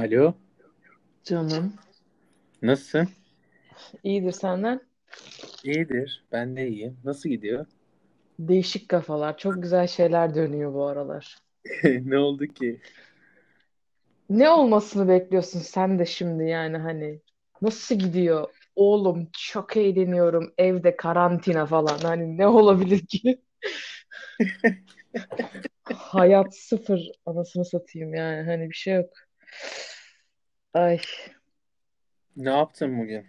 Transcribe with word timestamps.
Alo, 0.00 0.34
Canım. 1.24 1.72
nasılsın? 2.62 3.08
İyidir 4.02 4.32
senden. 4.32 4.80
İyidir, 5.64 6.24
ben 6.32 6.56
de 6.56 6.68
iyiyim. 6.68 6.96
Nasıl 7.04 7.28
gidiyor? 7.28 7.66
Değişik 8.38 8.88
kafalar. 8.88 9.38
Çok 9.38 9.62
güzel 9.62 9.86
şeyler 9.86 10.34
dönüyor 10.34 10.74
bu 10.74 10.86
aralar. 10.86 11.38
Ne 11.84 12.18
oldu 12.18 12.46
ki? 12.46 12.80
Ne 14.30 14.50
olmasını 14.50 15.08
bekliyorsun 15.08 15.60
sen 15.60 15.98
de 15.98 16.06
şimdi 16.06 16.44
yani 16.44 16.76
hani. 16.76 17.20
Nasıl 17.62 17.94
gidiyor? 17.94 18.48
Oğlum 18.76 19.28
çok 19.38 19.76
eğleniyorum. 19.76 20.52
Evde 20.58 20.96
karantina 20.96 21.66
falan. 21.66 21.98
Hani 21.98 22.38
ne 22.38 22.46
olabilir 22.46 23.06
ki? 23.06 23.42
Hayat 25.84 26.56
sıfır. 26.56 27.00
Anasını 27.26 27.64
satayım 27.64 28.14
yani. 28.14 28.46
Hani 28.46 28.70
bir 28.70 28.74
şey 28.74 28.94
yok. 28.94 29.10
Ay. 30.74 30.98
Ne 32.36 32.50
yaptın 32.50 32.98
bugün? 32.98 33.26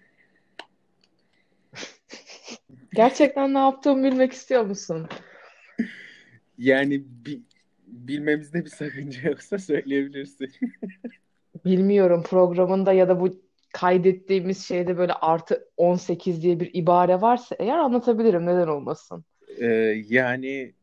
Gerçekten 2.94 3.54
ne 3.54 3.58
yaptığımı 3.58 4.04
bilmek 4.04 4.34
istiyor 4.34 4.66
musun? 4.66 5.10
Yani 6.58 7.04
bi- 7.26 7.44
bilmemizde 7.88 8.66
bir 8.66 8.70
sakınca 8.70 9.30
yoksa 9.30 9.58
söyleyebilirsin. 9.60 10.52
Bilmiyorum 11.66 12.24
programında 12.24 12.94
ya 12.94 13.10
da 13.10 13.20
bu 13.20 13.42
kaydettiğimiz 13.74 14.66
şeyde 14.66 14.98
böyle 14.98 15.14
artı 15.14 15.70
18 15.78 16.42
diye 16.42 16.60
bir 16.60 16.70
ibare 16.74 17.22
varsa 17.22 17.56
eğer 17.60 17.78
anlatabilirim. 17.78 18.46
Neden 18.46 18.68
olmasın? 18.68 19.26
Ee, 19.58 19.66
yani 20.08 20.74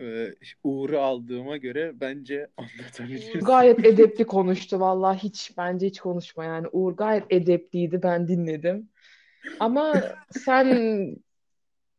e, 0.00 0.34
Uğur'u 0.64 1.00
aldığıma 1.00 1.56
göre 1.56 2.00
bence 2.00 2.46
Uğur 2.58 2.64
anlatabilirsin. 2.64 3.38
gayet 3.40 3.84
edepli 3.84 4.24
konuştu. 4.26 4.80
Vallahi 4.80 5.18
hiç 5.18 5.52
bence 5.58 5.86
hiç 5.86 6.00
konuşma 6.00 6.44
yani. 6.44 6.68
Uğur 6.72 6.92
gayet 6.92 7.24
edepliydi. 7.30 8.02
Ben 8.02 8.28
dinledim. 8.28 8.88
Ama 9.60 10.02
sen 10.30 10.66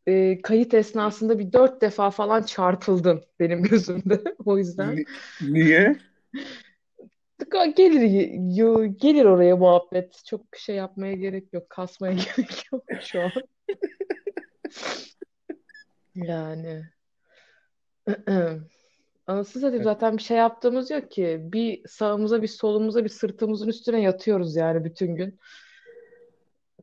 e, 0.08 0.42
kayıt 0.42 0.74
esnasında 0.74 1.40
bir 1.40 1.54
dört 1.54 1.82
defa 1.82 2.12
falan 2.12 2.44
çarpıldın 2.44 3.24
benim 3.40 3.64
gözümde. 3.64 4.24
O 4.46 4.58
yüzden 4.58 4.96
Ni- 4.96 5.06
niye? 5.42 5.96
gelir 7.76 8.02
gelir 8.86 9.26
oraya 9.26 9.56
muhabbet. 9.56 10.26
Çok 10.26 10.42
şey 10.58 10.76
yapmaya 10.76 11.14
gerek 11.14 11.54
yok. 11.54 11.70
Kasmaya 11.70 12.14
gerek 12.14 12.72
yok 12.72 12.84
şu 13.02 13.22
an. 13.22 13.32
Yani. 16.16 16.84
Anasını 19.28 19.62
satayım 19.62 19.84
zaten 19.84 20.18
bir 20.18 20.22
şey 20.22 20.38
yaptığımız 20.38 20.92
yok 20.92 21.12
ki. 21.12 21.40
Bir 21.42 21.88
sağımıza 21.88 22.42
bir 22.42 22.48
solumuza 22.48 23.04
bir 23.04 23.10
sırtımızın 23.10 23.68
üstüne 23.68 24.02
yatıyoruz 24.02 24.56
yani 24.56 24.84
bütün 24.84 25.16
gün. 25.16 25.40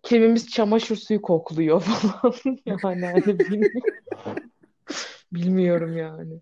Kimimiz 0.03 0.49
çamaşır 0.49 0.97
suyu 0.97 1.23
kokluyor 1.23 1.81
falan. 2.23 2.35
Yani 2.67 3.07
hani 3.07 3.39
bilmiyorum, 3.39 3.83
bilmiyorum 5.33 5.97
yani. 5.97 6.41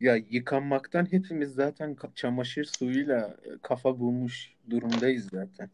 Ya 0.00 0.16
yıkanmaktan 0.16 1.12
hepimiz 1.12 1.54
zaten 1.54 1.96
çamaşır 2.14 2.64
suyuyla 2.64 3.36
e, 3.44 3.50
kafa 3.62 3.98
bulmuş 3.98 4.52
durumdayız 4.70 5.28
zaten. 5.32 5.70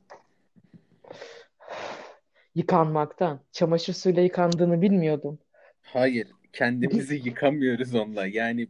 Yıkanmaktan. 2.55 3.41
Çamaşır 3.53 3.93
suyuyla 3.93 4.23
yıkandığını 4.23 4.83
bilmiyordum. 4.83 5.39
Hayır, 5.83 6.29
kendimizi 6.53 7.15
yıkamıyoruz 7.25 7.95
onunla. 7.95 8.27
Yani 8.27 8.69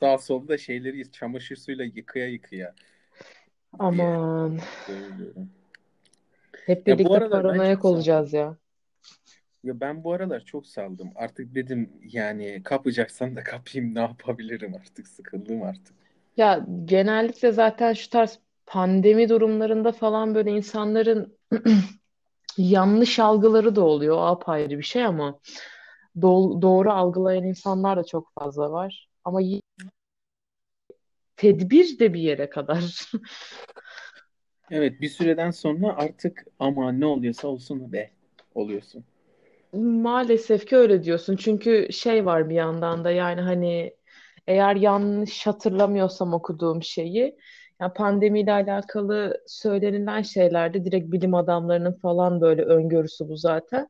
sağ 0.00 0.18
solda 0.18 0.58
şeyleri 0.58 1.12
çamaşır 1.12 1.56
suyuyla 1.56 1.84
yıkaya 1.84 2.28
yıkaya 2.28 2.74
Aman. 3.78 4.58
söylüyorum. 4.86 5.50
Hep 6.66 6.88
Ya 6.88 6.94
bu 6.94 6.98
birlikte 6.98 7.20
çok 7.20 7.30
paranoyak 7.30 7.84
olacağız 7.84 8.32
ya. 8.32 8.56
Ya 9.64 9.80
ben 9.80 10.04
bu 10.04 10.12
aralar 10.12 10.40
çok 10.40 10.66
saldım. 10.66 11.10
Artık 11.14 11.54
dedim 11.54 11.90
yani 12.12 12.62
kapacaksan 12.64 13.36
da 13.36 13.42
kapayım 13.42 13.94
ne 13.94 14.00
yapabilirim 14.00 14.74
artık 14.74 15.08
sıkıldım 15.08 15.62
artık. 15.62 15.94
Ya 16.36 16.66
genellikle 16.84 17.52
zaten 17.52 17.92
şu 17.92 18.10
tarz 18.10 18.38
pandemi 18.66 19.28
durumlarında 19.28 19.92
falan 19.92 20.34
böyle 20.34 20.50
insanların 20.50 21.38
yanlış 22.58 23.18
algıları 23.18 23.76
da 23.76 23.80
oluyor. 23.80 24.16
O 24.16 24.20
apayrı 24.20 24.78
bir 24.78 24.82
şey 24.82 25.04
ama 25.04 25.40
do- 26.16 26.62
doğru 26.62 26.90
algılayan 26.92 27.44
insanlar 27.44 27.96
da 27.96 28.04
çok 28.04 28.32
fazla 28.34 28.70
var. 28.72 29.08
Ama 29.24 29.40
y- 29.40 29.60
tedbir 31.36 31.98
de 31.98 32.14
bir 32.14 32.20
yere 32.20 32.50
kadar. 32.50 33.10
Evet 34.70 35.00
bir 35.00 35.08
süreden 35.08 35.50
sonra 35.50 35.96
artık 35.96 36.44
ama 36.58 36.92
ne 36.92 37.06
oluyorsa 37.06 37.48
olsun 37.48 37.92
be 37.92 38.10
oluyorsun. 38.54 39.04
Maalesef 39.72 40.66
ki 40.66 40.76
öyle 40.76 41.04
diyorsun. 41.04 41.36
Çünkü 41.36 41.88
şey 41.92 42.26
var 42.26 42.48
bir 42.50 42.54
yandan 42.54 43.04
da 43.04 43.10
yani 43.10 43.40
hani 43.40 43.94
eğer 44.46 44.76
yanlış 44.76 45.46
hatırlamıyorsam 45.46 46.34
okuduğum 46.34 46.82
şeyi 46.82 47.36
ya 47.80 47.92
pandemiyle 47.92 48.52
alakalı 48.52 49.42
söylenilen 49.46 50.22
şeylerde 50.22 50.84
direkt 50.84 51.12
bilim 51.12 51.34
adamlarının 51.34 51.92
falan 51.92 52.40
böyle 52.40 52.62
öngörüsü 52.62 53.28
bu 53.28 53.36
zaten. 53.36 53.88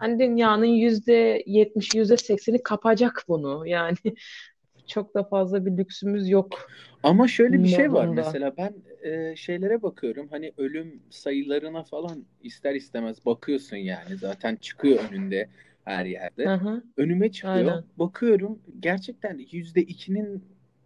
Hani 0.00 0.20
dünyanın 0.20 0.64
yüzde 0.66 1.44
yetmiş, 1.46 1.94
yüzde 1.94 2.18
sekseni 2.18 2.64
kapacak 2.64 3.24
bunu. 3.28 3.68
Yani 3.68 3.96
çok 4.86 5.14
da 5.14 5.24
fazla 5.24 5.66
bir 5.66 5.76
lüksümüz 5.76 6.30
yok 6.30 6.70
Ama 7.02 7.28
şöyle 7.28 7.62
bir 7.62 7.68
şey 7.68 7.92
var 7.92 8.08
mesela 8.08 8.56
ben 8.56 8.74
e, 9.02 9.36
şeylere 9.36 9.82
bakıyorum 9.82 10.28
hani 10.30 10.52
ölüm 10.58 11.02
sayılarına 11.10 11.84
falan 11.84 12.24
ister 12.42 12.74
istemez 12.74 13.26
bakıyorsun 13.26 13.76
yani 13.76 14.16
zaten 14.16 14.56
çıkıyor 14.56 14.98
önünde 15.10 15.48
her 15.84 16.04
yerde. 16.04 16.44
hı, 16.44 16.82
Önüme 16.96 17.32
çıkıyor 17.32 17.70
aynen. 17.70 17.84
bakıyorum 17.96 18.58
gerçekten 18.80 19.40
yüzde 19.52 19.82
ikinin 19.82 20.44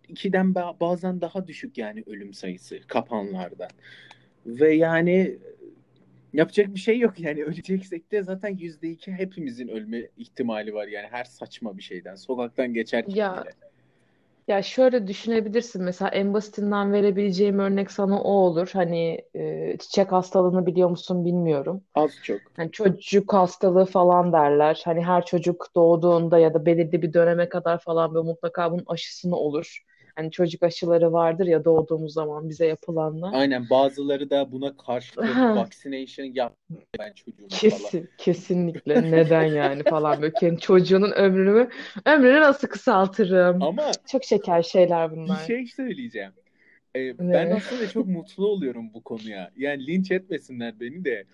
ikiden 0.09 0.47
ba- 0.47 0.81
bazen 0.81 1.21
daha 1.21 1.47
düşük 1.47 1.79
yani 1.79 2.05
ölüm 2.07 2.35
sayısı 2.35 2.81
kapanlardan. 2.87 3.71
Ve 4.47 4.75
yani 4.75 5.39
yapacak 6.35 6.75
bir 6.75 6.81
şey 6.81 6.99
yok 6.99 7.21
yani 7.21 7.45
öleceksek 7.45 8.13
de 8.13 8.23
zaten 8.23 8.57
yüzde 8.57 8.91
iki 8.91 9.13
hepimizin 9.13 9.69
ölme 9.69 10.09
ihtimali 10.17 10.75
var 10.75 10.87
yani 10.87 11.07
her 11.11 11.25
saçma 11.25 11.77
bir 11.77 11.83
şeyden 11.83 12.15
sokaktan 12.15 12.75
geçerken 12.75 13.15
Ya 13.15 13.43
bile 13.43 13.55
Ya 14.49 14.63
şöyle 14.63 15.07
düşünebilirsin 15.07 15.85
mesela 15.85 16.11
en 16.11 16.35
basitinden 16.35 16.93
verebileceğim 16.93 17.59
örnek 17.59 17.91
sana 17.91 18.23
o 18.23 18.31
olur. 18.33 18.71
Hani 18.73 19.25
e, 19.35 19.77
çiçek 19.79 20.13
hastalığını 20.13 20.67
biliyor 20.67 20.91
musun 20.91 21.25
bilmiyorum. 21.25 21.83
az 21.95 22.19
çok. 22.23 22.41
Hani 22.57 22.71
çocuk 22.71 23.33
hastalığı 23.33 23.85
falan 23.85 24.33
derler. 24.33 24.83
Hani 24.85 25.05
her 25.05 25.27
çocuk 25.27 25.67
doğduğunda 25.75 26.39
ya 26.39 26.55
da 26.55 26.67
belirli 26.67 27.03
bir 27.03 27.13
döneme 27.13 27.49
kadar 27.49 27.79
falan 27.79 28.15
böyle 28.15 28.27
mutlaka 28.27 28.73
bunun 28.73 28.85
aşısını 28.87 29.37
olur. 29.37 29.85
Hani 30.17 30.31
çocuk 30.31 30.63
aşıları 30.63 31.13
vardır 31.13 31.47
ya 31.47 31.65
doğduğumuz 31.65 32.13
zaman 32.13 32.49
bize 32.49 32.67
yapılanlar. 32.67 33.33
Aynen 33.35 33.71
bazıları 33.71 34.31
da 34.31 34.53
buna 34.53 34.77
karşılık 34.77 35.57
vaccination 35.57 36.25
yap 36.27 36.57
ben 36.99 37.13
çocuğuma 37.13 37.57
falan. 37.57 37.61
Kesin, 37.61 38.09
kesinlikle 38.19 39.11
neden 39.11 39.45
yani 39.45 39.83
falan 39.85 40.23
böyle 40.23 40.35
kendi 40.35 40.61
çocuğunun 40.61 41.11
ömrünü 41.13 41.69
ömrünü 42.07 42.41
nasıl 42.41 42.69
kısaltırım? 42.69 43.63
Ama 43.63 43.91
Çok 44.07 44.25
şeker 44.25 44.63
şeyler 44.63 45.11
bir 45.11 45.17
bunlar. 45.17 45.47
şey 45.47 45.67
söyleyeceğim. 45.67 46.33
Ee, 46.97 47.15
ben 47.33 47.51
aslında 47.51 47.89
çok 47.89 48.07
mutlu 48.07 48.47
oluyorum 48.47 48.95
bu 48.95 49.05
konuya. 49.05 49.51
Yani 49.57 49.87
linç 49.87 50.11
etmesinler 50.11 50.81
beni 50.81 51.05
de. 51.05 51.25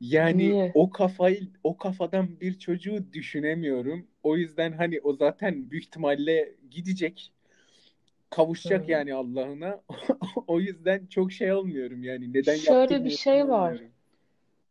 Yani 0.00 0.48
Niye? 0.48 0.72
o 0.74 0.90
kafayı 0.90 1.40
o 1.64 1.76
kafadan 1.76 2.40
bir 2.40 2.58
çocuğu 2.58 3.12
düşünemiyorum. 3.12 4.06
O 4.22 4.36
yüzden 4.36 4.72
hani 4.72 5.00
o 5.00 5.12
zaten 5.16 5.70
büyük 5.70 5.84
ihtimalle 5.84 6.54
gidecek. 6.70 7.32
Kavuşacak 8.34 8.88
yani 8.88 9.14
Allah'ına. 9.14 9.80
O 10.46 10.60
yüzden 10.60 11.06
çok 11.06 11.32
şey 11.32 11.52
olmuyorum 11.52 12.02
yani. 12.02 12.32
Neden 12.32 12.56
Şöyle 12.56 13.04
bir 13.04 13.10
şey 13.10 13.48
var. 13.48 13.80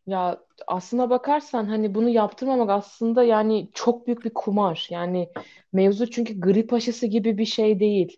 Ya 0.08 0.40
aslına 0.68 1.10
bakarsan 1.10 1.66
hani 1.66 1.96
bunu 1.96 2.10
yaptırmamak 2.10 2.70
aslında 2.70 3.24
yani 3.24 3.70
çok 3.74 4.08
büyük 4.08 4.26
bir 4.26 4.30
kumar. 4.30 4.88
Yani 4.90 5.30
mevzu 5.74 6.10
çünkü 6.10 6.40
grip 6.40 6.74
aşısı 6.74 7.08
gibi 7.08 7.38
bir 7.38 7.46
şey 7.46 7.80
değil. 7.80 8.18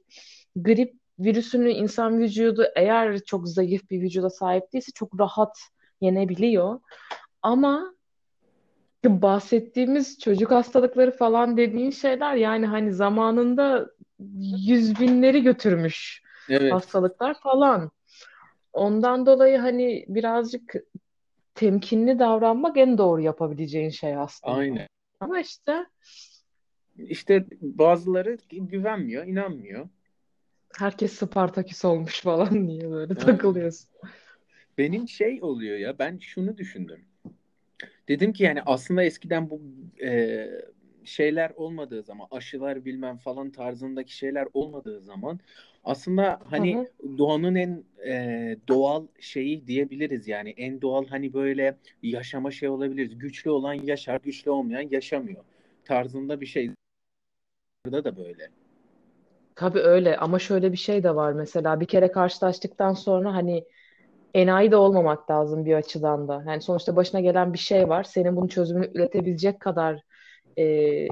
Grip 0.56 0.94
virüsünü 1.20 1.70
insan 1.70 2.20
vücudu 2.20 2.66
eğer 2.76 3.20
çok 3.20 3.48
zayıf 3.48 3.90
bir 3.90 4.02
vücuda 4.02 4.30
sahip 4.30 4.74
değilse 4.74 4.92
çok 4.96 5.20
rahat 5.20 5.58
yenebiliyor. 6.02 6.80
Ama 7.42 7.96
bahsettiğimiz 9.06 10.20
çocuk 10.20 10.52
hastalıkları 10.52 11.12
falan 11.12 11.58
dediğin 11.58 11.92
şeyler 11.92 12.36
yani 12.36 12.66
hani 12.66 12.94
zamanında 12.94 13.88
yüz 14.66 15.00
binleri 15.00 15.44
götürmüş 15.44 16.22
Evet. 16.50 16.74
hastalıklar 16.74 17.40
falan. 17.40 17.92
Ondan 18.74 19.26
dolayı 19.26 19.58
hani 19.58 20.06
birazcık 20.08 20.76
temkinli 21.56 22.20
davranmak 22.20 22.78
en 22.78 22.98
doğru 22.98 23.22
yapabileceğin 23.22 23.90
şey 23.90 24.16
aslında. 24.18 24.56
Aynen. 24.56 24.88
Ama 25.20 25.40
işte 25.40 25.86
İşte 26.98 27.46
bazıları 27.62 28.38
güvenmiyor, 28.52 29.28
inanmıyor. 29.28 29.90
herkes 30.78 31.14
Spartaküs 31.14 31.86
olmuş 31.86 32.22
falan 32.22 32.68
diye 32.68 32.92
böyle 32.92 33.14
Aynen. 33.14 33.26
takılıyorsun. 33.26 33.90
Benim 34.78 35.08
şey 35.08 35.40
oluyor 35.42 35.78
ya 35.78 36.00
ben 36.00 36.18
şunu 36.18 36.58
düşündüm. 36.58 37.06
Dedim 38.08 38.34
ki 38.34 38.44
yani 38.44 38.62
aslında 38.66 39.04
eskiden 39.04 39.50
bu 39.50 39.62
e, 40.04 40.48
şeyler 41.06 41.52
olmadığı 41.56 42.04
zaman 42.04 42.28
aşılar 42.32 42.86
bilmem 42.86 43.18
falan 43.18 43.52
tarzındaki 43.52 44.18
şeyler 44.18 44.48
olmadığı 44.54 45.02
zaman 45.02 45.40
aslında 45.84 46.40
hani 46.50 46.76
Hı 46.76 46.80
hı. 46.80 47.18
doğanın 47.18 47.56
en 47.56 47.84
e, 48.08 48.58
doğal 48.68 49.08
şeyi 49.20 49.68
diyebiliriz 49.68 50.28
yani 50.28 50.50
en 50.58 50.82
doğal 50.82 51.08
hani 51.08 51.34
böyle 51.34 51.78
yaşama 52.04 52.52
şey 52.52 52.70
olabiliriz. 52.70 53.18
Güçlü 53.18 53.50
olan 53.50 53.74
yaşar, 53.74 54.20
güçlü 54.24 54.52
olmayan 54.52 54.88
yaşamıyor 54.92 55.44
tarzında 55.86 56.42
bir 56.42 56.46
şey. 56.46 56.72
Burada 57.86 58.04
da 58.04 58.18
böyle. 58.18 58.50
Tabii 59.56 59.80
öyle 59.80 60.18
ama 60.18 60.40
şöyle 60.40 60.72
bir 60.72 60.78
şey 60.78 61.04
de 61.04 61.16
var 61.16 61.32
mesela 61.34 61.80
bir 61.80 61.86
kere 61.86 62.12
karşılaştıktan 62.12 62.94
sonra 62.94 63.34
hani 63.34 63.64
enayi 64.34 64.72
de 64.72 64.76
olmamak 64.76 65.32
lazım 65.32 65.66
bir 65.66 65.74
açıdan 65.74 66.28
da. 66.28 66.44
Yani 66.48 66.62
sonuçta 66.62 66.96
başına 66.96 67.20
gelen 67.22 67.54
bir 67.54 67.58
şey 67.58 67.90
var. 67.90 68.04
Senin 68.04 68.36
bunun 68.36 68.48
çözümünü 68.48 68.92
üretebilecek 68.96 69.60
kadar 69.60 70.02
e, 70.58 71.08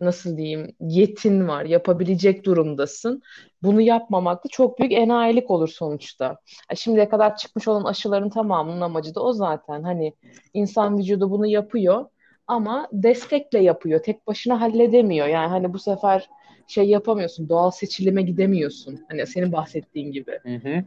nasıl 0.00 0.36
diyeyim 0.36 0.74
yetin 0.80 1.48
var, 1.48 1.64
yapabilecek 1.64 2.44
durumdasın. 2.44 3.22
Bunu 3.62 3.80
yapmamak 3.80 4.44
da 4.44 4.48
çok 4.48 4.78
büyük 4.78 4.92
enayilik 4.92 5.50
olur 5.50 5.68
sonuçta. 5.68 6.24
Ya 6.70 6.76
Şimdiye 6.76 7.08
kadar 7.08 7.36
çıkmış 7.36 7.68
olan 7.68 7.84
aşıların 7.84 8.30
tamamının 8.30 8.80
amacı 8.80 9.14
da 9.14 9.22
o 9.22 9.32
zaten. 9.32 9.82
Hani 9.82 10.14
insan 10.54 10.98
vücudu 10.98 11.30
bunu 11.30 11.46
yapıyor 11.46 12.06
ama 12.46 12.88
destekle 12.92 13.58
yapıyor. 13.58 14.02
Tek 14.02 14.26
başına 14.26 14.60
halledemiyor. 14.60 15.26
Yani 15.26 15.48
hani 15.48 15.72
bu 15.72 15.78
sefer 15.78 16.28
şey 16.66 16.88
yapamıyorsun, 16.88 17.48
doğal 17.48 17.70
seçilime 17.70 18.22
gidemiyorsun. 18.22 19.00
Hani 19.08 19.26
senin 19.26 19.52
bahsettiğin 19.52 20.12
gibi. 20.12 20.38
Hı 20.42 20.54
hı. 20.54 20.84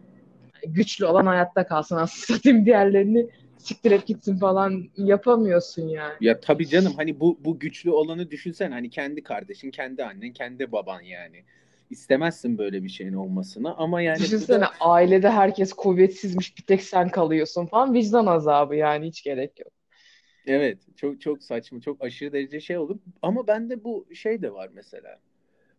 Güçlü 0.68 1.06
olan 1.06 1.26
hayatta 1.26 1.68
kalsın 1.68 1.96
aslında 1.96 2.38
satayım 2.38 2.66
diğerlerini 2.66 3.28
siktir 3.62 3.92
et 3.92 4.08
gitsin 4.08 4.38
falan 4.38 4.84
yapamıyorsun 4.98 5.88
yani. 5.88 6.14
Ya 6.22 6.40
tabii 6.40 6.68
canım 6.68 6.94
hani 6.98 7.20
bu 7.20 7.38
bu 7.46 7.60
güçlü 7.60 7.92
olanı 7.92 8.32
düşünsen 8.32 8.72
hani 8.72 8.90
kendi 8.90 9.24
kardeşin, 9.24 9.72
kendi 9.72 10.06
annen, 10.06 10.34
kendi 10.34 10.72
baban 10.72 11.02
yani. 11.02 11.44
İstemezsin 11.90 12.58
böyle 12.58 12.84
bir 12.84 12.90
şeyin 12.90 13.14
olmasını 13.14 13.76
ama 13.78 14.02
yani 14.02 14.20
Düşünsene 14.20 14.62
da 14.62 14.70
ailede 14.80 15.30
herkes 15.30 15.74
kuvvetsizmiş 15.74 16.58
bir 16.58 16.64
tek 16.64 16.84
sen 16.84 17.10
kalıyorsun 17.10 17.66
falan 17.66 17.94
vicdan 17.94 18.26
azabı 18.26 18.76
yani 18.76 19.08
hiç 19.08 19.24
gerek 19.24 19.60
yok. 19.60 19.72
evet 20.48 20.78
çok 20.96 21.22
çok 21.22 21.44
saçma, 21.44 21.82
çok 21.82 22.04
aşırı 22.04 22.34
derece 22.34 22.60
şey 22.60 22.78
olur 22.78 22.98
ama 23.22 23.48
bende 23.48 23.84
bu 23.84 24.08
şey 24.14 24.42
de 24.42 24.54
var 24.54 24.70
mesela. 24.74 25.20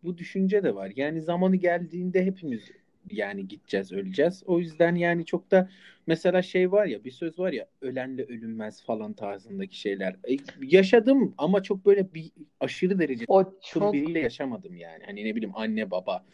Bu 0.05 0.19
düşünce 0.19 0.63
de 0.63 0.75
var. 0.75 0.93
Yani 0.97 1.21
zamanı 1.21 1.57
geldiğinde 1.57 2.25
hepimiz 2.25 2.63
yani 3.11 3.49
gideceğiz, 3.49 3.93
öleceğiz. 3.93 4.43
O 4.47 4.59
yüzden 4.59 4.95
yani 4.95 5.25
çok 5.25 5.51
da 5.51 5.71
mesela 6.07 6.43
şey 6.43 6.73
var 6.73 6.87
ya 6.87 7.05
bir 7.05 7.11
söz 7.11 7.39
var 7.39 7.53
ya 7.53 7.67
ölenle 7.81 8.25
ölünmez 8.25 8.83
falan 8.85 9.13
tarzındaki 9.13 9.79
şeyler. 9.81 10.17
E, 10.31 10.37
yaşadım 10.63 11.35
ama 11.39 11.63
çok 11.63 11.87
böyle 11.87 12.15
bir 12.15 12.31
aşırı 12.61 12.99
derecede 12.99 13.25
O 13.29 13.55
çok 13.63 13.93
biriyle 13.93 14.21
yaşamadım 14.21 14.77
yani. 14.77 15.05
Hani 15.07 15.25
ne 15.25 15.35
bileyim 15.37 15.57
anne 15.57 15.91
baba 15.91 16.25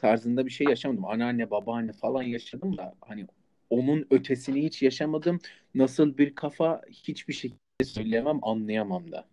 tarzında 0.00 0.46
bir 0.46 0.50
şey 0.50 0.66
yaşamadım. 0.66 1.04
Anneanne 1.04 1.50
babaanne 1.50 1.92
falan 1.92 2.22
yaşadım 2.22 2.76
da 2.76 2.94
hani 3.00 3.26
onun 3.70 4.06
ötesini 4.10 4.62
hiç 4.62 4.82
yaşamadım. 4.82 5.38
Nasıl 5.74 6.18
bir 6.18 6.34
kafa 6.34 6.82
hiçbir 6.90 7.34
şekilde 7.34 7.84
söyleyemem, 7.84 8.38
anlayamam 8.42 9.12
da. 9.12 9.24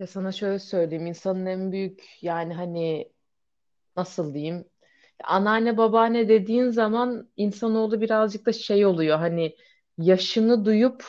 ya 0.00 0.06
sana 0.06 0.32
şöyle 0.32 0.58
söyleyeyim 0.58 1.06
insanın 1.06 1.46
en 1.46 1.72
büyük 1.72 2.18
yani 2.22 2.54
hani 2.54 3.08
nasıl 3.96 4.34
diyeyim 4.34 4.64
anneanne 5.24 5.76
babaanne 5.76 6.28
dediğin 6.28 6.70
zaman 6.70 7.28
insanoğlu 7.36 8.00
birazcık 8.00 8.46
da 8.46 8.52
şey 8.52 8.86
oluyor 8.86 9.18
hani 9.18 9.56
yaşını 9.98 10.64
duyup 10.64 11.04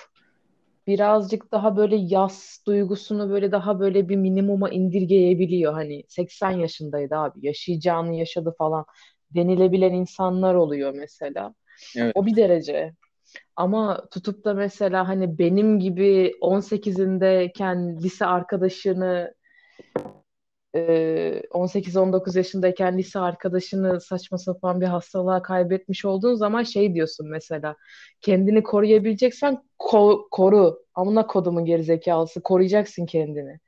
birazcık 0.88 1.52
daha 1.52 1.78
böyle 1.78 1.96
yas 1.96 2.66
duygusunu 2.68 3.30
böyle 3.30 3.52
daha 3.52 3.80
böyle 3.80 4.10
bir 4.10 4.16
minimuma 4.16 4.70
indirgeyebiliyor. 4.70 5.74
Hani 5.74 6.04
80 6.08 6.52
yaşındaydı 6.52 7.16
abi 7.16 7.46
yaşayacağını 7.48 8.16
yaşadı 8.16 8.56
falan 8.58 8.86
denilebilen 9.36 9.94
insanlar 9.94 10.56
oluyor 10.56 10.94
mesela. 10.94 11.54
O 12.16 12.26
bir 12.26 12.32
Evet. 12.32 12.38
derece. 12.38 12.94
Ama 13.56 14.08
tutup 14.12 14.46
da 14.46 14.54
mesela 14.54 15.08
hani 15.08 15.40
benim 15.40 15.80
gibi 15.80 16.34
18'indeyken 16.42 17.98
lise 18.04 18.26
arkadaşını 18.26 19.34
18-19 20.74 22.36
yaşındayken 22.36 22.98
lise 22.98 23.20
arkadaşını 23.20 24.02
saçma 24.02 24.38
sapan 24.38 24.82
bir 24.82 24.86
hastalığa 24.86 25.42
kaybetmiş 25.42 26.06
olduğun 26.06 26.36
zaman 26.36 26.64
şey 26.64 26.94
diyorsun 26.96 27.30
mesela 27.30 27.76
kendini 28.22 28.64
koruyabileceksen 28.64 29.64
ko- 29.80 30.28
koru. 30.32 30.80
Amına 30.96 31.28
kodumun 31.28 31.66
gerizekalısı 31.66 32.44
koruyacaksın 32.44 33.06
kendini. 33.06 33.60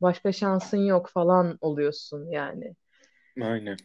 Başka 0.00 0.32
şansın 0.32 0.78
yok 0.78 1.08
falan 1.08 1.58
oluyorsun 1.60 2.30
yani. 2.30 2.74
Aynen. 3.40 3.76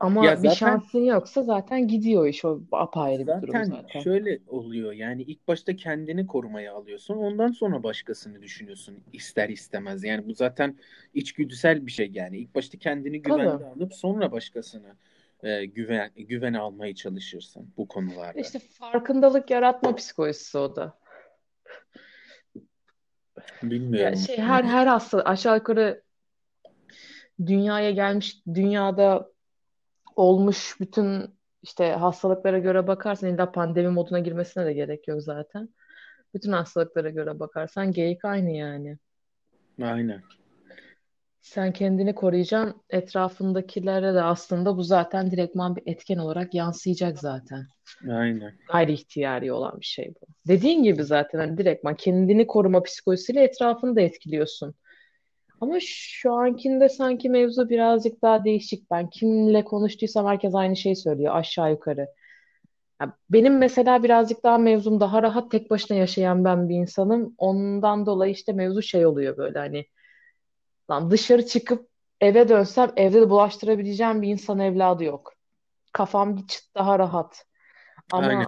Ya 0.00 0.06
Ama 0.06 0.22
bir 0.22 0.48
zaten 0.48 0.54
şansın 0.54 1.04
yoksa 1.04 1.42
zaten 1.42 1.88
gidiyor 1.88 2.26
iş 2.26 2.44
o 2.44 2.60
apayrı 2.72 3.26
bir 3.26 3.42
durum 3.42 3.64
Zaten 3.64 4.00
şöyle 4.00 4.38
oluyor 4.46 4.92
yani 4.92 5.22
ilk 5.22 5.48
başta 5.48 5.76
kendini 5.76 6.26
korumaya 6.26 6.74
alıyorsun 6.74 7.16
ondan 7.16 7.52
sonra 7.52 7.82
başkasını 7.82 8.42
düşünüyorsun 8.42 8.98
ister 9.12 9.48
istemez. 9.48 10.04
Yani 10.04 10.28
bu 10.28 10.34
zaten 10.34 10.78
içgüdüsel 11.14 11.86
bir 11.86 11.90
şey 11.90 12.10
yani 12.12 12.38
ilk 12.38 12.54
başta 12.54 12.78
kendini 12.78 13.22
Tabii. 13.22 13.42
güvende 13.42 13.66
alıp 13.66 13.94
sonra 13.94 14.32
başkasını 14.32 14.96
e, 15.42 15.64
güven 15.64 16.10
güvene 16.16 16.58
almaya 16.58 16.94
çalışırsın 16.94 17.72
bu 17.76 17.88
konularda. 17.88 18.40
İşte 18.40 18.58
farkındalık 18.58 19.50
yaratma 19.50 19.94
psikolojisi 19.94 20.58
o 20.58 20.76
da. 20.76 20.98
Ya 22.54 22.60
Bilmiyorum. 23.62 24.18
şey 24.18 24.38
her 24.38 24.64
her 24.64 24.86
hasta 24.86 25.22
aşağı 25.22 25.56
yukarı 25.56 26.02
dünyaya 27.46 27.90
gelmiş 27.90 28.42
dünyada 28.54 29.30
olmuş 30.16 30.76
bütün 30.80 31.34
işte 31.62 31.92
hastalıklara 31.92 32.58
göre 32.58 32.86
bakarsan 32.86 33.34
illa 33.34 33.52
pandemi 33.52 33.88
moduna 33.88 34.18
girmesine 34.18 34.66
de 34.66 34.72
gerek 34.72 35.08
yok 35.08 35.22
zaten. 35.22 35.68
Bütün 36.34 36.52
hastalıklara 36.52 37.10
göre 37.10 37.40
bakarsan 37.40 37.92
geyik 37.92 38.24
aynı 38.24 38.50
yani. 38.50 38.98
Aynen. 39.82 40.22
Sen 41.42 41.72
kendini 41.72 42.14
koruyacaksın, 42.14 42.82
etrafındakilere 42.90 44.14
de 44.14 44.22
aslında 44.22 44.76
bu 44.76 44.82
zaten 44.82 45.30
direktman 45.30 45.76
bir 45.76 45.82
etken 45.86 46.18
olarak 46.18 46.54
yansıyacak 46.54 47.18
zaten. 47.18 47.66
Aynen. 48.10 48.52
Gayri 48.72 48.92
ihtiyari 48.92 49.52
olan 49.52 49.80
bir 49.80 49.86
şey 49.86 50.14
bu. 50.20 50.26
Dediğin 50.48 50.82
gibi 50.82 51.04
zaten 51.04 51.38
hani 51.38 51.58
direktman 51.58 51.94
kendini 51.94 52.46
koruma 52.46 52.82
psikolojisiyle 52.82 53.44
etrafını 53.44 53.96
da 53.96 54.00
etkiliyorsun. 54.00 54.74
Ama 55.60 55.78
şu 55.80 56.32
ankinde 56.32 56.88
sanki 56.88 57.30
mevzu 57.30 57.68
birazcık 57.68 58.22
daha 58.22 58.44
değişik. 58.44 58.90
Ben 58.90 59.10
kimle 59.10 59.64
konuştuysam 59.64 60.26
herkes 60.26 60.54
aynı 60.54 60.76
şeyi 60.76 60.96
söylüyor 60.96 61.36
aşağı 61.36 61.70
yukarı. 61.70 62.08
Ya 63.00 63.16
benim 63.30 63.58
mesela 63.58 64.02
birazcık 64.02 64.44
daha 64.44 64.58
mevzum 64.58 65.00
daha 65.00 65.22
rahat 65.22 65.50
tek 65.50 65.70
başına 65.70 65.96
yaşayan 65.96 66.44
ben 66.44 66.68
bir 66.68 66.74
insanım. 66.74 67.34
Ondan 67.38 68.06
dolayı 68.06 68.32
işte 68.32 68.52
mevzu 68.52 68.82
şey 68.82 69.06
oluyor 69.06 69.36
böyle 69.36 69.58
hani 69.58 69.86
lan 70.90 71.10
dışarı 71.10 71.46
çıkıp 71.46 71.88
eve 72.20 72.48
dönsem 72.48 72.92
evde 72.96 73.20
de 73.20 73.30
bulaştırabileceğim 73.30 74.22
bir 74.22 74.28
insan 74.28 74.58
evladı 74.58 75.04
yok. 75.04 75.32
Kafam 75.92 76.36
bir 76.36 76.46
çıt 76.46 76.74
daha 76.74 76.98
rahat. 76.98 77.44
Ama 78.12 78.26
Aynen. 78.26 78.46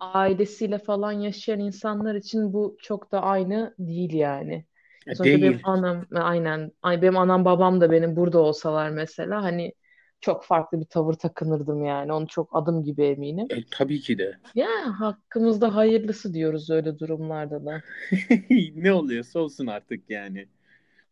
ailesiyle 0.00 0.78
falan 0.78 1.12
yaşayan 1.12 1.60
insanlar 1.60 2.14
için 2.14 2.52
bu 2.52 2.76
çok 2.82 3.12
da 3.12 3.22
aynı 3.22 3.74
değil 3.78 4.14
yani. 4.14 4.66
E, 5.06 5.14
Sonuçta 5.14 5.24
benim 5.24 5.42
Değil. 5.42 5.60
anam 5.64 6.06
aynen 6.14 6.72
ay 6.82 7.02
benim 7.02 7.16
anam 7.16 7.44
babam 7.44 7.80
da 7.80 7.90
benim 7.90 8.16
burada 8.16 8.38
olsalar 8.38 8.90
mesela 8.90 9.42
hani 9.42 9.72
çok 10.20 10.44
farklı 10.44 10.80
bir 10.80 10.84
tavır 10.84 11.14
takınırdım 11.14 11.84
yani. 11.84 12.12
Onu 12.12 12.26
çok 12.26 12.56
adım 12.56 12.82
gibi 12.82 13.04
eminim. 13.04 13.46
E, 13.50 13.64
tabii 13.70 14.00
ki 14.00 14.18
de. 14.18 14.38
Ya 14.54 14.68
hakkımızda 15.00 15.74
hayırlısı 15.74 16.34
diyoruz 16.34 16.70
öyle 16.70 16.98
durumlarda 16.98 17.64
da. 17.64 17.82
Ne 18.74 18.92
oluyorsa 18.92 19.38
olsun 19.40 19.66
artık 19.66 20.10
yani. 20.10 20.46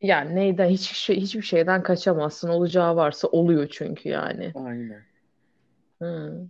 Yani 0.03 0.35
neyden 0.35 0.69
hiçbir 0.69 0.97
şey 0.97 1.17
hiçbir 1.17 1.43
şeyden 1.43 1.83
kaçamazsın. 1.83 2.49
Olacağı 2.49 2.97
varsa 2.97 3.29
oluyor 3.29 3.69
çünkü 3.71 4.09
yani. 4.09 4.53
Aynen. 4.55 5.03
Hı. 6.03 6.47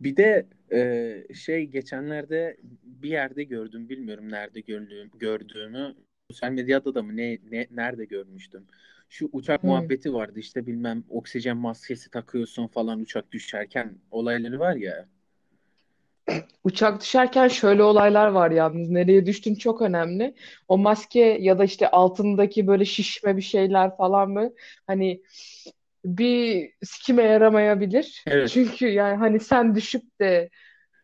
Bir 0.00 0.16
de 0.16 0.46
e, 0.72 1.34
şey 1.34 1.66
geçenlerde 1.66 2.56
bir 2.84 3.10
yerde 3.10 3.44
gördüm 3.44 3.88
bilmiyorum 3.88 4.32
nerede 4.32 4.60
gördüğüm, 4.60 5.10
gördüğümü 5.18 5.94
sosyal 6.32 6.50
medyada 6.50 6.94
da 6.94 7.02
mı 7.02 7.16
ne, 7.16 7.38
ne 7.50 7.66
nerede 7.70 8.04
görmüştüm. 8.04 8.64
Şu 9.08 9.28
uçak 9.32 9.62
Hı. 9.62 9.66
muhabbeti 9.66 10.14
vardı 10.14 10.38
işte 10.38 10.66
bilmem 10.66 11.04
oksijen 11.08 11.56
maskesi 11.56 12.10
takıyorsun 12.10 12.66
falan 12.66 13.00
uçak 13.00 13.32
düşerken 13.32 13.94
olayları 14.10 14.60
var 14.60 14.76
ya. 14.76 15.06
Uçak 16.64 17.00
düşerken 17.00 17.48
şöyle 17.48 17.82
olaylar 17.82 18.26
var 18.26 18.50
yalnız. 18.50 18.90
Nereye 18.90 19.26
düştün 19.26 19.54
çok 19.54 19.82
önemli. 19.82 20.34
O 20.68 20.78
maske 20.78 21.20
ya 21.20 21.58
da 21.58 21.64
işte 21.64 21.90
altındaki 21.90 22.66
böyle 22.66 22.84
şişme 22.84 23.36
bir 23.36 23.42
şeyler 23.42 23.96
falan 23.96 24.30
mı? 24.30 24.50
Hani 24.86 25.22
bir 26.04 26.70
sikime 26.84 27.22
yaramayabilir. 27.22 28.24
Evet. 28.26 28.48
Çünkü 28.48 28.88
yani 28.88 29.16
hani 29.16 29.40
sen 29.40 29.74
düşüp 29.74 30.20
de 30.20 30.50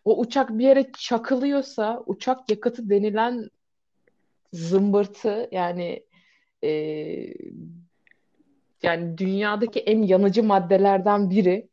o 0.04 0.20
uçak 0.20 0.58
bir 0.58 0.64
yere 0.64 0.92
çakılıyorsa 0.98 2.02
uçak 2.06 2.50
yakıtı 2.50 2.90
denilen 2.90 3.48
zımbırtı 4.52 5.48
yani 5.52 6.02
e, 6.64 6.70
yani 8.82 9.18
dünyadaki 9.18 9.80
en 9.80 10.02
yanıcı 10.02 10.42
maddelerden 10.42 11.30
biri. 11.30 11.68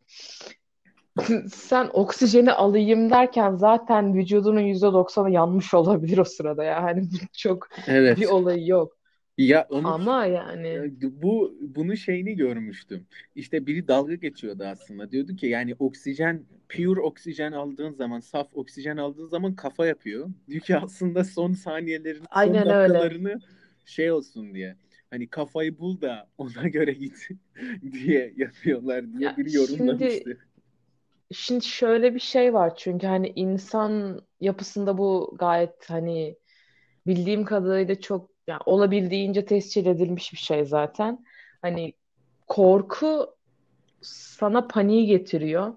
Sen 1.54 1.90
oksijeni 1.94 2.52
alayım 2.52 3.10
derken 3.10 3.56
zaten 3.56 4.14
vücudunun 4.14 4.60
yüzde 4.60 4.94
doksanı 4.94 5.32
yanmış 5.32 5.74
olabilir 5.74 6.18
o 6.18 6.24
sırada 6.24 6.64
ya. 6.64 6.84
Hani 6.84 7.10
çok 7.38 7.68
bir 7.88 7.88
Evet. 7.88 8.32
olayı 8.32 8.68
yok. 8.68 8.95
Ya 9.38 9.68
onu 9.70 9.94
Ama 9.94 10.26
yani 10.26 10.86
bu 11.02 11.58
bunu 11.62 11.98
şeyini 11.98 12.36
görmüştüm. 12.36 13.08
İşte 13.36 13.66
biri 13.68 13.88
dalga 13.88 14.16
geçiyordu 14.16 14.64
aslında. 14.64 15.12
Diyordu 15.12 15.36
ki 15.36 15.48
yani 15.48 15.76
oksijen 15.80 16.46
pure 16.70 17.02
oksijen 17.02 17.52
aldığın 17.52 17.92
zaman, 17.92 18.20
saf 18.20 18.48
oksijen 18.54 18.98
aldığın 18.98 19.28
zaman 19.28 19.56
kafa 19.56 19.86
yapıyor. 19.88 20.30
Diyor 20.48 20.62
ki 20.62 20.78
aslında 20.78 21.24
son 21.24 21.54
saniyelerin, 21.54 22.24
son 22.32 22.32
aynen 22.32 22.70
öyle. 22.70 23.10
dakikalarını 23.10 23.42
şey 23.86 24.12
olsun 24.12 24.54
diye. 24.56 24.76
Hani 25.10 25.28
kafayı 25.30 25.80
bul 25.80 26.02
da 26.02 26.30
ona 26.38 26.68
göre 26.70 26.94
git 26.94 27.30
diye 27.94 28.34
yapıyorlar 28.38 29.14
diye 29.14 29.26
Ya 29.26 29.38
biri 29.38 29.54
şimdi 29.54 30.32
yorumlamıştı. 30.32 30.38
şimdi 31.32 31.66
şöyle 31.66 32.16
bir 32.16 32.20
şey 32.20 32.54
var 32.54 32.76
çünkü 32.76 33.08
hani 33.08 33.34
insan 33.36 34.22
yapısında 34.40 34.98
bu 34.98 35.36
gayet 35.40 35.90
hani 35.90 36.38
bildiğim 37.08 37.46
kadarıyla 37.46 38.02
çok 38.02 38.32
yani 38.48 38.62
olabildiğince 38.66 39.46
tescil 39.46 39.86
edilmiş 39.86 40.34
bir 40.34 40.38
şey 40.38 40.66
zaten. 40.66 41.26
Hani 41.62 41.94
korku 42.48 43.36
sana 44.02 44.68
paniği 44.68 45.06
getiriyor. 45.06 45.74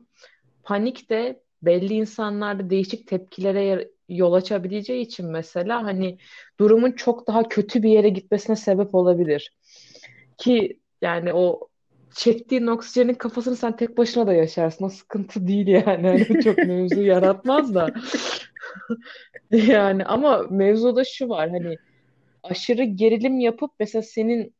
Panik 0.63 1.11
de 1.11 1.41
belli 1.63 1.95
insanlarda 1.95 2.71
değişik 2.71 3.07
tepkilere 3.07 3.91
yol 4.09 4.33
açabileceği 4.33 5.03
için 5.05 5.27
mesela 5.27 5.85
hani 5.85 6.19
durumun 6.61 6.93
çok 6.93 7.27
daha 7.27 7.49
kötü 7.49 7.83
bir 7.83 7.91
yere 7.91 8.09
gitmesine 8.09 8.57
sebep 8.57 8.95
olabilir. 8.95 9.53
Ki 10.39 10.81
yani 11.03 11.33
o 11.33 11.69
çektiğin 12.15 12.67
oksijenin 12.67 13.15
kafasını 13.15 13.57
sen 13.57 13.77
tek 13.77 13.99
başına 13.99 14.27
da 14.27 14.33
yaşarsın. 14.33 14.85
O 14.85 14.89
sıkıntı 14.89 15.49
değil 15.49 15.67
yani. 15.67 16.07
Hani 16.07 16.41
çok 16.45 16.59
mevzu 16.59 17.03
yaratmaz 17.03 17.75
da. 17.75 17.89
Yani 19.51 20.05
ama 20.05 20.47
mevzuda 20.51 21.05
şu 21.05 21.29
var 21.29 21.51
hani 21.51 21.79
aşırı 22.43 22.85
gerilim 22.85 23.41
yapıp 23.41 23.71
mesela 23.81 24.03
senin 24.03 24.55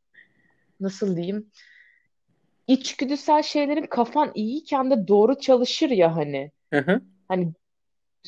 nasıl 0.81 1.17
diyeyim 1.17 1.51
içgüdüsel 2.67 3.43
şeylerin 3.43 3.87
kafan 3.87 4.33
iyiyken 4.35 4.91
de 4.91 5.09
doğru 5.09 5.39
çalışır 5.39 5.91
ya 5.91 6.17
hani. 6.17 6.51
Hı 6.73 6.79
hı. 6.79 7.01
Hani 7.29 7.53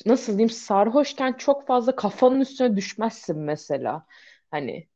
nasıl 0.07 0.33
diyeyim 0.33 0.51
sarhoşken 0.51 1.33
çok 1.33 1.67
fazla 1.67 1.97
kafanın 1.97 2.41
üstüne 2.41 2.77
düşmezsin 2.77 3.39
mesela. 3.39 4.07
Hani 4.51 4.89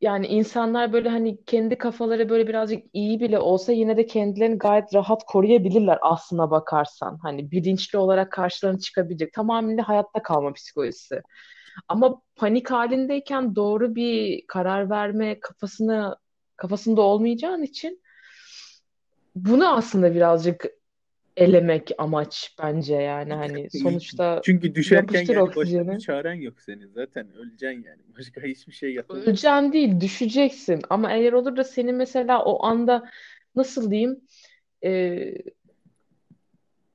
Yani 0.00 0.26
insanlar 0.26 0.92
böyle 0.92 1.08
hani 1.08 1.44
kendi 1.44 1.78
kafaları 1.78 2.28
böyle 2.28 2.48
birazcık 2.48 2.84
iyi 2.92 3.20
bile 3.20 3.38
olsa 3.38 3.72
yine 3.72 3.96
de 3.96 4.06
kendilerini 4.06 4.58
gayet 4.58 4.94
rahat 4.94 5.26
koruyabilirler 5.26 5.98
aslına 6.02 6.50
bakarsan. 6.50 7.18
Hani 7.22 7.50
bilinçli 7.50 7.98
olarak 7.98 8.32
karşılarına 8.32 8.78
çıkabilecek. 8.78 9.32
Tamamen 9.32 9.78
de 9.78 9.82
hayatta 9.82 10.22
kalma 10.22 10.52
psikolojisi. 10.52 11.22
Ama 11.88 12.22
panik 12.36 12.70
halindeyken 12.70 13.56
doğru 13.56 13.94
bir 13.94 14.46
karar 14.46 14.90
verme 14.90 15.40
kafasını 15.40 16.16
kafasında 16.56 17.00
olmayacağın 17.00 17.62
için 17.62 18.02
bunu 19.34 19.76
aslında 19.76 20.14
birazcık 20.14 20.66
elemek 21.36 21.90
amaç 21.98 22.54
bence 22.62 22.94
yani 22.94 23.34
hani 23.34 23.70
sonuçta 23.70 24.40
Çünkü 24.44 24.74
düşerken 24.74 25.18
yani 25.18 25.28
başka 25.28 25.32
bir 25.32 25.56
oksijeni. 25.56 26.00
çaren 26.00 26.34
yok 26.34 26.60
senin. 26.60 26.88
Zaten 26.88 27.32
öleceksin 27.34 27.84
yani. 27.84 28.00
Başka 28.18 28.40
hiçbir 28.40 28.72
şey 28.72 28.94
yapamazsın. 28.94 29.30
Öleceksin 29.30 29.72
değil, 29.72 30.00
düşeceksin. 30.00 30.82
Ama 30.90 31.12
eğer 31.12 31.32
olur 31.32 31.56
da 31.56 31.64
senin 31.64 31.94
mesela 31.94 32.44
o 32.44 32.64
anda 32.64 33.10
nasıl 33.54 33.90
diyeyim 33.90 34.20
e, 34.84 35.32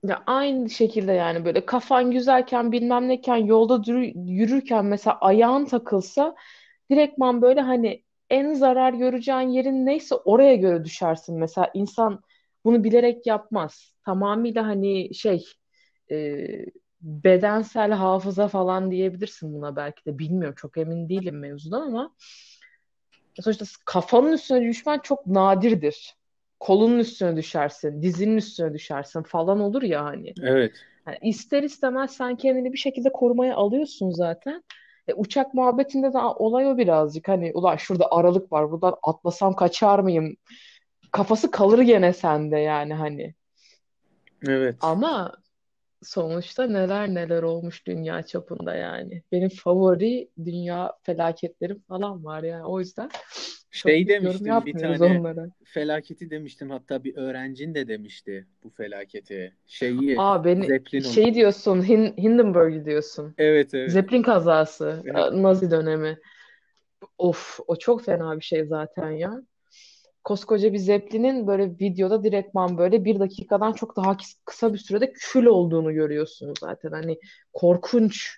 ya 0.04 0.24
aynı 0.28 0.70
şekilde 0.70 1.12
yani 1.12 1.46
böyle 1.46 1.66
kafan 1.66 2.12
güzelken 2.12 2.72
bilmem 2.72 3.08
neyken 3.08 3.36
yolda 3.38 3.76
dürü- 3.84 4.14
yürürken 4.32 4.86
mesela 4.86 5.18
ayağın 5.20 5.66
takılsa 5.66 6.36
direktman 6.92 7.42
böyle 7.42 7.62
hani 7.62 8.04
en 8.30 8.54
zarar 8.54 8.94
göreceğin 8.94 9.50
yerin 9.50 9.86
neyse 9.86 10.16
oraya 10.16 10.56
göre 10.56 10.86
düşersin. 10.86 11.40
Mesela 11.40 11.72
insan 11.74 12.22
bunu 12.66 12.84
bilerek 12.84 13.28
yapmaz. 13.28 13.96
Tamamıyla 14.06 14.68
hani 14.68 15.16
şey 15.16 15.46
e, 16.12 16.48
bedensel 17.02 17.92
hafıza 17.92 18.48
falan 18.48 18.92
diyebilirsin 18.92 19.54
buna 19.54 19.76
belki 19.76 20.06
de 20.06 20.20
bilmiyorum 20.20 20.56
çok 20.58 20.78
emin 20.78 21.10
değilim 21.10 21.40
mevzudan 21.40 21.82
ama 21.82 22.16
sonuçta 23.42 23.66
kafanın 23.86 24.32
üstüne 24.32 24.62
düşmen 24.70 25.00
çok 25.00 25.28
nadirdir. 25.28 26.16
Kolunun 26.62 27.00
üstüne 27.00 27.36
düşersin, 27.36 28.02
dizinin 28.02 28.38
üstüne 28.38 28.74
düşersin 28.74 29.24
falan 29.24 29.60
olur 29.60 29.82
ya 29.82 30.06
hani. 30.06 30.34
Evet. 30.44 30.72
Yani 31.08 31.18
ister 31.22 31.64
istemez 31.64 32.12
sen 32.12 32.36
kendini 32.36 32.74
bir 32.74 32.78
şekilde 32.78 33.12
korumaya 33.12 33.56
alıyorsun 33.56 34.12
zaten. 34.12 34.64
E, 35.08 35.14
uçak 35.14 35.54
muhabbetinde 35.54 36.14
de 36.14 36.18
olay 36.18 36.68
o 36.68 36.78
birazcık. 36.78 37.28
Hani 37.28 37.52
ulan 37.54 37.76
şurada 37.76 38.12
aralık 38.12 38.52
var 38.52 38.72
buradan 38.72 38.96
atlasam 39.04 39.56
kaçar 39.56 40.00
mıyım? 40.00 40.36
Kafası 41.12 41.52
kalır 41.52 41.80
gene 41.80 42.14
sende 42.14 42.60
yani 42.60 42.94
hani. 42.94 43.34
Evet. 44.48 44.76
Ama 44.82 45.32
sonuçta 46.04 46.68
neler 46.68 47.10
neler 47.14 47.44
olmuş 47.44 47.88
dünya 47.88 48.24
çapında 48.24 48.76
yani. 48.76 49.24
Benim 49.32 49.50
favori 49.50 50.30
dünya 50.46 50.94
felaketlerim 51.04 51.80
falan 51.88 52.26
var 52.26 52.44
yani. 52.44 52.66
O 52.66 52.80
yüzden 52.80 53.10
Şey 53.72 54.08
demiştin 54.08 54.66
bir 54.66 54.74
tane 54.74 55.04
onlara. 55.04 55.48
felaketi 55.64 56.30
demiştin 56.30 56.70
hatta 56.70 57.04
bir 57.04 57.16
öğrencin 57.16 57.76
de 57.76 57.88
demişti 57.88 58.48
bu 58.64 58.70
felaketi. 58.70 59.54
Şeyi 59.68 60.20
Aa 60.20 60.46
beni 60.46 60.66
Zeppelin 60.66 61.04
onu. 61.04 61.14
şey 61.14 61.34
diyorsun 61.34 61.88
Hin 61.90 62.14
Hindenburg 62.18 62.86
diyorsun. 62.86 63.36
Evet 63.38 63.74
evet. 63.74 63.92
Zeppelin 63.92 64.22
kazası, 64.24 65.02
Evet. 65.06 65.34
Nazi 65.34 65.72
dönemi. 65.72 66.18
Of 67.18 67.60
o 67.68 67.76
çok 67.76 68.04
fena 68.06 68.36
bir 68.36 68.44
şey 68.44 68.66
zaten 68.66 69.12
ya. 69.12 69.42
Koskoca 70.24 70.74
bir 70.74 70.78
Zeppelin'in 70.78 71.48
böyle 71.48 71.66
videoda 71.66 72.24
direktman 72.24 72.78
böyle 72.78 73.06
bir 73.06 73.20
dakikadan 73.20 73.74
çok 73.74 73.96
daha 73.96 74.12
kıs- 74.12 74.38
kısa 74.46 74.74
bir 74.74 74.78
sürede 74.78 75.14
kül 75.14 75.46
olduğunu 75.46 75.94
görüyorsunuz 75.94 76.60
zaten. 76.60 76.92
Hani 76.92 77.20
korkunç 77.54 78.38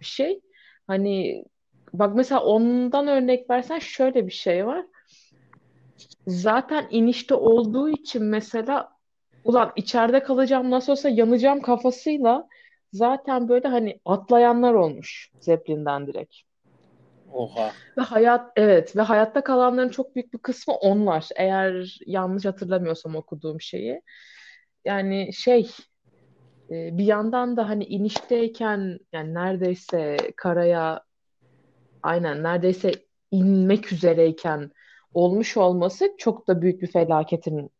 bir 0.00 0.04
şey. 0.04 0.40
Hani 0.86 1.44
bak 1.92 2.14
mesela 2.14 2.44
ondan 2.44 3.08
örnek 3.08 3.50
versen 3.50 3.78
şöyle 3.78 4.26
bir 4.26 4.32
şey 4.32 4.66
var. 4.66 4.86
Zaten 6.26 6.86
inişte 6.90 7.34
olduğu 7.34 7.88
için 7.88 8.22
mesela 8.24 8.88
ulan 9.44 9.72
içeride 9.76 10.22
kalacağım 10.22 10.70
nasıl 10.70 10.92
olsa 10.92 11.08
yanacağım 11.08 11.60
kafasıyla 11.60 12.48
zaten 12.92 13.48
böyle 13.48 13.68
hani 13.68 14.00
atlayanlar 14.04 14.74
olmuş 14.74 15.30
Zeppelin'den 15.40 16.06
direkt. 16.06 16.34
Oha. 17.32 17.72
Ve 17.98 18.02
hayat 18.02 18.52
evet 18.56 18.96
ve 18.96 19.02
hayatta 19.02 19.44
kalanların 19.44 19.88
çok 19.88 20.14
büyük 20.14 20.32
bir 20.32 20.38
kısmı 20.38 20.74
onlar. 20.74 21.28
Eğer 21.36 21.98
yanlış 22.06 22.44
hatırlamıyorsam 22.44 23.16
okuduğum 23.16 23.60
şeyi. 23.60 24.02
Yani 24.84 25.30
şey 25.34 25.70
e, 26.70 26.98
bir 26.98 27.04
yandan 27.04 27.56
da 27.56 27.68
hani 27.68 27.84
inişteyken 27.84 28.98
yani 29.12 29.34
neredeyse 29.34 30.16
karaya 30.36 31.02
aynen 32.02 32.42
neredeyse 32.42 32.92
inmek 33.30 33.92
üzereyken 33.92 34.70
olmuş 35.14 35.56
olması 35.56 36.14
çok 36.18 36.48
da 36.48 36.62
büyük 36.62 36.82
bir 36.82 36.86
felaketin 36.86 37.70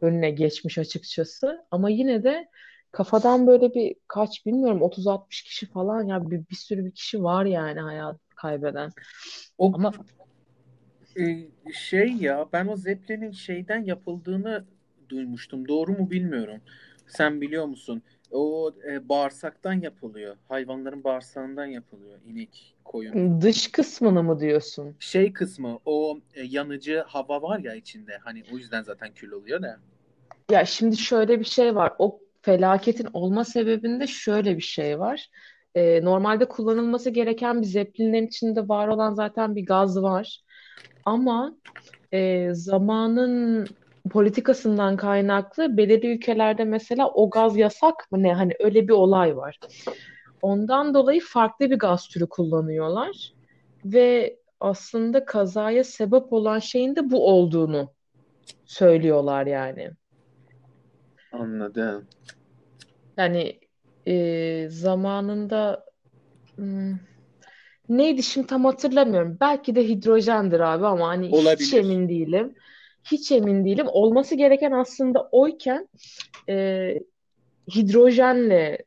önüne 0.00 0.30
geçmiş 0.30 0.78
açıkçası. 0.78 1.66
Ama 1.70 1.90
yine 1.90 2.24
de 2.24 2.48
kafadan 2.92 3.46
böyle 3.46 3.74
bir 3.74 3.96
kaç 4.08 4.46
bilmiyorum 4.46 4.82
30-60 4.82 5.42
kişi 5.42 5.66
falan 5.66 6.02
ya 6.02 6.30
bir, 6.30 6.48
bir 6.50 6.56
sürü 6.56 6.84
bir 6.84 6.92
kişi 6.92 7.22
var 7.22 7.44
yani 7.44 7.80
hayat 7.80 8.16
kaybeden. 8.34 8.90
O 9.58 9.74
Ama 9.74 9.92
e, 11.16 11.48
şey 11.72 12.12
ya 12.12 12.46
ben 12.52 12.66
o 12.66 12.76
Zeppelin'in 12.76 13.30
şeyden 13.30 13.84
yapıldığını 13.84 14.64
duymuştum. 15.08 15.68
Doğru 15.68 15.92
mu 15.92 16.10
bilmiyorum. 16.10 16.60
Sen 17.06 17.40
biliyor 17.40 17.66
musun? 17.66 18.02
O 18.30 18.72
e, 18.90 19.08
bağırsaktan 19.08 19.72
yapılıyor. 19.72 20.36
Hayvanların 20.48 21.04
bağırsağından 21.04 21.66
yapılıyor. 21.66 22.18
İnek, 22.26 22.76
koyun. 22.84 23.40
dış 23.40 23.72
kısmını 23.72 24.22
mı 24.22 24.40
diyorsun? 24.40 24.96
Şey 24.98 25.32
kısmı 25.32 25.78
o 25.84 26.20
e, 26.34 26.42
yanıcı 26.42 27.04
hava 27.06 27.42
var 27.42 27.58
ya 27.58 27.74
içinde. 27.74 28.18
Hani 28.24 28.42
o 28.52 28.56
yüzden 28.56 28.82
zaten 28.82 29.14
kül 29.14 29.32
oluyor 29.32 29.62
da. 29.62 29.78
Ya 30.50 30.64
şimdi 30.64 30.96
şöyle 30.96 31.40
bir 31.40 31.44
şey 31.44 31.74
var. 31.74 31.92
O 31.98 32.20
felaketin 32.42 33.08
olma 33.12 33.44
sebebinde 33.44 34.06
şöyle 34.06 34.56
bir 34.56 34.62
şey 34.62 34.98
var. 34.98 35.30
Ee, 35.74 36.04
normalde 36.04 36.44
kullanılması 36.44 37.10
gereken 37.10 37.60
bir 37.60 37.66
zeplinlerin 37.66 38.26
içinde 38.26 38.68
var 38.68 38.88
olan 38.88 39.14
zaten 39.14 39.56
bir 39.56 39.66
gaz 39.66 40.02
var. 40.02 40.40
Ama 41.04 41.56
e, 42.12 42.48
zamanın 42.54 43.66
politikasından 44.10 44.96
kaynaklı 44.96 45.76
belirli 45.76 46.14
ülkelerde 46.14 46.64
mesela 46.64 47.10
o 47.10 47.30
gaz 47.30 47.56
yasak 47.56 48.12
mı 48.12 48.22
ne 48.22 48.34
hani 48.34 48.52
öyle 48.60 48.88
bir 48.88 48.92
olay 48.92 49.36
var. 49.36 49.58
Ondan 50.42 50.94
dolayı 50.94 51.20
farklı 51.20 51.70
bir 51.70 51.78
gaz 51.78 52.08
türü 52.08 52.26
kullanıyorlar 52.26 53.32
ve 53.84 54.36
aslında 54.60 55.24
kazaya 55.24 55.84
sebep 55.84 56.32
olan 56.32 56.58
şeyin 56.58 56.96
de 56.96 57.10
bu 57.10 57.26
olduğunu 57.28 57.90
söylüyorlar 58.64 59.46
yani. 59.46 59.90
Anladım. 61.32 62.08
Yani 63.16 63.58
e, 64.06 64.66
zamanında 64.70 65.84
hmm, 66.56 66.94
neydi 67.88 68.22
şimdi 68.22 68.46
tam 68.46 68.64
hatırlamıyorum. 68.64 69.36
Belki 69.40 69.74
de 69.74 69.88
hidrojendir 69.88 70.60
abi 70.60 70.86
ama 70.86 71.08
hani 71.08 71.26
hiç 71.28 71.32
Olabilir. 71.32 71.74
emin 71.74 72.08
değilim. 72.08 72.54
Hiç 73.04 73.32
emin 73.32 73.64
değilim. 73.64 73.86
Olması 73.88 74.34
gereken 74.34 74.72
aslında 74.72 75.28
oyken 75.32 75.88
e, 76.48 76.88
hidrojenle 77.74 78.78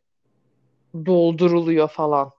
dolduruluyor 1.05 1.87
falan. 1.87 2.36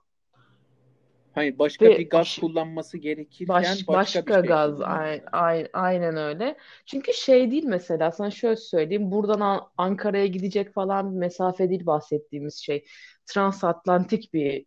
Hayır 1.39 1.59
başka 1.59 1.85
Ve 1.85 1.97
bir 1.99 2.09
gaz 2.09 2.37
kullanması 2.37 2.97
gerekirken 2.97 3.55
Baş, 3.55 3.67
başka 3.67 3.91
bir 3.91 3.95
başka 3.95 4.33
şey 4.33 4.49
gaz 4.49 4.75
kullanıyor. 4.75 4.99
ay- 4.99 5.21
ay- 5.31 5.67
aynen 5.73 6.17
öyle. 6.17 6.57
Çünkü 6.85 7.13
şey 7.13 7.51
değil 7.51 7.63
mesela 7.65 8.11
sana 8.11 8.31
şöyle 8.31 8.55
söyleyeyim 8.55 9.11
buradan 9.11 9.39
An- 9.39 9.67
Ankara'ya 9.77 10.25
gidecek 10.25 10.73
falan 10.73 11.13
bir 11.13 11.17
mesafe 11.17 11.69
değil 11.69 11.85
bahsettiğimiz 11.85 12.55
şey. 12.55 12.85
Transatlantik 13.25 14.33
bir 14.33 14.65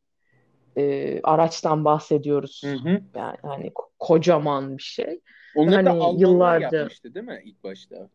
e, 0.76 1.20
araçtan 1.22 1.84
bahsediyoruz. 1.84 2.62
Hı 2.64 2.72
hı. 2.72 3.00
Yani 3.16 3.36
hani 3.42 3.66
ko- 3.66 3.90
kocaman 3.98 4.78
bir 4.78 4.82
şey. 4.82 5.20
Onları 5.56 5.84
da 5.86 5.90
Hani 5.90 6.02
Almanlar 6.02 6.18
yıllarca 6.20 6.76
yapmıştı 6.78 7.14
değil 7.14 7.26
mi 7.26 7.42
ilk 7.44 7.64
başta? 7.64 8.08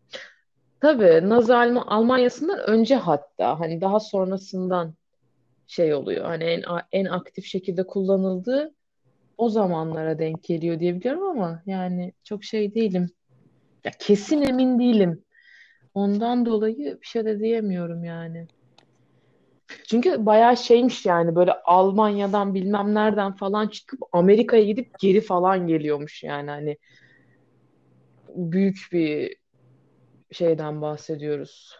tabii 0.81 1.29
Nazi 1.29 1.53
Alm- 1.53 1.83
Almanya'sından 1.87 2.59
önce 2.69 2.95
hatta 2.95 3.59
hani 3.59 3.81
daha 3.81 3.99
sonrasından 3.99 4.93
şey 5.67 5.93
oluyor. 5.93 6.25
Hani 6.25 6.43
en 6.43 6.63
en 6.91 7.05
aktif 7.05 7.45
şekilde 7.45 7.87
kullanıldığı 7.87 8.73
o 9.37 9.49
zamanlara 9.49 10.19
denk 10.19 10.43
geliyor 10.43 10.79
diye 10.79 11.15
ama 11.15 11.63
yani 11.65 12.13
çok 12.23 12.43
şey 12.43 12.75
değilim. 12.75 13.09
Ya 13.85 13.91
kesin 13.99 14.41
emin 14.41 14.79
değilim. 14.79 15.23
Ondan 15.93 16.45
dolayı 16.45 16.97
bir 17.01 17.07
şey 17.07 17.25
de 17.25 17.39
diyemiyorum 17.39 18.03
yani. 18.03 18.47
Çünkü 19.87 20.25
bayağı 20.25 20.57
şeymiş 20.57 21.05
yani 21.05 21.35
böyle 21.35 21.53
Almanya'dan 21.53 22.53
bilmem 22.53 22.93
nereden 22.93 23.31
falan 23.31 23.67
çıkıp 23.67 23.99
Amerika'ya 24.11 24.63
gidip 24.63 24.99
geri 24.99 25.21
falan 25.21 25.67
geliyormuş 25.67 26.23
yani 26.23 26.49
hani 26.49 26.77
büyük 28.35 28.77
bir 28.91 29.37
şeyden 30.31 30.81
bahsediyoruz. 30.81 31.79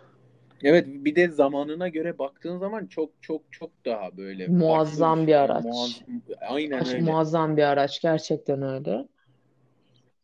Evet 0.63 0.85
bir 0.87 1.15
de 1.15 1.27
zamanına 1.27 1.87
göre 1.87 2.17
baktığın 2.19 2.57
zaman 2.57 2.85
çok 2.87 3.09
çok 3.21 3.41
çok 3.51 3.71
daha 3.85 4.17
böyle 4.17 4.45
farklı 4.47 4.59
Muazzam 4.59 5.17
şey. 5.17 5.27
bir 5.27 5.33
araç. 5.33 5.65
muaz- 5.65 6.01
aynen 6.49 6.79
Aş- 6.79 6.93
öyle. 6.93 7.01
Muazzam 7.01 7.57
bir 7.57 7.63
araç 7.63 8.01
gerçekten 8.01 8.61
öyle. 8.61 9.07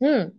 Hı. 0.04 0.32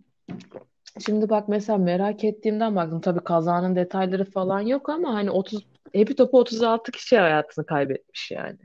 Şimdi 1.05 1.29
bak 1.29 1.49
mesela 1.49 1.77
merak 1.77 2.23
ettiğimden 2.23 2.75
baktım. 2.75 3.01
Tabii 3.01 3.19
kazanın 3.23 3.75
detayları 3.75 4.25
falan 4.25 4.59
yok 4.61 4.89
ama 4.89 5.13
hani 5.13 5.31
30 5.31 5.65
hepi 5.93 6.15
topu 6.15 6.39
36 6.39 6.91
kişi 6.91 7.17
hayatını 7.17 7.65
kaybetmiş 7.65 8.31
yani. 8.31 8.57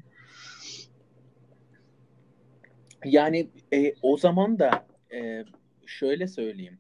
Yani 3.05 3.51
e, 3.73 3.95
o 4.03 4.17
zaman 4.17 4.59
da 4.59 4.71
e, 5.13 5.45
şöyle 5.87 6.27
söyleyeyim. 6.27 6.79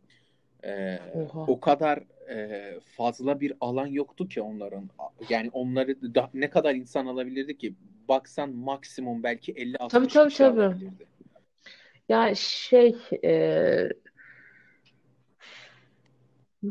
E, 0.64 0.98
Oha. 1.14 1.40
o 1.40 1.60
kadar 1.60 2.02
e, 2.30 2.74
fazla 2.96 3.40
bir 3.40 3.52
alan 3.60 3.86
yoktu 3.86 4.28
ki 4.28 4.42
onların. 4.42 4.90
Yani 5.28 5.50
onları 5.52 6.14
da, 6.14 6.30
ne 6.34 6.50
kadar 6.50 6.74
insan 6.74 7.06
alabilirdi 7.06 7.58
ki? 7.58 7.74
Baksan 8.08 8.50
maksimum 8.50 9.22
belki 9.22 9.52
50-60 9.52 9.88
Tabii 9.88 10.08
tabii 10.08 10.28
kişi 10.28 10.38
tabii. 10.38 10.60
alabilirdi. 10.60 11.06
Ya 12.08 12.34
şey 12.34 12.96
e, 13.24 13.88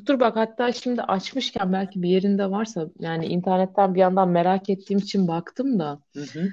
dur 0.05 0.19
bak 0.19 0.35
hatta 0.35 0.71
şimdi 0.71 1.01
açmışken 1.01 1.73
belki 1.73 2.01
bir 2.01 2.09
yerinde 2.09 2.51
varsa 2.51 2.87
yani 2.99 3.25
internetten 3.25 3.95
bir 3.95 3.99
yandan 3.99 4.29
merak 4.29 4.69
ettiğim 4.69 4.99
için 4.99 5.27
baktım 5.27 5.79
da 5.79 6.01
Hı 6.15 6.21
hı. 6.21 6.49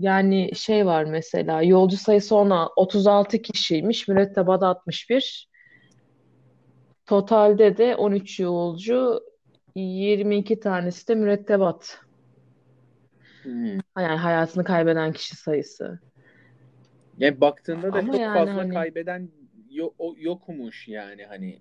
yani 0.00 0.50
şey 0.54 0.86
var 0.86 1.04
mesela 1.04 1.62
yolcu 1.62 1.96
sayısı 1.96 2.36
ona 2.36 2.68
36 2.76 3.42
kişiymiş 3.42 4.08
mürettebat 4.08 4.62
61 4.62 5.49
totalde 7.10 7.76
de 7.78 7.96
13 7.96 8.40
yolcu 8.40 9.20
22 9.74 10.60
tanesi 10.60 11.08
de 11.08 11.14
mürettebat 11.14 11.98
Hmm. 13.44 13.80
yani 13.98 14.16
hayatını 14.18 14.64
kaybeden 14.64 15.12
kişi 15.12 15.36
sayısı 15.36 16.00
Yani 17.16 17.40
baktığında 17.40 17.94
da 17.94 18.00
ama 18.00 18.12
çok 18.12 18.20
yani 18.20 18.32
fazla 18.32 18.50
hani 18.50 18.68
kaybeden 18.68 19.30
yo- 19.70 19.94
o- 19.98 20.14
yokmuş 20.18 20.88
yani 20.88 21.24
hani. 21.26 21.60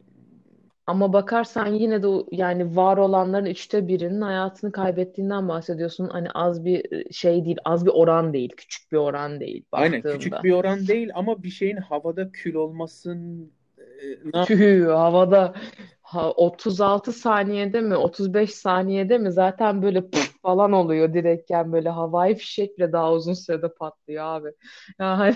ama 0.88 1.14
bakarsan 1.14 1.74
yine 1.74 2.04
de 2.04 2.08
yani 2.32 2.76
var 2.76 2.98
olanların 2.98 3.46
üçte 3.46 3.88
birinin 3.88 4.22
hayatını 4.22 4.72
kaybettiğinden 4.72 5.48
bahsediyorsun 5.50 6.10
hani 6.10 6.32
az 6.32 6.66
bir 6.66 7.12
şey 7.14 7.46
değil 7.46 7.58
az 7.66 7.86
bir 7.86 7.92
oran 7.94 8.34
değil 8.34 8.50
küçük 8.58 8.92
bir 8.92 8.98
oran 8.98 9.40
değil 9.40 9.66
Aynen 9.72 10.04
küçük 10.06 10.44
bir 10.44 10.52
oran 10.52 10.88
değil 10.88 11.12
ama 11.14 11.44
bir 11.44 11.50
şeyin 11.50 11.78
havada 11.78 12.32
kül 12.32 12.54
olmasın 12.56 13.54
e, 14.34 14.46
Tüh 14.46 14.88
havada 14.88 15.54
ha, 16.02 16.32
36 16.32 17.12
saniyede 17.14 17.82
mi 17.82 17.96
35 17.96 18.54
saniyede 18.54 19.18
mi 19.18 19.32
zaten 19.32 19.82
böyle 19.82 20.10
pıf 20.10 20.42
falan 20.42 20.72
oluyor 20.72 21.14
direktken 21.14 21.74
böyle 21.74 21.90
havai 21.90 22.36
fişek 22.36 22.78
bile 22.78 22.92
daha 22.92 23.14
uzun 23.14 23.34
sürede 23.34 23.74
patlıyor 23.74 24.24
abi. 24.24 24.50
Yani 25.00 25.36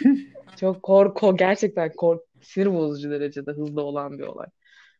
çok 0.56 0.82
korku 0.82 1.36
gerçekten 1.36 1.92
kork 1.92 2.22
sinir 2.40 2.74
bozucu 2.74 3.10
derecede 3.10 3.50
hızlı 3.50 3.82
olan 3.82 4.18
bir 4.18 4.24
olay. 4.24 4.46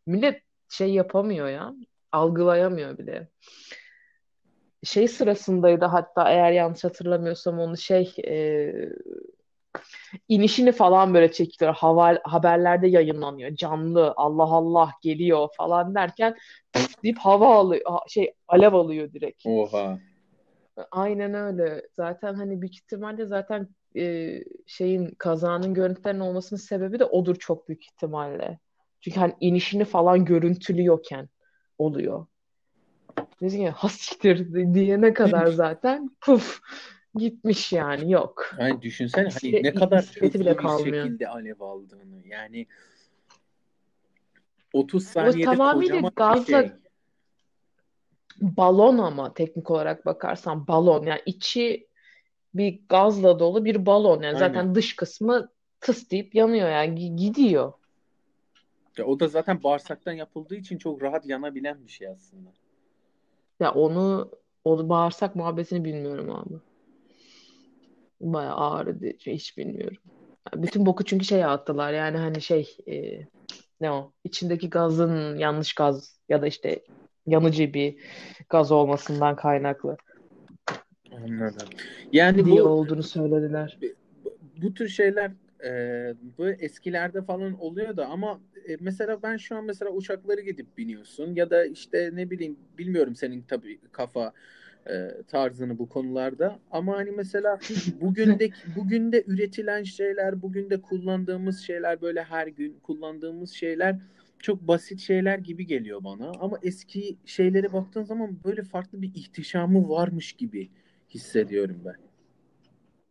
Millet 0.06 0.42
şey 0.68 0.92
yapamıyor 0.94 1.48
ya 1.48 1.74
algılayamıyor 2.12 2.98
bile. 2.98 3.28
Şey 4.84 5.08
sırasındaydı 5.08 5.84
hatta 5.84 6.30
eğer 6.30 6.52
yanlış 6.52 6.84
hatırlamıyorsam 6.84 7.58
onu 7.58 7.76
şey 7.76 8.14
e, 8.24 8.72
inişini 10.28 10.72
falan 10.72 11.14
böyle 11.14 11.32
çekiyor. 11.32 11.74
Hava, 11.74 12.18
haberlerde 12.24 12.88
yayınlanıyor. 12.88 13.54
Canlı 13.54 14.14
Allah 14.16 14.42
Allah 14.42 14.90
geliyor 15.02 15.48
falan 15.56 15.94
derken 15.94 16.36
pıf 16.72 17.02
deyip 17.02 17.18
hava 17.18 17.54
alıyor. 17.54 17.82
Şey 18.08 18.34
alev 18.48 18.72
alıyor 18.72 19.12
direkt. 19.12 19.46
Oha. 19.46 19.98
Aynen 20.90 21.34
öyle. 21.34 21.82
Zaten 21.96 22.34
hani 22.34 22.60
büyük 22.60 22.74
ihtimalle 22.74 23.26
zaten 23.26 23.68
e, 23.96 24.38
şeyin 24.66 25.14
kazanın 25.18 25.74
görüntülerinin 25.74 26.20
olmasının 26.20 26.60
sebebi 26.60 26.98
de 26.98 27.04
odur 27.04 27.36
çok 27.36 27.68
büyük 27.68 27.84
ihtimalle. 27.84 28.58
Çünkü 29.00 29.20
hani 29.20 29.34
inişini 29.40 29.84
falan 29.84 30.24
görüntülüyorken 30.24 31.28
oluyor. 31.78 32.26
Dedim 33.40 33.62
ya 33.62 33.72
hasiktir 33.72 34.54
diyene 34.74 35.12
kadar 35.14 35.46
zaten 35.46 36.10
puf 36.20 36.60
gitmiş 37.14 37.72
yani 37.72 38.12
yok. 38.12 38.54
Yani 38.58 38.82
düşünsene 38.82 39.28
hani 39.42 39.62
ne 39.62 39.74
kadar 39.74 40.04
hızlı 40.20 40.40
bile 40.40 40.52
bir 40.52 40.56
kalmıyor. 40.56 41.04
şekilde 41.04 41.28
alev 41.28 41.60
aldığını. 41.60 42.26
Yani 42.28 42.66
30 44.72 45.06
O 45.06 45.06
saniyede 45.10 45.44
tamamıyla 45.44 45.94
kocaman 45.94 46.10
bir 46.10 46.16
gazla 46.16 46.62
şey. 46.62 46.72
balon 48.40 48.98
ama 48.98 49.34
teknik 49.34 49.70
olarak 49.70 50.06
bakarsan 50.06 50.66
balon 50.66 51.06
yani 51.06 51.20
içi 51.26 51.88
bir 52.54 52.80
gazla 52.88 53.38
dolu 53.38 53.64
bir 53.64 53.86
balon 53.86 54.22
yani 54.22 54.26
Aynen. 54.26 54.38
zaten 54.38 54.74
dış 54.74 54.96
kısmı 54.96 55.48
tıs 55.80 56.10
deyip 56.10 56.34
yanıyor 56.34 56.68
yani 56.70 57.00
Gi- 57.00 57.16
gidiyor. 57.16 57.72
Ya 58.98 59.04
o 59.06 59.20
da 59.20 59.28
zaten 59.28 59.62
bağırsaktan 59.62 60.12
yapıldığı 60.12 60.54
için 60.54 60.78
çok 60.78 61.02
rahat 61.02 61.26
yanabilen 61.26 61.86
bir 61.86 61.90
şey 61.90 62.08
aslında. 62.08 62.50
Ya 63.60 63.72
onu 63.72 64.30
o 64.64 64.88
bağırsak 64.88 65.36
muhabbetini 65.36 65.84
bilmiyorum 65.84 66.30
abi. 66.30 66.54
Bayağı 68.20 68.56
ağrıdı 68.56 69.06
hiç 69.06 69.58
bilmiyorum. 69.58 69.98
Bütün 70.56 70.86
boku 70.86 71.04
çünkü 71.04 71.24
şeye 71.24 71.46
attılar 71.46 71.92
yani 71.92 72.16
hani 72.16 72.40
şey 72.40 72.76
e, 72.88 73.20
ne 73.80 73.90
o 73.90 74.12
içindeki 74.24 74.70
gazın 74.70 75.36
yanlış 75.36 75.74
gaz 75.74 76.18
ya 76.28 76.42
da 76.42 76.46
işte 76.46 76.82
yanıcı 77.26 77.74
bir 77.74 77.96
gaz 78.48 78.72
olmasından 78.72 79.36
kaynaklı 79.36 79.96
Anladım. 81.12 81.68
Yani 82.12 82.44
diye 82.44 82.62
bu 82.64 82.68
olduğunu 82.68 83.02
söylediler. 83.02 83.78
bu 84.62 84.74
tür 84.74 84.88
şeyler 84.88 85.30
e, 85.64 85.70
bu 86.38 86.48
eskilerde 86.48 87.22
falan 87.22 87.60
oluyor 87.60 87.96
da 87.96 88.06
ama 88.06 88.40
e, 88.68 88.76
mesela 88.80 89.22
ben 89.22 89.36
şu 89.36 89.56
an 89.56 89.64
mesela 89.64 89.90
uçakları 89.90 90.40
gidip 90.40 90.78
biniyorsun 90.78 91.34
ya 91.34 91.50
da 91.50 91.64
işte 91.64 92.10
ne 92.12 92.30
bileyim 92.30 92.56
bilmiyorum 92.78 93.16
senin 93.16 93.42
tabii 93.42 93.80
kafa 93.92 94.32
e, 94.90 95.22
tarzını 95.22 95.78
bu 95.78 95.88
konularda. 95.88 96.58
Ama 96.70 96.96
hani 96.96 97.10
mesela 97.10 97.58
bugün 98.00 98.38
de 98.38 98.50
bugün 98.76 99.12
de 99.12 99.24
üretilen 99.26 99.82
şeyler 99.82 100.42
bugün 100.42 100.70
de 100.70 100.80
kullandığımız 100.80 101.60
şeyler 101.60 102.00
böyle 102.00 102.22
her 102.22 102.46
gün 102.46 102.80
kullandığımız 102.82 103.50
şeyler 103.50 103.96
çok 104.38 104.60
basit 104.68 105.00
şeyler 105.00 105.38
gibi 105.38 105.66
geliyor 105.66 106.04
bana. 106.04 106.32
Ama 106.40 106.58
eski 106.62 107.16
şeylere 107.26 107.72
baktığın 107.72 108.02
zaman 108.02 108.38
böyle 108.44 108.62
farklı 108.62 109.02
bir 109.02 109.14
ihtişamı 109.14 109.88
varmış 109.88 110.32
gibi 110.32 110.70
hissediyorum 111.10 111.82
ben. 111.84 111.94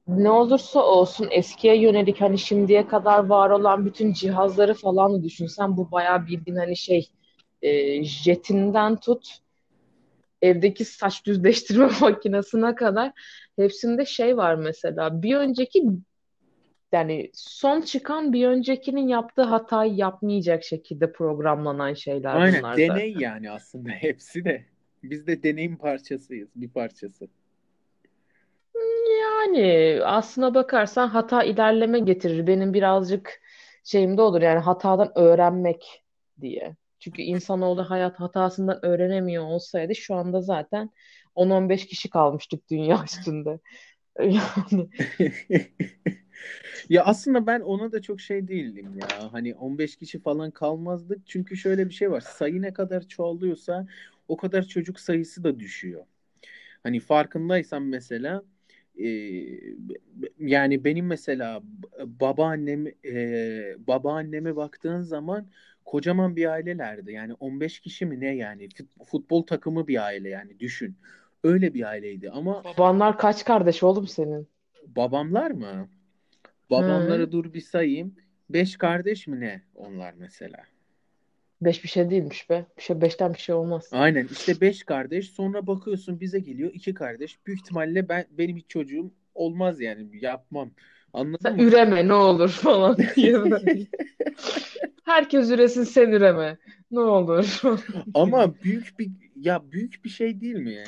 Ne 0.07 0.29
olursa 0.29 0.79
olsun 0.79 1.27
eskiye 1.31 1.81
yönelik 1.81 2.21
hani 2.21 2.37
şimdiye 2.37 2.87
kadar 2.87 3.25
var 3.25 3.49
olan 3.49 3.85
bütün 3.85 4.13
cihazları 4.13 4.73
falan 4.73 5.13
da 5.13 5.23
düşünsen 5.23 5.77
bu 5.77 5.91
bayağı 5.91 6.27
bildiğin 6.27 6.57
hani 6.57 6.77
şey 6.77 7.09
e, 7.61 8.03
jetinden 8.03 8.95
tut 8.95 9.39
evdeki 10.41 10.85
saç 10.85 11.25
düzleştirme 11.25 11.89
makinesine 12.01 12.75
kadar 12.75 13.11
hepsinde 13.55 14.05
şey 14.05 14.37
var 14.37 14.55
mesela 14.55 15.21
bir 15.21 15.35
önceki 15.35 15.83
yani 16.91 17.31
son 17.33 17.81
çıkan 17.81 18.33
bir 18.33 18.47
öncekinin 18.47 19.07
yaptığı 19.07 19.43
hatayı 19.43 19.93
yapmayacak 19.93 20.63
şekilde 20.63 21.11
programlanan 21.11 21.93
şeyler 21.93 22.35
Aynen 22.35 22.59
bunlar 22.59 22.77
deney 22.77 23.13
zaten. 23.13 23.19
yani 23.19 23.51
aslında 23.51 23.89
hepsi 23.99 24.45
de. 24.45 24.65
Biz 25.03 25.27
de 25.27 25.43
deneyim 25.43 25.77
parçasıyız, 25.77 26.49
bir 26.55 26.69
parçası. 26.69 27.27
Yani 29.21 29.99
aslına 30.03 30.53
bakarsan 30.53 31.07
hata 31.07 31.43
ilerleme 31.43 31.99
getirir. 31.99 32.47
Benim 32.47 32.73
birazcık 32.73 33.41
şeyim 33.83 34.17
de 34.17 34.21
olur 34.21 34.41
yani 34.41 34.59
hatadan 34.59 35.11
öğrenmek 35.15 36.03
diye. 36.41 36.75
Çünkü 37.07 37.21
insanoğlu 37.21 37.89
hayat 37.89 38.19
hatasından 38.19 38.85
öğrenemiyor 38.85 39.43
olsaydı 39.43 39.95
şu 39.95 40.15
anda 40.15 40.41
zaten 40.41 40.89
10-15 41.35 41.85
kişi 41.85 42.09
kalmıştık 42.09 42.69
dünya 42.69 43.03
üstünde. 43.05 43.59
Yani 44.19 44.89
Ya 46.89 47.03
aslında 47.05 47.47
ben 47.47 47.59
ona 47.59 47.91
da 47.91 48.01
çok 48.01 48.21
şey 48.21 48.47
değilim 48.47 48.99
ya. 49.01 49.33
Hani 49.33 49.55
15 49.55 49.95
kişi 49.95 50.19
falan 50.19 50.51
kalmazdık. 50.51 51.27
Çünkü 51.27 51.57
şöyle 51.57 51.89
bir 51.89 51.93
şey 51.93 52.11
var. 52.11 52.21
Sayı 52.21 52.61
ne 52.61 52.73
kadar 52.73 53.07
çoğalıyorsa 53.07 53.87
o 54.27 54.37
kadar 54.37 54.63
çocuk 54.63 54.99
sayısı 54.99 55.43
da 55.43 55.59
düşüyor. 55.59 56.05
Hani 56.83 56.99
farkındaysan 56.99 57.83
mesela 57.83 58.43
yani 60.39 60.83
benim 60.83 61.07
mesela 61.07 61.61
babaannem 62.05 62.87
e, 63.05 63.75
babaanneme 63.87 64.55
baktığın 64.55 65.01
zaman 65.01 65.47
kocaman 65.87 66.35
bir 66.35 66.45
ailelerdi. 66.51 67.11
Yani 67.11 67.33
15 67.33 67.79
kişi 67.79 68.05
mi 68.05 68.19
ne 68.19 68.35
yani 68.35 68.67
Fut- 68.69 69.05
futbol 69.05 69.43
takımı 69.43 69.87
bir 69.87 70.05
aile 70.05 70.29
yani 70.29 70.59
düşün. 70.59 70.95
Öyle 71.43 71.73
bir 71.73 71.83
aileydi 71.89 72.31
ama 72.31 72.63
babanlar 72.63 73.17
kaç 73.17 73.45
kardeş 73.45 73.83
oğlum 73.83 74.07
senin? 74.07 74.47
babamlar 74.87 75.51
mı? 75.51 75.65
Hı, 75.65 75.87
Babamları 76.69 77.31
dur 77.31 77.53
bir 77.53 77.61
sayayım. 77.61 78.15
Beş 78.49 78.77
kardeş 78.77 79.27
mi 79.27 79.39
ne 79.39 79.61
onlar 79.75 80.13
mesela? 80.17 80.57
beş 81.61 81.83
bir 81.83 81.89
şey 81.89 82.09
değilmiş 82.09 82.49
be. 82.49 82.65
Bir 82.77 82.81
şey 82.81 83.01
beşten 83.01 83.33
bir 83.33 83.39
şey 83.39 83.55
olmaz. 83.55 83.89
Aynen 83.91 84.27
işte 84.31 84.61
beş 84.61 84.83
kardeş 84.83 85.29
sonra 85.29 85.67
bakıyorsun 85.67 86.19
bize 86.19 86.39
geliyor 86.39 86.71
iki 86.73 86.93
kardeş. 86.93 87.45
Büyük 87.47 87.59
ihtimalle 87.59 88.09
ben 88.09 88.25
benim 88.31 88.57
hiç 88.57 88.69
çocuğum 88.69 89.11
olmaz 89.35 89.81
yani 89.81 90.23
yapmam. 90.25 90.71
Sen 91.15 91.19
Anladın 91.19 91.55
mı? 91.55 91.63
üreme 91.63 92.07
ne 92.07 92.13
olur 92.13 92.49
falan. 92.49 92.97
Herkes 95.05 95.51
üresin 95.51 95.83
sen 95.83 96.11
üreme. 96.11 96.57
Ne 96.91 96.99
olur. 96.99 97.61
Ama 98.13 98.61
büyük 98.63 98.99
bir 98.99 99.11
ya 99.35 99.71
büyük 99.71 100.05
bir 100.05 100.09
şey 100.09 100.41
değil 100.41 100.55
mi 100.55 100.73
ya? 100.73 100.83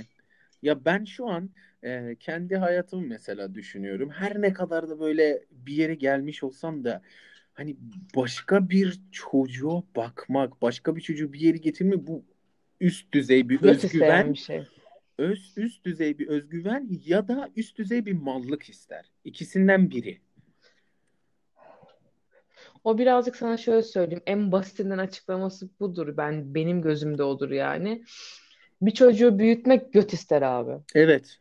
Ya 0.62 0.86
ben 0.86 1.06
şu 1.06 1.28
an 1.28 1.50
e, 1.84 2.16
kendi 2.20 2.58
hayatımı 2.58 3.08
mesela 3.08 3.56
düşünüyorum. 3.56 4.10
Her 4.10 4.42
ne 4.42 4.54
kadar 4.54 4.90
da 4.90 5.00
böyle 5.00 5.46
bir 5.52 5.74
yere 5.74 5.96
gelmiş 5.96 6.44
olsam 6.44 6.84
da 6.84 7.02
hani 7.54 7.76
başka 8.16 8.70
bir 8.70 9.00
çocuğa 9.12 9.84
bakmak, 9.96 10.62
başka 10.62 10.96
bir 10.96 11.02
çocuğu 11.02 11.34
bir 11.34 11.40
yere 11.40 11.58
getirmek 11.58 12.08
bu 12.08 12.24
üst 12.80 13.14
düzey 13.14 13.50
bir 13.50 13.64
özgüven, 13.64 14.34
bir 14.34 14.38
şey. 14.40 14.64
Öz 15.20 15.54
üst 15.58 15.86
düzey 15.86 16.20
bir 16.20 16.28
özgüven 16.28 16.90
ya 17.06 17.28
da 17.28 17.50
üst 17.56 17.78
düzey 17.78 18.06
bir 18.06 18.14
mallık 18.14 18.70
ister. 18.70 19.12
İkisinden 19.24 19.90
biri. 19.90 20.22
O 22.84 22.98
birazcık 22.98 23.36
sana 23.36 23.58
şöyle 23.58 23.84
söyleyeyim. 23.84 24.24
En 24.26 24.52
basitinden 24.52 24.98
açıklaması 24.98 25.70
budur. 25.80 26.18
Ben 26.18 26.56
benim 26.56 26.82
gözümde 26.82 27.24
odur 27.24 27.52
yani. 27.52 28.04
Bir 28.82 28.92
çocuğu 28.92 29.40
büyütmek 29.40 29.94
göt 29.94 30.14
ister 30.14 30.42
abi. 30.42 30.84
Evet. 30.96 31.40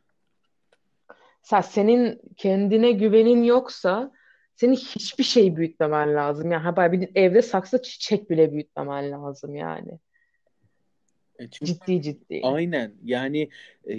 Sen 1.42 1.60
senin 1.60 2.20
kendine 2.36 2.92
güvenin 2.92 3.42
yoksa 3.42 4.12
senin 4.56 4.74
hiçbir 4.74 5.24
şey 5.24 5.56
büyütmemen 5.56 6.14
lazım. 6.14 6.52
Yani 6.52 6.62
haber 6.62 6.92
bir 6.92 7.10
evde 7.14 7.42
saksı 7.42 7.82
çiçek 7.82 8.30
bile 8.30 8.52
büyütmemen 8.52 9.10
lazım 9.10 9.54
yani. 9.54 9.98
E, 11.38 11.50
Çünkü 11.50 11.72
Ciddi 11.72 12.02
ciddi. 12.02 12.40
Aynen. 12.44 12.92
Yani 13.04 13.48
e, 13.90 13.96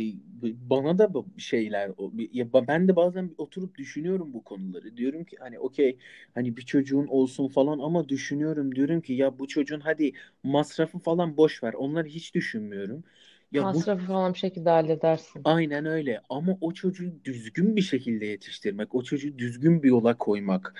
bana 0.69 0.97
da 0.99 1.09
şeyler 1.37 1.91
ya 2.33 2.53
ben 2.53 2.87
de 2.87 2.95
bazen 2.95 3.31
oturup 3.37 3.77
düşünüyorum 3.77 4.33
bu 4.33 4.43
konuları. 4.43 4.97
Diyorum 4.97 5.23
ki 5.25 5.37
hani 5.39 5.59
okey 5.59 5.97
hani 6.35 6.57
bir 6.57 6.61
çocuğun 6.61 7.07
olsun 7.07 7.47
falan 7.47 7.79
ama 7.79 8.09
düşünüyorum. 8.09 8.75
Diyorum 8.75 9.01
ki 9.01 9.13
ya 9.13 9.39
bu 9.39 9.47
çocuğun 9.47 9.79
hadi 9.79 10.11
masrafı 10.43 10.99
falan 10.99 11.37
boş 11.37 11.63
ver. 11.63 11.73
Onları 11.73 12.07
hiç 12.07 12.35
düşünmüyorum 12.35 13.03
ya 13.51 13.73
bu 13.73 13.83
Masrafı 13.83 14.05
falan 14.05 14.33
bir 14.33 14.39
şekilde 14.39 14.69
halledersin. 14.69 15.45
aynen 15.45 15.85
öyle 15.85 16.21
ama 16.29 16.57
o 16.61 16.73
çocuğu 16.73 17.13
düzgün 17.25 17.75
bir 17.75 17.81
şekilde 17.81 18.25
yetiştirmek 18.25 18.95
o 18.95 19.03
çocuğu 19.03 19.37
düzgün 19.37 19.83
bir 19.83 19.87
yola 19.89 20.17
koymak 20.17 20.73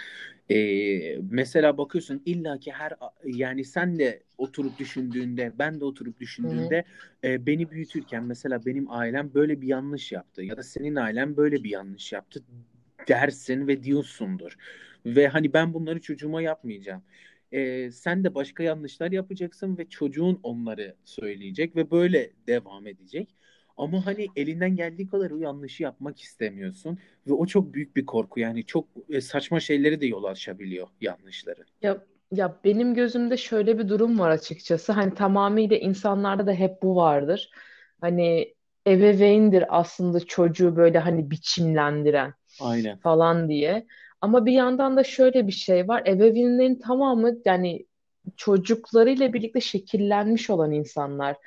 ee, 0.50 1.18
mesela 1.32 1.78
bakıyorsun 1.78 2.22
illaki 2.26 2.72
her 2.72 2.94
yani 3.26 3.66
sen 3.66 4.00
de 4.00 4.24
oturup 4.38 4.78
düşündüğünde 4.78 5.54
ben 5.60 5.80
de 5.80 5.86
oturup 5.86 6.20
Hı 6.44 6.48
hı. 6.48 6.74
düşündüğümde 6.74 6.86
e, 7.24 7.46
beni 7.46 7.72
büyütürken 7.72 8.24
mesela 8.24 8.66
benim 8.66 8.92
ailem 8.92 9.34
böyle 9.34 9.62
bir 9.62 9.68
yanlış 9.68 10.12
yaptı 10.12 10.44
ya 10.44 10.58
da 10.58 10.64
senin 10.64 10.96
ailen 10.96 11.38
böyle 11.38 11.64
bir 11.64 11.70
yanlış 11.70 12.14
yaptı 12.14 12.44
dersin 13.08 13.68
ve 13.68 13.84
diyorsundur. 13.84 14.56
Ve 15.06 15.28
hani 15.28 15.54
ben 15.54 15.74
bunları 15.74 16.02
çocuğuma 16.02 16.42
yapmayacağım. 16.42 17.04
E, 17.52 17.92
sen 17.92 18.24
de 18.24 18.36
başka 18.36 18.64
yanlışlar 18.64 19.12
yapacaksın 19.12 19.78
ve 19.78 19.90
çocuğun 19.90 20.40
onları 20.44 20.96
söyleyecek 21.06 21.76
ve 21.76 21.92
böyle 21.92 22.32
devam 22.48 22.88
edecek. 22.88 23.36
Ama 23.78 24.06
hani 24.06 24.28
elinden 24.36 24.76
geldiği 24.76 25.08
kadar 25.08 25.32
o 25.32 25.38
yanlışı 25.38 25.84
yapmak 25.84 26.22
istemiyorsun 26.22 26.98
ve 27.28 27.34
o 27.34 27.46
çok 27.46 27.74
büyük 27.74 27.96
bir 27.96 28.06
korku. 28.06 28.40
Yani 28.40 28.66
çok 28.66 28.88
e, 29.10 29.22
saçma 29.22 29.60
şeyleri 29.60 30.02
de 30.02 30.06
yol 30.06 30.24
açabiliyor 30.24 30.88
yanlışları. 31.02 31.66
Ya, 31.82 32.06
ya 32.32 32.60
benim 32.64 32.94
gözümde 32.94 33.38
şöyle 33.38 33.80
bir 33.80 33.90
durum 33.90 34.20
var 34.20 34.30
açıkçası. 34.30 34.92
Hani 34.92 35.14
tamamıyla 35.14 35.78
insanlarda 35.78 36.48
da 36.48 36.52
hep 36.54 36.82
bu 36.84 36.96
vardır. 36.96 37.50
Hani 38.02 38.54
ebeveyndir 38.88 39.66
aslında 39.80 40.20
çocuğu 40.26 40.76
böyle 40.76 41.00
hani 41.00 41.32
biçimlendiren 41.32 42.34
Aynen. 42.62 42.98
falan 43.00 43.50
diye. 43.50 43.88
Ama 44.22 44.46
bir 44.46 44.52
yandan 44.52 44.98
da 44.98 45.04
şöyle 45.04 45.48
bir 45.48 45.52
şey 45.52 45.88
var. 45.88 46.04
Ebeveynlerin 46.08 46.80
tamamı 46.80 47.32
yani 47.46 47.86
çocuklarıyla 48.38 49.34
birlikte 49.34 49.62
şekillenmiş 49.62 50.50
olan 50.50 50.72
insanlar. 50.72 51.38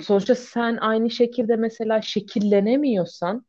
Sonuçta 0.00 0.34
sen 0.34 0.76
aynı 0.76 1.10
şekilde 1.10 1.56
mesela 1.56 2.02
şekillenemiyorsan 2.02 3.46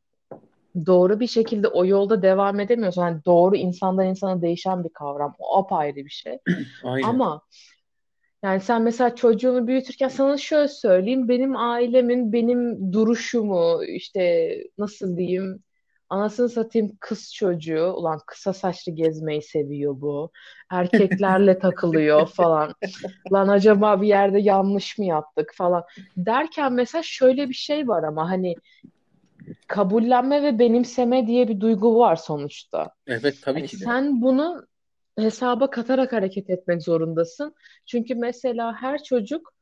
doğru 0.86 1.20
bir 1.20 1.28
şekilde 1.28 1.68
o 1.68 1.86
yolda 1.86 2.22
devam 2.22 2.60
edemiyorsan 2.60 3.08
yani 3.08 3.26
doğru 3.26 3.56
insandan 3.56 4.06
insana 4.06 4.42
değişen 4.42 4.84
bir 4.84 4.90
kavram. 4.90 5.36
O 5.40 5.58
apayrı 5.58 5.96
bir 5.96 6.10
şey. 6.10 6.40
Aynen. 6.84 7.08
Ama 7.08 7.42
yani 8.44 8.62
sen 8.62 8.82
mesela 8.82 9.16
çocuğunu 9.16 9.68
büyütürken 9.68 10.08
sana 10.08 10.38
şöyle 10.38 10.68
söyleyeyim. 10.68 11.30
Benim 11.30 11.56
ailemin 11.56 12.34
benim 12.34 12.94
duruşumu 12.94 13.84
işte 13.84 14.54
nasıl 14.78 15.18
diyeyim 15.18 15.64
anasını 16.16 16.50
satayım 16.50 16.98
kız 17.00 17.34
çocuğu. 17.34 17.94
Ulan 17.98 18.20
kısa 18.28 18.54
saçlı 18.54 18.92
gezmeyi 18.92 19.42
seviyor 19.42 20.02
bu. 20.02 20.32
Erkeklerle 20.72 21.60
takılıyor 21.60 22.28
falan. 22.28 22.74
Lan 23.34 23.48
acaba 23.48 24.02
bir 24.02 24.08
yerde 24.08 24.40
yanlış 24.40 24.98
mı 24.98 25.06
yaptık 25.06 25.52
falan. 25.56 25.84
Derken 26.18 26.74
mesela 26.74 27.02
şöyle 27.04 27.50
bir 27.50 27.54
şey 27.54 27.88
var 27.88 28.04
ama 28.04 28.30
hani 28.30 28.56
kabullenme 29.68 30.44
ve 30.44 30.60
benimseme 30.60 31.28
diye 31.28 31.48
bir 31.48 31.60
duygu 31.60 32.00
var 32.00 32.16
sonuçta. 32.16 32.92
Evet 33.08 33.36
tabii 33.42 33.60
Hani 33.60 33.68
ki 33.68 33.80
de. 33.80 33.84
sen 33.84 34.22
bunu 34.22 34.66
hesaba 35.18 35.70
katarak 35.70 36.14
hareket 36.14 36.50
etmek 36.50 36.84
zorundasın. 36.84 37.56
Çünkü 37.86 38.16
mesela 38.16 38.74
her 38.82 39.04
çocuk 39.04 39.54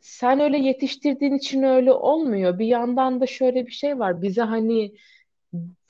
sen 0.00 0.40
öyle 0.40 0.58
yetiştirdiğin 0.58 1.34
için 1.34 1.62
öyle 1.62 1.92
olmuyor. 1.92 2.58
Bir 2.58 2.66
yandan 2.66 3.20
da 3.20 3.26
şöyle 3.26 3.66
bir 3.66 3.72
şey 3.72 3.98
var. 3.98 4.22
Bize 4.22 4.42
hani 4.42 4.94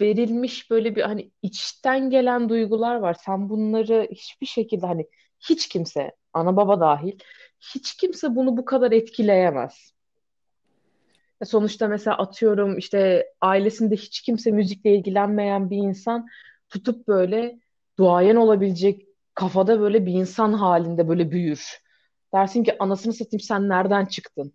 verilmiş 0.00 0.70
böyle 0.70 0.96
bir 0.96 1.03
hani 1.03 1.31
içten 1.42 2.11
gelen 2.11 2.48
duygular 2.48 2.96
var. 2.96 3.16
Sen 3.24 3.48
bunları 3.48 4.09
hiçbir 4.11 4.46
şekilde 4.46 4.87
hani 4.87 5.07
hiç 5.40 5.68
kimse, 5.68 6.12
ana 6.33 6.57
baba 6.57 6.81
dahil, 6.81 7.18
hiç 7.74 7.96
kimse 7.96 8.37
bunu 8.37 8.57
bu 8.57 8.64
kadar 8.64 8.92
etkileyemez. 8.92 9.94
Ya 11.40 11.46
Sonuçta 11.46 11.88
mesela 11.88 12.18
atıyorum 12.18 12.79
işte 12.79 13.27
ailesinde 13.40 13.96
hiç 13.96 14.22
kimse 14.22 14.50
müzikle 14.50 14.94
ilgilenmeyen 14.94 15.70
bir 15.70 15.77
insan 15.77 16.27
tutup 16.68 17.09
böyle 17.09 17.59
duayen 17.98 18.37
olabilecek 18.37 19.07
kafada 19.35 19.81
böyle 19.81 20.07
bir 20.07 20.12
insan 20.12 20.53
halinde 20.53 21.09
böyle 21.09 21.31
büyür. 21.31 21.85
Dersin 22.35 22.64
ki 22.64 22.77
anasını 22.79 23.12
satayım 23.12 23.40
sen 23.40 23.68
nereden 23.68 24.05
çıktın? 24.05 24.53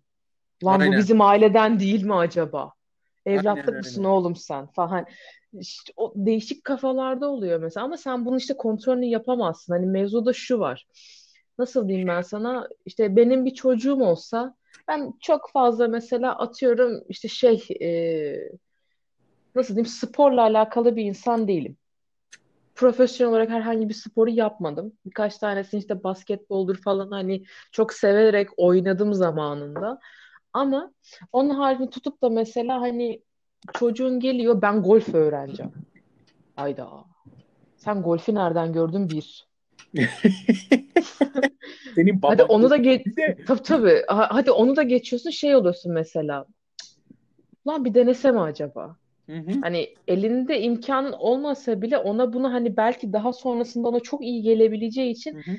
Lan 0.64 0.78
bu 0.78 0.82
Aynen. 0.82 0.98
bizim 0.98 1.20
aileden 1.20 1.80
değil 1.80 2.02
mi 2.02 2.14
acaba? 2.14 2.72
Aynen 3.26 3.38
Evlatlık 3.40 3.76
mısın 3.76 4.00
öyle. 4.00 4.08
oğlum 4.08 4.36
sen 4.36 4.66
falan. 4.66 5.06
İşte 5.52 5.92
o 5.96 6.12
değişik 6.16 6.64
kafalarda 6.64 7.28
oluyor 7.28 7.60
mesela 7.60 7.84
ama 7.84 7.96
sen 7.96 8.24
bunu 8.24 8.36
işte 8.36 8.56
kontrolünü 8.56 9.06
yapamazsın. 9.06 9.72
Hani 9.72 9.86
mevzuda 9.86 10.32
şu 10.32 10.58
var. 10.58 10.86
Nasıl 11.58 11.88
diyeyim 11.88 12.08
ben 12.08 12.22
sana? 12.22 12.68
İşte 12.86 13.16
benim 13.16 13.44
bir 13.44 13.54
çocuğum 13.54 14.02
olsa 14.02 14.54
ben 14.88 15.12
çok 15.20 15.50
fazla 15.52 15.88
mesela 15.88 16.38
atıyorum 16.38 17.04
işte 17.08 17.28
şey 17.28 17.66
e, 17.80 17.88
nasıl 19.54 19.74
diyeyim 19.74 19.86
sporla 19.86 20.42
alakalı 20.42 20.96
bir 20.96 21.04
insan 21.04 21.48
değilim. 21.48 21.76
Profesyonel 22.74 23.30
olarak 23.30 23.50
herhangi 23.50 23.88
bir 23.88 23.94
sporu 23.94 24.30
yapmadım. 24.30 24.92
Birkaç 25.06 25.38
tanesini 25.38 25.80
işte 25.80 26.04
basketboldur 26.04 26.76
falan 26.76 27.10
hani 27.10 27.44
çok 27.72 27.92
severek 27.92 28.48
oynadım 28.56 29.14
zamanında. 29.14 30.00
Ama 30.52 30.92
onun 31.32 31.50
haricinde 31.50 31.90
tutup 31.90 32.22
da 32.22 32.28
mesela 32.30 32.80
hani 32.80 33.22
çocuğun 33.72 34.20
geliyor 34.20 34.62
ben 34.62 34.82
golf 34.82 35.14
öğreneceğim. 35.14 35.72
Hayda. 36.56 37.04
Sen 37.76 38.02
golfi 38.02 38.34
nereden 38.34 38.72
gördün 38.72 39.08
bir? 39.10 39.48
Senin 41.94 42.22
Hadi 42.22 42.42
baban 42.42 42.48
onu 42.48 42.70
da 42.70 42.76
geç 42.76 43.06
tabii 43.46 43.62
tabii. 43.62 44.02
Ha- 44.08 44.28
Hadi 44.30 44.50
onu 44.50 44.76
da 44.76 44.82
geçiyorsun 44.82 45.30
şey 45.30 45.56
oluyorsun 45.56 45.92
mesela. 45.92 46.46
Lan 47.66 47.84
bir 47.84 47.94
denese 47.94 48.32
mi 48.32 48.40
acaba? 48.40 48.96
Hı 49.28 49.36
hı. 49.36 49.50
Hani 49.62 49.88
elinde 50.08 50.60
imkanın 50.60 51.12
olmasa 51.12 51.82
bile 51.82 51.98
ona 51.98 52.32
bunu 52.32 52.52
hani 52.52 52.76
belki 52.76 53.12
daha 53.12 53.32
sonrasında 53.32 53.88
ona 53.88 54.00
çok 54.00 54.22
iyi 54.22 54.42
gelebileceği 54.42 55.10
için 55.12 55.42
Hı 55.46 55.50
hı. 55.50 55.56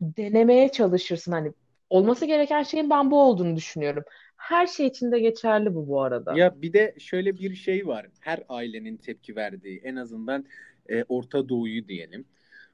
denemeye 0.00 0.68
çalışırsın. 0.68 1.32
Hani 1.32 1.52
olması 1.90 2.26
gereken 2.26 2.62
şeyin 2.62 2.90
ben 2.90 3.10
bu 3.10 3.22
olduğunu 3.22 3.56
düşünüyorum. 3.56 4.04
Her 4.40 4.66
şey 4.66 4.86
için 4.86 5.12
de 5.12 5.20
geçerli 5.20 5.74
bu 5.74 5.88
bu 5.88 6.02
arada. 6.02 6.36
Ya 6.36 6.62
bir 6.62 6.72
de 6.72 6.94
şöyle 6.98 7.34
bir 7.38 7.54
şey 7.54 7.86
var. 7.86 8.06
Her 8.20 8.42
ailenin 8.48 8.96
tepki 8.96 9.36
verdiği 9.36 9.80
en 9.84 9.96
azından 9.96 10.44
e, 10.88 11.04
Orta 11.04 11.48
Doğu'yu 11.48 11.88
diyelim. 11.88 12.24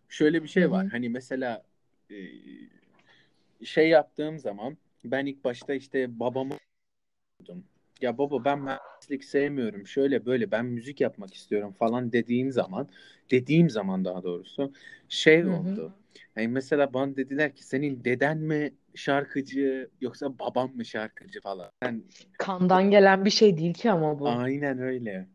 Şöyle 0.08 0.42
bir 0.42 0.48
şey 0.48 0.70
var. 0.70 0.86
hı. 0.86 0.90
Hani 0.90 1.08
mesela 1.08 1.62
e, 2.10 2.16
şey 3.64 3.88
yaptığım 3.88 4.38
zaman 4.38 4.76
ben 5.04 5.26
ilk 5.26 5.44
başta 5.44 5.74
işte 5.74 6.20
babamı. 6.20 6.54
Ya 8.00 8.18
baba 8.18 8.44
ben 8.44 8.58
mühendislik 8.58 9.24
sevmiyorum. 9.24 9.86
Şöyle 9.86 10.26
böyle 10.26 10.50
ben 10.50 10.66
müzik 10.66 11.00
yapmak 11.00 11.34
istiyorum 11.34 11.72
falan 11.72 12.12
dediğin 12.12 12.50
zaman 12.50 12.88
dediğim 13.30 13.70
zaman 13.70 14.04
daha 14.04 14.22
doğrusu 14.22 14.72
şey 15.08 15.42
Hı 15.42 15.46
hı. 15.46 15.52
oldu. 15.52 15.92
Yani 16.36 16.48
mesela 16.48 16.94
bana 16.94 17.16
dediler 17.16 17.54
ki 17.54 17.64
senin 17.64 18.04
deden 18.04 18.38
mi 18.38 18.72
şarkıcı 18.96 19.90
yoksa 20.00 20.38
babam 20.38 20.76
mı 20.76 20.84
şarkıcı 20.84 21.40
falan. 21.40 21.70
Ben 21.82 22.02
Kandan 22.38 22.90
gelen 22.90 23.24
bir 23.24 23.30
şey 23.30 23.58
değil 23.58 23.74
ki 23.74 23.90
ama 23.90 24.18
bu. 24.18 24.28
aynen 24.28 24.78
öyle. 24.78 25.26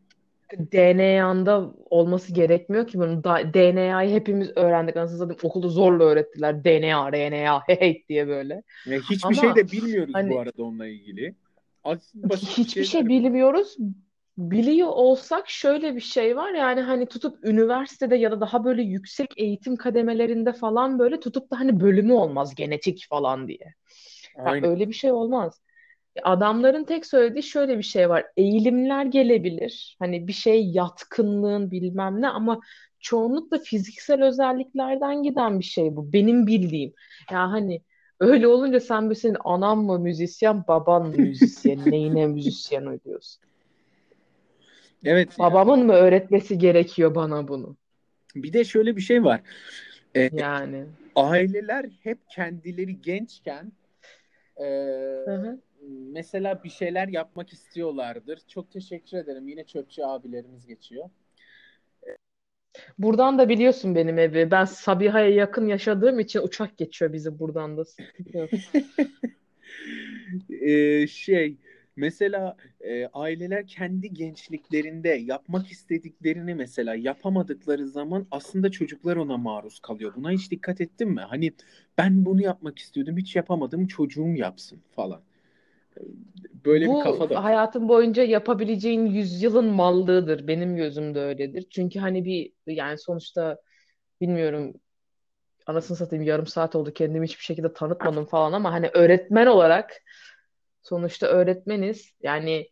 DNA'nda 0.72 1.74
olması 1.90 2.34
gerekmiyor 2.34 2.86
ki 2.86 2.98
bunun. 2.98 3.24
DNA'yı 3.24 4.10
hepimiz 4.10 4.50
öğrendik. 4.56 4.96
Anasını 4.96 5.18
satayım 5.18 5.40
okulda 5.42 5.68
zorla 5.68 6.04
öğrettiler. 6.04 6.64
DNA, 6.64 7.12
RNA, 7.12 7.62
hey 7.66 8.04
diye 8.08 8.28
böyle. 8.28 8.62
Ya 8.86 8.98
hiçbir 8.98 9.34
şey 9.34 9.48
Ama 9.48 9.56
de 9.56 9.72
bilmiyoruz 9.72 10.14
bu 10.14 10.18
hani 10.18 10.38
arada 10.38 10.62
onunla 10.62 10.86
ilgili. 10.86 11.34
Bir 12.14 12.36
hiçbir 12.36 12.84
şey 12.84 13.04
bu. 13.04 13.08
bilmiyoruz. 13.08 13.76
Biliyor 14.38 14.88
olsak 14.88 15.50
şöyle 15.50 15.96
bir 15.96 16.00
şey 16.00 16.36
var 16.36 16.52
yani 16.52 16.80
hani 16.80 17.06
tutup 17.06 17.44
üniversitede 17.44 18.16
ya 18.16 18.30
da 18.30 18.40
daha 18.40 18.64
böyle 18.64 18.82
yüksek 18.82 19.34
eğitim 19.36 19.76
kademelerinde 19.76 20.52
falan 20.52 20.98
böyle 20.98 21.20
tutup 21.20 21.50
da 21.50 21.60
hani 21.60 21.80
bölümü 21.80 22.12
olmaz 22.12 22.54
genetik 22.54 23.06
falan 23.10 23.48
diye. 23.48 23.74
Aynen. 24.38 24.70
öyle 24.70 24.88
bir 24.88 24.94
şey 24.94 25.12
olmaz. 25.12 25.60
Adamların 26.22 26.84
tek 26.84 27.06
söylediği 27.06 27.42
şöyle 27.42 27.78
bir 27.78 27.82
şey 27.82 28.08
var. 28.08 28.26
Eğilimler 28.36 29.04
gelebilir. 29.04 29.96
Hani 29.98 30.28
bir 30.28 30.32
şey 30.32 30.70
yatkınlığın 30.70 31.70
bilmem 31.70 32.22
ne 32.22 32.28
ama 32.28 32.60
çoğunlukla 33.00 33.58
fiziksel 33.58 34.24
özelliklerden 34.24 35.22
giden 35.22 35.58
bir 35.58 35.64
şey 35.64 35.96
bu. 35.96 36.12
Benim 36.12 36.46
bildiğim. 36.46 36.92
Ya 37.30 37.50
hani 37.50 37.82
öyle 38.20 38.48
olunca 38.48 38.80
sen 38.80 39.10
bir 39.10 39.14
senin 39.14 39.36
anan 39.44 39.78
mı 39.78 39.98
müzisyen, 39.98 40.64
baban 40.68 41.02
mı 41.06 41.16
müzisyen, 41.16 41.78
neyine 41.90 42.26
müzisyen 42.26 42.86
oluyorsun? 42.86 43.51
Evet. 45.04 45.38
Babamın 45.38 45.86
mı 45.86 45.92
öğretmesi 45.92 46.58
gerekiyor 46.58 47.14
bana 47.14 47.48
bunu? 47.48 47.76
Bir 48.34 48.52
de 48.52 48.64
şöyle 48.64 48.96
bir 48.96 49.00
şey 49.00 49.24
var. 49.24 49.40
E, 50.16 50.30
Yani. 50.32 50.84
aileler 51.16 51.86
hep 52.02 52.18
kendileri 52.30 53.00
gençken 53.00 53.72
e, 54.56 54.64
Hı 54.64 55.34
hı. 55.34 55.60
mesela 56.12 56.64
bir 56.64 56.70
şeyler 56.70 57.08
yapmak 57.08 57.52
istiyorlardır. 57.52 58.38
Çok 58.48 58.72
teşekkür 58.72 59.16
ederim. 59.16 59.48
Yine 59.48 59.64
çöpçü 59.64 60.02
abilerimiz 60.02 60.66
geçiyor. 60.66 61.10
Buradan 62.98 63.38
da 63.38 63.48
biliyorsun 63.48 63.94
benim 63.94 64.18
evi. 64.18 64.50
Ben 64.50 64.64
Sabiha'ya 64.64 65.28
yakın 65.28 65.66
yaşadığım 65.66 66.20
için 66.20 66.40
uçak 66.40 66.78
geçiyor 66.78 67.12
bizi 67.12 67.38
buradan 67.38 67.76
da. 67.76 67.84
Sıkıntı 67.84 68.38
yok. 68.38 68.50
E, 70.50 71.06
şey 71.06 71.56
mesela 71.96 72.56
e, 72.80 73.06
aileler 73.06 73.66
kendi 73.66 74.12
gençliklerinde 74.14 75.08
yapmak 75.08 75.70
istediklerini 75.70 76.54
mesela 76.54 76.94
yapamadıkları 76.94 77.88
zaman 77.88 78.26
aslında 78.30 78.70
çocuklar 78.70 79.16
ona 79.16 79.36
maruz 79.36 79.80
kalıyor. 79.80 80.12
Buna 80.16 80.30
hiç 80.30 80.50
dikkat 80.50 80.80
ettin 80.80 81.08
mi? 81.08 81.20
Hani 81.20 81.52
ben 81.98 82.24
bunu 82.24 82.42
yapmak 82.42 82.78
istiyordum 82.78 83.16
hiç 83.16 83.36
yapamadım 83.36 83.86
çocuğum 83.86 84.28
yapsın 84.36 84.80
falan. 84.96 85.22
Böyle 86.64 86.84
bir 86.84 86.88
Bu 86.88 86.98
kafa 86.98 87.30
da 87.30 87.44
hayatın 87.44 87.88
boyunca 87.88 88.22
yapabileceğin 88.22 89.06
yüzyılın 89.06 89.64
mallığıdır. 89.64 90.48
Benim 90.48 90.76
gözümde 90.76 91.20
öyledir. 91.20 91.66
Çünkü 91.70 91.98
hani 91.98 92.24
bir 92.24 92.52
yani 92.66 92.98
sonuçta 92.98 93.58
bilmiyorum 94.20 94.74
anasını 95.66 95.96
satayım 95.96 96.24
yarım 96.24 96.46
saat 96.46 96.76
oldu 96.76 96.92
kendimi 96.92 97.26
hiçbir 97.26 97.44
şekilde 97.44 97.72
tanıtmadım 97.72 98.26
falan 98.26 98.52
ama 98.52 98.72
hani 98.72 98.90
öğretmen 98.94 99.46
olarak 99.46 99.92
sonuçta 100.82 101.26
öğretmeniz. 101.26 102.12
Yani 102.22 102.68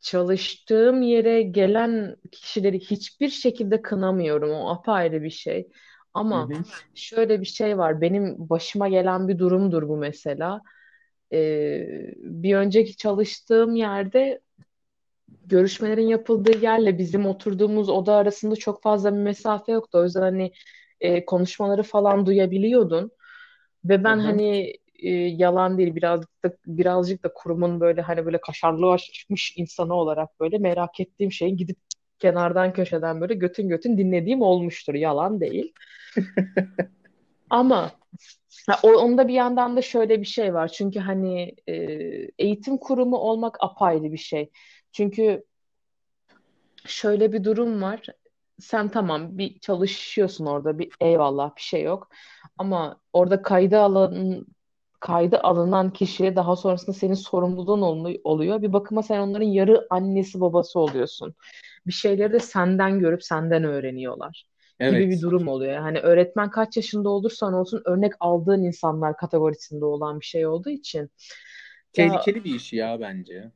çalıştığım 0.00 1.02
yere 1.02 1.42
gelen 1.42 2.16
kişileri 2.32 2.80
hiçbir 2.80 3.28
şekilde 3.28 3.82
kınamıyorum. 3.82 4.50
O 4.50 4.70
apayrı 4.70 5.22
bir 5.22 5.30
şey. 5.30 5.68
Hı 6.30 6.34
Ama 6.34 6.50
hı. 6.54 6.64
şöyle 6.94 7.40
bir 7.40 7.46
şey 7.46 7.78
var. 7.78 8.00
Benim 8.00 8.36
başıma 8.50 8.88
gelen 8.88 9.28
bir 9.28 9.38
durumdur 9.38 9.88
bu 9.88 9.96
mesela. 9.96 10.62
Ee, 11.32 11.86
bir 12.18 12.56
önceki 12.56 12.96
çalıştığım 12.96 13.76
yerde 13.76 14.40
görüşmelerin 15.46 16.06
yapıldığı 16.06 16.58
yerle 16.58 16.98
bizim 16.98 17.26
oturduğumuz 17.26 17.88
oda 17.88 18.14
arasında 18.14 18.56
çok 18.56 18.82
fazla 18.82 19.12
bir 19.12 19.18
mesafe 19.18 19.72
yoktu. 19.72 19.98
O 19.98 20.04
yüzden 20.04 20.20
hani 20.20 20.52
e, 21.00 21.24
konuşmaları 21.24 21.82
falan 21.82 22.26
duyabiliyordun. 22.26 23.10
Ve 23.84 24.04
Hı 24.04 24.04
ben 24.04 24.18
hı. 24.18 24.20
hani 24.20 24.74
e, 25.02 25.10
yalan 25.10 25.78
değil 25.78 25.94
birazcık 25.94 26.44
da 26.44 26.52
birazcık 26.66 27.24
da 27.24 27.32
kurumun 27.34 27.80
böyle 27.80 28.02
hani 28.02 28.26
böyle 28.26 28.40
kaşarlığı 28.40 28.92
açmış 28.92 29.54
insanı 29.56 29.94
olarak 29.94 30.40
böyle 30.40 30.58
merak 30.58 31.00
ettiğim 31.00 31.32
şeyin 31.32 31.56
gidip 31.56 31.76
kenardan 32.18 32.72
köşeden 32.72 33.20
böyle 33.20 33.34
götün 33.34 33.68
götün 33.68 33.98
dinlediğim 33.98 34.42
olmuştur. 34.42 34.94
Yalan 34.94 35.40
değil. 35.40 35.72
Ama 37.50 37.90
onda 38.82 39.28
bir 39.28 39.34
yandan 39.34 39.76
da 39.76 39.82
şöyle 39.82 40.20
bir 40.20 40.26
şey 40.26 40.54
var. 40.54 40.68
Çünkü 40.68 41.00
hani 41.00 41.54
e, 41.66 41.74
eğitim 42.38 42.78
kurumu 42.78 43.16
olmak 43.16 43.56
apayrı 43.60 44.12
bir 44.12 44.18
şey. 44.18 44.50
Çünkü 44.92 45.44
şöyle 46.86 47.32
bir 47.32 47.44
durum 47.44 47.82
var. 47.82 48.06
Sen 48.60 48.88
tamam 48.88 49.38
bir 49.38 49.58
çalışıyorsun 49.60 50.46
orada 50.46 50.78
bir 50.78 50.90
eyvallah 51.00 51.56
bir 51.56 51.62
şey 51.62 51.82
yok. 51.82 52.10
Ama 52.58 53.00
orada 53.12 53.42
kayda 53.42 53.80
alın 53.80 54.46
kaydı 55.00 55.38
alınan 55.38 55.92
kişi 55.92 56.36
daha 56.36 56.56
sonrasında 56.56 56.92
senin 56.92 57.14
sorumluluğun 57.14 57.80
olu- 57.82 58.20
oluyor. 58.24 58.62
Bir 58.62 58.72
bakıma 58.72 59.02
sen 59.02 59.18
onların 59.18 59.46
yarı 59.46 59.86
annesi 59.90 60.40
babası 60.40 60.80
oluyorsun. 60.80 61.34
Bir 61.86 61.92
şeyleri 61.92 62.32
de 62.32 62.38
senden 62.40 62.98
görüp 62.98 63.24
senden 63.24 63.64
öğreniyorlar 63.64 64.46
gibi 64.80 64.90
bir 64.98 65.04
Evet. 65.06 65.22
durum 65.22 65.48
oluyor. 65.48 65.72
Yani 65.72 65.98
öğretmen 65.98 66.50
kaç 66.50 66.76
yaşında 66.76 67.08
olursan 67.08 67.54
olsun 67.54 67.82
örnek 67.84 68.12
aldığın 68.20 68.62
insanlar 68.62 69.16
kategorisinde 69.16 69.84
olan 69.84 70.20
bir 70.20 70.24
şey 70.24 70.46
olduğu 70.46 70.70
için 70.70 71.00
ya 71.00 71.08
Tehlikeli 71.92 72.44
bir 72.44 72.54
iş 72.54 72.72
ya 72.72 73.00
bence. 73.00 73.50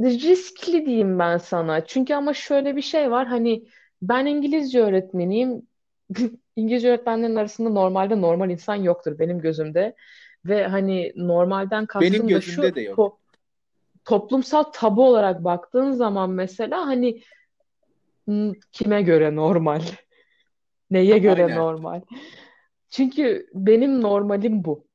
riskli 0.00 0.86
diyeyim 0.86 1.18
ben 1.18 1.38
sana. 1.38 1.84
Çünkü 1.86 2.14
ama 2.14 2.34
şöyle 2.34 2.76
bir 2.76 2.82
şey 2.82 3.10
var. 3.10 3.26
Hani 3.26 3.64
ben 4.02 4.26
İngilizce 4.26 4.80
öğretmeniyim. 4.80 5.62
İngilizce 6.56 6.88
öğretmenlerin 6.88 7.36
arasında 7.36 7.68
normalde 7.68 8.20
normal 8.20 8.50
insan 8.50 8.74
yoktur 8.74 9.18
benim 9.18 9.38
gözümde. 9.40 9.94
Ve 10.44 10.66
hani 10.66 11.12
normalden 11.16 11.86
Benim 12.00 12.12
kastım 12.12 12.26
da 12.32 12.40
gözümde 12.40 12.62
şu 12.62 12.74
de 12.74 12.80
yok. 12.80 12.98
to- 12.98 13.16
toplumsal 14.04 14.62
tabu 14.62 15.06
olarak 15.08 15.44
baktığın 15.44 15.92
zaman 15.92 16.30
mesela 16.30 16.86
hani 16.86 17.22
m, 18.26 18.52
kime 18.72 19.02
göre 19.02 19.36
normal? 19.36 19.82
Neye 20.90 21.18
göre 21.18 21.42
Aynen. 21.42 21.56
normal? 21.56 22.00
Çünkü 22.90 23.46
benim 23.54 24.02
normalim 24.02 24.64
bu. 24.64 24.86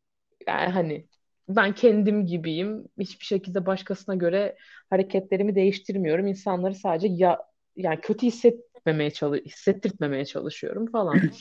Yani 0.47 0.69
hani 0.71 1.07
ben 1.49 1.75
kendim 1.75 2.25
gibiyim. 2.25 2.85
Hiçbir 2.99 3.25
şekilde 3.25 3.65
başkasına 3.65 4.15
göre 4.15 4.57
hareketlerimi 4.89 5.55
değiştirmiyorum. 5.55 6.27
İnsanları 6.27 6.75
sadece 6.75 7.07
ya 7.07 7.39
yani 7.75 8.01
kötü 8.01 8.27
hissetmemeye 8.27 9.11
çalış 9.11 9.41
hissettirtmemeye 9.45 10.25
çalışıyorum 10.25 10.91
falan. 10.91 11.19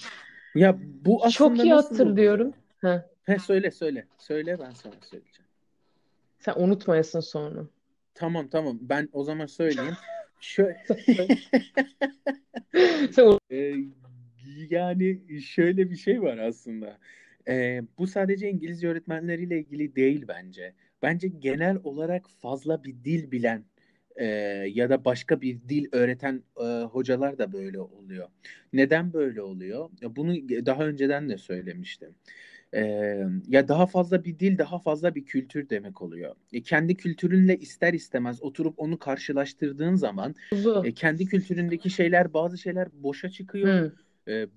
Ya 0.54 0.76
bu 0.80 1.24
Çok 1.26 1.26
aslında 1.26 1.64
iyi 1.64 1.70
nasıl 1.70 1.94
oluyor? 1.94 2.16
hatırlıyorum. 2.16 2.54
Heh, 2.80 3.02
He 3.26 3.38
söyle 3.38 3.70
söyle. 3.70 4.06
Söyle 4.18 4.58
ben 4.58 4.70
sana 4.70 4.94
söyleyeceğim. 5.02 5.50
sen 6.38 6.54
unutmayasın 6.56 7.20
sonra. 7.20 7.66
Tamam 8.14 8.48
tamam. 8.48 8.78
Ben 8.80 9.08
o 9.12 9.24
zaman 9.24 9.46
söyleyeyim. 9.46 9.96
Şöyle 10.40 10.86
Sen 13.12 13.38
Ee, 13.50 13.74
yani 14.70 15.20
şöyle 15.42 15.90
bir 15.90 15.96
şey 15.96 16.22
var 16.22 16.38
aslında. 16.38 16.98
Ee, 17.48 17.82
bu 17.98 18.06
sadece 18.06 18.50
İngilizce 18.50 18.88
öğretmenleriyle 18.88 19.58
ilgili 19.58 19.96
değil 19.96 20.24
bence. 20.28 20.74
Bence 21.02 21.28
genel 21.28 21.78
olarak 21.84 22.30
fazla 22.30 22.84
bir 22.84 23.04
dil 23.04 23.30
bilen 23.30 23.64
e, 24.16 24.24
ya 24.74 24.90
da 24.90 25.04
başka 25.04 25.40
bir 25.40 25.60
dil 25.68 25.86
öğreten 25.92 26.42
e, 26.60 26.64
hocalar 26.64 27.38
da 27.38 27.52
böyle 27.52 27.80
oluyor. 27.80 28.28
Neden 28.72 29.12
böyle 29.12 29.42
oluyor? 29.42 29.90
Bunu 30.02 30.34
daha 30.48 30.86
önceden 30.86 31.28
de 31.28 31.38
söylemiştim. 31.38 32.14
Ya 33.48 33.68
daha 33.68 33.86
fazla 33.86 34.24
bir 34.24 34.38
dil, 34.38 34.58
daha 34.58 34.78
fazla 34.78 35.14
bir 35.14 35.24
kültür 35.24 35.68
demek 35.70 36.02
oluyor. 36.02 36.34
E, 36.52 36.62
kendi 36.62 36.96
kültürünle 36.96 37.56
ister 37.58 37.92
istemez 37.94 38.42
oturup 38.42 38.74
onu 38.78 38.98
karşılaştırdığın 38.98 39.94
zaman 39.94 40.34
e, 40.82 40.94
kendi 40.94 41.26
kültüründeki 41.26 41.90
şeyler, 41.90 42.34
bazı 42.34 42.58
şeyler 42.58 42.88
boşa 42.92 43.30
çıkıyor. 43.30 43.68
Hı. 43.68 43.92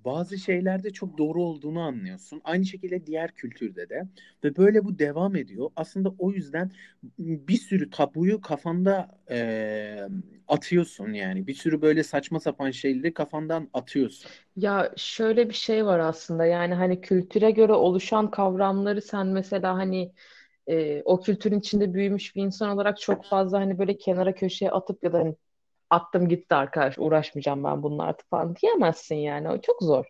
Bazı 0.06 0.38
şeylerde 0.38 0.94
çok 0.94 1.18
doğru 1.18 1.44
olduğunu 1.44 1.80
anlıyorsun. 1.82 2.42
Aynı 2.44 2.66
şekilde 2.66 3.06
diğer 3.06 3.32
kültürde 3.32 3.90
de. 3.90 4.08
Ve 4.44 4.58
böyle 4.58 4.86
bu 4.86 5.00
devam 5.00 5.36
ediyor. 5.36 5.70
Aslında 5.76 6.14
o 6.20 6.32
yüzden 6.32 6.72
bir 7.20 7.58
sürü 7.58 7.90
tabuyu 7.90 8.42
kafanda 8.42 9.20
e, 9.32 10.08
atıyorsun 10.48 11.14
yani. 11.14 11.48
Bir 11.48 11.54
sürü 11.54 11.82
böyle 11.82 12.04
saçma 12.04 12.40
sapan 12.40 12.72
şeyleri 12.72 13.14
kafandan 13.14 13.70
atıyorsun. 13.74 14.32
Ya 14.56 14.94
şöyle 14.98 15.50
bir 15.50 15.54
şey 15.54 15.86
var 15.86 16.00
aslında 16.00 16.46
yani 16.46 16.74
hani 16.74 17.02
kültüre 17.02 17.52
göre 17.52 17.74
oluşan 17.74 18.32
kavramları 18.32 19.02
sen 19.02 19.28
mesela 19.28 19.74
hani 19.78 20.14
e, 20.68 21.02
o 21.06 21.22
kültürün 21.22 21.60
içinde 21.60 21.94
büyümüş 21.94 22.36
bir 22.36 22.44
insan 22.44 22.70
olarak 22.70 23.00
çok 23.02 23.26
fazla 23.26 23.60
hani 23.60 23.80
böyle 23.80 23.98
kenara 23.98 24.36
köşeye 24.36 24.72
atıp 24.72 25.04
ya 25.04 25.14
da 25.14 25.20
hani 25.20 25.36
attım 25.90 26.30
gitti 26.30 26.56
arkadaş 26.56 26.96
uğraşmayacağım 26.98 27.64
ben 27.64 27.84
bununla 27.84 28.04
artık 28.04 28.30
falan 28.30 28.56
diyemezsin 28.56 29.16
yani 29.16 29.50
o 29.50 29.62
çok 29.62 29.82
zor. 29.84 30.06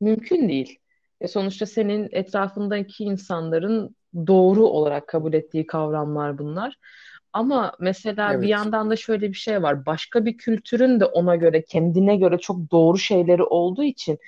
Mümkün 0.00 0.48
değil. 0.48 0.78
E 1.20 1.28
sonuçta 1.28 1.66
senin 1.66 2.08
etrafındaki 2.12 3.04
insanların 3.04 3.96
doğru 4.26 4.66
olarak 4.66 5.08
kabul 5.08 5.32
ettiği 5.32 5.66
kavramlar 5.66 6.38
bunlar. 6.38 6.78
Ama 7.32 7.72
mesela 7.80 8.30
bir 8.30 8.38
Evet. 8.38 8.48
yandan 8.48 8.90
da 8.90 8.96
şöyle 8.96 9.28
bir 9.28 9.36
şey 9.36 9.62
var. 9.62 9.86
Başka 9.86 10.24
bir 10.24 10.36
kültürün 10.36 11.00
de 11.00 11.04
ona 11.04 11.36
göre, 11.36 11.62
kendine 11.62 12.16
göre 12.16 12.38
çok 12.38 12.70
doğru 12.70 12.98
şeyleri 12.98 13.42
olduğu 13.42 13.82
için 13.82 14.18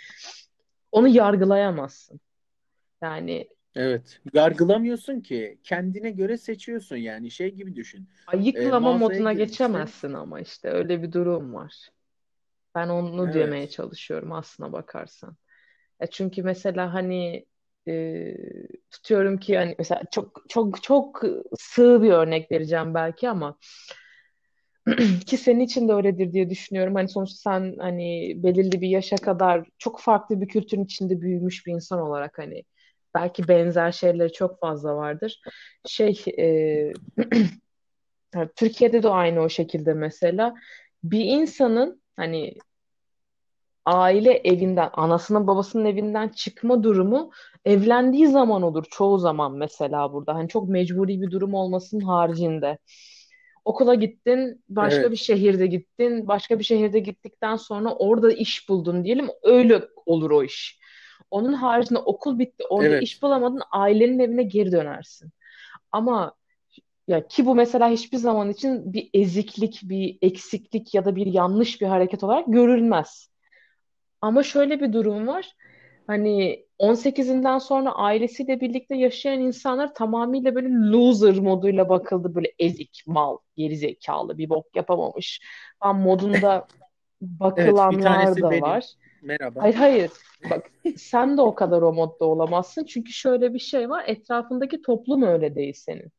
onu 0.93 1.09
yargılayamazsın. 1.09 2.21
Yani 3.03 3.49
Evet. 3.77 4.21
Yargılamıyorsun 4.35 5.21
ki. 5.21 5.59
Kendine 5.65 6.11
göre 6.11 6.39
seçiyorsun 6.39 6.97
yani. 6.97 7.31
Şey 7.31 7.55
gibi 7.55 7.77
düşün. 7.77 8.09
E, 8.29 8.37
ayıklama 8.37 8.81
mağazaya 8.81 8.99
moduna 8.99 9.33
girmişsin. 9.33 9.55
geçemezsin 9.55 10.13
ama 10.13 10.41
işte 10.41 10.71
öyle 10.71 11.03
bir 11.03 11.13
durum 11.13 11.55
var. 11.55 11.89
Ben 12.75 12.89
onu 12.89 13.35
demeye 13.35 13.63
Evet. 13.63 13.73
çalışıyorum 13.73 14.33
aslına 14.33 14.73
bakarsan. 14.73 15.37
Ya 16.01 16.07
çünkü 16.07 16.43
mesela 16.43 16.95
hani 16.95 17.47
e, 17.89 18.35
tutuyorum 18.91 19.39
ki 19.39 19.57
hani 19.57 19.75
mesela 19.79 20.03
çok 20.11 20.45
çok 20.49 20.83
çok 20.83 21.23
sığ 21.59 22.03
bir 22.03 22.11
örnek 22.11 22.53
vereceğim 22.53 22.95
belki 22.95 23.31
ama 23.31 23.59
ki 25.27 25.37
senin 25.37 25.61
için 25.61 25.89
de 25.89 25.93
öyledir 25.93 26.33
diye 26.33 26.51
düşünüyorum. 26.51 26.95
Hani 26.95 27.09
sonuçta 27.09 27.51
sen 27.51 27.77
hani 27.79 28.33
belirli 28.43 28.81
bir 28.81 28.89
yaşa 28.89 29.17
kadar 29.17 29.69
çok 29.79 30.01
farklı 30.01 30.41
bir 30.41 30.49
kültürün 30.49 30.85
içinde 30.85 31.21
büyümüş 31.21 31.67
bir 31.67 31.73
insan 31.73 32.01
olarak 32.01 32.39
hani 32.39 32.65
belki 33.17 33.49
benzer 33.49 33.93
şeyleri 33.93 34.33
çok 34.33 34.61
fazla 34.61 34.97
vardır. 34.97 35.41
Şey 35.87 36.25
e, 36.39 36.93
Türkiye'de 38.57 39.03
de 39.03 39.09
aynı 39.09 39.41
o 39.41 39.49
şekilde 39.49 39.95
mesela 39.95 40.55
bir 41.05 41.25
insanın 41.25 42.03
hani 42.17 42.55
aile 43.85 44.33
evinden, 44.33 44.91
anasının 44.93 45.47
babasının 45.47 45.85
evinden 45.85 46.29
çıkma 46.29 46.83
durumu 46.83 47.31
evlendiği 47.65 48.27
zaman 48.27 48.63
olur 48.63 48.85
çoğu 48.91 49.19
zaman 49.19 49.53
mesela 49.53 50.13
burada. 50.13 50.35
Hani 50.35 50.49
çok 50.49 50.69
mecburi 50.69 51.23
bir 51.23 51.31
durum 51.31 51.55
olmasının 51.55 52.05
haricinde. 52.05 52.79
Okula 53.65 53.95
gittin, 53.95 54.65
başka 54.69 55.03
bir 55.03 55.07
Evet. 55.07 55.19
şehirde 55.19 55.67
gittin, 55.67 56.29
başka 56.29 56.59
bir 56.59 56.65
şehirde 56.65 56.99
gittikten 56.99 57.57
sonra 57.57 57.95
orada 57.95 58.33
iş 58.33 58.69
buldun 58.69 59.05
diyelim, 59.05 59.29
öyle 59.43 59.83
olur 60.07 60.31
o 60.31 60.43
iş. 60.43 60.79
Onun 61.31 61.53
haricinde 61.53 61.99
okul 61.99 62.39
bitti, 62.39 62.65
orada 62.71 62.97
iş 62.97 63.13
Evet. 63.13 63.23
bulamadın, 63.23 63.63
ailenin 63.73 64.19
evine 64.19 64.43
geri 64.43 64.73
dönersin. 64.73 65.31
Ama 65.93 66.35
ya 67.09 67.27
ki 67.29 67.47
bu 67.47 67.55
mesela 67.55 67.89
hiçbir 67.89 68.19
zaman 68.19 68.51
için 68.51 68.93
bir 68.93 69.11
eziklik, 69.15 69.81
bir 69.83 70.19
eksiklik 70.23 70.95
ya 70.95 71.05
da 71.05 71.17
bir 71.17 71.27
yanlış 71.27 71.81
bir 71.81 71.87
hareket 71.87 72.25
olarak 72.25 72.45
görülmez. 72.49 73.31
Ama 74.21 74.43
şöyle 74.43 74.81
bir 74.81 74.93
durum 74.93 75.27
var. 75.27 75.53
Hani 76.07 76.67
18'inden 76.79 77.59
sonra 77.59 77.93
ailesiyle 77.93 78.61
birlikte 78.61 78.97
yaşayan 78.97 79.41
insanlar 79.41 79.95
tamamıyla 79.95 80.55
böyle 80.55 80.69
loser 80.69 81.39
moduyla 81.39 81.89
bakıldı. 81.89 82.35
Böyle 82.35 82.53
ezik, 82.59 83.03
mal, 83.07 83.39
gerizekalı, 83.57 84.39
bir 84.39 84.49
bok 84.49 84.77
yapamamış 84.77 85.41
falan 85.81 85.97
modunda 85.97 86.67
Evet. 87.21 87.41
Bakılanlar 87.41 88.03
tanesi 88.03 88.43
da 88.43 88.51
benim. 88.51 88.63
var. 88.63 88.85
Merhaba. 89.23 89.63
Hayır 89.63 89.75
hayır. 89.75 90.11
Bak 90.51 90.71
sen 90.97 91.37
de 91.37 91.41
o 91.43 91.55
kadar 91.55 91.83
o 91.83 91.93
modda 91.93 92.25
olamazsın. 92.25 92.85
Çünkü 92.85 93.13
şöyle 93.13 93.55
bir 93.55 93.59
şey 93.59 93.91
var. 93.91 94.05
Etrafındaki 94.07 94.83
toplum 94.83 95.23
öyle 95.23 95.55
değil 95.55 95.75
senin. 95.75 96.13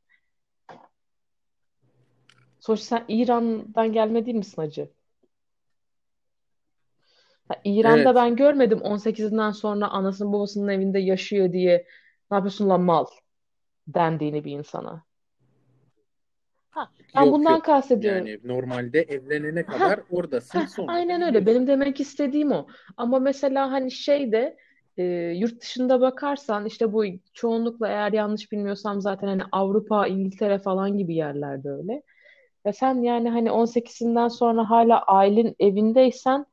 Sonuçta 2.59 2.97
sen 2.97 3.05
İran'dan 3.07 3.93
gelme 3.93 4.25
değil 4.25 4.37
misin 4.37 4.61
hacı? 4.61 4.89
Ha, 7.49 7.55
İran'da 7.63 8.09
Evet. 8.09 8.15
ben 8.15 8.35
görmedim 8.35 8.79
18'inden 8.79 9.51
sonra 9.51 9.87
anasının 9.87 10.33
babasının 10.33 10.67
evinde 10.67 10.99
yaşıyor 10.99 11.53
diye 11.53 11.87
ne 12.31 12.35
yapıyorsun 12.37 12.69
lan 12.69 12.81
mal 12.81 13.05
dendiğini 13.87 14.45
bir 14.45 14.51
insana. 14.51 15.06
Ha, 16.77 16.89
ben 17.15 17.25
Yok 17.25 17.31
bundan 17.31 17.53
yok. 17.53 17.63
kastediyorum. 17.63 18.25
Yani 18.25 18.39
normalde 18.43 19.01
evlenene 19.01 19.65
Ha, 19.65 19.73
kadar 19.79 19.99
oradasın. 20.09 20.59
ha, 20.59 20.65
Sonra 20.65 20.93
aynen 20.93 21.21
öyle. 21.21 21.45
Benim 21.45 21.67
demek 21.67 21.99
istediğim 21.99 22.51
o. 22.51 22.67
Ama 22.97 23.19
mesela 23.19 23.71
hani 23.71 23.91
şeyde 23.91 24.57
e, 24.97 25.03
yurt 25.37 25.61
dışında 25.61 26.01
bakarsan 26.01 26.65
işte 26.65 26.93
bu 26.93 27.05
çoğunlukla 27.33 27.87
eğer 27.87 28.13
yanlış 28.13 28.51
bilmiyorsam 28.51 29.01
zaten 29.01 29.27
hani 29.27 29.41
Avrupa, 29.51 30.07
İngiltere 30.07 30.59
falan 30.59 30.97
gibi 30.97 31.15
yerlerde 31.15 31.69
öyle. 31.69 32.03
Ya 32.65 32.73
sen 32.73 33.01
yani 33.01 33.29
hani 33.29 33.51
18'inden 33.51 34.27
sonra 34.27 34.69
hala 34.69 35.01
ailen 35.01 35.55
evindeysen 35.59 36.45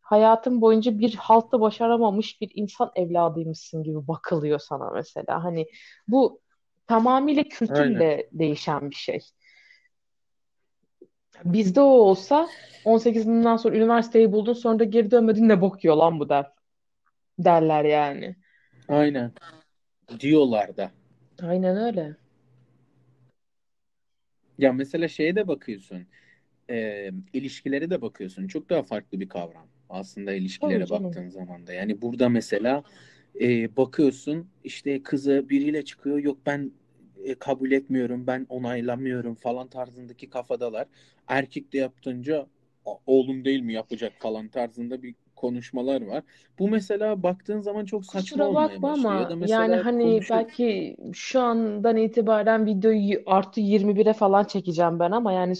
hayatın 0.00 0.60
boyunca 0.60 0.98
bir 0.98 1.14
haltı 1.14 1.60
başaramamış 1.60 2.40
bir 2.40 2.50
insan 2.54 2.90
evladıymışsın 2.96 3.82
gibi 3.82 4.08
bakılıyor 4.08 4.58
sana 4.58 4.90
mesela. 4.90 5.44
Hani 5.44 5.66
bu 6.08 6.40
tamamıyla 6.86 7.42
Aynen. 7.42 7.50
kültürle 7.50 8.28
değişen 8.32 8.90
bir 8.90 8.94
şey. 8.94 9.20
Bizde 11.44 11.80
o 11.80 11.84
olsa 11.84 12.48
18'inden 12.84 13.56
sonra 13.56 13.76
üniversiteyi 13.76 14.32
buldun 14.32 14.52
sonra 14.52 14.78
da 14.78 14.84
geri 14.84 15.10
dönmedin 15.10 15.48
ne 15.48 15.60
bok 15.60 15.84
yiyor 15.84 15.96
lan 15.96 16.20
bu 16.20 16.28
der. 16.28 16.46
Derler 17.38 17.84
yani. 17.84 18.36
Aynen. 18.88 19.32
Diyorlar 20.20 20.76
da. 20.76 20.90
Aynen 21.42 21.76
öyle. 21.76 22.16
Ya 24.58 24.72
mesela 24.72 25.08
şeye 25.08 25.36
de 25.36 25.48
bakıyorsun. 25.48 26.06
E, 26.70 27.10
ilişkilere 27.32 27.90
de 27.90 28.00
bakıyorsun. 28.02 28.48
Çok 28.48 28.70
daha 28.70 28.82
farklı 28.82 29.20
bir 29.20 29.28
kavram. 29.28 29.66
Aslında 29.88 30.32
ilişkilere 30.32 30.90
baktığın 30.90 31.28
zaman 31.28 31.66
da. 31.66 31.72
Yani 31.72 32.02
burada 32.02 32.28
mesela 32.28 32.82
e, 33.40 33.76
bakıyorsun 33.76 34.48
işte 34.64 35.02
kızı 35.02 35.48
biriyle 35.48 35.84
çıkıyor. 35.84 36.18
Yok 36.18 36.38
ben 36.46 36.72
e, 37.24 37.34
kabul 37.34 37.70
etmiyorum. 37.72 38.26
Ben 38.26 38.46
onaylamıyorum 38.48 39.34
falan 39.34 39.68
tarzındaki 39.68 40.30
kafadalar. 40.30 40.86
Erkek 41.28 41.72
de 41.72 41.78
yaptınca 41.78 42.46
"A- 42.86 42.94
oğlum 43.06 43.44
değil 43.44 43.60
mi 43.60 43.72
yapacak 43.74 44.12
falan 44.18 44.48
tarzında 44.48 45.02
bir 45.02 45.14
konuşmalar 45.36 46.02
var. 46.02 46.24
Bu 46.58 46.68
mesela 46.68 47.22
baktığın 47.22 47.60
zaman 47.60 47.84
çok 47.84 48.06
saçma 48.06 48.42
Kusura 48.42 48.44
olmaya 48.44 48.82
bakma 48.82 48.82
başlıyor. 48.82 49.20
Ya 49.20 49.32
ama 49.32 49.46
da 49.46 49.46
yani 49.48 49.76
hani 49.76 49.88
konuşuyor. 49.98 50.26
belki 50.28 50.96
şu 51.14 51.40
andan 51.40 51.96
itibaren 51.96 52.66
videoyu 52.66 53.22
artı 53.26 53.60
21'e 53.60 54.12
falan 54.12 54.44
çekeceğim 54.44 54.98
ben 55.00 55.10
ama 55.10 55.32
yani 55.32 55.54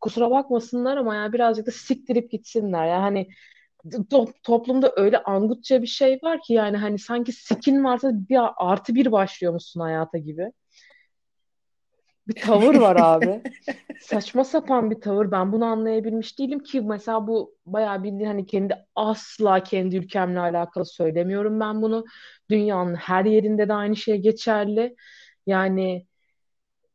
kusura 0.00 0.30
bakmasınlar 0.30 0.96
ama 0.96 1.14
yani 1.14 1.32
birazcık 1.32 1.66
da 1.66 1.70
siktirip 1.70 2.30
gitsinler. 2.30 2.86
Yani 2.86 3.00
hani 3.02 3.28
to- 4.10 4.32
toplumda 4.42 4.92
öyle 4.96 5.18
angutça 5.22 5.82
bir 5.82 5.86
şey 5.86 6.18
var 6.22 6.40
ki 6.42 6.52
yani 6.54 6.76
hani 6.76 6.98
sanki 6.98 7.32
skin 7.32 7.84
varsa 7.84 8.10
bir 8.12 8.38
artı 8.56 8.94
bir 8.94 9.12
başlıyormuşsun 9.12 9.80
hayata 9.80 10.18
gibi. 10.18 10.52
Bir 12.28 12.40
tavır 12.40 12.74
var 12.74 12.96
abi. 12.96 13.42
Saçma 14.00 14.44
sapan 14.44 14.90
bir 14.90 15.00
tavır. 15.00 15.30
Ben 15.30 15.52
bunu 15.52 15.64
anlayabilmiş 15.64 16.38
değilim 16.38 16.58
ki 16.58 16.80
mesela 16.80 17.26
bu 17.26 17.54
bayağı 17.66 18.02
bildiğin 18.02 18.24
hani 18.26 18.46
kendi 18.46 18.76
asla 18.94 19.62
kendi 19.62 19.96
ülkemle 19.96 20.40
alakalı 20.40 20.86
söylemiyorum 20.86 21.60
ben 21.60 21.82
bunu. 21.82 22.04
Dünyanın 22.50 22.94
her 22.94 23.24
yerinde 23.24 23.68
de 23.68 23.74
aynı 23.74 23.96
şey 23.96 24.16
geçerli. 24.18 24.96
Yani 25.46 26.06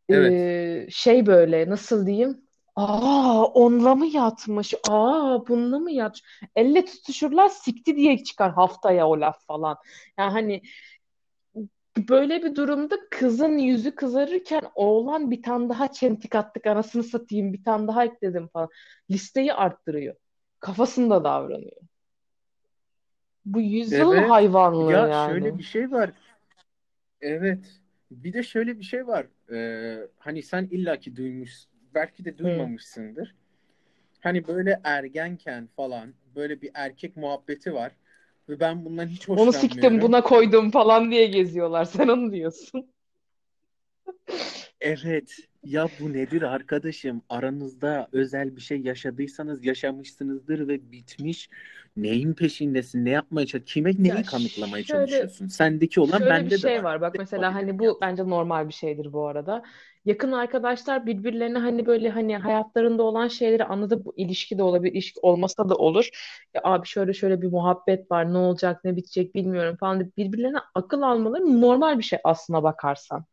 Evet. 0.10 0.34
e, 0.34 0.88
şey 0.90 1.26
böyle 1.26 1.70
nasıl 1.70 2.06
diyeyim? 2.08 2.47
Aa 2.78 3.44
onunla 3.44 3.96
mı 3.96 4.06
yatmış? 4.06 4.74
Aa 4.84 5.48
bununla 5.48 5.80
mı 5.80 5.92
yatmış? 5.92 6.24
Elle 6.56 6.86
tutuşurlar 6.86 7.50
sikti 7.50 7.96
diye 7.96 8.24
çıkar 8.24 8.52
haftaya 8.54 9.08
o 9.08 9.20
laf 9.20 9.46
falan. 9.46 9.78
Yani 10.18 10.32
hani 10.32 10.62
böyle 11.98 12.44
bir 12.44 12.56
durumda 12.56 12.96
kızın 13.12 13.58
yüzü 13.58 13.96
kızarırken 13.96 14.62
oğlan 14.76 15.32
bir 15.32 15.42
tane 15.42 15.70
daha 15.70 15.92
çentik 15.92 16.36
attık 16.36 16.68
anasını 16.68 17.04
satayım 17.04 17.54
bir 17.54 17.64
tane 17.64 17.88
daha 17.88 18.06
ekledim 18.06 18.48
falan. 18.48 18.70
Listeyi 19.12 19.54
arttırıyor. 19.54 20.16
Kafasında 20.60 21.24
davranıyor. 21.24 21.82
Bu 23.46 23.62
yüzyıl 23.62 24.14
Evet. 24.14 24.30
hayvanlığı 24.30 24.92
Ya 24.92 25.08
yani. 25.08 25.32
şöyle 25.32 25.58
bir 25.58 25.64
şey 25.64 25.92
var. 25.92 26.12
Evet. 27.22 27.82
Bir 28.12 28.34
de 28.34 28.44
şöyle 28.44 28.80
bir 28.80 28.84
şey 28.84 29.08
var. 29.08 29.26
Ee, 29.52 30.08
hani 30.18 30.44
sen 30.44 30.68
illaki 30.72 31.16
duymuş, 31.16 31.52
belki 31.98 32.26
de 32.26 32.38
duymamışsındır. 32.40 33.36
Hani 34.22 34.48
böyle 34.48 34.82
ergenken 34.84 35.68
falan 35.76 36.16
böyle 36.36 36.62
bir 36.62 36.72
erkek 36.74 37.18
muhabbeti 37.18 37.74
var. 37.74 37.92
Ve 38.50 38.62
ben 38.62 38.86
bundan 38.86 39.08
hiç 39.08 39.30
Onu 39.30 39.54
siktim 39.54 39.94
hoşlanmıyorum. 39.94 40.02
buna 40.02 40.22
koydum 40.24 40.72
falan 40.72 41.12
diye 41.12 41.26
geziyorlar. 41.28 41.86
Sen 41.86 42.08
onu 42.08 42.32
diyorsun. 42.34 42.94
Evet. 44.82 45.36
Ya 45.68 45.90
bu 46.00 46.14
nedir 46.14 46.42
arkadaşım? 46.42 47.22
Aranızda 47.30 48.08
özel 48.12 48.56
bir 48.56 48.62
şey 48.62 48.82
yaşadıysanız 48.82 49.66
yaşamışsınızdır 49.66 50.68
ve 50.68 50.92
bitmiş. 50.92 51.50
Neyin 51.98 52.34
peşindesin? 52.34 53.06
Ne 53.06 53.10
yapmaya 53.10 53.46
çalışıyorsun? 53.46 53.74
Kime 53.74 54.04
Ya 54.04 54.16
neyi 54.16 54.26
kanıtlamaya 54.26 54.84
şöyle 54.84 55.08
çalışıyorsun? 55.08 55.48
Sendeki 55.48 56.02
olan 56.02 56.20
şöyle 56.20 56.46
bir 56.46 56.50
bende 56.50 56.64
de 56.64 56.70
şey 56.70 56.84
var. 56.84 56.84
var. 56.84 57.02
Bak 57.02 57.16
mesela 57.18 57.56
hani 57.56 57.80
ya. 57.80 57.80
bu 57.80 57.98
bence 58.02 58.30
normal 58.30 58.68
bir 58.68 58.74
şeydir 58.74 59.14
bu 59.14 59.28
arada. 59.28 59.64
Yakın 60.06 60.32
arkadaşlar 60.32 61.06
birbirlerine 61.06 61.58
hani 61.60 61.86
böyle 61.86 62.10
hani 62.10 62.38
hayatlarında 62.38 63.04
olan 63.04 63.28
şeyleri 63.28 63.64
anlatıp 63.66 64.06
bu 64.06 64.14
ilişki 64.18 64.58
de 64.58 64.64
olabilir, 64.64 64.94
ilişki 64.94 65.20
olmasa 65.22 65.70
da 65.70 65.76
olur. 65.76 66.10
Ya 66.54 66.62
abi 66.64 66.88
şöyle 66.88 67.14
şöyle 67.14 67.42
bir 67.42 67.52
muhabbet 67.52 68.12
var. 68.12 68.34
Ne 68.34 68.38
olacak, 68.38 68.84
ne 68.84 68.96
bitecek 68.96 69.36
bilmiyorum 69.36 69.78
falan 69.80 70.12
birbirlerine 70.18 70.60
akıl 70.76 71.02
almaları 71.02 71.62
normal 71.62 71.98
bir 71.98 72.04
şey 72.04 72.20
aslına 72.24 72.64
bakarsan. 72.64 73.26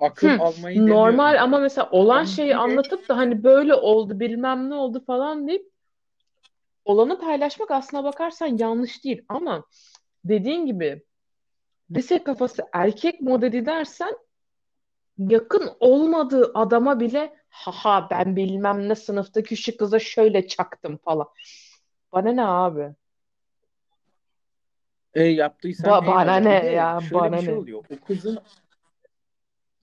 Akıl 0.00 0.28
Hı, 0.28 0.38
almayı 0.38 0.86
demiyorum 0.86 1.32
normal 1.32 1.42
ama 1.42 1.58
ben. 1.58 1.60
mesela 1.60 1.90
olan 1.90 2.24
Ben 2.24 2.24
şeyi 2.24 2.56
anlatıp 2.56 3.08
da 3.08 3.16
hani 3.16 3.44
böyle 3.44 3.74
oldu 3.74 4.20
bilmem 4.20 4.70
ne 4.70 4.74
oldu 4.74 5.04
falan 5.06 5.48
deyip 5.48 5.72
olanı 6.84 7.20
paylaşmak 7.20 7.70
aslına 7.70 8.04
bakarsan 8.04 8.58
yanlış 8.58 9.04
değil. 9.04 9.22
Ama 9.28 9.64
dediğin 10.24 10.66
gibi 10.66 11.02
lise 11.96 12.24
kafası 12.24 12.62
erkek 12.72 13.20
modeli 13.20 13.66
dersen 13.66 14.18
yakın 15.18 15.70
olmadığı 15.80 16.50
adama 16.54 17.00
bile 17.00 17.36
haha 17.48 18.08
ben 18.10 18.36
bilmem 18.36 18.88
ne 18.88 18.94
sınıftaki 18.94 19.56
şu 19.56 19.76
kıza 19.76 19.98
şöyle 19.98 20.48
çaktım 20.48 20.96
falan. 21.04 21.26
Bana 22.12 22.32
ne 22.32 22.44
abi? 22.46 22.94
e, 25.14 25.22
yaptıysan 25.24 26.00
Ba 26.00 26.06
bana 26.06 26.36
ne 26.36 26.66
ya 26.66 27.00
şöyle 27.00 27.32
bana 27.32 27.32
bir 27.32 27.38
şey 27.38 27.54
ne? 27.54 27.54
oluyor. 27.54 27.84
O 27.88 28.00
kızın 28.00 28.38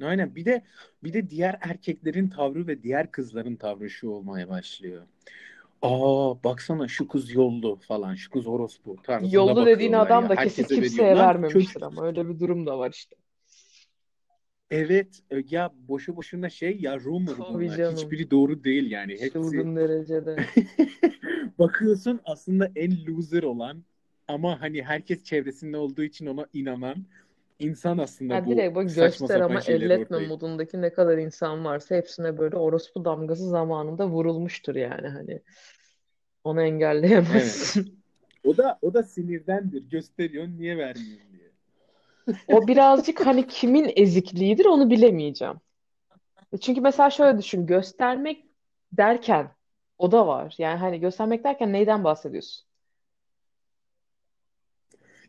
aynen 0.01 0.35
bir 0.35 0.45
de 0.45 0.63
bir 1.03 1.13
de 1.13 1.29
diğer 1.29 1.57
erkeklerin 1.61 2.27
tavrı 2.29 2.67
ve 2.67 2.83
diğer 2.83 3.11
kızların 3.11 3.55
tavrı 3.55 3.89
şu 3.89 4.09
olmaya 4.09 4.49
başlıyor. 4.49 5.07
Aa 5.81 6.43
baksana 6.43 6.87
şu 6.87 7.07
kız 7.07 7.31
yollu 7.31 7.75
falan. 7.75 8.15
Şu 8.15 8.31
kız 8.31 8.47
orospu 8.47 8.95
tarzında 9.03 9.35
Yollu 9.35 9.65
dediğin 9.65 9.93
adam 9.93 10.29
da 10.29 10.35
kesin 10.35 10.63
kimseye 10.63 11.15
vermemiştir 11.15 11.63
çocuk 11.63 11.83
ama 11.83 12.05
öyle 12.05 12.29
bir 12.29 12.39
durum 12.39 12.65
da 12.65 12.79
var 12.79 12.91
işte. 12.91 13.15
evet 14.71 15.19
e, 15.31 15.43
ya 15.49 15.71
boşu 15.75 16.15
boşuna 16.15 16.49
şey 16.49 16.77
ya 16.81 16.99
rumor 16.99 17.35
Tabii 17.35 17.53
bunlar. 17.53 17.77
canım. 17.77 17.95
Hiçbiri 17.95 18.31
doğru 18.31 18.63
değil 18.63 18.91
yani. 18.91 19.11
Hepsi 19.13 19.31
Çılgın 19.31 19.75
derecede. 19.75 20.45
bakıyorsun 21.59 22.21
aslında 22.25 22.71
en 22.75 23.05
loser 23.05 23.43
olan 23.43 23.83
ama 24.27 24.61
hani 24.61 24.83
herkes 24.83 25.23
çevresinde 25.23 25.77
olduğu 25.77 26.03
için 26.03 26.25
ona 26.25 26.47
inanan 26.53 27.05
insan 27.63 27.97
aslında 27.97 28.33
Ya 28.33 28.45
bu 28.45 28.49
direkt 28.49 28.75
bak 28.75 28.89
saçma 28.89 29.27
göster 29.27 29.39
ama 29.39 29.59
elletme 29.61 30.17
ortaya. 30.17 30.27
modundaki 30.29 30.81
ne 30.81 30.93
kadar 30.93 31.17
insan 31.17 31.65
varsa 31.65 31.95
hepsine 31.95 32.37
böyle 32.37 32.57
orospu 32.57 33.05
damgası 33.05 33.49
zamanında 33.49 34.07
vurulmuştur 34.07 34.75
yani 34.75 35.07
hani. 35.07 35.41
Onu 36.43 36.61
Evet. 36.61 36.67
engelleyemezsin. 36.67 38.03
O 38.43 38.57
da 38.57 38.79
o 38.81 38.93
da 38.93 39.03
sinirdendir. 39.03 39.89
Gösteriyorsun 39.89 40.57
niye 40.57 40.77
vermiyorsun 40.77 41.31
diye. 41.33 41.51
O 42.47 42.67
birazcık 42.67 43.25
hani 43.25 43.47
kimin 43.47 43.91
ezikliğidir 43.95 44.65
onu 44.65 44.89
bilemeyeceğim. 44.89 45.61
Çünkü 46.61 46.81
mesela 46.81 47.09
şöyle 47.09 47.37
düşün, 47.37 47.65
göstermek 47.65 48.45
derken 48.91 49.55
o 49.97 50.11
da 50.11 50.27
var. 50.27 50.55
Yani 50.57 50.79
hani 50.79 50.99
göstermek 50.99 51.43
derken 51.43 51.73
neyden 51.73 52.03
bahsediyorsun? 52.03 52.65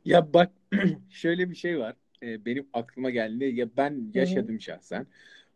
Ya 0.05 0.33
bak 0.35 0.53
şöyle 1.11 1.51
bir 1.51 1.55
şey 1.55 1.79
var. 1.79 1.97
Ee, 2.25 2.45
benim 2.45 2.67
aklıma 2.73 3.11
geldi. 3.11 3.45
Ya 3.45 3.67
ben 3.77 4.11
yaşadım 4.15 4.61
şahsen. 4.61 5.07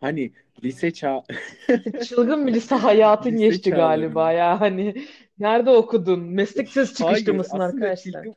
Hani 0.00 0.32
lise 0.64 0.90
çağ 0.90 1.22
Çılgın 2.08 2.46
bir 2.46 2.54
lise 2.54 2.74
hayatın 2.74 3.32
lise 3.32 3.46
geçti 3.46 3.70
galiba 3.70 4.20
çağlarında. 4.20 4.32
ya 4.32 4.60
hani 4.60 4.94
nerede 5.38 5.70
okudun? 5.70 6.20
Meslek 6.20 6.68
lisesi 6.68 6.94
çıkışlı 6.94 7.04
Hayır 7.06 7.28
mısın 7.36 7.58
arkadaşlar? 7.58 8.24
çılgın 8.24 8.36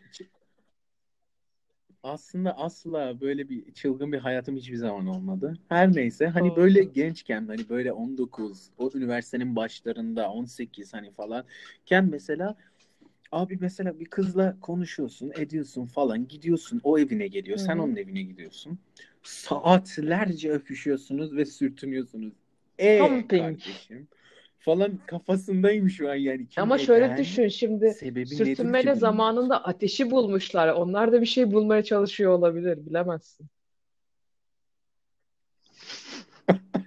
aslında 2.04 2.58
asla 2.58 3.22
böyle 3.22 3.50
bir 3.50 3.74
çılgın 3.74 4.12
bir 4.12 4.18
hayatım 4.18 4.56
hiçbir 4.56 4.76
zaman 4.76 5.08
olmadı. 5.08 5.58
Her 5.70 5.96
neyse 5.96 6.28
hani 6.28 6.56
böyle 6.56 6.84
gençken 6.84 7.48
hani 7.48 7.70
böyle 7.70 7.94
19 7.94 8.70
o 8.78 8.92
üniversitenin 8.96 9.56
başlarında 9.56 10.32
18 10.32 10.94
hani 10.94 11.12
falan 11.12 11.46
ken 11.86 12.06
mesela 12.06 12.56
abi 13.32 13.58
mesela 13.62 14.00
bir 14.00 14.06
kızla 14.06 14.58
konuşuyorsun 14.62 15.32
ediyorsun 15.38 15.86
falan 15.86 16.28
gidiyorsun 16.28 16.82
o 16.84 17.00
evine 17.00 17.28
geliyor 17.28 17.58
Hı 17.58 17.64
sen 17.64 17.78
onun 17.78 17.96
evine 17.96 18.22
gidiyorsun 18.22 18.80
saatlerce 19.24 20.52
öpüşüyorsunuz 20.52 21.36
ve 21.36 21.46
sürtünüyorsunuz. 21.46 22.34
E 22.80 23.00
Humping. 23.00 23.42
kardeşim 23.42 24.08
falan 24.60 25.00
kafasındayım 25.06 25.90
şu 25.90 26.12
an 26.12 26.16
yani 26.16 26.48
kim 26.48 26.64
Ama 26.64 26.78
şöyle 26.78 27.06
neden 27.06 27.18
düşün 27.18 27.48
şimdi 27.48 27.94
sürtünmeyle 28.26 28.96
zamanında 28.96 29.64
ateşi 29.64 30.12
bulmuşlar. 30.12 30.74
Onlar 30.74 31.12
da 31.12 31.22
bir 31.22 31.26
şey 31.26 31.52
bulmaya 31.52 31.84
çalışıyor 31.84 32.32
olabilir. 32.32 32.86
Bilemezsin. 32.86 33.48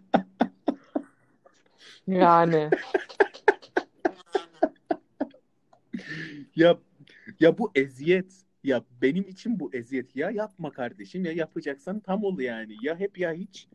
Yani. 2.07 2.71
Ya 6.57 6.79
ya 7.41 7.59
bu 7.59 7.71
eziyet 7.75 8.33
ya 8.65 8.85
benim 9.03 9.29
için 9.29 9.61
bu 9.61 9.71
eziyet 9.75 10.17
ya 10.17 10.31
yapma 10.31 10.71
kardeşim 10.71 11.25
ya 11.25 11.33
yapacaksan 11.33 12.01
tam 12.01 12.25
ol 12.25 12.39
yani 12.41 12.77
ya 12.83 12.99
hep 12.99 13.19
ya 13.19 13.33
hiç 13.33 13.69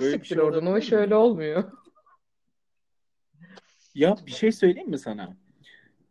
böyle 0.00 0.12
siktir 0.12 0.28
şey 0.28 0.42
oradan. 0.42 0.66
O 0.66 0.68
olabilir 0.68 0.82
iş 0.82 0.92
mi? 0.92 0.98
öyle 0.98 1.14
olmuyor. 1.14 1.72
Ya 3.94 4.16
bir 4.26 4.32
şey 4.32 4.52
söyleyeyim 4.52 4.90
mi 4.90 4.98
sana? 4.98 5.36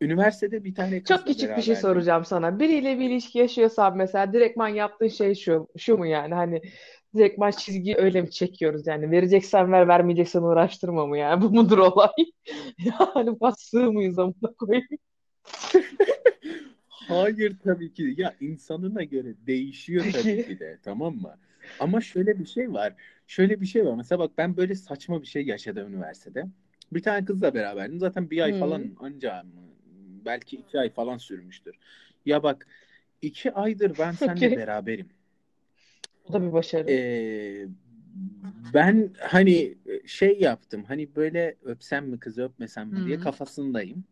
Üniversitede 0.02 0.64
bir 0.64 0.76
tane 0.76 1.04
Çok 1.04 1.28
küçük 1.28 1.58
bir 1.58 1.62
şey 1.62 1.76
soracağım 1.76 2.26
sana. 2.26 2.60
Biriyle 2.60 3.00
bir 3.00 3.10
ilişki 3.10 3.40
yaşıyorsan 3.40 3.98
mesela 3.98 4.34
direktman 4.34 4.68
yaptığın 4.68 5.08
şey 5.08 5.36
şu, 5.36 5.68
şu 5.78 5.98
mu 5.98 6.06
yani? 6.06 6.34
Hani 6.34 6.62
direktman 7.16 7.52
çizgiyi 7.52 7.96
öyle 7.96 8.22
mi 8.22 8.32
çekiyoruz 8.32 8.88
yani? 8.88 9.12
Vereceksen 9.12 9.72
ver, 9.72 9.88
vermeyeceksen 9.88 10.42
uğraştırma 10.42 11.06
mı 11.06 11.18
yani? 11.18 11.42
Bu 11.42 11.50
mudur 11.50 11.78
olay? 11.78 12.10
Yani 12.78 13.40
bastığı 13.40 13.92
mıyız 13.92 14.20
amına 14.20 14.54
koyayım? 14.60 14.88
Hayır 16.88 17.56
tabii 17.64 17.94
ki. 17.94 18.14
Ya 18.18 18.36
insanına 18.40 19.04
göre 19.04 19.34
değişiyor 19.48 20.04
tabii 20.14 20.24
Peki. 20.24 20.48
ki 20.48 20.60
de 20.60 20.78
tamam 20.84 21.16
mı? 21.16 21.38
Ama 21.80 22.02
şöyle 22.02 22.40
bir 22.40 22.46
şey 22.46 22.74
var. 22.74 22.94
Şöyle 23.28 23.62
bir 23.62 23.66
şey 23.66 23.86
var. 23.86 23.96
Mesela 23.96 24.20
bak 24.20 24.32
ben 24.38 24.58
böyle 24.58 24.76
saçma 24.76 25.22
bir 25.22 25.28
şey 25.28 25.46
yaşadım 25.46 25.94
üniversitede. 25.94 26.46
Bir 26.92 27.02
tane 27.04 27.26
kızla 27.26 27.54
beraberdim. 27.54 28.00
Zaten 28.00 28.30
bir 28.30 28.42
ay 28.42 28.54
Hı. 28.54 28.60
falan 28.60 28.96
anca? 29.00 29.44
Belki 30.26 30.56
iki 30.58 30.80
ay 30.80 30.90
falan 30.90 31.18
sürmüştür. 31.18 31.76
Ya 32.26 32.44
bak 32.44 32.68
iki 33.22 33.52
aydır 33.54 33.98
ben 33.98 34.12
seninle 34.12 34.46
Okey. 34.46 34.58
beraberim. 34.58 35.10
O 36.26 36.34
da 36.34 36.42
bir 36.42 36.54
başarı. 36.54 36.92
Ee, 36.92 37.68
ben 38.74 39.14
hani 39.20 39.78
şey 40.06 40.40
yaptım. 40.40 40.84
Hani 40.84 41.16
böyle 41.16 41.56
öpsem 41.64 42.10
mi 42.10 42.20
kızı 42.20 42.44
öpmesem 42.44 42.90
mi 42.90 43.06
diye 43.06 43.18
Hı. 43.18 43.22
kafasındayım. 43.22 44.04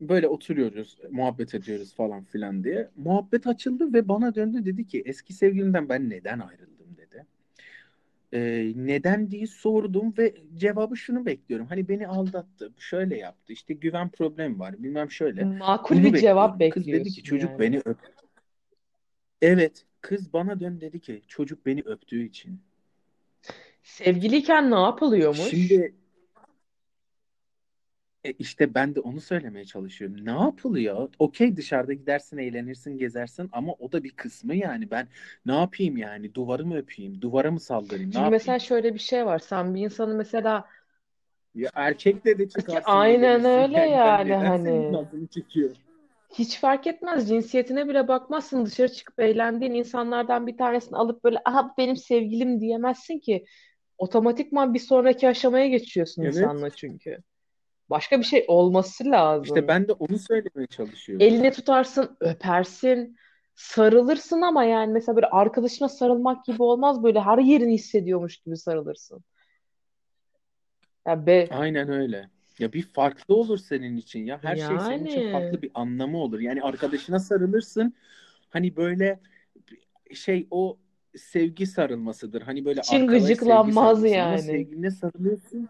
Böyle 0.00 0.28
oturuyoruz, 0.28 0.98
muhabbet 1.10 1.54
ediyoruz 1.54 1.94
falan 1.94 2.24
filan 2.24 2.64
diye. 2.64 2.90
Muhabbet 2.96 3.46
açıldı 3.46 3.92
ve 3.92 4.08
bana 4.08 4.34
döndü 4.34 4.64
dedi 4.64 4.86
ki 4.86 5.02
eski 5.06 5.32
sevgilimden 5.32 5.88
ben 5.88 6.10
neden 6.10 6.38
ayrıldım 6.38 6.96
dedi. 6.96 7.26
Ee, 8.32 8.72
neden 8.76 9.30
diye 9.30 9.46
sordum 9.46 10.14
ve 10.18 10.34
cevabı 10.56 10.96
şunu 10.96 11.26
bekliyorum. 11.26 11.66
Hani 11.66 11.88
beni 11.88 12.06
aldattı, 12.06 12.72
şöyle 12.78 13.16
yaptı, 13.16 13.52
işte 13.52 13.74
güven 13.74 14.08
problemi 14.08 14.58
var, 14.58 14.82
bilmem 14.82 15.10
şöyle. 15.10 15.44
Makul 15.44 15.96
Bunu 15.96 16.14
bir 16.14 16.18
cevap 16.18 16.60
bekliyorum. 16.60 16.82
Kız 16.82 16.86
dedi 16.86 16.92
bekliyorsun 16.92 17.22
ki 17.22 17.22
çocuk 17.22 17.50
yani. 17.50 17.60
beni 17.60 17.78
öp. 17.84 17.98
Evet, 19.42 19.84
kız 20.00 20.32
bana 20.32 20.60
dön 20.60 20.80
dedi 20.80 21.00
ki 21.00 21.22
çocuk 21.28 21.66
beni 21.66 21.80
öptüğü 21.80 22.24
için. 22.24 22.60
Sevgiliyken 23.82 24.70
ne 24.70 24.80
yapılıyormuş? 24.80 25.50
Şimdi 25.50 25.94
e, 28.24 28.32
işte 28.32 28.74
ben 28.74 28.94
de 28.94 29.00
onu 29.00 29.20
söylemeye 29.20 29.64
çalışıyorum. 29.64 30.26
Ne 30.26 30.30
yapılıyor? 30.30 31.08
Okey 31.18 31.56
dışarıda 31.56 31.92
gidersin, 31.92 32.38
eğlenirsin, 32.38 32.98
gezersin 32.98 33.48
ama 33.52 33.72
o 33.72 33.92
da 33.92 34.04
bir 34.04 34.10
kısmı 34.10 34.54
yani. 34.54 34.90
Ben 34.90 35.08
ne 35.46 35.54
yapayım 35.54 35.96
yani? 35.96 36.34
Duvarı 36.34 36.66
mı 36.66 36.76
öpeyim? 36.76 37.20
Duvara 37.20 37.50
mı 37.50 37.60
saldırayım? 37.60 38.10
Ne 38.10 38.14
Çünkü 38.14 38.30
mesela 38.30 38.54
yapayım? 38.54 38.60
şöyle 38.60 38.94
bir 38.94 38.98
şey 38.98 39.26
var. 39.26 39.38
Sen 39.38 39.74
bir 39.74 39.80
insanı 39.80 40.14
mesela 40.14 40.64
Ya 41.54 41.70
erkekle 41.74 42.38
de 42.38 42.48
çıkarsın, 42.48 42.90
aynen 42.90 43.44
öyle 43.44 43.78
Yani 43.78 43.94
ben 43.94 43.96
yani 43.96 44.34
hani 44.44 44.96
hiç 46.38 46.58
fark 46.58 46.86
etmez 46.86 47.28
cinsiyetine 47.28 47.88
bile 47.88 48.08
bakmazsın 48.08 48.66
dışarı 48.66 48.92
çıkıp 48.92 49.20
eğlendiğin 49.20 49.74
insanlardan 49.74 50.46
bir 50.46 50.56
tanesini 50.56 50.96
alıp 50.96 51.24
böyle 51.24 51.38
aha 51.44 51.74
benim 51.78 51.96
sevgilim 51.96 52.60
diyemezsin 52.60 53.18
ki 53.18 53.44
otomatikman 53.98 54.74
bir 54.74 54.78
sonraki 54.78 55.28
aşamaya 55.28 55.68
geçiyorsun 55.68 56.22
Evet. 56.22 56.34
insanla 56.34 56.70
çünkü. 56.70 57.18
Başka 57.90 58.18
bir 58.18 58.24
şey 58.24 58.44
olması 58.48 59.04
İşte 59.04 59.10
lazım. 59.10 59.68
ben 59.68 59.88
de 59.88 59.92
onu 59.92 60.18
söylemeye 60.18 60.66
çalışıyorum. 60.66 61.26
Elini 61.26 61.52
tutarsın, 61.52 62.16
öpersin, 62.20 63.16
sarılırsın 63.54 64.40
ama 64.40 64.64
yani 64.64 64.92
mesela 64.92 65.16
böyle 65.16 65.26
arkadaşına 65.26 65.88
sarılmak 65.88 66.44
gibi 66.44 66.62
olmaz 66.62 67.02
böyle 67.02 67.20
her 67.20 67.38
yerini 67.38 67.74
hissediyormuş 67.74 68.36
gibi 68.36 68.56
sarılırsın. 68.56 69.24
Ya 71.06 71.26
be 71.26 71.48
Aynen 71.50 71.88
öyle. 71.88 72.30
Ya 72.58 72.72
bir 72.72 72.82
farklı 72.82 73.34
olur 73.34 73.58
senin 73.58 73.96
için 73.96 74.26
ya. 74.26 74.38
Her 74.42 74.56
şey 74.56 74.78
senin 74.78 75.06
için 75.06 75.20
yani 75.20 75.32
farklı 75.32 75.62
bir 75.62 75.70
anlamı 75.74 76.18
olur. 76.18 76.40
Yani 76.40 76.62
arkadaşına 76.62 77.18
sarılırsın. 77.18 77.94
Hani 78.50 78.76
böyle 78.76 79.20
şey 80.14 80.46
o 80.50 80.78
sevgi 81.16 81.66
sarılmasıdır. 81.66 82.42
Hani 82.42 82.64
böyle 82.64 82.80
için 82.80 83.06
gıcıklanmaz 83.06 84.04
yani. 84.04 84.42
sevgiline 84.42 84.90
sarılıyorsun. 84.90 85.68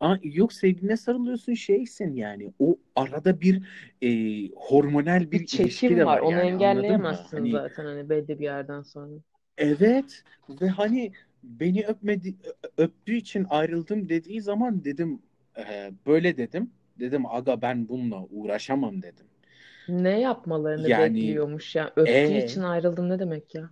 Aa, 0.00 0.16
yok 0.22 0.52
sevgiline 0.52 0.96
sarılıyorsun 0.96 1.54
şeysin 1.54 2.14
yani. 2.14 2.52
O 2.58 2.78
arada 2.96 3.40
bir 3.40 3.62
e, 4.02 4.08
hormonal 4.56 5.32
Bir 5.32 5.44
bir 5.46 5.46
çekim 5.46 6.04
var. 6.04 6.04
var 6.04 6.20
Onu 6.20 6.40
yani 6.40 6.42
engelleyemezsin 6.42 7.26
Hani 7.32 7.50
zaten 7.50 7.84
hani 7.84 8.08
belli 8.08 8.38
bir 8.38 8.44
yerden 8.44 8.82
sonra. 8.82 9.14
evet 9.58 10.24
ve 10.48 10.68
hani 10.68 11.12
beni 11.42 11.84
öpmedi 11.86 12.34
öptüğü 12.76 13.14
için 13.16 13.46
ayrıldım 13.50 14.08
dediği 14.08 14.42
zaman 14.42 14.84
dedim 14.84 15.22
e, 15.58 15.92
böyle 16.06 16.36
dedim. 16.36 16.70
Dedim 17.00 17.26
aga 17.26 17.62
ben 17.62 17.88
bununla 17.88 18.24
uğraşamam 18.30 19.02
dedim. 19.02 19.26
Ne 19.88 20.20
yapmalarını 20.20 20.96
Yani 20.96 20.96
bekliyormuş 20.96 21.74
ya. 21.76 21.92
Öptüğü 21.96 22.32
e 22.36 22.36
için 22.36 22.62
ayrıldım 22.62 23.08
ne 23.08 23.18
demek 23.18 23.54
ya? 23.54 23.70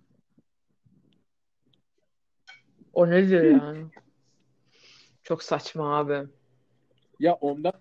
O 2.93 3.11
nedir 3.11 3.43
yani? 3.43 3.91
Çok 5.25 5.43
saçma 5.43 5.97
abi. 5.99 6.29
ya 7.21 7.35
ondan 7.35 7.73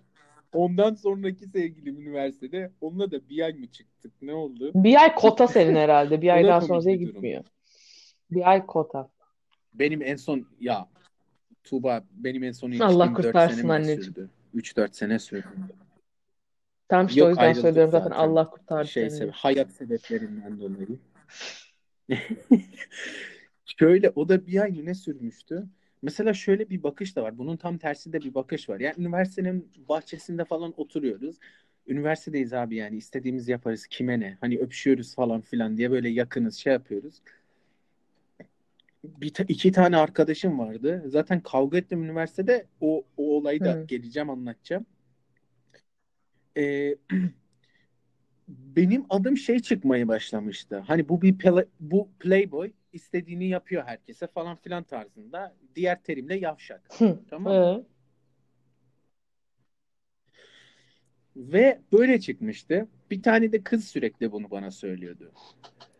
ondan 0.52 0.94
sonraki 0.94 1.46
sevgilim 1.46 2.00
üniversitede 2.00 2.72
onunla 2.80 3.10
da 3.10 3.28
bir 3.28 3.44
ay 3.44 3.52
mı 3.52 3.66
çıktık? 3.66 4.12
Ne 4.22 4.34
oldu? 4.34 4.72
Bir 4.74 5.02
ay 5.02 5.14
kota 5.14 5.48
senin 5.48 5.76
herhalde. 5.76 6.22
Bir 6.22 6.26
O 6.30 6.32
da 6.32 6.36
aydan 6.36 6.60
komik 6.60 6.82
sonraya 6.82 6.94
bir 6.94 7.02
durum. 7.02 7.14
gitmiyor. 7.14 7.44
Bir 8.30 8.50
ay 8.50 8.66
kota. 8.66 9.10
Benim 9.74 10.02
en 10.02 10.16
son 10.16 10.46
ya 10.60 10.88
Tuğba 11.64 12.04
benim 12.10 12.42
en 12.44 12.52
son 12.52 12.70
Allah 12.70 12.84
ilişkim 12.84 13.22
4 13.22 13.22
sene 13.22 13.32
kurtarsın 13.32 13.66
mi 13.66 13.70
ne 13.70 13.74
anneciğim. 13.74 14.10
sürdü? 14.10 14.30
3-4 14.54 14.96
sene 14.96 15.18
sürdü. 15.18 15.48
Tamam 16.88 17.06
işte 17.06 17.24
o 17.24 17.28
Yok 17.28 17.30
yüzden 17.30 17.42
ayrıldık 17.42 17.62
söylüyorum 17.62 17.90
zaten 17.90 18.10
zaten. 18.10 18.28
Allah 18.28 18.50
kurtardı 18.50 18.88
Şey 18.90 19.06
sebe- 19.06 19.30
hayat 19.30 19.72
sebeplerinden 19.72 20.60
dolayı. 20.60 20.98
Şöyle 23.78 24.10
o 24.10 24.28
da 24.28 24.46
bir 24.46 24.62
ay 24.62 24.86
ne 24.86 24.94
sürmüştü? 24.94 25.66
Mesela 26.04 26.34
şöyle 26.34 26.70
bir 26.70 26.82
bakış 26.82 27.16
da 27.16 27.22
var. 27.22 27.38
Bunun 27.38 27.56
tam 27.56 27.78
tersi 27.78 28.12
de 28.12 28.20
bir 28.20 28.34
bakış 28.34 28.68
var. 28.68 28.80
Yani 28.80 28.94
üniversitenin 28.98 29.72
bahçesinde 29.88 30.44
falan 30.44 30.74
oturuyoruz. 30.80 31.36
Üniversitedeyiz 31.86 32.52
abi 32.52 32.76
yani 32.76 32.96
istediğimizi 32.96 33.50
yaparız. 33.52 33.86
Kime 33.86 34.20
ne? 34.20 34.38
Hani 34.40 34.58
öpüşüyoruz 34.58 35.14
falan 35.14 35.40
filan 35.40 35.76
diye 35.76 35.90
böyle 35.90 36.08
yakınız 36.08 36.56
şey 36.56 36.72
yapıyoruz. 36.72 37.22
Bir 39.04 39.34
ta- 39.34 39.44
iki 39.48 39.72
tane 39.72 39.96
arkadaşım 39.96 40.58
vardı. 40.58 41.02
Zaten 41.06 41.40
kavga 41.40 41.78
ettim 41.78 42.04
üniversitede. 42.04 42.66
O, 42.80 43.04
o 43.16 43.36
olayı 43.36 43.64
da 43.64 43.72
Hı. 43.72 43.84
geleceğim 43.88 44.30
anlatacağım. 44.30 44.86
Ee, 46.56 46.96
benim 48.48 49.04
adım 49.10 49.36
şey 49.36 49.58
çıkmaya 49.60 50.08
başlamıştı. 50.08 50.78
Hani 50.86 51.08
bu 51.08 51.22
bir 51.22 51.38
pla- 51.38 51.66
bu 51.80 52.08
playboy 52.20 52.72
istediğini 52.94 53.48
yapıyor 53.48 53.84
herkese 53.86 54.26
falan 54.26 54.56
filan 54.56 54.84
tarzında. 54.84 55.56
Diğer 55.76 56.02
terimle 56.02 56.36
yavşak. 56.36 56.90
Tamam 57.30 57.52
mı? 57.52 57.86
Ve 61.36 61.80
böyle 61.92 62.20
çıkmıştı. 62.20 62.88
Bir 63.10 63.22
tane 63.22 63.52
de 63.52 63.62
kız 63.62 63.84
sürekli 63.84 64.32
bunu 64.32 64.50
bana 64.50 64.70
söylüyordu. 64.70 65.32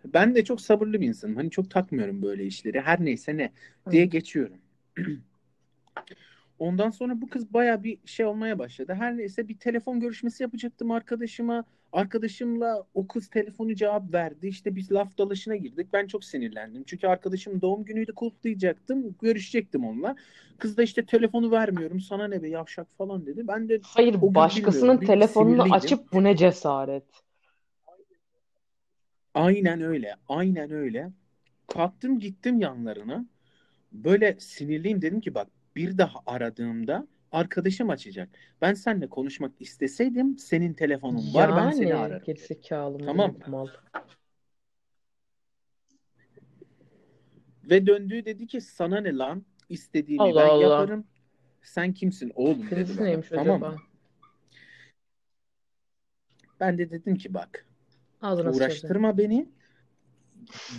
Ben 0.04 0.34
de 0.34 0.44
çok 0.44 0.60
sabırlı 0.60 1.00
bir 1.00 1.08
insanım. 1.08 1.36
Hani 1.36 1.50
çok 1.50 1.70
takmıyorum 1.70 2.22
böyle 2.22 2.44
işleri. 2.46 2.80
Her 2.80 3.04
neyse 3.04 3.36
ne 3.36 3.52
diye 3.90 4.06
geçiyorum. 4.06 4.58
Ondan 6.58 6.90
sonra 6.90 7.20
bu 7.20 7.28
kız 7.28 7.54
baya 7.54 7.84
bir 7.84 7.98
şey 8.04 8.26
olmaya 8.26 8.58
başladı. 8.58 8.94
Her 8.94 9.16
neyse 9.16 9.48
bir 9.48 9.58
telefon 9.58 10.00
görüşmesi 10.00 10.42
yapacaktım 10.42 10.90
arkadaşıma. 10.90 11.64
Arkadaşımla 11.94 12.86
o 12.94 13.06
kız 13.06 13.28
telefonu 13.28 13.74
cevap 13.74 14.14
verdi. 14.14 14.46
İşte 14.48 14.76
biz 14.76 14.92
laf 14.92 15.18
dalaşına 15.18 15.56
girdik. 15.56 15.88
Ben 15.92 16.06
çok 16.06 16.24
sinirlendim. 16.24 16.84
Çünkü 16.86 17.06
arkadaşım 17.06 17.60
doğum 17.60 17.84
günüydü 17.84 18.14
kutlayacaktım. 18.14 19.16
Görüşecektim 19.22 19.84
onunla. 19.84 20.16
Kız 20.58 20.76
da 20.76 20.82
işte 20.82 21.06
telefonu 21.06 21.50
vermiyorum. 21.50 22.00
Sana 22.00 22.28
ne 22.28 22.42
be 22.42 22.48
yavşak 22.48 22.86
falan 22.98 23.26
dedi. 23.26 23.48
Ben 23.48 23.68
de 23.68 23.80
Hayır 23.82 24.16
başkasının 24.20 24.98
telefonunu 24.98 25.52
sinirliydim. 25.52 25.72
açıp 25.72 26.12
bu 26.12 26.24
ne 26.24 26.36
cesaret. 26.36 27.04
Aynen 29.34 29.80
öyle. 29.80 30.14
Aynen 30.28 30.70
öyle. 30.70 31.10
Kalktım 31.66 32.18
gittim 32.18 32.60
yanlarına. 32.60 33.26
Böyle 33.92 34.36
sinirliyim 34.40 35.02
dedim 35.02 35.20
ki 35.20 35.34
bak 35.34 35.48
bir 35.76 35.98
daha 35.98 36.18
aradığımda 36.26 37.06
arkadaşım 37.34 37.90
açacak. 37.90 38.28
Ben 38.62 38.74
seninle 38.74 39.08
konuşmak 39.08 39.52
isteseydim 39.60 40.38
senin 40.38 40.74
telefonun 40.74 41.34
var 41.34 41.56
ben 41.56 41.70
seni 41.70 41.88
Yani 41.88 42.00
ararım 42.00 42.24
gerizekalı 42.24 42.98
Tamam 43.06 43.36
mı? 43.46 43.66
Ve 47.64 47.86
döndüğü 47.86 48.24
dedi 48.24 48.46
ki 48.46 48.60
sana 48.60 49.00
ne 49.00 49.16
lan 49.16 49.44
istediğimi 49.68 50.22
Allah 50.22 50.40
ben 50.40 50.48
Allah. 50.48 50.62
yaparım. 50.62 51.04
Sen 51.62 51.92
kimsin 51.92 52.32
oğlum 52.34 52.70
dedi 52.70 52.98
bana. 52.98 53.06
neymiş 53.06 53.28
Tamam 53.28 53.62
acaba? 53.62 53.70
mı? 53.70 53.78
Ben 56.60 56.78
de 56.78 56.90
dedim 56.90 57.16
ki 57.16 57.34
bak 57.34 57.66
Ağzına 58.22 58.52
uğraştırma 58.52 59.18
beni. 59.18 59.48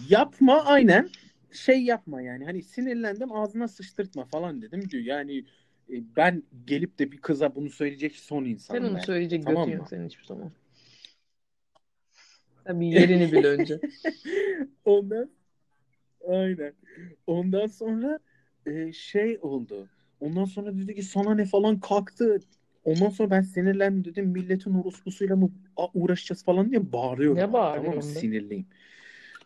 Yapma 0.09 0.63
aynen 0.65 1.09
şey 1.51 1.83
yapma 1.83 2.21
yani 2.21 2.45
hani 2.45 2.63
sinirlendim 2.63 3.31
ağzına 3.31 3.67
sıçtırtma 3.67 4.25
falan 4.25 4.61
dedim. 4.61 4.89
Yani 4.93 5.45
ben 5.89 6.43
gelip 6.65 6.99
de 6.99 7.11
bir 7.11 7.17
kıza 7.17 7.55
bunu 7.55 7.69
söyleyecek 7.69 8.15
son 8.15 8.43
Sen 8.43 8.51
insanım 8.51 8.95
onu 8.95 8.99
söyleyecek 9.01 9.43
Tamam 9.43 9.69
götün 9.69 9.77
yok 9.77 9.89
senin 9.89 10.05
hiçbir 10.05 10.23
zaman. 10.23 10.51
Sen 12.67 12.81
bir 12.81 12.87
yerini 12.87 13.31
bil 13.31 13.43
önce. 13.43 13.79
Ondan 14.85 15.29
aynen. 16.29 16.73
Ondan 17.27 17.67
sonra 17.67 18.19
e, 18.65 18.93
şey 18.93 19.39
oldu. 19.41 19.89
Ondan 20.19 20.45
sonra 20.45 20.77
dedi 20.77 20.95
ki 20.95 21.03
sana 21.03 21.35
ne 21.35 21.45
falan 21.45 21.79
kalktı. 21.79 22.39
Ondan 22.83 23.09
sonra 23.09 23.31
ben 23.31 23.41
sinirlendim 23.41 24.05
dedim 24.05 24.27
milletin 24.27 24.73
orospusuyla 24.73 25.35
mı 25.35 25.51
uğraşacağız 25.93 26.43
falan 26.45 26.71
diye 26.71 26.91
bağırıyorum 26.93 27.37
Ne 27.37 27.53
tamam 27.73 27.95
mı? 27.95 28.01
bağırıyorsun 28.01 28.15
be? 28.15 28.19
Sinirliyim. 28.19 28.67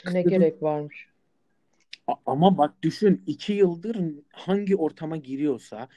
Ne 0.05 0.23
dedim 0.23 0.29
gerek 0.41 0.63
varmış? 0.63 1.07
Ama 2.25 2.57
bak 2.57 2.83
düşün 2.83 3.23
iki 3.27 3.53
yıldır 3.53 3.97
hangi 4.33 4.75
ortama 4.75 5.17
giriyorsa 5.17 5.87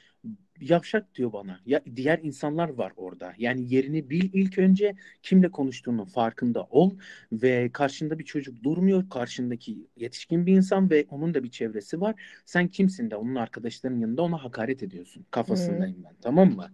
yavşak 0.61 1.15
diyor 1.15 1.33
bana. 1.33 1.59
Ya 1.65 1.81
diğer 1.95 2.19
insanlar 2.23 2.69
var 2.69 2.93
orada. 2.95 3.33
Yani 3.37 3.73
yerini 3.73 4.09
bil 4.09 4.29
ilk 4.33 4.57
önce 4.57 4.95
kimle 5.23 5.51
konuştuğunun 5.51 6.05
farkında 6.05 6.63
ol 6.63 6.91
ve 7.31 7.69
karşında 7.73 8.19
bir 8.19 8.25
çocuk 8.25 8.63
durmuyor. 8.63 9.09
Karşındaki 9.09 9.87
yetişkin 9.97 10.45
bir 10.45 10.53
insan 10.57 10.89
ve 10.89 11.05
onun 11.09 11.33
da 11.33 11.43
bir 11.43 11.51
çevresi 11.51 12.01
var. 12.01 12.21
Sen 12.45 12.67
kimsin 12.67 13.11
de 13.11 13.15
onun 13.15 13.35
arkadaşlarının 13.35 13.99
yanında 13.99 14.21
ona 14.21 14.43
hakaret 14.43 14.83
ediyorsun. 14.83 15.25
Kafasındayım 15.31 16.03
ben. 16.03 16.15
Tamam 16.21 16.49
mı? 16.55 16.71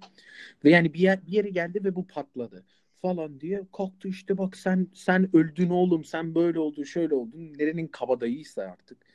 Ve 0.66 0.70
yani 0.70 0.94
bir 0.94 1.00
yer 1.00 1.26
bir 1.28 1.32
yere 1.32 1.50
geldi 1.50 1.84
ve 1.84 1.96
bu 1.96 2.08
patladı. 2.08 2.66
falan 3.02 3.40
diye 3.42 3.64
kalktı 3.74 4.08
işte 4.08 4.38
bak 4.38 4.58
sen 4.58 4.88
sen 4.94 5.36
öldün 5.36 5.70
oğlum 5.70 6.04
sen 6.04 6.36
böyle 6.36 6.60
oldun 6.60 6.84
şöyle 6.84 7.16
oldun 7.16 7.54
nerenin 7.58 7.88
kabadayıysa 7.88 8.62
artık 8.64 9.06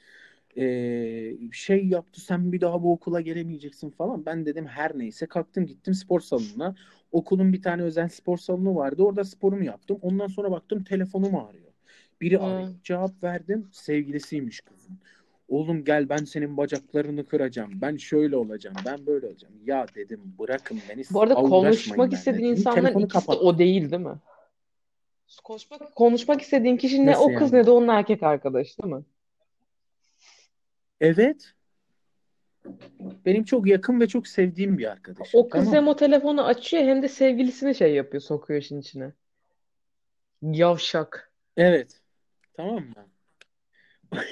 ee, 0.57 1.37
şey 1.53 1.87
yaptı 1.87 2.21
sen 2.21 2.53
bir 2.53 2.61
daha 2.61 2.83
bu 2.83 2.93
okula 2.93 3.21
gelemeyeceksin 3.21 3.91
falan 3.91 4.27
ben 4.27 4.47
dedim 4.47 4.67
her 4.67 4.99
neyse 4.99 5.27
kalktım 5.27 5.67
gittim 5.67 5.95
spor 5.95 6.21
salonuna 6.21 6.75
okulun 7.13 7.53
bir 7.53 7.63
tane 7.63 7.83
özel 7.83 8.09
spor 8.09 8.39
salonu 8.39 8.77
vardı 8.77 9.03
orada 9.03 9.25
sporumu 9.25 9.65
yaptım 9.65 9.99
ondan 10.03 10.27
sonra 10.27 10.51
baktım 10.51 10.85
telefonum 10.85 11.37
ağrıyor 11.37 11.73
biri 12.21 12.39
Hmm. 12.39 12.45
arıyor 12.45 12.75
cevap 12.83 13.23
verdim 13.25 13.69
sevgilisiymiş 13.73 14.61
kızın 14.61 14.99
Oğlum 15.49 15.85
gel 15.85 16.09
ben 16.09 16.25
senin 16.25 16.57
bacaklarını 16.57 17.27
kıracağım. 17.27 17.71
Ben 17.81 17.97
şöyle 17.97 18.37
olacağım. 18.37 18.77
Ben 18.87 19.07
böyle 19.07 19.27
olacağım. 19.27 19.55
Ya 19.65 19.87
dedim 19.95 20.21
bırakın 20.39 20.79
beni. 20.89 21.03
Bu 21.11 21.23
arada 21.23 21.35
konuşmak 21.35 22.13
istediğin 22.13 22.43
dedim. 22.45 22.57
insanların 22.57 22.85
Telefonu 22.85 23.05
ikisi 23.05 23.27
kapattım. 23.27 23.49
o 23.49 23.59
değil 23.59 23.91
değil 23.91 24.03
mi? 24.03 24.19
Konuşmak, 25.45 25.95
konuşmak 25.97 26.41
istediğin 26.41 26.77
kişi 26.77 27.07
ne 27.07 27.11
Nasıl 27.11 27.23
o 27.23 27.35
kız 27.35 27.53
yani? 27.53 27.63
ne 27.63 27.67
de 27.67 27.71
onun 27.71 27.89
erkek 27.89 28.23
arkadaşı 28.23 28.83
değil 28.83 28.95
mi? 28.95 29.05
Evet. 31.05 31.55
Benim 33.27 33.45
çok 33.45 33.67
yakın 33.67 34.01
ve 34.01 34.09
çok 34.09 34.27
sevdiğim 34.29 34.79
bir 34.79 34.91
arkadaşım. 34.91 35.41
O 35.41 35.49
kız 35.49 35.65
Tamam. 35.65 35.75
hem 35.75 35.89
o 35.89 35.97
telefonu 35.97 36.45
açıyor 36.45 36.83
hem 36.83 37.03
de 37.03 37.09
sevgilisini 37.09 37.75
şey 37.75 37.95
yapıyor, 37.95 38.21
sokuyor 38.21 38.61
işin 38.61 38.81
içine. 38.81 39.13
Yavşak. 40.43 41.33
Evet. 41.57 42.01
Tamam 42.55 42.75
mı? 42.75 43.09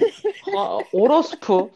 Ha, 0.54 0.78
orospu. 0.92 1.70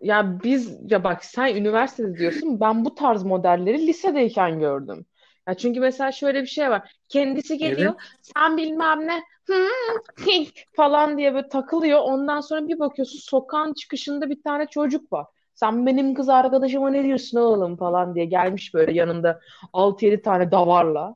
Ya 0.00 0.42
biz 0.44 0.78
ya 0.90 1.04
bak 1.04 1.24
sen 1.24 1.56
üniversitede 1.56 2.18
diyorsun 2.18 2.60
ben 2.60 2.84
bu 2.84 2.94
tarz 2.94 3.22
modelleri 3.22 3.86
lisedeyken 3.86 4.60
gördüm. 4.60 5.06
Ya 5.48 5.54
çünkü 5.54 5.80
mesela 5.80 6.12
şöyle 6.12 6.42
bir 6.42 6.46
şey 6.46 6.70
var. 6.70 6.96
Kendisi 7.08 7.58
geliyor 7.58 7.94
sen 8.22 8.56
bilmem 8.56 9.06
ne 9.06 9.22
falan 10.72 11.18
diye 11.18 11.34
böyle 11.34 11.48
takılıyor. 11.48 12.00
Ondan 12.02 12.40
sonra 12.40 12.68
bir 12.68 12.78
bakıyorsun 12.78 13.18
sokağın 13.18 13.74
çıkışında 13.74 14.30
bir 14.30 14.42
tane 14.42 14.66
çocuk 14.66 15.12
var. 15.12 15.26
Sen 15.54 15.86
benim 15.86 16.14
kız 16.14 16.28
arkadaşıma 16.28 16.90
ne 16.90 17.04
diyorsun 17.04 17.38
oğlum 17.38 17.76
falan 17.76 18.14
diye 18.14 18.24
gelmiş 18.24 18.74
böyle 18.74 18.92
yanında 18.92 19.40
6-7 19.72 20.22
tane 20.22 20.50
davarla. 20.50 21.14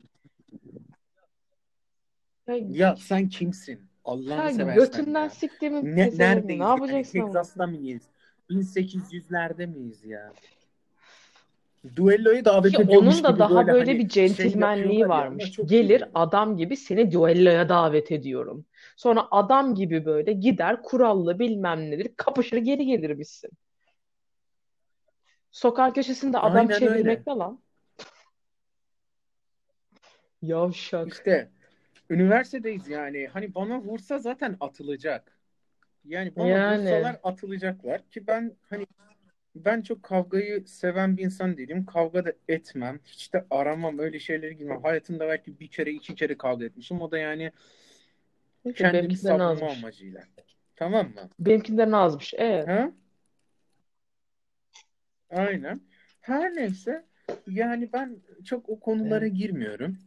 Ya, 2.49 2.97
sen 2.97 3.29
kimsin? 3.29 3.81
Allah'ını 4.05 4.53
seversen 4.53 4.75
götünden 4.75 5.23
ya. 5.23 5.31
siktiğimi 5.31 5.97
Ne, 5.97 6.11
neredeyiz 6.19 6.61
Ne 6.61 6.69
yapacaksın? 6.69 7.21
Texas'ta 7.21 7.67
mıyız? 7.67 8.03
1800'lerde 8.51 9.67
miyiz 9.67 10.05
ya? 10.05 10.33
Duello'ya 11.97 12.45
davet 12.45 12.81
ediyormuş 12.81 13.15
onun 13.15 13.25
da 13.25 13.31
gibi 13.31 13.39
daha 13.39 13.57
böyle 13.57 13.73
böyle 13.73 13.91
hani 13.91 14.05
bir 14.05 14.11
şey 14.11 14.29
centilmenliği 14.29 15.05
ama 15.05 15.15
varmış. 15.15 15.57
Gelir 15.65 16.01
iyi. 16.01 16.11
adam 16.15 16.57
gibi 16.57 16.77
seni 16.77 17.13
düelloya 17.13 17.69
davet 17.69 18.13
ediyorum. 18.13 18.65
Sonra 18.97 19.29
adam 19.31 19.75
gibi 19.75 20.05
böyle 20.05 20.33
gider 20.33 20.83
kurallı 20.83 21.39
bilmem 21.39 21.91
nedir 21.91 22.13
kapışır 22.17 22.57
geri 22.57 22.87
gelirmişsin. 22.87 23.51
Sokak 25.51 25.95
köşesinde 25.95 26.39
adam 26.39 26.57
Aynen 26.57 26.71
öyle. 26.71 26.79
çevirmek 26.79 27.27
ne 27.27 27.33
lan? 27.33 27.61
Yavşak. 30.43 31.13
İşte 31.13 31.49
üniversitedeyiz 32.11 32.89
yani. 32.89 33.29
Hani 33.33 33.55
bana 33.55 33.81
vursa 33.81 34.19
zaten 34.19 34.57
atılacak. 34.61 35.33
Yani 36.05 36.37
bana 36.37 36.49
Yani. 36.49 36.83
vursalar 36.83 37.21
atılacaklar 37.23 38.03
ki 38.03 38.27
ben 38.27 38.53
hani 38.71 38.87
ben 39.65 39.83
çok 39.83 40.03
kavgayı 40.03 40.67
seven 40.67 41.17
bir 41.17 41.25
insan 41.25 41.57
değilim. 41.57 41.87
Kavga 41.87 42.25
da 42.25 42.33
etmem. 42.49 43.01
Hiç 43.05 43.33
de 43.35 43.45
aramam 43.51 43.99
öyle 43.99 44.19
şeyleri 44.19 44.57
girmem. 44.57 44.83
Hayatımda 44.83 45.29
belki 45.29 45.61
bir 45.61 45.69
kere 45.69 45.91
iki 45.91 46.15
kere 46.15 46.39
kavga 46.39 46.65
etmişim. 46.65 47.01
O 47.01 47.11
da 47.11 47.19
yani 47.19 47.53
Neyse, 48.65 48.79
kendimi 48.79 49.17
savunma 49.17 49.47
azmış. 49.51 49.79
amacıyla. 49.79 50.23
Tamam 50.77 51.07
mı? 51.07 51.31
Benimkinden 51.39 51.93
azmış. 51.93 52.35
Evet. 52.37 52.69
Ha? 52.69 52.93
Aynen. 55.31 55.81
Her 56.21 56.55
neyse 56.55 57.05
yani 57.47 57.93
ben 57.93 58.17
çok 58.45 58.69
o 58.69 58.81
konulara 58.81 59.27
girmiyorum. 59.27 59.99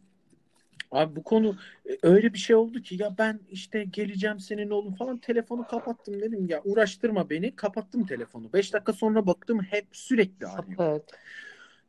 Abi 0.91 1.15
bu 1.15 1.23
konu 1.23 1.57
e, 1.89 1.97
öyle 2.03 2.33
bir 2.33 2.37
şey 2.37 2.55
oldu 2.55 2.81
ki 2.81 2.95
ya 3.03 3.17
ben 3.17 3.39
işte 3.49 3.83
geleceğim 3.83 4.39
senin 4.39 4.69
oğlun 4.69 4.91
falan 4.93 5.17
telefonu 5.17 5.67
kapattım 5.67 6.21
dedim 6.21 6.47
ya 6.49 6.61
uğraştırma 6.63 7.29
beni 7.29 7.55
kapattım 7.55 8.05
telefonu. 8.05 8.53
5 8.53 8.73
dakika 8.73 8.93
sonra 8.93 9.27
baktım 9.27 9.59
hep 9.61 9.87
sürekli 9.91 10.47
arıyor. 10.47 10.79
Evet. 10.79 11.19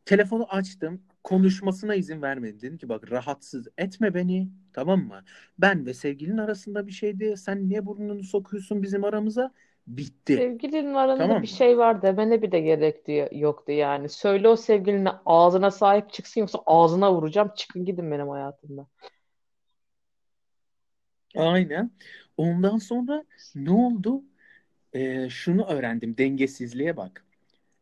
Telefonu 0.04 0.46
açtım 0.54 1.02
konuşmasına 1.24 1.94
izin 1.94 2.22
vermedim. 2.22 2.60
Dedim 2.60 2.78
ki 2.78 2.88
bak 2.88 3.10
rahatsız 3.12 3.68
etme 3.78 4.14
beni 4.14 4.48
tamam 4.72 5.00
mı? 5.06 5.24
Ben 5.58 5.86
ve 5.86 5.94
sevgilinin 5.94 6.38
arasında 6.38 6.86
bir 6.86 6.92
şeydi. 6.92 7.34
Sen 7.36 7.68
niye 7.68 7.86
burnunu 7.86 8.24
sokuyorsun 8.24 8.82
bizim 8.82 9.04
aramıza? 9.04 9.52
Bitti. 9.96 10.36
Sevgilinin 10.36 10.94
arasında 10.94 11.26
Tamam 11.26 11.42
bir 11.42 11.46
şey 11.46 11.78
var 11.78 12.02
demene 12.02 12.42
bile 12.42 12.60
gerek 12.60 13.06
diye 13.06 13.28
yoktu 13.32 13.72
yani. 13.72 14.08
Söyle 14.08 14.48
o 14.48 14.56
sevgiline 14.56 15.10
ağzına 15.26 15.70
sahip 15.70 16.12
çıksın 16.12 16.40
yoksa 16.40 16.58
ağzına 16.66 17.14
vuracağım. 17.14 17.50
Çıkın 17.56 17.84
gidin 17.84 18.10
benim 18.10 18.28
hayatımdan. 18.28 18.86
Aynen. 21.36 21.90
Ondan 22.36 22.78
sonra 22.78 23.24
ne 23.54 23.70
oldu? 23.72 24.22
Ee, 24.94 25.28
şunu 25.30 25.66
öğrendim. 25.66 26.18
Dengesizliğe 26.18 26.96
bak. 26.96 27.26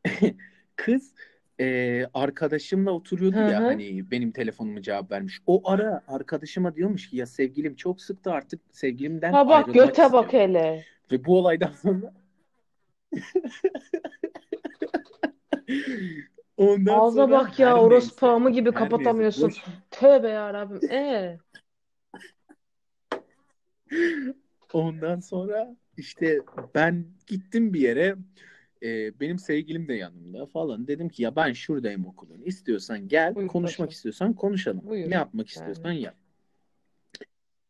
Kız 0.76 1.14
e, 1.60 2.06
arkadaşımla 2.14 2.90
oturuyordu 2.90 3.36
Hı 3.36 3.50
ya 3.50 3.64
hani 3.64 4.10
benim 4.10 4.32
telefonumu 4.32 4.82
cevap 4.82 5.10
vermiş. 5.10 5.40
O 5.46 5.70
ara 5.70 6.02
arkadaşıma 6.08 6.74
diyormuş 6.76 7.10
ki 7.10 7.16
ya 7.16 7.26
sevgilim 7.26 7.76
çok 7.76 8.00
sıktı 8.00 8.32
artık 8.32 8.60
sevgilimden 8.72 9.32
Ha 9.32 9.48
bak 9.48 9.74
göte 9.74 10.12
bak 10.12 10.34
istiyorum. 10.34 10.54
hele. 10.54 10.84
Ve 11.12 11.24
bu 11.24 11.38
olaydan 11.38 11.72
sonra 11.72 12.14
ondan 16.56 17.00
Ağza 17.00 17.16
sonra 17.16 17.30
bak 17.30 17.58
ya 17.58 17.76
orospu 17.80 18.26
neyse 18.26 18.34
amı 18.34 18.50
gibi 18.50 18.68
her 18.68 18.74
neyse 18.74 18.78
kapatamıyorsun. 18.78 19.42
boş 19.50 19.64
Tövbe 19.90 20.28
yarabbim. 20.28 20.90
Ee, 20.90 21.38
Ondan 24.72 25.20
sonra 25.20 25.76
işte 25.96 26.40
ben 26.74 27.06
gittim 27.26 27.74
bir 27.74 27.80
yere 27.80 28.16
e, 28.82 29.20
benim 29.20 29.38
sevgilim 29.38 29.88
de 29.88 29.94
yanımda 29.94 30.46
falan. 30.46 30.86
Dedim 30.88 31.08
ki 31.08 31.22
ya 31.22 31.36
ben 31.36 31.52
şuradayım 31.52 32.06
okulun. 32.06 32.42
İstiyorsan 32.44 33.08
gel 33.08 33.34
buyur 33.34 33.48
konuşmak 33.48 33.88
paşam. 33.88 33.96
istiyorsan 33.96 34.34
konuşalım. 34.34 34.82
Buyur. 34.88 35.10
Ne 35.10 35.14
yapmak 35.14 35.48
istiyorsan 35.48 35.92
Yani. 35.92 36.02
yap. 36.02 36.14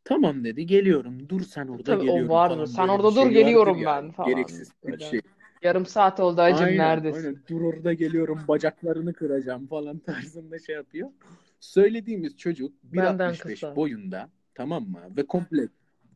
Tamam 0.09 0.43
dedi 0.43 0.65
geliyorum. 0.65 1.29
Dur 1.29 1.41
sen 1.41 1.67
orada 1.67 1.83
Tabii 1.83 2.01
o 2.01 2.05
geliyorum 2.05 2.29
vardır. 2.29 2.55
falan 2.55 2.67
Sen 2.67 2.87
orada 2.87 3.15
dur 3.15 3.21
şey 3.21 3.31
geliyorum 3.31 3.81
ya. 3.81 3.85
ben 3.85 4.11
falan. 4.11 4.31
Gereksiz 4.31 4.71
bir 4.85 4.99
şey. 4.99 5.21
yarım 5.63 5.85
saat 5.85 6.19
oldu 6.19 6.41
acım 6.41 6.57
Aynen 6.57 6.77
neredesin? 6.77 7.23
aynen. 7.27 7.37
Dur 7.49 7.61
orada 7.61 7.93
geliyorum 7.93 8.39
bacaklarını 8.47 9.13
kıracağım 9.13 9.67
falan 9.67 9.99
tarzında 10.05 10.59
şey 10.59 10.75
yapıyor. 10.75 11.09
Söylediğimiz 11.59 12.37
çocuk 12.37 12.71
Benden 12.83 13.31
1.65 13.33 13.39
kısa. 13.39 13.75
boyunda 13.75 14.29
tamam 14.55 14.83
mı? 14.83 14.99
Ve 15.17 15.25
komple 15.27 15.67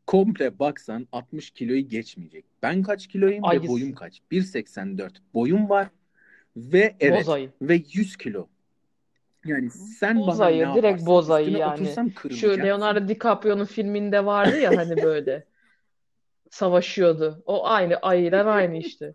komple 0.06 0.58
baksan 0.58 1.08
60 1.12 1.50
kiloyu 1.50 1.88
geçmeyecek. 1.88 2.44
Ben 2.62 2.82
kaç 2.82 3.06
kiloyum 3.06 3.44
ve 3.44 3.48
Ayıs. 3.48 3.68
boyum 3.68 3.92
kaç? 3.94 4.22
1.84 4.30 5.12
boyum 5.34 5.68
var 5.68 5.88
ve 6.56 6.96
evet 7.00 7.20
Bozayı. 7.20 7.50
ve 7.62 7.82
100 7.92 8.16
kilo. 8.16 8.48
Yani 9.44 9.70
sen 9.70 10.14
bana 10.14 10.24
ne 10.24 10.26
Bozayı. 10.26 10.58
Direkt 10.58 10.84
yaparsan 10.84 11.06
bozayı 11.06 11.46
üstüne 11.46 11.58
yani. 11.60 11.72
otursam 11.74 12.10
Şu. 12.30 12.58
Leonardo 12.58 13.08
DiCaprio'nun 13.08 13.64
filminde 13.64 14.24
vardı 14.24 14.60
ya 14.60 14.76
hani 14.76 15.02
böyle 15.02 15.46
savaşıyordu. 16.50 17.42
O 17.46 17.66
aynı. 17.66 17.96
Ayılar 17.96 18.46
aynı 18.46 18.76
işte. 18.78 19.14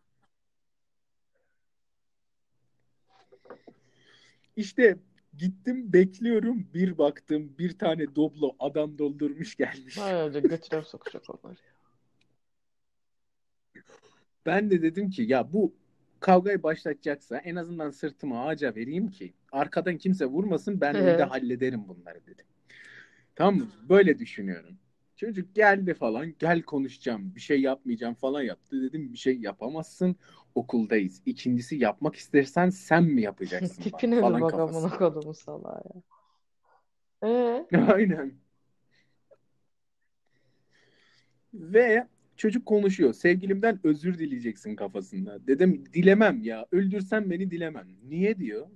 İşte 4.55 4.97
gittim 5.37 5.93
bekliyorum 5.93 6.67
bir 6.73 6.97
baktım 6.97 7.53
bir 7.59 7.77
tane 7.77 8.15
doblo 8.15 8.55
adam 8.59 8.97
doldurmuş 8.97 9.55
gelmiş. 9.55 9.97
Öyle 9.97 10.39
götüre 10.39 10.81
sokacak 10.81 11.23
onlar. 11.29 11.57
Ben 14.45 14.71
de 14.71 14.81
dedim 14.81 15.09
ki 15.09 15.23
ya 15.23 15.53
bu 15.53 15.73
kavgayı 16.19 16.63
başlatacaksa 16.63 17.37
en 17.37 17.55
azından 17.55 17.89
sırtımı 17.89 18.41
ağaca 18.41 18.75
vereyim 18.75 19.11
ki 19.11 19.33
arkadan 19.51 19.97
kimse 19.97 20.25
vurmasın 20.25 20.81
ben 20.81 20.95
Evet. 20.95 21.21
hallederim 21.21 21.87
bunları 21.87 22.25
dedim. 22.27 22.45
Tamam 23.35 23.55
mı? 23.55 23.67
Böyle 23.89 24.19
düşünüyorum. 24.19 24.77
Çocuk 25.15 25.55
geldi 25.55 25.93
falan 25.93 26.33
gel 26.39 26.61
konuşacağım 26.61 27.35
bir 27.35 27.39
şey 27.41 27.61
yapmayacağım 27.61 28.15
falan 28.15 28.41
yaptı. 28.41 28.81
Dedim 28.81 29.13
bir 29.13 29.17
şey 29.17 29.39
yapamazsın 29.39 30.15
okuldayız. 30.55 31.21
İkincisi 31.25 31.75
yapmak 31.75 32.15
istersen 32.15 32.69
sen 32.69 33.03
mi 33.03 33.21
yapacaksın 33.21 33.83
Tipine 33.83 34.19
falan 34.21 34.41
bak 34.41 34.53
amına 34.53 34.97
kodumu 34.97 35.33
salağa 35.33 35.81
ya. 35.85 36.01
Ee, 37.23 37.67
Aynen. 37.93 38.33
Ve 41.53 42.07
çocuk 42.37 42.65
konuşuyor. 42.65 43.13
Sevgilimden 43.13 43.79
özür 43.83 44.19
dileyeceksin 44.19 44.75
kafasında. 44.75 45.47
Dedim 45.47 45.83
dilemem 45.93 46.41
ya. 46.41 46.65
Öldürsen 46.71 47.29
beni 47.29 47.51
dilemem. 47.51 47.87
Niye 48.09 48.37
diyor. 48.37 48.67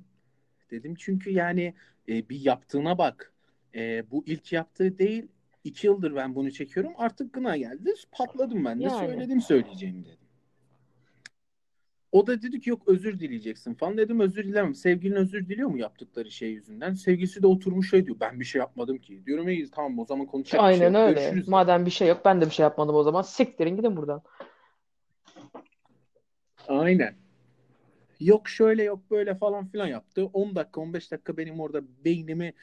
Dedim 0.73 0.95
çünkü 0.97 1.29
yani 1.29 1.73
e, 2.09 2.29
bir 2.29 2.39
yaptığına 2.45 2.97
bak. 2.97 3.33
e, 3.75 4.11
bu 4.11 4.23
ilk 4.25 4.53
yaptığı 4.53 4.97
değil. 4.97 5.27
iki 5.63 5.87
yıldır 5.87 6.15
ben 6.15 6.35
bunu 6.35 6.51
çekiyorum. 6.51 6.93
Artık 6.97 7.33
gına 7.33 7.57
geldi. 7.57 7.93
Patladım 8.11 8.65
ben 8.65 8.79
de. 8.79 8.83
Yani. 8.83 8.97
Söyledim 8.97 9.41
söyleyeceğimi 9.41 10.05
dedim. 10.05 10.17
O 12.11 12.27
da 12.27 12.41
dedi 12.41 12.59
ki 12.59 12.69
yok 12.69 12.81
özür 12.87 13.19
dileyeceksin 13.19 13.73
falan. 13.73 13.97
Dedim 13.97 14.19
özür 14.19 14.43
dilemem. 14.43 14.75
Sevgilin 14.75 15.15
özür 15.15 15.49
diliyor 15.49 15.69
mu 15.69 15.77
yaptıkları 15.77 16.31
şey 16.31 16.51
yüzünden? 16.51 16.93
Sevgilisi 16.93 17.43
de 17.43 17.47
oturmuş 17.47 17.89
şey 17.89 18.05
diyor. 18.05 18.17
Ben 18.19 18.39
bir 18.39 18.45
şey 18.45 18.59
yapmadım 18.59 18.97
ki. 18.97 19.25
Diyorum 19.25 19.49
iyi 19.49 19.71
tamam 19.71 19.99
o 19.99 20.05
zaman 20.05 20.25
konuşacak 20.25 20.69
bir 20.69 20.75
şey 20.75 20.85
Aynen 20.85 20.99
yok. 20.99 21.09
öyle. 21.09 21.21
Görüşürüz. 21.21 21.47
Madem 21.47 21.85
bir 21.85 21.91
şey 21.91 22.07
yok 22.07 22.21
ben 22.25 22.41
de 22.41 22.45
bir 22.45 22.51
şey 22.51 22.63
yapmadım 22.63 22.95
o 22.95 23.03
zaman. 23.03 23.21
Siktirin 23.21 23.75
gidin 23.75 23.97
buradan. 23.97 24.21
Aynen. 26.67 27.22
Yok 28.23 28.49
şöyle 28.49 28.83
yok 28.83 29.11
böyle 29.11 29.35
falan 29.35 29.67
filan 29.67 29.87
yaptı. 29.87 30.25
10 30.25 30.55
dakika 30.55 30.81
15 30.81 31.11
dakika 31.11 31.37
benim 31.37 31.59
orada 31.59 31.83
beynimi 32.05 32.53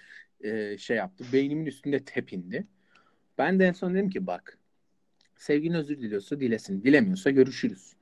e, 0.40 0.78
şey 0.78 0.96
yaptı. 0.96 1.24
Beynimin 1.32 1.66
üstünde 1.66 2.04
tepindi. 2.04 2.66
Ben 3.38 3.61
de 3.61 3.66
en 3.66 3.72
son 3.72 3.94
dedim 3.94 4.11
ki 4.11 4.26
bak 4.26 4.58
sevgilin 5.36 5.74
özür 5.74 5.98
diliyorsa 5.98 6.40
dilesin. 6.40 6.82
Dilemiyorsa 6.82 7.30
görüşürüz. 7.30 7.92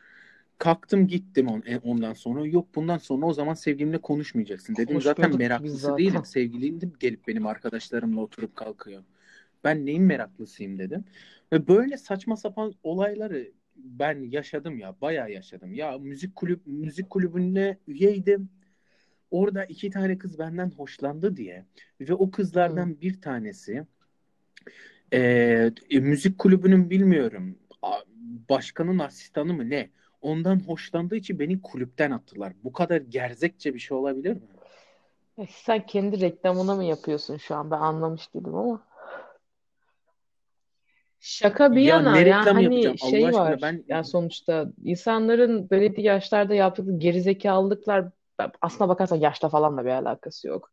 Kalktım 0.59 1.07
gittim 1.07 1.49
on, 1.49 1.63
e, 1.67 1.79
ondan 1.79 2.13
sonra. 2.13 2.47
Yok 2.47 2.75
bundan 2.75 2.99
sonra 2.99 3.27
o 3.27 3.33
zaman 3.33 3.55
sevgilimle 3.55 3.99
konuşmayacaksın. 3.99 4.77
Dedim 4.77 5.01
zaten 5.01 5.37
meraklısı 5.37 5.77
zaten. 5.77 5.99
değilim. 5.99 6.25
Sevgilim 6.25 6.81
de 6.81 6.87
gelip 7.01 7.29
benim 7.29 7.47
arkadaşlarımla 7.47 8.21
oturup 8.21 8.57
kalkıyor. 8.57 9.03
Ben 9.65 9.87
neyin 9.87 10.03
meraklısıyım 10.03 10.79
dedim. 10.79 11.05
Ve 11.53 11.69
böyle 11.69 11.97
saçma 11.97 12.37
sapan 12.37 12.75
olayları 12.83 13.53
ben 13.79 14.31
yaşadım 14.31 14.79
ya. 14.79 14.95
Bayağı 15.01 15.31
yaşadım. 15.31 15.75
Ya 15.75 15.99
müzik 15.99 16.37
kulüp 16.37 16.61
müzik 16.67 17.11
kulübünde 17.11 17.79
üyeydim. 17.87 18.49
Orada 19.31 19.65
iki 19.65 19.91
tane 19.91 20.19
kız 20.19 20.39
benden 20.39 20.71
hoşlandı 20.71 21.37
diye 21.37 21.65
ve 22.01 22.15
o 22.15 22.31
kızlardan 22.31 23.01
bir 23.01 23.21
tanesi 23.21 23.87
e, 25.13 25.71
müzik 25.91 26.39
kulübünün 26.39 26.91
bilmiyorum 26.91 27.59
başkanın 28.49 28.99
asistanı 28.99 29.55
mı 29.55 29.71
ne 29.71 29.91
ondan 30.23 30.61
hoşlandığı 30.61 31.17
için 31.17 31.39
beni 31.39 31.63
kulüpten 31.63 32.11
attılar. 32.11 32.53
Bu 32.65 32.73
kadar 32.73 33.01
gerzekçe 33.01 33.75
bir 33.75 33.79
şey 33.79 33.97
olabilir 33.97 34.33
mi? 34.33 34.43
Sen 35.51 35.87
kendi 35.87 36.21
reklamını 36.21 36.77
mı 36.77 36.85
yapıyorsun 36.85 37.37
şu 37.37 37.55
an? 37.55 37.71
Ben 37.71 37.81
anlamış 37.81 38.35
değilim 38.35 38.55
ama. 38.55 38.88
Şaka 41.21 41.73
bir 41.77 41.81
Ya 41.81 41.97
yana 41.97 42.13
ne 42.13 42.19
ya 42.19 42.25
reklam 42.25 42.55
hani 42.55 42.65
yapacağım 42.65 42.97
Allah 43.01 43.11
şey 43.11 43.25
aşkına 43.25 43.43
var 43.43 43.63
ben 43.63 43.85
ya 43.89 44.05
sonuçta 44.05 44.73
insanların 44.85 45.71
belirli 45.71 46.03
yaşlarda 46.03 46.55
yaptığı 46.55 46.99
gerizekalılıklar 46.99 48.05
aslına 48.61 48.89
bakarsan 48.89 49.17
yaşla 49.17 49.49
falan 49.49 49.77
da 49.77 49.85
bir 49.85 49.91
alakası 49.91 50.49
yok. 50.49 50.73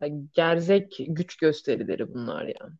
Ya 0.00 0.08
gerzek 0.32 0.96
güç 1.08 1.36
gösterileri 1.36 2.14
bunlar 2.14 2.44
ya. 2.44 2.70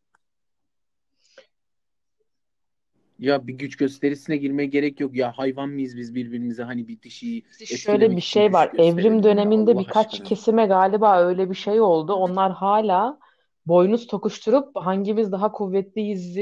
ya 3.19 3.47
bir 3.47 3.55
güç 3.55 3.77
gösterisine 3.77 4.37
girmeye 4.37 4.67
gerek 4.67 5.01
yok. 5.01 5.15
Ya 5.15 5.33
hayvan 5.33 5.69
mıyız 5.69 5.97
biz 5.97 6.15
birbirimize 6.15 6.63
hani 6.63 6.89
bir 6.89 7.03
dişiyi 7.03 7.45
İşte 7.61 7.77
şöyle 7.77 7.99
bir 7.99 8.05
etkilemek 8.05 8.19
için 8.19 8.31
şey 8.31 8.47
güç 8.47 8.55
var. 8.55 8.69
Evrim 8.69 8.95
gösterelim 8.95 9.17
ya 9.17 9.23
döneminde 9.23 9.71
Allah 9.71 9.81
birkaç 9.81 10.07
aşkına. 10.07 10.29
kesime 10.29 10.67
galiba 10.67 11.21
öyle 11.23 11.51
bir 11.51 11.55
şey 11.55 11.81
oldu. 11.81 12.13
Onlar 12.13 12.53
hala 12.53 13.19
boynuz 13.67 14.07
tokuşturup 14.07 14.77
hangimiz 14.77 15.33
daha 15.33 15.53
kuvvetliyiz 15.53 16.37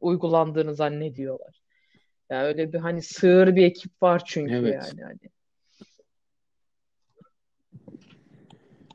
uygulandığını 0.00 0.74
zannediyorlar. 0.74 1.62
Yani 2.30 2.46
öyle 2.46 2.72
bir 2.72 2.78
hani 2.78 3.02
sığır 3.02 3.56
bir 3.56 3.64
ekip 3.64 4.02
var 4.02 4.22
çünkü 4.26 4.54
Evet. 4.54 4.74
yani 4.74 5.02
hani. 5.02 5.18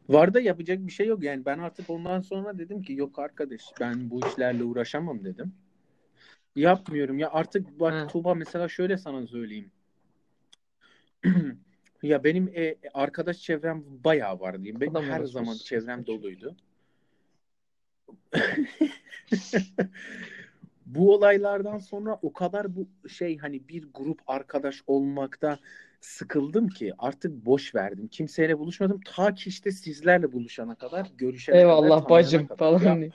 Var 0.09 0.33
da 0.33 0.39
yapacak 0.39 0.79
bir 0.79 0.91
şey 0.91 1.07
yok. 1.07 1.23
Yani 1.23 1.45
ben 1.45 1.59
artık 1.59 1.89
ondan 1.89 2.21
sonra 2.21 2.57
dedim 2.57 2.81
ki 2.81 2.93
yok 2.93 3.19
arkadaş 3.19 3.61
ben 3.79 4.09
bu 4.09 4.27
işlerle 4.27 4.63
uğraşamam 4.63 5.23
dedim. 5.23 5.53
Yapmıyorum 6.55 7.19
ya 7.19 7.31
artık 7.31 7.79
bak 7.79 7.93
Ha. 7.93 8.07
Tuğba 8.07 8.33
mesela 8.33 8.67
şöyle 8.67 8.97
sana 8.97 9.27
söyleyeyim. 9.27 9.71
Ya 12.03 12.23
benim 12.23 12.51
e, 12.55 12.75
arkadaş 12.93 13.39
çevrem 13.39 13.83
bayağı 14.03 14.39
var 14.39 14.57
diyeyim. 14.57 14.81
Benim 14.81 14.95
Adam 14.95 15.09
her 15.09 15.23
zaman 15.23 15.55
çevrem 15.55 16.05
doluydu. 16.05 16.55
Bu 20.95 21.13
olaylardan 21.13 21.77
sonra 21.77 22.19
o 22.21 22.33
kadar 22.33 22.75
bu 22.75 23.09
şey 23.09 23.37
hani 23.37 23.67
bir 23.69 23.87
grup 23.93 24.19
arkadaş 24.27 24.83
olmakta 24.87 25.59
sıkıldım 26.01 26.67
ki 26.67 26.93
artık 26.97 27.45
boş 27.45 27.75
verdim. 27.75 28.07
Kimseyle 28.07 28.59
buluşmadım. 28.59 28.99
Ta 29.05 29.33
ki 29.33 29.49
işte 29.49 29.71
sizlerle 29.71 30.31
buluşana 30.31 30.75
kadar, 30.75 31.11
görüşene 31.17 31.55
kadar, 31.55 31.65
Eyvallah 31.65 31.89
tanıyana 31.89 32.09
bacım 32.09 32.47
kadar. 32.47 32.57
falan. 32.57 32.95
Ya 32.95 32.97
diye. 32.97 33.11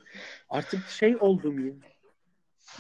artık 0.51 0.87
şey 0.89 1.17
oldum 1.17 1.67
ya. 1.67 1.75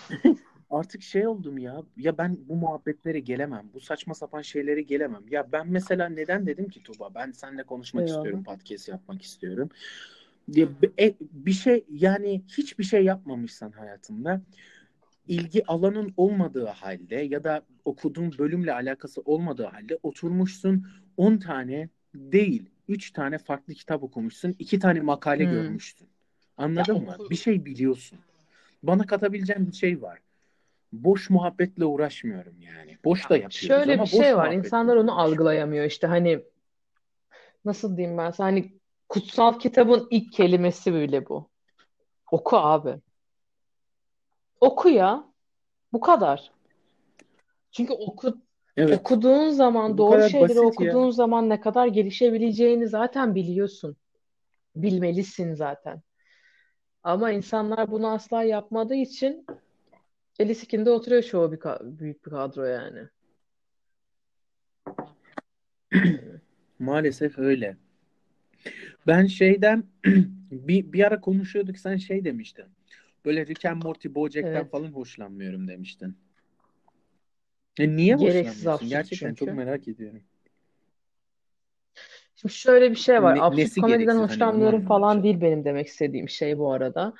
Artık 0.70 1.02
şey 1.02 1.26
oldum 1.26 1.58
ya. 1.58 1.82
Ya 1.96 2.18
ben 2.18 2.38
bu 2.48 2.56
muhabbetlere 2.56 3.20
gelemem. 3.20 3.70
Bu 3.74 3.80
saçma 3.80 4.14
sapan 4.14 4.42
şeylere 4.42 4.82
gelemem. 4.82 5.22
Ya 5.30 5.52
ben 5.52 5.68
mesela 5.68 6.08
neden 6.08 6.46
dedim 6.46 6.68
ki 6.68 6.82
Tuğba 6.82 7.14
ben 7.14 7.30
seninle 7.30 7.62
konuşmak 7.62 8.02
Eyvallah. 8.02 8.18
istiyorum, 8.18 8.44
podcast 8.44 8.88
yapmak 8.88 9.22
istiyorum. 9.22 9.68
Ya, 10.48 10.68
e, 10.98 11.14
bir 11.20 11.52
şey 11.52 11.84
yani 11.90 12.42
hiçbir 12.48 12.84
şey 12.84 13.04
yapmamışsan 13.04 13.70
hayatında 13.70 14.42
ilgi 15.28 15.66
alanın 15.66 16.14
olmadığı 16.16 16.66
halde 16.66 17.14
ya 17.16 17.44
da 17.44 17.62
okuduğun 17.84 18.38
bölümle 18.38 18.72
alakası 18.72 19.20
olmadığı 19.24 19.64
halde 19.64 19.98
oturmuşsun 20.02 20.86
10 21.16 21.36
tane 21.36 21.88
değil 22.14 22.70
3 22.88 23.10
tane 23.12 23.38
farklı 23.38 23.74
kitap 23.74 24.02
okumuşsun 24.02 24.56
2 24.58 24.78
tane 24.78 25.00
makale 25.00 25.44
Hmm. 25.44 25.50
görmüşsün. 25.50 26.08
Anladın 26.56 26.96
Ya 26.96 27.02
mı? 27.02 27.10
oku- 27.18 27.30
Bir 27.30 27.36
şey 27.36 27.64
biliyorsun. 27.64 28.18
Bana 28.82 29.06
katabileceğin 29.06 29.66
bir 29.66 29.76
şey 29.76 30.02
var. 30.02 30.18
Boş 30.92 31.30
muhabbetle 31.30 31.84
uğraşmıyorum 31.84 32.62
yani. 32.62 32.98
Boş 33.04 33.30
da 33.30 33.36
yapıyoruz 33.36 33.66
Şöyle 33.66 33.92
ama 33.92 34.02
bir 34.04 34.08
boş 34.12 34.26
şey 34.26 34.36
var. 34.36 34.50
İnsanlar 34.52 34.96
onu 34.96 35.20
algılayamıyor 35.20 35.84
işte 35.84 36.06
hani 36.06 36.42
nasıl 37.64 37.96
diyeyim 37.96 38.18
ben 38.18 38.30
sana 38.30 38.46
hani 38.46 38.78
kutsal 39.08 39.58
kitabın 39.58 40.08
ilk 40.10 40.32
kelimesi 40.32 40.94
bile 40.94 41.28
bu. 41.28 41.50
Oku 42.30 42.56
abi. 42.56 43.00
Oku 44.66 44.88
ya. 44.88 45.24
Bu 45.92 46.00
kadar. 46.00 46.52
Çünkü 47.70 47.92
oku, 47.92 48.40
Evet. 48.76 48.98
okuduğun 49.00 49.50
zaman 49.50 49.92
Bu 49.94 49.98
doğru 49.98 50.28
şeyleri 50.28 50.58
basit 50.58 50.80
ya. 50.80 50.90
okuduğun 50.90 51.10
zaman 51.10 51.48
ne 51.48 51.60
kadar 51.60 51.86
gelişebileceğini 51.86 52.88
zaten 52.88 53.34
biliyorsun. 53.34 53.96
Bilmelisin 54.76 55.54
zaten. 55.54 56.02
Ama 57.02 57.30
insanlar 57.30 57.90
bunu 57.90 58.08
asla 58.12 58.42
yapmadığı 58.42 58.94
için 58.94 59.46
eli 60.38 60.54
sikinde 60.54 60.90
oturuyor 60.90 61.22
çoğu 61.22 61.52
bir 61.52 61.56
ka- 61.56 61.98
büyük 61.98 62.24
bir 62.26 62.30
kadro 62.30 62.64
yani. 62.64 63.08
Maalesef 66.78 67.38
öyle. 67.38 67.76
Ben 69.06 69.26
şeyden 69.26 69.84
bir, 70.50 70.92
bir 70.92 71.06
ara 71.06 71.20
konuşuyorduk 71.20 71.78
sen 71.78 71.96
şey 71.96 72.24
demiştin. 72.24 72.75
Böyle 73.26 73.46
Rick 73.46 73.64
and 73.64 73.82
Morty, 73.82 74.08
BoJack'ten 74.14 74.52
Evet. 74.54 74.70
falan 74.70 74.88
hoşlanmıyorum 74.88 75.68
demiştin. 75.68 76.18
E 77.78 77.96
niye 77.96 78.14
hoşlanmıyorsun? 78.14 78.70
absürt 78.70 78.90
Gerçekten 78.90 79.34
çok 79.34 79.48
merak 79.48 79.88
ediyorum. 79.88 80.22
Şimdi 82.36 82.54
şöyle 82.54 82.90
bir 82.90 82.96
şey 82.96 83.22
var. 83.22 83.36
Ne- 83.36 83.42
Absürt 83.42 83.74
komediden? 83.80 84.16
Hani 84.16 84.26
hoşlanmıyorum 84.26 84.78
anlamaya 84.78 84.88
falan 84.88 85.22
değil 85.22 85.40
benim 85.40 85.64
demek 85.64 85.86
istediğim 85.86 86.28
şey 86.28 86.58
bu 86.58 86.72
arada. 86.72 87.14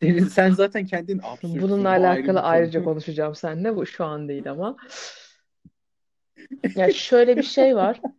Senin, 0.00 0.24
sen 0.24 0.50
zaten 0.50 0.86
kendin 0.86 1.20
absürtsün. 1.24 1.62
Bununla 1.62 1.88
ayrı 1.88 2.06
alakalı 2.06 2.40
ayrıca 2.40 2.80
konu. 2.80 2.92
konuşacağım 2.92 3.34
seninle. 3.34 3.76
Bu 3.76 3.86
şu 3.86 4.04
an 4.04 4.28
değil 4.28 4.50
ama. 4.50 4.76
Ya 6.76 6.92
şöyle 6.92 7.36
bir 7.36 7.42
şey 7.42 7.76
var. 7.76 8.00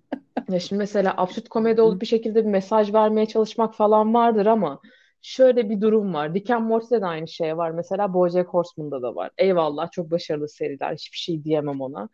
Ya 0.50 0.60
şimdi 0.60 0.78
mesela 0.80 1.14
absürt 1.18 1.50
komedi 1.50 1.82
olup 1.82 2.02
bir 2.02 2.06
şekilde 2.06 2.46
bir 2.46 2.50
mesaj 2.50 2.94
vermeye 2.94 3.26
çalışmak 3.26 3.76
falan 3.76 4.14
vardır 4.14 4.46
ama 4.46 4.82
şöyle 5.22 5.70
bir 5.70 5.82
durum 5.82 6.14
var. 6.14 6.32
And 6.50 6.64
Morty'de 6.64 7.02
de 7.02 7.06
aynı 7.06 7.28
şey 7.28 7.58
var. 7.58 7.72
Mesela 7.72 8.14
BoJack 8.14 8.50
Horseman'da 8.50 9.02
da 9.02 9.16
var. 9.16 9.32
Eyvallah 9.38 9.92
çok 9.92 10.12
başarılı 10.12 10.50
seriler. 10.50 10.94
Hiçbir 10.94 11.18
şey 11.18 11.44
diyemem 11.44 11.82
ona. 11.82 12.10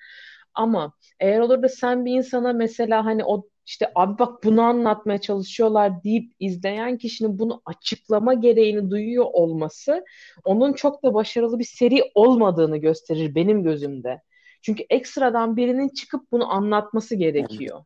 Ama 0.53 0.93
eğer 1.19 1.39
olur 1.39 1.63
da 1.63 1.69
sen 1.69 2.05
bir 2.05 2.11
insana 2.11 2.53
mesela 2.53 3.05
hani 3.05 3.25
o 3.25 3.47
işte 3.65 3.91
abi 3.95 4.19
bak 4.19 4.43
bunu 4.43 4.61
anlatmaya 4.61 5.21
çalışıyorlar 5.21 6.03
deyip 6.03 6.31
izleyen 6.39 6.97
kişinin 6.97 7.39
bunu 7.39 7.61
açıklama 7.65 8.33
gereğini 8.33 8.91
duyuyor 8.91 9.25
olması 9.33 10.05
onun 10.43 10.73
çok 10.73 11.03
da 11.03 11.13
başarılı 11.13 11.59
bir 11.59 11.63
seri 11.63 12.03
olmadığını 12.15 12.77
gösterir 12.77 13.35
benim 13.35 13.63
gözümde. 13.63 14.21
Çünkü 14.61 14.83
ekstradan 14.89 15.57
birinin 15.57 15.89
çıkıp 15.89 16.31
bunu 16.31 16.51
anlatması 16.51 17.15
gerekiyor. 17.15 17.83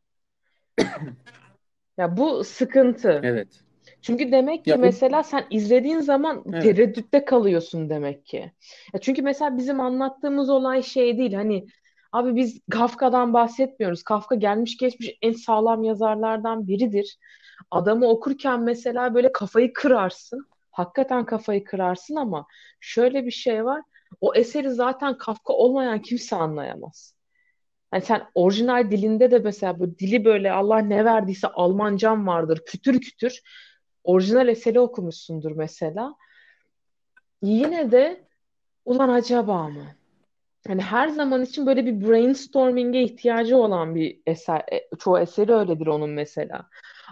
Ya 1.97 2.17
bu 2.17 2.43
sıkıntı. 2.43 3.21
Evet. 3.23 3.66
Çünkü 4.07 4.31
demek 4.31 4.63
ki 4.63 4.69
Ya 4.69 4.77
mesela 4.77 5.23
sen 5.23 5.45
izlediğin 5.49 5.99
zaman 5.99 6.43
Evet. 6.53 6.63
tereddütte 6.63 7.25
kalıyorsun 7.25 7.89
demek 7.89 8.25
ki. 8.25 8.51
Ya 8.93 9.01
çünkü 9.01 9.21
mesela 9.21 9.57
bizim 9.57 9.79
anlattığımız 9.79 10.49
olay 10.49 10.83
şey 10.83 11.17
değil 11.17 11.33
hani 11.33 11.67
abi 12.11 12.35
biz 12.35 12.59
Kafka'dan 12.71 13.33
bahsetmiyoruz. 13.33 14.03
Kafka 14.03 14.35
gelmiş 14.35 14.77
geçmiş 14.77 15.17
en 15.21 15.31
sağlam 15.31 15.83
yazarlardan 15.83 16.67
biridir. 16.67 17.17
adamı 17.71 18.07
okurken 18.07 18.61
mesela 18.61 19.13
böyle 19.13 19.31
kafayı 19.31 19.73
kırarsın. 19.73 20.47
Hakikaten 20.71 21.25
kafayı 21.25 21.63
kırarsın 21.63 22.15
ama 22.15 22.45
şöyle 22.79 23.25
bir 23.25 23.31
şey 23.31 23.65
var. 23.65 23.81
O 24.21 24.35
eseri 24.35 24.69
zaten 24.69 25.17
Kafka 25.17 25.53
olmayan 25.53 26.01
kimse 26.01 26.35
anlayamaz. 26.35 27.15
Yani 27.93 28.03
sen 28.03 28.21
orijinal 28.35 28.91
dilinde 28.91 29.31
de 29.31 29.39
mesela 29.39 29.79
bu 29.79 29.97
dili 29.97 30.25
böyle 30.25 30.51
Allah 30.51 30.77
ne 30.79 31.05
verdiyse 31.05 31.47
Almancam 31.47 32.27
vardır 32.27 32.61
kütür 32.65 33.01
kütür. 33.01 33.41
Orijinal 34.07 34.47
eseri 34.47 34.79
okumuşsundur 34.79 35.51
mesela. 35.51 36.15
Yine 37.41 37.91
de 37.91 38.21
ulan 38.85 39.09
acaba 39.09 39.69
mı? 39.69 39.85
Hani 40.67 40.81
her 40.81 41.07
zaman 41.07 41.43
için 41.43 41.65
böyle 41.65 41.85
bir 41.85 42.07
brainstorming'e 42.07 43.03
ihtiyacı 43.03 43.57
olan 43.57 43.95
bir 43.95 44.19
eser. 44.25 44.63
E, 44.71 44.89
çoğu 44.99 45.19
eseri 45.19 45.53
öyledir 45.53 45.87
onun 45.87 46.09
mesela. 46.09 46.69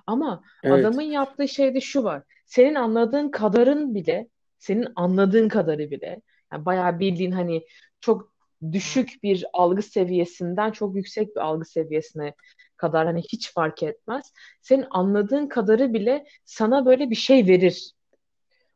Ama 0.08 0.44
Evet. 0.64 0.80
adamın 0.80 1.02
yaptığı 1.02 1.48
şeyde 1.48 1.82
şu 1.82 2.04
var. 2.04 2.24
Senin 2.46 2.76
anladığın 2.76 3.30
kadarın 3.30 3.96
bile, 3.96 4.28
senin 4.60 4.88
anladığın 4.96 5.50
kadarı 5.50 5.92
bile, 5.92 6.22
yani 6.54 6.66
bayağı 6.66 7.00
bildiğin 7.00 7.32
hani 7.32 7.66
çok 8.02 8.34
düşük 8.72 9.24
bir 9.24 9.46
algı 9.54 9.82
seviyesinden 9.82 10.72
çok 10.72 10.96
yüksek 10.96 11.36
bir 11.36 11.42
algı 11.42 11.66
seviyesine 11.66 12.34
kadar 12.78 13.06
hani 13.06 13.22
hiç 13.22 13.54
fark 13.54 13.84
etmez. 13.84 14.34
Senin 14.62 14.86
anladığın 14.92 15.48
kadarı 15.48 15.94
bile 15.94 16.26
sana 16.46 16.86
böyle 16.86 17.10
bir 17.10 17.16
şey 17.16 17.48
verir. 17.48 17.92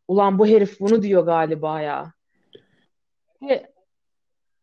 Ulan 0.08 0.40
bu 0.40 0.48
herif 0.48 0.80
bunu 0.80 1.02
diyor 1.02 1.26
galiba 1.26 1.82
ya. 1.82 2.14
Ve 3.42 3.74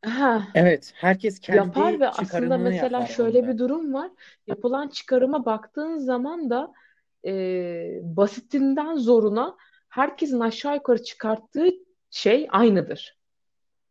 ha 0.05 0.43
Evet. 0.55 0.93
Herkes 0.97 1.49
yapar 1.49 1.85
kendi 1.85 2.01
ve 2.01 2.09
aslında 2.09 2.59
mesela 2.59 3.01
yapar 3.01 3.15
şöyle 3.15 3.39
onda. 3.39 3.49
bir 3.49 3.59
durum 3.59 3.95
var. 3.95 4.11
Yapılan 4.47 4.89
çıkarıma 4.89 5.45
baktığın 5.45 5.97
zaman 5.97 6.51
da 6.51 6.73
e, 7.25 7.33
basitinden 8.03 8.97
zoruna 8.97 9.57
herkesin 9.89 10.41
aşağı 10.41 10.75
yukarı 10.75 11.03
çıkarttığı 11.03 11.69
şey 12.11 12.49
aynıdır. 12.51 13.17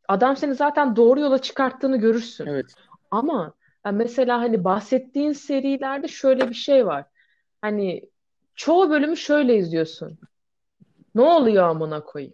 Adam 0.07 0.37
seni 0.37 0.55
zaten 0.55 0.95
doğru 0.95 1.19
yola 1.19 1.41
çıkarttığını 1.41 1.97
görürsün. 1.97 2.45
Evet. 2.45 2.73
Ama 3.11 3.53
ya 3.85 3.91
mesela 3.91 4.39
hani 4.39 4.63
bahsettiğin 4.63 5.31
serilerde 5.31 6.07
şöyle 6.07 6.49
bir 6.49 6.53
şey 6.55 6.85
var. 6.85 7.05
Hani 7.61 8.09
çoğu 8.55 8.89
bölümü 8.89 9.17
şöyle 9.17 9.55
izliyorsun. 9.57 10.17
Ne 11.15 11.21
oluyor 11.21 11.63
amına 11.69 12.03
koyayım? 12.03 12.33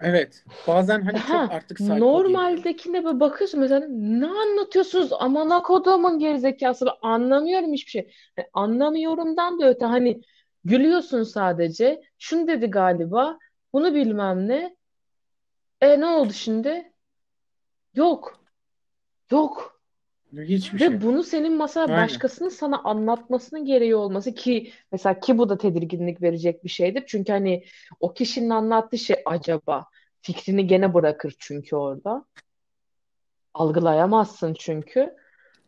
Evet. 0.00 0.44
Bazen 0.68 1.00
hani 1.02 1.16
çok 1.16 1.30
Ha, 1.30 1.48
artık 1.50 1.78
geliyor. 1.78 2.00
normaldekine 2.00 3.04
böyle 3.04 3.20
bakıyorsun 3.20 3.60
mesela 3.60 3.86
ne 3.90 4.26
anlatıyorsunuz 4.26 5.12
amına 5.12 5.62
koduğumun 5.62 6.18
gerizekası 6.18 6.86
ben 6.86 6.92
anlamıyorum 7.08 7.72
hiçbir 7.72 7.90
şey. 7.90 8.10
Yani 8.38 8.48
anlamıyorumdan 8.52 9.60
da 9.60 9.68
öte 9.68 9.84
hani 9.84 10.22
gülüyorsun 10.64 11.22
sadece. 11.22 12.02
Şunu 12.18 12.48
dedi 12.48 12.66
galiba. 12.66 13.38
Bunu 13.72 13.94
bilmem 13.94 14.48
ne. 14.48 14.76
E 15.80 16.00
ne 16.00 16.06
oldu 16.06 16.32
şimdi? 16.32 16.89
Yok. 17.94 18.40
Yok. 19.30 19.80
Hiçbir 20.32 20.78
şey. 20.78 20.90
Ve 20.90 21.02
bunu 21.02 21.22
senin 21.22 21.58
mesela 21.58 21.86
Aynen. 21.86 22.02
başkasının 22.02 22.48
sana 22.48 22.78
anlatmasının 22.78 23.64
gereği 23.64 23.94
olması 23.94 24.34
ki 24.34 24.72
mesela 24.92 25.20
ki 25.20 25.38
bu 25.38 25.48
da 25.48 25.58
tedirginlik 25.58 26.22
verecek 26.22 26.64
bir 26.64 26.68
şeydir. 26.68 27.04
Çünkü 27.06 27.32
hani 27.32 27.64
o 28.00 28.14
kişinin 28.14 28.50
anlattığı 28.50 28.98
şey 28.98 29.16
acaba 29.24 29.86
fikrini 30.20 30.66
gene 30.66 30.94
bırakır 30.94 31.34
çünkü 31.38 31.76
orada. 31.76 32.24
Algılayamazsın 33.54 34.54
çünkü. 34.58 35.16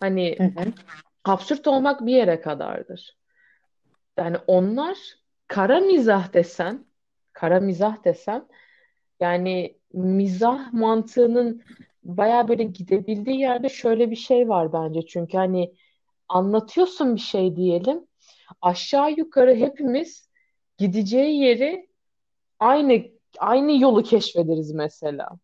Hani 0.01 0.37
Hı 0.39 0.45
hı. 0.45 0.73
absürt 1.25 1.67
olmak 1.67 2.07
bir 2.07 2.13
yere 2.13 2.41
kadardır. 2.41 3.17
Yani 4.17 4.37
onlar 4.47 4.99
kara 5.49 5.81
mizah 5.81 6.33
desen, 6.33 6.87
kara 7.33 7.61
mizah 7.61 8.05
desen 8.05 8.49
yani 9.21 9.79
mizah 9.93 10.73
mantığının 10.73 11.63
baya 12.05 12.49
böyle 12.49 12.65
gidebildiği 12.65 13.41
yerde 13.41 13.69
şöyle 13.69 14.11
bir 14.11 14.17
şey 14.17 14.49
var 14.49 14.73
bence. 14.73 15.07
Çünkü 15.07 15.37
hani 15.37 15.75
anlatıyorsun 16.29 17.15
bir 17.17 17.21
şey 17.21 17.57
diyelim. 17.57 18.07
Aşağı 18.63 19.13
yukarı 19.13 19.55
hepimiz 19.55 20.29
gideceği 20.79 21.41
yeri 21.41 21.89
aynı 22.61 23.03
aynı 23.39 23.81
yolu 23.81 24.03
keşfederiz 24.03 24.73
mesela. 24.73 25.39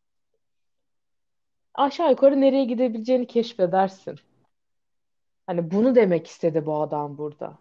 Aşağı 1.74 2.10
yukarı 2.10 2.40
nereye 2.40 2.64
gidebileceğini 2.64 3.26
keşfedersin. 3.26 4.16
Hani 5.46 5.70
bunu 5.70 5.94
demek 5.94 6.26
istedi 6.26 6.66
bu 6.66 6.82
adam 6.82 7.18
burada. 7.18 7.58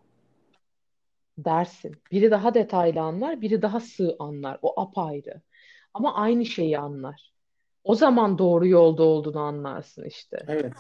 Dersin. 1.38 1.96
Biri 2.12 2.32
daha 2.32 2.54
detaylı 2.54 3.02
anlar, 3.02 3.42
biri 3.42 3.62
daha 3.62 3.80
sığ 3.80 4.16
anlar. 4.20 4.60
O 4.62 4.82
apayrı. 4.82 5.42
Ama 5.94 6.16
aynı 6.16 6.46
şeyi 6.46 6.80
anlar. 6.80 7.37
O 7.88 7.96
zaman 7.96 8.38
doğru 8.38 8.68
yolda 8.68 9.04
olduğunu 9.04 9.40
anlarsın 9.40 10.04
işte. 10.04 10.38
Evet. 10.48 10.74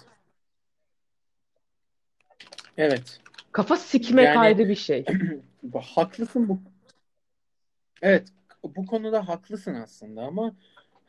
Evet. 2.78 3.20
Kafa 3.51 3.78
sikmek 3.78 4.26
Yani 4.26 4.39
ayrı 4.39 4.70
bir 4.70 4.76
şey. 4.76 5.05
haklısın 5.95 6.49
bu. 6.49 6.60
Evet. 8.01 8.28
Bu 8.64 8.86
konuda 8.86 9.28
haklısın 9.28 9.76
aslında 9.76 10.22
ama 10.22 10.55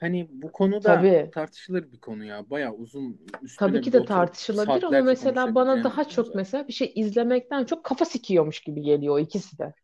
hani 0.01 0.29
bu 0.31 0.53
konuda 0.53 0.81
Tabii. 0.81 1.31
tartışılır 1.35 1.93
bir 1.93 2.01
konu 2.01 2.25
ya. 2.25 2.51
Bayağı 2.51 2.73
uzun 2.73 3.21
üstüne 3.43 3.69
Tabii 3.69 3.81
ki 3.81 3.93
de 3.93 4.05
tartışılabilir 4.05 4.83
ama 4.83 5.01
mesela 5.01 5.55
bana 5.55 5.55
konuşabileceğim 5.55 5.85
daha 5.85 6.09
çok 6.09 6.35
mesela 6.35 6.69
bir 6.69 6.73
şey 6.73 6.93
izlemekten 6.95 7.65
çok 7.65 7.85
kafa 7.85 8.05
sikiyormuş 8.05 8.61
gibi 8.61 8.83
geliyor 8.83 9.19
ikisi 9.19 9.59
de. 9.59 9.75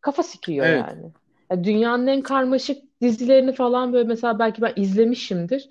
Kafa 0.00 0.22
sikiyor 0.22 0.66
Evet. 0.66 0.84
yani. 0.88 1.12
Ya 1.50 1.64
dünyanın 1.64 2.06
en 2.06 2.22
karmaşık 2.22 3.00
dizilerini 3.00 3.52
falan 3.52 3.92
böyle 3.92 4.08
mesela 4.08 4.38
belki 4.38 4.62
ben 4.62 4.72
izlemişimdir. 4.76 5.68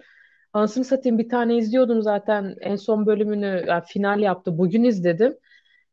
Anasını 0.53 0.85
satayım 0.85 1.17
bir 1.17 1.29
tane 1.29 1.57
izliyordum 1.57 2.01
zaten 2.01 2.55
en 2.61 2.75
son 2.75 3.05
bölümünü 3.05 3.65
yani 3.67 3.83
final 3.87 4.19
yaptı. 4.19 4.57
Bugün 4.57 4.83
izledim. 4.83 5.37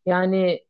Yani 0.07 0.61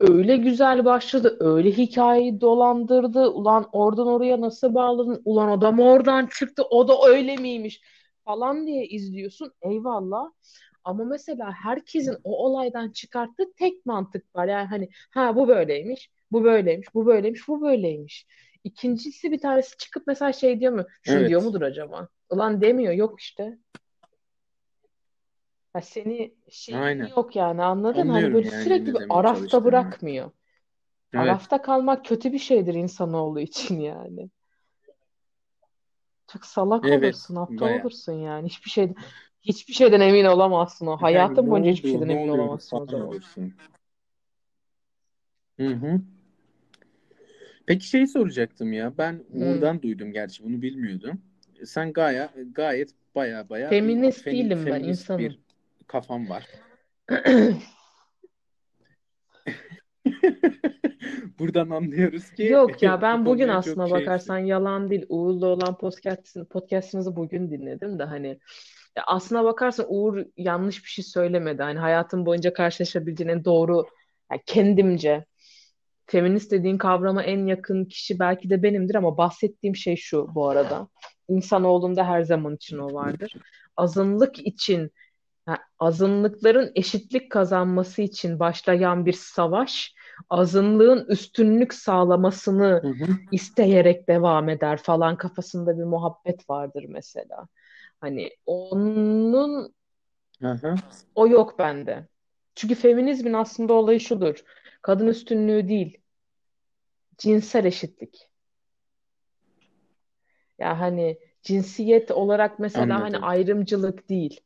öyle 0.00 0.36
güzel 0.36 0.84
başladı. 0.84 1.36
Öyle 1.40 1.70
hikayeyi 1.70 2.40
dolandırdı. 2.40 3.28
Ulan 3.28 3.68
oradan 3.72 4.06
oraya 4.06 4.40
nasıl 4.40 4.74
bağladın? 4.74 5.22
Ulan 5.24 5.48
adam 5.48 5.80
oradan 5.80 6.26
çıktı. 6.26 6.62
O 6.70 6.88
da 6.88 6.94
öyle 7.08 7.36
miymiş? 7.36 7.80
Falan 8.24 8.66
diye 8.66 8.86
izliyorsun. 8.86 9.52
Eyvallah. 9.62 10.30
Ama 10.84 11.04
mesela 11.04 11.52
herkesin 11.52 12.16
o 12.24 12.46
olaydan 12.46 12.90
çıkarttığı 12.90 13.52
tek 13.56 13.86
mantık 13.86 14.36
var. 14.36 14.48
Yani 14.48 14.66
hani 14.66 14.88
ha 15.10 15.36
bu 15.36 15.48
böyleymiş, 15.48 16.10
bu 16.32 16.44
böyleymiş, 16.44 16.94
bu 16.94 17.06
böyleymiş, 17.06 17.48
bu 17.48 17.62
böyleymiş. 17.62 18.26
İkincisi 18.64 19.32
bir 19.32 19.40
tanesi 19.40 19.76
çıkıp 19.76 20.06
mesela 20.06 20.32
şey 20.32 20.60
diyor 20.60 20.72
mu? 20.72 20.84
Şunu 21.02 21.28
diyor 21.28 21.40
Evet. 21.40 21.52
mudur 21.52 21.62
acaba? 21.62 22.08
Ulan 22.30 22.60
demiyor. 22.60 22.92
Yok 22.92 23.20
işte. 23.20 23.58
Ha 25.72 25.80
seni 25.80 26.34
şeyin 26.50 26.80
Aynen. 26.80 27.06
yok 27.06 27.36
yani 27.36 27.62
anladın? 27.62 27.98
Hani 27.98 28.10
Anlıyorum 28.10 28.34
böyle 28.34 28.48
yani 28.48 28.62
sürekli 28.62 28.94
bir 28.94 29.02
arafta 29.08 29.64
bırakmıyor. 29.64 30.30
Evet. 31.12 31.24
Arafta 31.24 31.62
kalmak 31.62 32.04
kötü 32.04 32.32
bir 32.32 32.38
şeydir 32.38 32.74
insanoğlu 32.74 33.40
için 33.40 33.80
yani. 33.80 34.30
Çok 36.32 36.44
salak 36.44 36.84
Evet. 36.84 37.04
olursun, 37.04 37.36
aptal 37.36 37.60
Bayağı. 37.60 37.80
olursun 37.80 38.12
yani. 38.12 38.48
Hiçbir 38.48 38.70
şey 38.70 38.94
hiçbir 39.42 39.74
şeyden 39.74 40.00
emin 40.00 40.24
olamazsın 40.24 40.86
o. 40.86 40.90
Yani 40.90 41.00
Hayatın 41.00 41.50
boyunca 41.50 41.70
hiçbir 41.70 41.90
şeyden 41.90 42.08
emin 42.08 42.28
olamazsın 42.28 42.76
o 42.76 42.86
zaman. 42.86 43.06
olursun. 43.06 43.54
Hı 45.60 45.66
hı. 45.66 46.00
Peki 47.70 47.88
şeyi 47.88 48.06
soracaktım 48.06 48.72
ya. 48.72 48.92
Ben. 48.98 49.24
Uğur'dan 49.32 49.82
duydum 49.82 50.12
gerçi 50.12 50.44
bunu 50.44 50.62
bilmiyordum. 50.62 51.20
Sen 51.64 51.92
gayet 51.92 52.30
gayet 52.52 52.90
baya 53.14 53.48
baya 53.48 53.70
bir 53.70 53.76
Feminist 53.76 54.26
femi- 54.26 54.32
değilim 54.32 54.58
ben, 54.66 54.72
feminist 54.72 55.00
insanım. 55.00 55.20
bir 55.20 55.38
kafam 55.86 56.28
var. 56.28 56.46
Buradan 61.38 61.70
anlıyoruz 61.70 62.30
ki 62.30 62.44
Yok 62.44 62.82
ya 62.82 63.02
ben 63.08 63.26
bugün 63.26 63.48
aslına 63.48 63.86
şeysin. 63.86 64.00
bakarsan 64.00 64.38
yalan 64.38 64.90
değil. 64.90 65.06
Uğur'la 65.08 65.46
olan 65.46 65.78
podcast, 65.78 66.36
podcastınızı 66.50 67.16
bugün 67.16 67.50
dinledim 67.50 67.98
de 67.98 68.04
hani 68.04 68.28
ya 68.96 69.04
aslına 69.06 69.44
bakarsan 69.44 69.86
Uğur 69.88 70.24
yanlış 70.36 70.84
bir 70.84 70.88
şey 70.88 71.04
söylemedi. 71.04 71.62
Hani 71.62 71.78
hayatım 71.78 72.26
boyunca 72.26 72.52
karşılaşabileceğin 72.52 73.30
en 73.30 73.44
doğru 73.44 73.86
yani 74.32 74.42
kendimce 74.46 75.24
feminist 76.10 76.50
dediğin 76.50 76.78
kavrama 76.78 77.22
en 77.22 77.46
yakın 77.46 77.84
kişi 77.84 78.18
belki 78.18 78.50
de 78.50 78.62
benimdir 78.62 78.94
ama 78.94 79.16
bahsettiğim 79.16 79.76
şey 79.76 79.96
şu 79.96 80.34
bu 80.34 80.48
arada. 80.48 80.88
İnsanoğlunda 81.28 82.06
her 82.06 82.22
zaman 82.22 82.54
için 82.54 82.78
o 82.78 82.94
vardır. 82.94 83.32
Azınlık 83.76 84.46
için 84.46 84.90
yani 85.48 85.58
azınlıkların 85.78 86.72
eşitlik 86.74 87.30
kazanması 87.30 88.02
için 88.02 88.40
başlayan 88.40 89.06
bir 89.06 89.12
savaş, 89.12 89.94
azınlığın 90.30 91.06
üstünlük 91.08 91.74
sağlamasını 91.74 92.80
Hı 92.82 92.88
hı. 92.88 93.16
isteyerek 93.32 94.08
devam 94.08 94.48
eder 94.48 94.76
falan 94.76 95.16
kafasında 95.16 95.78
bir 95.78 95.84
muhabbet 95.84 96.50
vardır 96.50 96.84
mesela. 96.88 97.48
Hani 98.00 98.30
onun 98.46 99.74
Aha. 100.44 100.74
O 101.14 101.28
yok 101.28 101.58
bende. 101.58 102.08
Çünkü 102.54 102.74
feminizmin 102.74 103.32
aslında 103.32 103.72
olayı 103.72 104.00
şudur. 104.00 104.44
Kadın 104.82 105.06
üstünlüğü 105.06 105.68
değil, 105.68 105.99
cinsel 107.20 107.64
eşitlik. 107.64 108.28
Ya 110.58 110.80
hani 110.80 111.18
cinsiyet 111.42 112.10
olarak 112.10 112.58
mesela 112.58 113.00
hani 113.00 113.16
Anladım. 113.16 113.24
ayrımcılık 113.24 114.08
değil. 114.08 114.40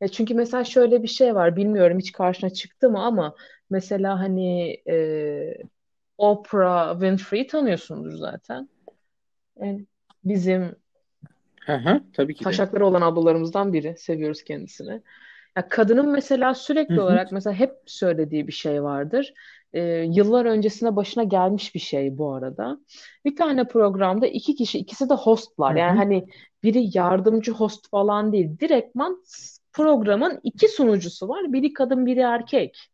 Ya 0.00 0.08
çünkü 0.08 0.34
mesela 0.34 0.64
şöyle 0.64 1.02
bir 1.02 1.08
şey 1.08 1.34
var. 1.34 1.56
Bilmiyorum 1.56 1.98
hiç 1.98 2.12
karşına 2.12 2.50
çıktı 2.50 2.90
mı 2.90 3.04
ama 3.04 3.34
mesela 3.70 4.20
hani 4.20 4.70
e, 4.88 5.58
Oprah 6.18 6.92
Winfrey 6.92 7.46
tanıyorsundur 7.46 8.12
zaten. 8.12 8.68
Yani 9.60 9.86
bizim 10.24 10.76
Aha, 11.68 12.00
tabii 12.12 12.34
ki 12.34 12.40
de. 12.40 12.44
taşakları 12.44 12.86
olan 12.86 13.02
ablalarımızdan 13.02 13.72
biri. 13.72 13.94
Seviyoruz 13.98 14.44
kendisini. 14.44 15.02
Ya 15.56 15.68
kadının 15.68 16.12
mesela 16.12 16.54
sürekli 16.54 16.94
hı. 16.94 17.00
olarak 17.00 17.32
mesela 17.32 17.54
hep 17.54 17.72
söylediği 17.86 18.46
bir 18.46 18.52
şey 18.52 18.82
vardır. 18.82 19.34
Ee, 19.72 19.80
yıllar 20.10 20.44
öncesine 20.44 20.96
başına 20.96 21.24
gelmiş 21.24 21.74
bir 21.74 21.80
şey 21.80 22.18
bu 22.18 22.34
arada. 22.34 22.78
Bir 23.24 23.36
tane 23.36 23.68
programda 23.68 24.26
iki 24.26 24.54
kişi, 24.54 24.78
ikisi 24.78 25.08
de 25.08 25.14
hostlar. 25.14 25.76
Yani 25.76 25.92
hı. 25.92 25.96
hani 25.96 26.26
biri 26.62 26.98
yardımcı 26.98 27.52
host 27.52 27.90
falan 27.90 28.32
değil. 28.32 28.58
Direktman 28.60 29.22
programın 29.72 30.40
iki 30.42 30.68
sunucusu 30.68 31.28
var. 31.28 31.52
Biri 31.52 31.72
kadın, 31.72 32.06
biri 32.06 32.20
erkek. 32.20 32.90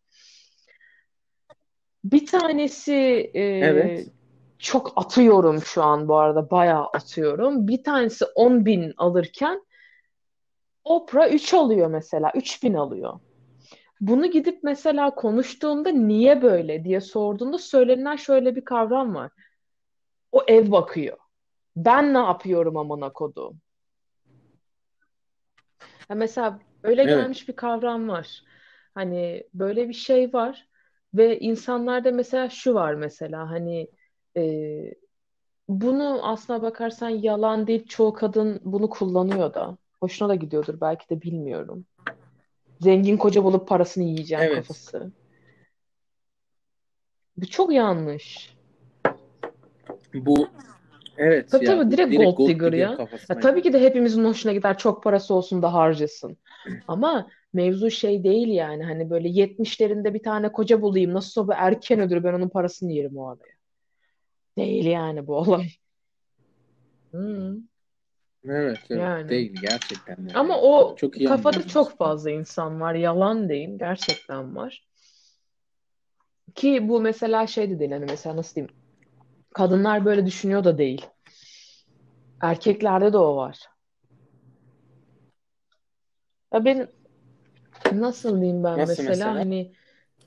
Bir 2.04 2.26
tanesi 2.26 2.94
e, 3.34 3.42
Evet. 3.42 4.08
çok 4.58 4.92
atıyorum 4.96 5.62
şu 5.62 5.82
an 5.82 6.08
bu 6.08 6.16
arada 6.16 6.50
bayağı 6.50 6.84
atıyorum. 6.84 7.68
Bir 7.68 7.82
tanesi 7.82 8.24
10 8.24 8.66
bin 8.66 8.92
alırken 8.96 9.60
Oprah 10.84 11.32
3 11.32 11.54
alıyor 11.54 11.86
mesela. 11.86 12.32
3 12.34 12.62
bin 12.62 12.74
alıyor. 12.74 13.20
Bunu 14.00 14.26
gidip 14.26 14.62
mesela 14.62 15.14
konuştuğunda 15.14 15.90
niye 15.90 16.42
böyle 16.42 16.84
diye 16.84 17.00
sorduğunda 17.00 17.58
söylenen 17.58 18.16
şöyle 18.16 18.56
bir 18.56 18.64
kavram 18.64 19.14
var. 19.14 19.30
O 20.32 20.42
ev 20.48 20.70
bakıyor. 20.70 21.18
Ben 21.76 22.14
ne 22.14 22.18
yapıyorum 22.18 22.76
amına 22.76 23.12
kodum? 23.12 23.60
Ya 26.10 26.16
mesela 26.16 26.58
öyle 26.82 27.02
Evet. 27.02 27.14
gelmiş 27.14 27.48
bir 27.48 27.56
kavram 27.56 28.08
var. 28.08 28.42
Hani 28.94 29.44
böyle 29.54 29.88
bir 29.88 29.94
şey 29.94 30.32
var 30.32 30.68
ve 31.14 31.38
insanlarda 31.38 32.10
mesela 32.10 32.50
şu 32.50 32.74
var 32.74 32.94
mesela 32.94 33.50
hani 33.50 33.88
e, 34.36 34.42
bunu 35.68 36.20
aslına 36.28 36.62
bakarsan 36.62 37.08
yalan 37.08 37.66
değil 37.66 37.86
çoğu 37.88 38.12
kadın 38.12 38.60
bunu 38.64 38.90
kullanıyor 38.90 39.54
da. 39.54 39.78
Hoşuna 40.00 40.28
da 40.28 40.34
gidiyordur 40.34 40.80
belki 40.80 41.10
de 41.10 41.22
bilmiyorum. 41.22 41.86
Zengin 42.80 43.16
koca 43.16 43.44
bulup 43.44 43.68
parasını 43.68 44.04
yiyeceğim 44.04 44.44
Evet. 44.44 44.54
kafası. 44.56 45.12
Bu 47.36 47.46
çok 47.46 47.72
yanlış. 47.72 48.54
Bu 50.14 50.48
evet 51.16 51.50
Tabii 51.50 51.64
ya 51.64 51.76
tabii 51.76 51.86
bu 51.86 51.90
direkt 51.90 52.36
gold 52.36 52.48
digger 52.48 52.72
ya. 52.72 52.98
Ya 53.28 53.40
tabii 53.40 53.62
ki 53.62 53.72
de 53.72 53.80
hepimizin 53.80 54.24
hoşuna 54.24 54.52
gider 54.52 54.78
çok 54.78 55.02
parası 55.02 55.34
olsun 55.34 55.62
da 55.62 55.72
harcasın. 55.72 56.36
Ama 56.88 57.30
mevzu 57.52 57.90
şey 57.90 58.24
değil 58.24 58.48
yani 58.48 58.84
hani 58.84 59.10
böyle 59.10 59.28
70'lerinde 59.28 60.14
bir 60.14 60.22
tane 60.22 60.52
koca 60.52 60.82
bulayım 60.82 61.14
nasılsa 61.14 61.48
bu 61.48 61.52
erken 61.52 62.00
ölür 62.00 62.24
ben 62.24 62.32
onun 62.32 62.48
parasını 62.48 62.92
yerim 62.92 63.16
o 63.16 63.28
araya. 63.28 63.54
Değil 64.56 64.84
yani 64.86 65.26
bu 65.26 65.36
olay. 65.36 65.68
Hmm, 67.10 67.56
Evet, 68.48 68.78
evet. 68.90 69.00
yani. 69.00 69.28
Değil 69.28 69.60
gerçekten 69.60 70.16
de 70.16 70.32
Ama 70.34 70.60
o 70.60 70.96
Çok 70.96 71.20
iyi 71.20 71.28
kafada 71.28 71.48
anlıyorum 71.48 71.68
çok 71.68 71.98
fazla 71.98 72.30
insan 72.30 72.80
var. 72.80 72.94
Yalan 72.94 73.48
değil. 73.48 73.78
Gerçekten 73.78 74.56
var. 74.56 74.86
Ki 76.54 76.88
bu 76.88 77.00
mesela 77.00 77.46
şey 77.46 77.70
de 77.70 77.78
değil 77.78 77.90
hani 77.92 78.04
mesela 78.04 78.36
nasıl 78.36 78.54
diyeyim 78.54 78.74
kadınlar 79.54 80.04
böyle 80.04 80.26
düşünüyor 80.26 80.64
da 80.64 80.78
değil. 80.78 81.06
Erkeklerde 82.40 83.12
de 83.12 83.18
o 83.18 83.36
var. 83.36 83.58
Ya 86.52 86.64
ben 86.64 86.88
nasıl 87.92 88.40
diyeyim 88.40 88.64
ben 88.64 88.78
Nasıl 88.78 89.02
mesela 89.02 89.10
mesela? 89.10 89.34
hani 89.34 89.72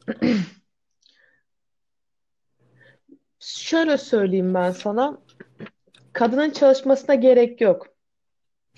şöyle 3.39 3.97
söyleyeyim 3.97 4.53
ben 4.53 4.71
sana 4.71 5.17
kadının 6.13 6.49
çalışmasına 6.49 7.15
gerek 7.15 7.61
yok. 7.61 7.96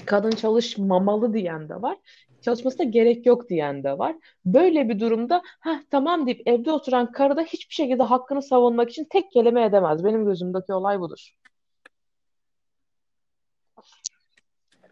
Kadın 0.09 0.31
çalışmamalı 0.31 1.33
diyen 1.33 1.69
de 1.69 1.81
var. 1.81 1.97
Çalışmasına 2.41 2.83
gerek 2.83 3.25
yok 3.25 3.49
diyen 3.49 3.83
de 3.83 3.97
var. 3.97 4.15
Böyle 4.45 4.89
bir 4.89 4.99
durumda 4.99 5.41
ha 5.59 5.81
tamam 5.91 6.25
deyip 6.25 6.41
evde 6.45 6.71
oturan 6.71 7.11
karı 7.11 7.37
da 7.37 7.41
hiçbir 7.41 7.73
şekilde 7.73 8.03
hakkını 8.03 8.41
savunmak 8.41 8.89
için 8.89 9.07
tek 9.09 9.31
kelime 9.31 9.65
edemez. 9.65 10.03
Benim 10.03 10.25
gözümdeki 10.25 10.73
olay 10.73 10.99
budur. 10.99 11.31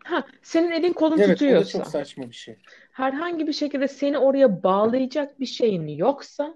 Ha, 0.04 0.26
senin 0.42 0.72
elin 0.72 0.94
kolun 0.94 1.18
Evet, 1.18 1.40
tutuyorsa, 1.40 1.78
çok 1.78 1.88
saçma 1.88 2.24
bir 2.24 2.36
şey. 2.36 2.58
herhangi 2.92 3.48
bir 3.48 3.54
şekilde 3.54 3.88
seni 3.88 4.18
oraya 4.18 4.64
bağlayacak 4.64 5.40
bir 5.40 5.46
şeyin 5.46 5.88
yoksa, 5.88 6.56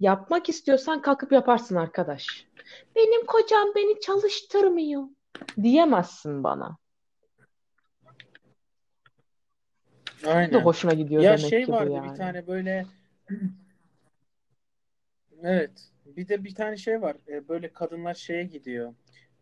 yapmak 0.00 0.48
istiyorsan 0.48 1.02
kalkıp 1.02 1.32
yaparsın 1.32 1.76
arkadaş. 1.76 2.46
Benim 2.96 3.26
kocam 3.26 3.68
beni 3.76 4.00
çalıştırmıyor 4.00 5.02
diyemezsin 5.62 6.44
bana. 6.44 6.81
Bu 10.26 10.52
da 10.52 10.56
Aynen. 10.56 10.58
hoşuna 10.58 10.94
gidiyor 10.94 11.22
Ya 11.22 11.28
demek 11.28 11.48
şey 11.48 11.62
ki 11.62 11.70
vardı 11.70 12.02
bir 12.02 12.04
yani. 12.04 12.14
tane 12.14 12.46
böyle 12.46 12.86
evet. 15.42 15.70
Bir 16.06 16.28
de 16.28 16.44
bir 16.44 16.54
tane 16.54 16.76
şey 16.76 17.02
var. 17.02 17.16
Ee, 17.28 17.48
böyle 17.48 17.72
kadınlar 17.72 18.14
şeye 18.14 18.44
gidiyor. 18.44 18.94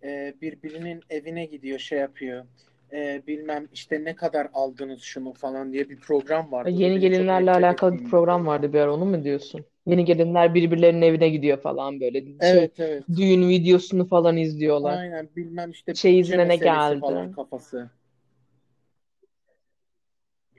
Ee, 0.02 0.34
birbirinin 0.40 1.02
evine 1.10 1.46
gidiyor, 1.46 1.78
şey 1.78 1.98
yapıyor. 1.98 2.44
Ee, 2.92 3.22
bilmem 3.26 3.68
işte 3.72 4.04
ne 4.04 4.16
kadar 4.16 4.48
aldınız 4.52 5.02
şunu 5.02 5.32
falan 5.32 5.72
diye 5.72 5.90
bir 5.90 6.00
program 6.00 6.52
vardı. 6.52 6.82
Da 6.82 6.84
Yeni 6.84 6.94
benim 6.94 7.00
gelinlerle 7.00 7.50
alakalı 7.50 7.98
bir 7.98 7.98
bir 7.98 8.04
program 8.04 8.46
vardı 8.46 8.72
bir 8.72 8.80
ara 8.80 8.94
onu 8.94 9.04
mu 9.04 9.24
diyorsun? 9.24 9.64
Yeni 9.86 10.04
gelinler 10.04 10.54
birbirlerinin 10.54 11.02
evine 11.02 11.28
gidiyor 11.28 11.62
falan 11.62 12.00
böyle. 12.00 12.40
Şey 12.40 12.58
Evet, 12.60 12.80
evet. 12.80 13.04
düğün 13.16 13.48
videosunu 13.48 14.08
falan 14.08 14.36
izliyorlar. 14.36 14.98
Aynen 14.98 15.28
bilmem 15.36 15.70
işte 15.70 16.02
bütçe 16.02 16.02
Çeyizine 16.02 16.48
ne 16.48 16.50
meselesi 16.52 16.96
falan 16.96 17.26
geldi? 17.26 17.30
kafası. 17.30 17.90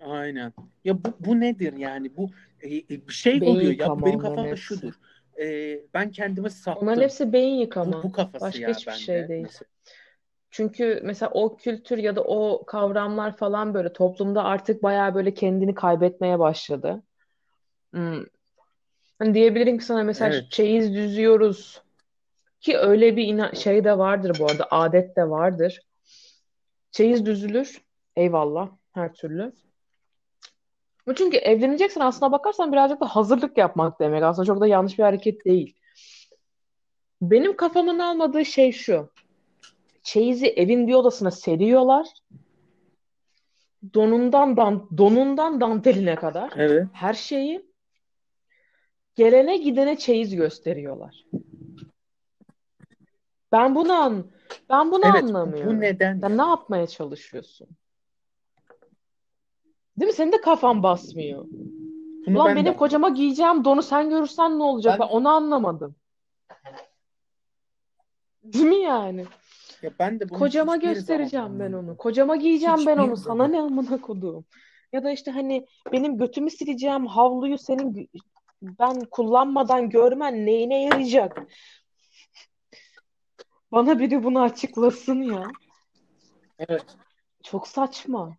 Aynen. 0.06 0.54
Ya 0.86 1.04
bu, 1.04 1.08
bu 1.20 1.39
nedir 1.39 1.74
yani? 1.78 2.18
Bu 2.18 2.30
e, 2.62 2.78
e, 2.78 2.89
bir 2.89 3.14
şey 3.14 3.41
Beyin 3.41 3.56
oluyor 3.56 3.72
ya. 3.72 3.89
Bu 3.89 4.06
benim 4.06 4.20
onların 4.20 4.30
kafamda 4.30 4.47
hepsi. 4.52 4.64
şudur. 4.64 4.93
E, 5.39 5.80
ben 5.93 6.12
Onların 6.18 6.49
sattım. 6.49 7.02
hepsi 7.04 7.34
beyin 7.34 7.56
Bu, 7.58 7.62
yıkama. 7.62 8.04
bu 8.04 8.12
kafası 8.12 8.41
Başka 8.41 8.60
ya 8.60 8.74
hiçbir 8.76 8.91
şey 8.93 9.16
bende 9.16 9.30
değil. 9.30 9.43
mesela. 9.43 9.68
Çünkü 10.52 11.02
mesela 11.04 11.32
o 11.34 11.58
kültür 11.58 11.97
ya 11.97 12.16
da 12.16 12.24
o 12.24 12.66
kavramlar 12.66 13.38
falan 13.38 13.74
böyle 13.74 13.93
toplumda 13.93 14.43
artık 14.43 14.84
bayağı 14.84 15.16
böyle 15.16 15.34
kendini 15.34 15.74
kaybetmeye 15.76 16.39
başladı. 16.39 17.04
Hmm. 17.91 18.24
Hani 19.20 19.34
diyebilirim 19.34 19.78
ki 19.78 19.86
sana 19.86 20.04
mesela 20.04 20.34
Evet. 20.34 20.52
çeyiz 20.52 20.93
düzüyoruz 20.95 21.82
ki 22.62 22.78
öyle 22.78 23.18
bir 23.18 23.24
ina- 23.28 23.56
şey 23.56 23.84
de 23.84 23.97
vardır 23.97 24.36
bu 24.39 24.45
arada 24.45 24.68
adet 24.72 25.16
de 25.16 25.30
vardır. 25.30 25.82
Çeyiz 26.91 27.26
düzülür. 27.26 27.82
Eyvallah 28.16 28.70
her 28.93 29.14
türlü. 29.14 29.54
Çünkü 31.16 31.38
evleneceksen 31.38 32.02
aslına 32.02 32.32
bakarsan 32.32 32.72
birazcık 32.72 33.02
da 33.02 33.06
hazırlık 33.06 33.58
yapmak 33.58 33.99
demek. 33.99 34.23
Aslında 34.23 34.45
çok 34.45 34.61
da 34.61 34.68
yanlış 34.68 34.99
bir 34.99 35.03
hareket 35.03 35.45
değil. 35.45 35.76
Benim 37.22 37.56
kafamın 37.56 37.99
almadığı 37.99 38.45
şey 38.45 38.72
şu. 38.72 39.10
Çeyizi 40.03 40.48
evin 40.48 40.88
bir 40.88 40.94
odasına 40.94 41.32
seriyorlar. 41.32 42.07
Donundan 43.94 44.57
dan 44.57 44.90
donundan 44.98 45.61
danteline 45.61 46.15
kadar 46.15 46.53
Evet. 46.56 46.88
her 46.94 47.14
şeyi 47.14 47.65
gelene 49.15 49.57
gidene 49.57 49.98
çeyiz 49.98 50.36
gösteriyorlar. 50.36 51.26
Ben 53.52 53.76
bunu 53.76 53.94
an 53.94 54.32
ben 54.69 54.91
bunu 54.91 55.06
Evet. 55.06 55.23
Bu 55.23 55.28
anlamıyorum. 55.28 55.82
neden 55.82 56.19
Sen 56.19 56.38
ne 56.38 56.41
yapmaya 56.41 56.88
çalışıyorsun? 56.88 57.68
Değil 59.99 60.07
mi? 60.11 60.13
Senin 60.15 60.31
de 60.31 60.41
kafan 60.41 60.84
basmıyor. 60.84 61.45
Bunu 62.26 62.35
Ulan 62.35 62.47
ben 62.47 62.55
de 62.55 62.65
benim 62.65 62.77
kocama 62.77 63.07
anlamadım. 63.07 63.23
giyeceğim 63.23 63.65
donu 63.65 63.84
sen 63.84 64.09
görürsen 64.09 64.59
ne 64.59 64.63
olacak? 64.63 64.99
Ben 64.99 65.07
Ben 65.07 65.13
onu 65.13 65.30
anlamadım. 65.30 65.95
Değil 68.43 68.65
mi 68.65 68.76
yani? 68.76 69.26
ya 69.81 69.91
ben 69.99 70.19
de 70.19 70.30
bunu 70.30 70.39
Kocama 70.39 70.76
hiçbir 70.76 70.88
zaman 70.88 70.93
göstereceğim 70.95 71.59
ben 71.59 71.73
onu. 71.73 71.97
Kocama 71.97 72.35
giyeceğim 72.35 72.76
ben 72.77 72.97
Hiçbir 72.97 73.07
onu. 73.07 73.18
Sana 73.18 73.35
zaman. 73.35 73.51
ne 73.51 73.61
amına 73.61 74.01
koduğum. 74.01 74.45
Ya 74.93 75.03
da 75.03 75.11
işte 75.11 75.31
hani 75.31 75.65
benim 75.91 76.18
götümü 76.18 76.49
sileceğim 76.49 77.07
havluyu 77.07 77.57
senin 77.57 78.09
ben 78.61 78.99
kullanmadan 79.11 79.89
görmen 79.89 80.45
neyine 80.45 80.84
yarayacak? 80.84 81.43
Bana 83.72 83.99
biri 83.99 84.23
bunu 84.23 84.41
açıklasın 84.41 85.22
ya. 85.22 85.43
Evet. 86.59 86.85
Çok 87.43 87.68
saçma. 87.68 88.38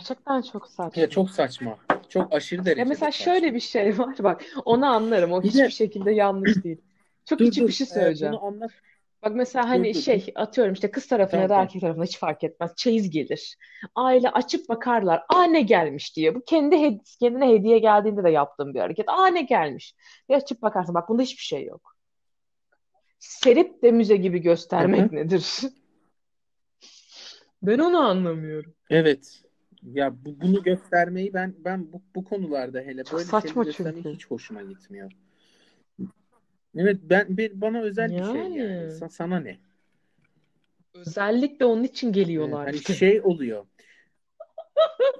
Gerçekten 0.00 0.42
çok 0.42 0.66
saçma. 0.68 1.02
Ya 1.02 1.08
çok 1.10 1.30
saçma. 1.30 1.78
Çok 2.08 2.32
aşırı 2.32 2.58
Ya 2.60 2.64
derecede 2.64 2.84
mesela 2.88 3.12
saçma. 3.12 3.24
şöyle 3.24 3.54
bir 3.54 3.60
şey 3.60 3.98
var 3.98 4.16
bak 4.18 4.44
onu 4.64 4.86
anlarım 4.86 5.32
o 5.32 5.42
Bir 5.42 5.48
hiçbir 5.48 5.58
de 5.64 5.70
şekilde 5.70 6.10
yanlış 6.10 6.64
değil. 6.64 6.80
Çok 7.24 7.38
dur 7.38 7.44
küçük 7.44 7.62
dur 7.62 7.68
bir 7.68 7.72
şey 7.72 7.84
e, 7.84 7.88
söyleyeceğim. 7.90 8.32
bunu 8.34 8.44
anlat. 8.44 8.70
Bak 9.22 9.32
mesela 9.34 9.64
Dur 9.64 9.68
hani 9.68 9.94
dur. 9.94 10.00
şey 10.00 10.32
atıyorum 10.34 10.72
işte 10.72 10.90
kız 10.90 11.06
tarafına 11.06 11.40
ya 11.40 11.48
Tamam 11.48 11.58
da 11.60 11.62
erkek 11.66 11.80
tarafına 11.80 12.04
hiç 12.04 12.18
fark 12.18 12.44
etmez. 12.44 12.72
Çeyiz 12.76 13.10
gelir. 13.10 13.56
Aile 13.94 14.30
açıp 14.30 14.68
bakarlar. 14.68 15.22
Aa 15.28 15.42
ne 15.44 15.60
gelmiş 15.62 16.16
diye. 16.16 16.34
Bu 16.34 16.44
kendi 16.44 16.76
hed- 16.76 17.18
kendine 17.20 17.48
hediye 17.48 17.78
geldiğinde 17.78 18.24
de 18.24 18.30
yaptığım 18.30 18.74
bir 18.74 18.80
hareket. 18.80 19.08
Aa 19.08 19.26
ne 19.26 19.42
gelmiş. 19.42 19.94
Bir 20.28 20.34
açıp 20.34 20.62
bakarsın. 20.62 20.94
Bak 20.94 21.08
bunda 21.08 21.22
hiçbir 21.22 21.42
şey 21.42 21.64
yok. 21.64 21.96
Serip 23.18 23.82
de 23.82 23.90
müze 23.92 24.16
gibi 24.16 24.38
göstermek 24.38 25.12
nedir? 25.12 25.60
Ben 27.62 27.78
onu 27.78 27.98
anlamıyorum. 27.98 28.74
Evet. 28.90 29.42
Ya 29.94 30.24
bu, 30.24 30.40
bunu 30.40 30.62
göstermeyi 30.62 31.34
ben 31.34 31.54
ben 31.64 31.92
bu, 31.92 32.02
bu 32.14 32.24
konularda 32.24 32.80
hele 32.80 33.04
Çok 33.04 33.20
böyle 33.20 33.24
saçma 33.24 33.64
çünkü. 33.70 34.10
hiç 34.10 34.26
hoşuma 34.26 34.62
gitmiyor. 34.62 35.12
Evet 36.76 37.00
ben 37.02 37.36
bir, 37.36 37.60
bana 37.60 37.80
özel 37.82 38.16
bir 38.16 38.22
şey 38.22 38.40
yani. 38.42 38.58
Yani 38.58 38.90
Sa- 38.90 39.10
sana 39.10 39.40
ne? 39.40 39.58
özellikle 40.94 41.64
onun 41.64 41.84
için 41.84 42.12
Evet, 42.12 42.12
geliyorlar 42.12 42.66
hani 42.66 42.80
bir 42.80 42.84
de. 42.84 42.92
şey 42.94 43.20
oluyor. 43.20 43.66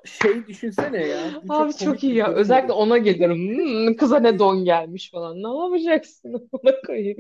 Şey 0.05 0.47
düşünsene 0.47 1.07
ya. 1.07 1.41
Bu 1.43 1.53
Abi 1.55 1.77
çok 1.77 1.79
çok 1.79 2.05
iyi 2.05 2.15
ya. 2.15 2.33
Özellikle 2.33 2.73
olur. 2.73 2.73
ona 2.73 2.99
gelirim. 2.99 3.59
Hmm, 3.89 3.97
kıza 3.97 4.19
ne 4.21 4.39
don 4.39 4.65
gelmiş 4.65 5.11
falan. 5.11 5.43
Ne 5.43 5.49
yapacaksın? 5.65 6.49
Ona 6.53 6.81
koyayım. 6.87 7.19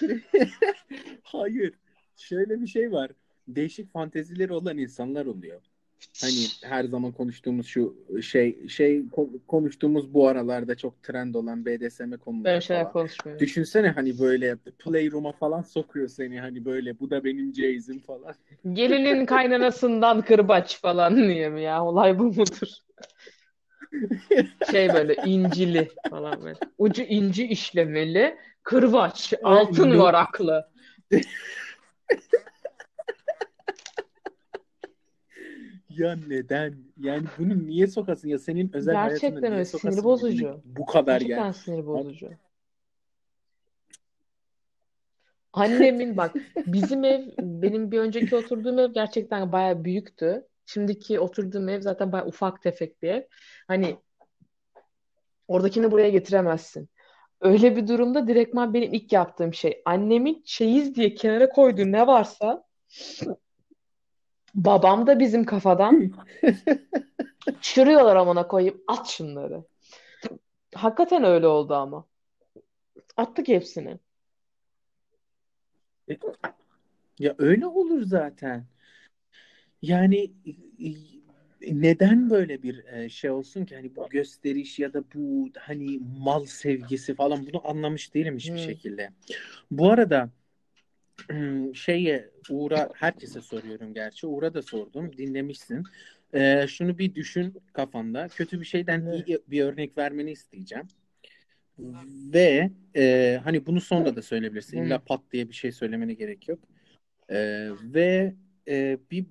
Hayır. 1.22 1.74
Şöyle 2.16 2.60
bir 2.60 2.66
şey 2.66 2.92
var. 2.92 3.10
Değişik 3.48 3.92
fantezileri 3.92 4.52
olan 4.52 4.78
insanlar 4.78 5.26
oluyor. 5.26 5.62
Hani 6.20 6.46
her 6.62 6.84
zaman 6.84 7.12
konuştuğumuz 7.12 7.66
şu 7.66 7.96
şey 8.22 8.68
şey 8.68 8.98
ko- 8.98 9.40
konuştuğumuz 9.46 10.14
bu 10.14 10.28
aralarda 10.28 10.74
çok 10.74 11.02
trend 11.02 11.34
olan 11.34 11.66
BDSM 11.66 12.12
konuları 12.16 12.62
şeyler 12.62 12.82
falan. 12.82 12.92
konuşmuyorum. 12.92 13.40
Düşünsene 13.46 13.88
hani 13.88 14.18
böyle 14.18 14.56
playroom'a 14.56 15.32
falan 15.32 15.62
sokuyor 15.62 16.08
seni 16.08 16.40
hani 16.40 16.64
böyle 16.64 17.00
bu 17.00 17.10
da 17.10 17.24
benim 17.24 17.54
Jay'zim 17.54 17.98
falan. 17.98 18.34
Gelinin 18.72 19.26
kaynanasından 19.26 20.22
kırbaç 20.22 20.80
falan 20.80 21.16
diye 21.16 21.48
mi 21.48 21.62
ya? 21.62 21.84
Olay 21.84 22.18
bu 22.18 22.24
mudur? 22.24 22.68
Şey 24.70 24.92
böyle 24.92 25.14
incili 25.14 25.88
falan 26.10 26.44
böyle. 26.44 26.58
Ucu 26.78 27.02
inci 27.02 27.46
işlemeli. 27.46 28.36
Kırbaç. 28.62 29.32
Altın 29.42 29.98
varaklı. 29.98 30.68
Ya 35.96 36.16
neden? 36.28 36.74
Yani 37.00 37.24
bunu 37.38 37.66
niye 37.66 37.86
sokasın 37.86 38.28
ya 38.28 38.38
senin 38.38 38.70
özel 38.72 38.94
hayatına 38.94 39.18
Gerçekten 39.18 39.42
niye 39.42 39.52
öyle. 39.52 39.64
sokasın 39.64 39.90
Sinir 39.90 40.04
bozucu. 40.04 40.60
bu 40.64 40.86
kadar 40.86 41.20
yani? 41.20 41.28
Gerçekten 41.28 41.52
sinir 41.52 41.86
bozucu. 41.86 42.30
Annemin 45.52 46.16
bak 46.16 46.34
bizim 46.66 47.04
ev 47.04 47.20
benim 47.38 47.90
bir 47.90 47.98
önceki 47.98 48.36
oturduğum 48.36 48.78
ev 48.78 48.92
gerçekten 48.92 49.52
bayağı 49.52 49.84
büyüktü. 49.84 50.46
Şimdiki 50.66 51.20
oturduğum 51.20 51.68
ev 51.68 51.80
zaten 51.80 52.12
bayağı 52.12 52.26
ufak 52.26 52.62
tefek 52.62 53.02
bir 53.02 53.08
ev. 53.08 53.22
Hani 53.68 53.96
oradakini 55.48 55.90
buraya 55.90 56.08
getiremezsin. 56.10 56.88
Öyle 57.40 57.76
bir 57.76 57.88
durumda 57.88 58.26
direktman 58.28 58.74
benim 58.74 58.94
ilk 58.94 59.12
yaptığım 59.12 59.54
şey 59.54 59.82
annemin 59.84 60.42
çeyiz 60.44 60.94
diye 60.94 61.14
kenara 61.14 61.48
koyduğu 61.48 61.92
ne 61.92 62.06
varsa 62.06 62.64
babam 64.54 65.06
da 65.06 65.18
bizim 65.20 65.44
kafadan 65.44 66.12
çürüyorlar 67.60 68.16
amına 68.16 68.48
koyayım 68.48 68.82
at 68.88 69.08
şunları. 69.08 69.64
Hakikaten 70.74 71.24
öyle 71.24 71.46
oldu 71.46 71.74
ama. 71.74 72.06
Attık 73.16 73.48
hepsini. 73.48 73.98
Ya 77.18 77.34
öyle 77.38 77.66
olur 77.66 78.02
zaten. 78.02 78.66
Yani 79.82 80.30
e, 81.62 81.80
neden 81.82 82.30
böyle 82.30 82.62
bir 82.62 82.84
e, 82.84 83.08
şey 83.08 83.30
olsun 83.30 83.64
ki 83.64 83.74
hani 83.76 83.96
bu 83.96 84.08
gösteriş 84.08 84.78
ya 84.78 84.92
da 84.92 85.04
bu 85.14 85.48
hani 85.58 85.98
mal 86.18 86.44
sevgisi 86.44 87.14
falan 87.14 87.46
bunu 87.46 87.68
anlamış 87.68 88.14
değilim 88.14 88.36
hiçbir 88.36 88.58
Hmm. 88.58 88.64
şekilde. 88.64 89.10
Bu 89.70 89.90
arada 89.90 90.30
şeye 91.74 92.30
Uğur'a 92.50 92.90
herkese 92.94 93.40
soruyorum 93.40 93.94
gerçi. 93.94 94.26
Uğur'a 94.26 94.54
da 94.54 94.62
sordum. 94.62 95.16
Dinlemişsin. 95.16 95.84
E, 96.34 96.66
şunu 96.68 96.98
bir 96.98 97.14
düşün 97.14 97.54
kafanda. 97.72 98.28
Kötü 98.28 98.60
bir 98.60 98.64
şeyden 98.64 99.06
Evet. 99.06 99.28
iyi 99.28 99.38
bir 99.46 99.64
örnek 99.64 99.98
vermeni 99.98 100.30
isteyeceğim. 100.30 100.88
Ve 102.32 102.70
e, 102.96 103.40
hani 103.44 103.66
bunu 103.66 103.80
sonra 103.80 104.16
da 104.16 104.22
söyleyebilirsin. 104.22 104.82
İlla 104.82 104.98
pat 104.98 105.20
diye 105.32 105.48
bir 105.48 105.54
şey 105.54 105.72
söylemene 105.72 106.14
gerek 106.14 106.48
yok. 106.48 106.58
E, 107.28 107.68
ve 107.82 108.34
e, 108.68 108.98
bir 109.10 109.26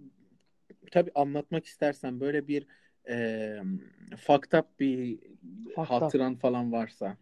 tabii 0.91 1.11
anlatmak 1.15 1.65
istersen 1.65 2.19
böyle 2.19 2.47
bir 2.47 2.65
e, 3.09 3.57
fucked 4.17 4.59
up 4.59 4.79
bir 4.79 5.19
Fucked 5.65 5.81
up. 5.81 5.89
hatıran 5.89 6.35
falan 6.35 6.71
varsa. 6.71 7.17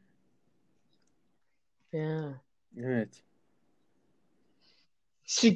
Ya. 1.94 2.42
Evet. 2.78 3.24
Şu 5.30 5.48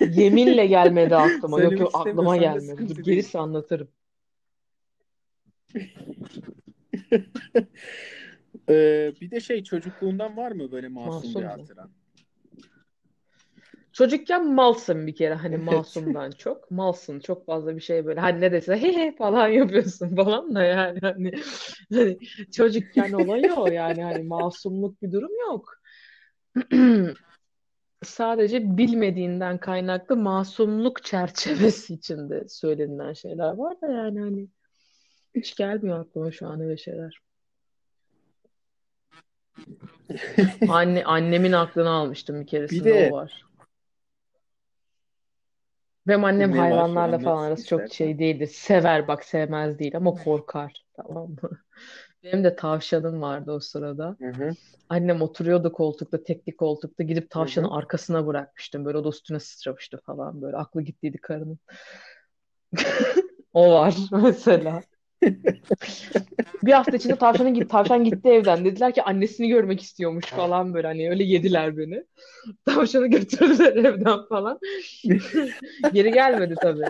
yeminle 0.00 0.66
gelmedi 0.66 1.16
aklıma. 1.16 1.60
Yok 1.60 1.70
Söylemek 1.70 1.80
yok 1.80 1.90
aklıma 1.94 2.36
istemiyorsan 2.36 2.38
da 2.38 2.58
gelmedi. 2.58 2.70
sıkıntı 2.70 2.90
Dur 2.90 3.04
değil. 3.04 3.16
gerisi 3.16 3.38
anlatırım. 3.38 3.88
E, 8.68 9.12
bir 9.20 9.30
de 9.30 9.40
şey 9.40 9.64
çocukluğundan 9.64 10.36
var 10.36 10.52
mı 10.52 10.72
böyle 10.72 10.88
masum 10.88 11.14
Masum 11.14 11.40
bir 11.42 11.46
mu? 11.46 11.52
hatıran? 11.52 11.90
Çocukken 13.92 14.54
malsın 14.54 15.06
bir 15.06 15.14
kere 15.14 15.34
hani 15.34 15.54
Evet. 15.54 15.64
masumdan 15.64 16.30
çok. 16.30 16.70
Malsın 16.70 17.20
çok 17.20 17.46
fazla 17.46 17.76
bir 17.76 17.80
şey 17.80 18.06
böyle. 18.06 18.20
Hani 18.20 18.40
ne 18.40 18.52
dese 18.52 18.76
he 18.76 18.92
he 18.92 19.16
falan 19.16 19.48
yapıyorsun 19.48 20.16
falan 20.16 20.54
da 20.54 20.62
yani 20.62 20.98
hani, 21.02 21.32
hani 21.92 22.18
çocukken 22.52 23.12
olayı 23.12 23.52
o 23.52 23.68
yani 23.68 24.02
hani 24.02 24.22
masumluk 24.22 25.02
bir 25.02 25.12
durum 25.12 25.32
yok. 25.48 25.80
Sadece 28.04 28.76
bilmediğinden 28.76 29.58
kaynaklı 29.58 30.16
masumluk 30.16 31.04
çerçevesi 31.04 31.94
içinde 31.94 32.48
söylenilen 32.48 33.12
şeyler 33.12 33.56
var 33.56 33.80
da 33.80 33.86
yani 33.86 34.20
hani 34.20 34.48
hiç 35.34 35.56
gelmiyor 35.56 36.00
aklıma 36.00 36.30
şu 36.30 36.48
an 36.48 36.60
öyle 36.60 36.76
şeyler. 36.76 37.20
Anne, 40.68 41.04
annemin 41.04 41.52
aklını 41.52 41.90
almıştım 41.90 42.36
bir 42.36 42.40
Bir 42.40 42.46
keresinde 42.46 42.92
o 42.92 42.96
de 42.96 43.10
var. 43.12 43.44
Benim 46.06 46.24
annem 46.24 46.50
ne 46.50 46.54
var? 46.54 46.60
hayvanlarla 46.60 47.18
falan 47.18 47.42
arası 47.42 47.66
çok 47.66 47.92
şey 47.92 48.18
değildir. 48.18 48.46
Sever 48.46 49.08
bak 49.08 49.24
sevmez 49.24 49.78
değil 49.78 49.96
ama 49.96 50.14
korkar. 50.14 50.84
Tamam 50.94 51.30
mı? 51.42 51.58
Benim 52.24 52.44
de 52.44 52.56
tavşanım 52.56 53.22
vardı 53.22 53.52
o 53.52 53.60
sırada. 53.60 54.16
Hı 54.20 54.28
hı. 54.28 54.54
Annem 54.88 55.22
oturuyordu 55.22 55.72
koltukta, 55.72 56.22
tekli 56.22 56.56
koltukta. 56.56 57.02
Gidip 57.02 57.24
Hı 57.24 57.28
tavşanı 57.28 57.66
hı. 57.66 57.70
arkasına 57.70 58.26
bırakmıştım. 58.26 58.84
Böyle 58.84 58.98
o 58.98 59.04
da 59.04 59.08
üstüne 59.08 59.40
sıçramıştı 59.40 60.00
falan. 60.06 60.42
Böyle 60.42 60.56
aklı 60.56 60.82
gittiydi 60.82 61.18
karının. 61.18 61.58
O 63.54 63.70
var 63.72 63.96
mesela. 64.22 64.82
Bir 66.62 66.72
hafta 66.72 66.96
içinde 66.96 67.16
tavşanın 67.16 67.54
git, 67.54 67.70
tavşan 67.70 68.04
gitti 68.04 68.28
evden. 68.28 68.64
Dediler 68.64 68.94
ki 68.94 69.02
annesini 69.02 69.48
görmek 69.48 69.82
istiyormuş 69.82 70.24
falan 70.24 70.74
böyle. 70.74 70.86
Hani 70.86 71.10
öyle 71.10 71.24
yediler 71.24 71.76
beni. 71.76 72.04
Tavşanı 72.64 73.06
götürdüler 73.06 73.76
evden 73.84 74.26
falan. 74.28 74.58
Geri 75.92 76.12
gelmedi 76.12 76.54
tabii. 76.62 76.84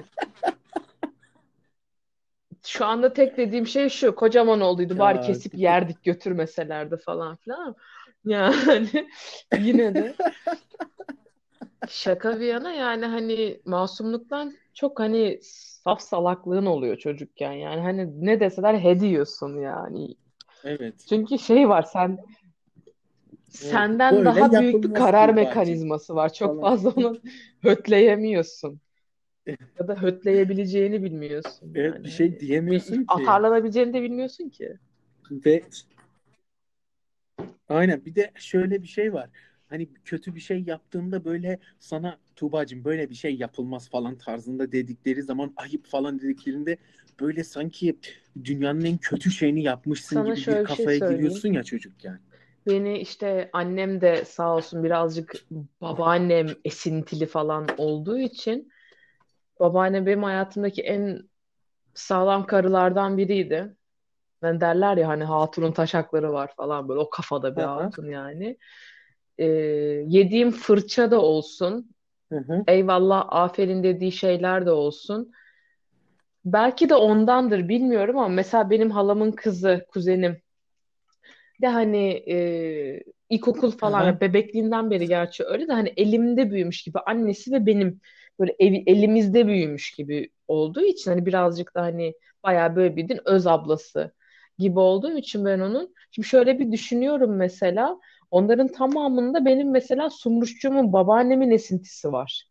Şu 2.67 2.85
anda 2.85 3.13
tek 3.13 3.37
dediğim 3.37 3.67
şey 3.67 3.89
şu. 3.89 4.15
Kocaman 4.15 4.61
olduydu. 4.61 4.99
Bari 4.99 5.17
Ya 5.17 5.23
kesip 5.23 5.55
yerdik 5.55 6.05
götürmeselerdi 6.05 6.97
falan 6.97 7.37
filan. 7.37 7.77
Yani 8.25 8.89
yine 9.61 9.95
de 9.95 10.15
şaka 11.89 12.41
bir 12.41 12.47
yana 12.47 12.73
yani 12.73 13.07
hani 13.07 13.61
masumluktan 13.65 14.55
çok 14.75 15.01
hani 15.01 15.39
saf 15.43 16.01
salaklığın 16.01 16.67
oluyor 16.67 16.97
çocukken 16.97 17.53
yani 17.53 17.81
hani 17.81 18.27
ne 18.27 18.41
deseler 18.41 18.75
he 18.75 19.01
diyorsun 19.01 19.61
yani. 19.61 20.15
evet. 20.65 20.95
Çünkü 21.09 21.39
şey 21.39 21.69
var 21.69 21.83
sen 21.83 22.19
senden 23.49 24.15
Böyle 24.15 24.25
daha 24.25 24.61
büyük 24.61 24.85
bir 24.85 24.95
karar 24.95 25.35
mekanizması 25.35 26.15
var. 26.15 26.33
Çok 26.33 26.51
falan. 26.51 26.61
fazla 26.61 26.91
onu 26.91 27.19
hötleyemiyorsun. 27.63 28.81
Ya 29.47 29.89
da 29.89 30.03
hötleyebileceğini 30.03 31.03
bilmiyorsun 31.03 31.73
Evet 31.75 31.95
yani. 31.95 32.05
bir 32.05 32.09
şey 32.11 32.41
diyemiyorsun 32.41 32.97
bir 32.97 33.07
ki. 33.07 33.15
atarlanabileceğini 33.15 33.93
de 33.93 34.03
bilmiyorsun 34.03 34.49
ki. 34.49 34.79
Ve 35.31 35.63
aynen 37.69 38.05
bir 38.05 38.15
de 38.15 38.31
şöyle 38.37 38.83
bir 38.83 38.89
şey 38.89 39.13
var. 39.13 39.31
hani 39.69 39.89
kötü 40.05 40.35
bir 40.35 40.41
şey 40.41 40.63
yaptığında 40.63 41.25
böyle 41.25 41.59
sana 41.79 42.19
Tuğba'cığım 42.37 42.85
böyle 42.85 43.11
bir 43.11 43.15
şey 43.15 43.37
yapılmaz 43.37 43.89
falan 43.91 44.19
tarzında 44.19 44.73
dedikleri 44.73 45.23
zaman 45.23 45.53
ayıp 45.57 45.87
falan 45.87 46.19
dediklerinde 46.19 46.77
böyle 47.21 47.45
sanki 47.45 47.97
dünyanın 48.45 48.85
en 48.85 48.99
kötü 48.99 49.31
şeyini 49.31 49.63
yapmışsın 49.63 50.17
Sana 50.17 50.35
gibi 50.35 50.37
bir 50.37 50.41
şey 50.41 50.65
kafaya 50.65 50.99
söyleyeyim. 50.99 51.17
giriyorsun 51.17 51.53
ya 51.53 51.63
çocukken. 51.63 52.19
Beni 52.67 52.99
işte 52.99 53.51
annem 53.53 54.01
de 54.01 54.25
sağ 54.25 54.57
olsun 54.57 54.85
birazcık 54.85 55.35
babaannem 55.81 56.47
esintili 56.65 57.27
falan 57.27 57.67
olduğu 57.79 58.19
için 58.19 58.73
babaannem 59.61 60.07
benim 60.07 60.23
hayatımdaki 60.23 60.83
en 60.83 61.29
sağlam 61.95 62.47
karılardan 62.47 63.19
biriydi. 63.19 63.77
Ben 64.43 64.61
derler 64.61 64.97
ya 64.97 65.09
hani 65.09 65.25
hatunun 65.25 65.73
taşakları 65.73 66.33
var 66.33 66.53
falan 66.57 66.89
böyle 66.89 67.01
o 67.01 67.11
kafada 67.11 67.57
bir 67.57 67.63
Hı 67.63 67.67
hı. 67.67 67.69
hatun 67.69 68.11
yani. 68.11 68.59
Ee, 69.39 69.45
yediğim 70.07 70.51
fırça 70.51 71.11
da 71.11 71.21
olsun, 71.21 71.95
Hı 72.33 72.39
hı. 72.39 72.65
eyvallah 72.69 73.27
aferin 73.29 73.83
dediği 73.83 74.13
şeyler 74.13 74.67
de 74.67 74.71
olsun. 74.71 75.33
Belki 76.45 76.89
de 76.89 76.95
ondandır 76.95 77.69
bilmiyorum 77.69 78.19
ama 78.19 78.29
mesela 78.29 78.71
benim 78.71 78.91
halamın 78.91 79.33
kızı, 79.33 79.87
kuzenim 79.89 80.43
de 81.63 81.67
hani 81.69 82.07
e, 82.31 82.37
ilkokul 83.31 83.71
falan 83.71 84.07
ya 84.07 84.21
bebekliğinden 84.21 84.91
beri 84.91 85.09
gerçi 85.09 85.45
öyle 85.45 85.69
de 85.69 85.73
hani 85.73 85.93
elimde 85.97 86.51
büyümüş 86.51 86.83
gibi 86.83 86.99
annesi 86.99 87.53
ve 87.53 87.67
benim 87.67 88.01
böyle 88.39 88.57
evi, 88.59 88.83
elimizde 88.87 89.47
büyümüş 89.47 89.91
gibi 89.95 90.31
olduğu 90.49 90.83
için 90.85 91.11
hani 91.11 91.27
birazcık 91.27 91.75
da 91.75 91.83
hani 91.83 92.15
bayağı 92.45 92.77
böyle 92.77 92.97
bildiğin 92.97 93.21
öz 93.25 93.47
ablası 93.47 94.13
gibi 94.59 94.79
olduğum 94.79 95.19
için 95.19 95.45
ben 95.45 95.61
onun 95.61 95.95
şimdi 96.11 96.29
şöyle 96.29 96.59
bir 96.59 96.73
düşünüyorum 96.73 97.37
mesela 97.37 97.99
onların 98.31 98.69
tamamında 98.69 99.45
benim 99.45 99.71
mesela 99.71 100.11
Sumruşçuğumun 100.11 100.93
babaannemin 100.93 101.51
esintisi 101.51 102.13
var. 102.13 102.45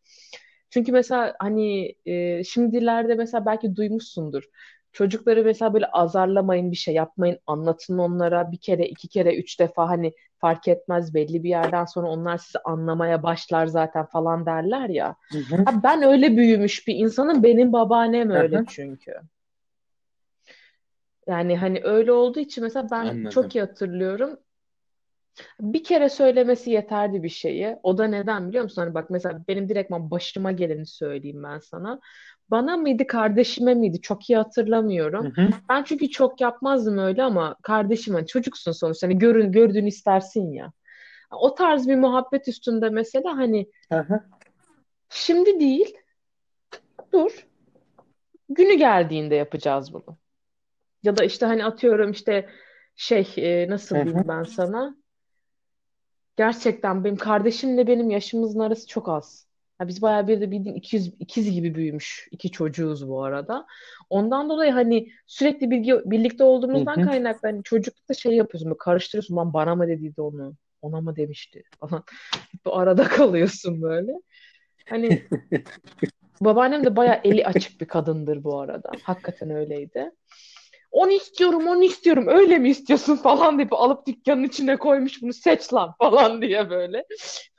Çünkü 0.69 0.91
mesela 0.91 1.35
hani 1.39 1.95
e, 2.05 2.43
şimdilerde 2.43 3.15
mesela 3.15 3.45
belki 3.45 3.75
duymuşsundur. 3.75 4.43
Çocukları 4.91 5.43
mesela 5.43 5.73
böyle 5.73 5.85
azarlamayın 5.87 6.71
bir 6.71 6.75
şey 6.75 6.93
yapmayın 6.93 7.39
anlatın 7.47 7.97
onlara 7.97 8.51
bir 8.51 8.57
kere 8.57 8.85
iki 8.87 9.07
kere 9.07 9.35
üç 9.37 9.59
defa 9.59 9.89
hani 9.89 10.13
fark 10.43 10.67
etmez 10.67 11.13
belli 11.13 11.43
bir 11.43 11.49
yerden 11.49 11.85
sonra 11.85 12.07
onlar 12.07 12.37
sizi 12.37 12.59
anlamaya 12.65 13.23
başlar 13.23 13.65
zaten 13.65 14.05
falan 14.05 14.45
derler 14.45 14.89
ya. 14.89 15.15
Hı 15.31 15.37
hı. 15.37 15.63
Ha, 15.65 15.83
ben 15.83 16.03
öyle 16.03 16.37
büyümüş 16.37 16.87
bir 16.87 16.95
insanım 16.95 17.43
benim 17.43 17.73
babaannem 17.73 18.29
öyle 18.29 18.57
Aha. 18.57 18.65
çünkü. 18.69 19.13
Yani 21.27 21.57
hani 21.57 21.81
öyle 21.83 22.11
olduğu 22.11 22.39
için 22.39 22.63
mesela 22.63 22.87
ben 22.91 23.05
Anladım. 23.05 23.29
çok 23.29 23.55
iyi 23.55 23.59
hatırlıyorum. 23.61 24.39
Bir 25.59 25.83
kere 25.83 26.09
söylemesi 26.09 26.71
yeterli 26.71 27.23
bir 27.23 27.29
şeyi. 27.29 27.77
O 27.83 27.97
da 27.97 28.07
neden 28.07 28.49
biliyor 28.49 28.63
musun? 28.63 28.81
Hani 28.81 28.93
bak 28.93 29.09
mesela 29.09 29.43
benim 29.47 29.69
direktman 29.69 30.11
başıma 30.11 30.51
geleni 30.51 30.85
söyleyeyim 30.85 31.43
ben 31.43 31.59
sana. 31.59 31.99
Bana 32.53 32.77
mıydı 32.77 33.07
kardeşime 33.07 33.73
miydi? 33.73 34.01
Çok 34.01 34.29
iyi 34.29 34.37
Hı 34.37 34.41
hatırlamıyorum. 34.41 35.31
hı. 35.35 35.49
Ben 35.69 35.83
çünkü 35.83 36.09
çok 36.09 36.41
yapmazdım 36.41 36.97
öyle 36.97 37.23
ama 37.23 37.55
kardeşim 37.63 38.13
hani 38.13 38.27
çocuksun 38.27 38.71
sonuçta 38.71 39.07
hani 39.07 39.17
görün 39.17 39.51
gördüğünü 39.51 39.87
istersin 39.87 40.51
ya. 40.51 40.71
O 41.31 41.55
tarz 41.55 41.87
bir 41.87 41.95
muhabbet 41.95 42.47
üstünde 42.47 42.89
mesela 42.89 43.37
hani 43.37 43.69
Aha. 43.91 44.25
şimdi 45.09 45.59
değil 45.59 45.97
dur 47.13 47.47
günü 48.49 48.73
geldiğinde 48.73 49.35
yapacağız 49.35 49.93
bunu. 49.93 50.17
Ya 51.03 51.17
da 51.17 51.23
işte 51.23 51.45
hani 51.45 51.65
atıyorum 51.65 52.11
işte 52.11 52.49
şey 52.95 53.33
e, 53.37 53.69
nasıl 53.69 53.95
Hı 53.95 53.99
hı. 54.01 54.05
diyeyim 54.05 54.27
ben 54.27 54.43
sana? 54.43 54.95
Gerçekten 56.35 57.03
benim 57.03 57.17
kardeşimle 57.17 57.87
benim 57.87 58.09
yaşımızın 58.09 58.59
arası 58.59 58.87
çok 58.87 59.09
az. 59.09 59.52
Ya 59.83 59.87
biz 59.87 60.01
bayağı 60.01 60.27
bir 60.27 60.41
de 60.41 60.51
bildiğin 60.51 60.75
ikiz, 60.75 61.13
ikiz 61.19 61.51
gibi 61.51 61.75
büyümüş 61.75 62.27
iki 62.31 62.51
çocuğuz 62.51 63.09
bu 63.09 63.23
arada. 63.23 63.65
Ondan 64.09 64.49
dolayı 64.49 64.71
hani 64.71 65.07
sürekli 65.27 65.71
bilgi, 65.71 65.93
birlikte 66.05 66.43
olduğumuzdan 66.43 67.01
hı. 67.01 67.05
kaynaklı 67.05 67.49
hani 67.49 67.63
çocuklukta 67.63 68.13
şey 68.13 68.35
yapıyorsun 68.35 68.65
böyle 68.65 68.77
karıştırıyorsun 68.77 69.35
lan 69.35 69.53
bana 69.53 69.75
mı 69.75 69.87
dediydi 69.87 70.21
onu 70.21 70.55
ona 70.81 71.01
mı 71.01 71.15
demişti 71.15 71.63
falan. 71.79 72.03
Bu 72.65 72.77
arada 72.77 73.03
kalıyorsun 73.07 73.81
böyle. 73.81 74.11
Hani 74.89 75.23
babaannem 76.41 76.85
de 76.85 76.95
bayağı 76.95 77.19
eli 77.23 77.45
açık 77.45 77.81
bir 77.81 77.85
kadındır 77.85 78.43
bu 78.43 78.59
arada. 78.59 78.91
Hakikaten 79.03 79.49
öyleydi. 79.49 80.11
Onu 80.93 81.11
istiyorum, 81.11 81.67
onu 81.67 81.83
istiyorum. 81.83 82.25
Öyle 82.27 82.57
mi 82.59 82.69
istiyorsun 82.69 83.15
falan 83.15 83.57
deyip 83.57 83.73
alıp 83.73 84.07
dükkanın 84.07 84.43
içine 84.43 84.77
koymuş 84.77 85.21
bunu 85.21 85.33
seç 85.33 85.73
lan 85.73 85.93
falan 85.99 86.41
diye 86.41 86.69
böyle. 86.69 87.05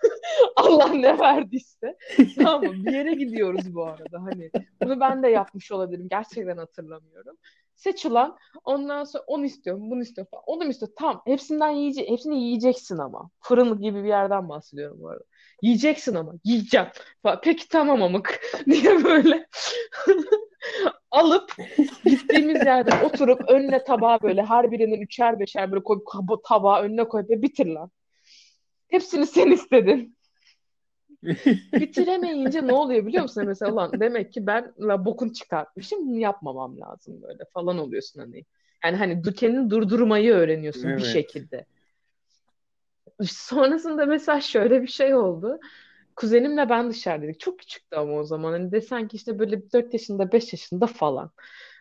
Allah 0.57 0.89
ne 0.89 1.19
verdiyse. 1.19 1.97
Tamam 2.37 2.65
mı? 2.65 2.87
Bir 2.87 2.93
yere 2.93 3.15
gidiyoruz 3.15 3.75
bu 3.75 3.85
arada. 3.87 4.23
Hani 4.23 4.51
bunu 4.83 5.01
ben 5.01 5.23
de 5.23 5.29
yapmış 5.29 5.73
olabilirim. 5.73 6.09
Gerçekten 6.11 6.57
hatırlamıyorum. 6.57 7.37
Seç 7.75 8.07
ulan. 8.07 8.37
Ondan 8.65 9.05
sonra 9.05 9.25
onu 9.27 9.45
istiyorum, 9.45 9.91
bunu 9.91 10.03
istiyorum 10.03 10.29
falan. 10.31 10.45
Onu 10.47 10.65
mu 10.65 10.71
istiyorum? 10.71 10.95
Tamam. 10.99 11.23
Hepsinden 11.27 11.71
yiyece 11.71 12.09
hepsini 12.09 12.43
yiyeceksin 12.43 12.99
ama. 12.99 13.31
Fırın 13.41 13.81
gibi 13.83 14.03
bir 14.03 14.09
yerden 14.09 14.49
bahsediyorum 14.49 14.97
bu 15.01 15.09
arada. 15.09 15.25
Yiyeceksin 15.63 16.15
ama. 16.15 16.33
Yiyeceğim. 16.45 16.87
Falan. 17.23 17.41
Peki 17.43 17.69
tamam 17.69 18.03
amık 18.03 18.41
diye 18.67 19.05
böyle 19.05 19.47
alıp 21.15 21.53
gittiğimiz 22.05 22.65
yerde 22.65 22.91
oturup 23.05 23.51
önüne 23.51 23.85
tabağı 23.85 24.23
böyle 24.23 24.43
her 24.43 24.71
birinin 24.71 25.01
üçer 25.01 25.41
beşer 25.41 25.73
böyle 25.73 25.83
koyup 25.85 26.03
tabağı 26.49 26.83
önüne 26.83 27.05
koyup 27.09 27.31
"Ya 27.31 27.43
bitir 27.43 27.67
lan. 27.67 27.91
Hepsini 28.89 29.27
sen 29.27 29.51
istedin. 29.51 30.17
Bitiremeyince 31.81 32.67
ne 32.67 32.73
oluyor 32.73 33.07
biliyor 33.07 33.23
musun? 33.23 33.45
Mesela 33.47 33.73
ulan 33.73 34.01
demek 34.01 34.33
ki 34.33 34.47
ben 34.47 34.73
la 34.81 35.05
bokun 35.05 35.29
çıkartmışım 35.29 36.07
bunu 36.09 36.19
yapmamam 36.19 36.81
lazım 36.81 37.23
böyle 37.23 37.45
falan 37.55 37.79
oluyorsun 37.79 38.21
hani. 38.21 38.45
Yani 38.85 38.97
hani 38.97 39.23
kendini 39.35 39.71
durdurmayı 39.71 40.33
öğreniyorsun 40.33 40.97
bir 40.97 41.03
Evet. 41.03 41.13
şekilde. 41.13 41.67
Sonrasında 43.23 44.07
mesela 44.07 44.41
şöyle 44.41 44.83
bir 44.83 44.87
şey 44.87 45.15
oldu. 45.15 45.59
Kuzenimle 46.17 46.69
ben 46.69 46.91
dışarıdaydık. 46.91 47.41
Çok 47.41 47.59
küçüktü 47.59 47.97
ama 47.97 48.13
o 48.13 48.25
zaman. 48.25 48.53
Hani 48.53 48.73
desen 48.73 49.09
ki 49.09 49.17
işte 49.17 49.39
böyle 49.39 49.73
4 49.73 49.93
yaşında 49.93 50.33
5 50.33 50.53
yaşında 50.53 50.87
falan. 50.87 51.31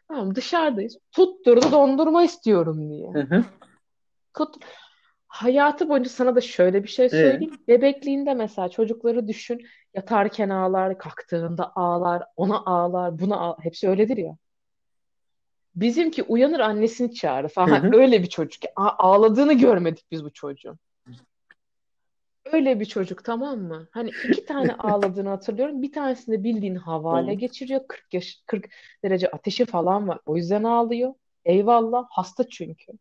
Tamam 0.08 0.36
dışarıdayız. 0.36 0.98
Tutturdu 1.12 1.72
dondurma 1.72 2.24
istiyorum 2.24 2.90
diye. 2.90 3.12
Hı 3.14 3.20
hı. 3.22 3.44
Tut. 4.38 4.56
Hayatı 5.28 5.90
boyunca 5.90 6.10
sana 6.10 6.36
da 6.36 6.42
şöyle 6.42 6.84
bir 6.84 6.88
şey 6.88 7.06
Ee? 7.06 7.10
söyleyeyim. 7.10 7.54
Bebekliğinde 7.68 8.34
mesela 8.34 8.70
çocukları 8.70 9.28
düşün. 9.28 9.62
Yatarken 9.94 10.50
ağlar, 10.50 10.98
kalktığında 10.98 11.72
ağlar, 11.76 12.24
ona 12.36 12.66
ağlar, 12.66 13.20
buna 13.20 13.38
ağlar. 13.38 13.58
Hepsi 13.62 13.90
öyledir 13.90 14.18
ya. 14.18 14.38
Bizimki 15.76 16.24
uyanır 16.24 16.60
annesini 16.60 17.14
çağırır 17.14 17.50
falan. 17.50 17.84
Hı 17.84 17.88
hı. 17.88 17.98
Öyle 17.98 18.24
bir 18.24 18.30
çocuk. 18.30 18.64
A- 18.76 18.98
ağladığını 19.10 19.54
görmedik 19.54 20.06
biz 20.12 20.24
bu 20.26 20.34
çocuğun. 20.34 20.80
Öyle 22.46 22.80
bir 22.80 22.86
çocuk 22.86 23.24
tamam 23.24 23.60
mı? 23.60 23.88
Hani 23.92 24.10
iki 24.10 24.46
tane 24.46 24.74
ağladığını 24.80 25.30
hatırlıyorum. 25.30 25.82
Bir 25.82 25.92
tanesinde 25.92 26.44
bildiğin 26.44 26.76
havale 26.76 27.34
geçiriyor. 27.34 27.82
40 27.88 28.14
yaş 28.14 28.44
40 28.46 28.70
derece 29.04 29.32
ateşi 29.32 29.66
falan 29.66 30.08
var. 30.08 30.20
O 30.26 30.38
yüzden 30.38 30.64
ağlıyor. 30.64 31.14
Eyvallah. 31.46 32.06
Hasta 32.10 32.50
çünkü. 32.50 32.92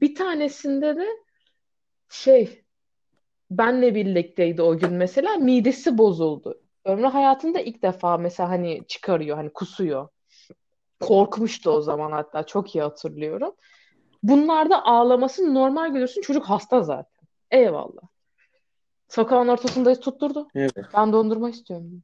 Bir 0.00 0.14
tanesinde 0.14 0.96
de 0.96 1.06
şey 2.10 2.64
benle 3.50 3.94
birlikteydi 3.94 4.62
o 4.62 4.78
gün 4.78 4.92
mesela 4.92 5.36
midesi 5.36 5.98
bozuldu. 5.98 6.60
Ömrü 6.84 7.06
hayatında 7.06 7.60
ilk 7.60 7.82
defa 7.82 8.16
mesela 8.16 8.48
hani 8.48 8.86
çıkarıyor 8.88 9.36
hani 9.36 9.52
kusuyor. 9.52 10.08
Korkmuştu 11.00 11.70
o 11.70 11.80
zaman 11.80 12.12
hatta 12.12 12.46
çok 12.46 12.74
iyi 12.74 12.82
hatırlıyorum. 12.82 13.54
Bunlarda 14.22 14.84
ağlamasını 14.84 15.54
normal 15.54 15.92
görürsün 15.92 16.20
çocuk 16.20 16.44
hasta 16.44 16.82
zaten. 16.82 17.26
Eyvallah. 17.50 18.02
Sokağın 19.08 19.48
ortasındayız 19.48 20.00
tutturdu. 20.00 20.48
Evet. 20.54 20.72
Ben 20.94 21.12
dondurma 21.12 21.50
istiyorum. 21.50 22.02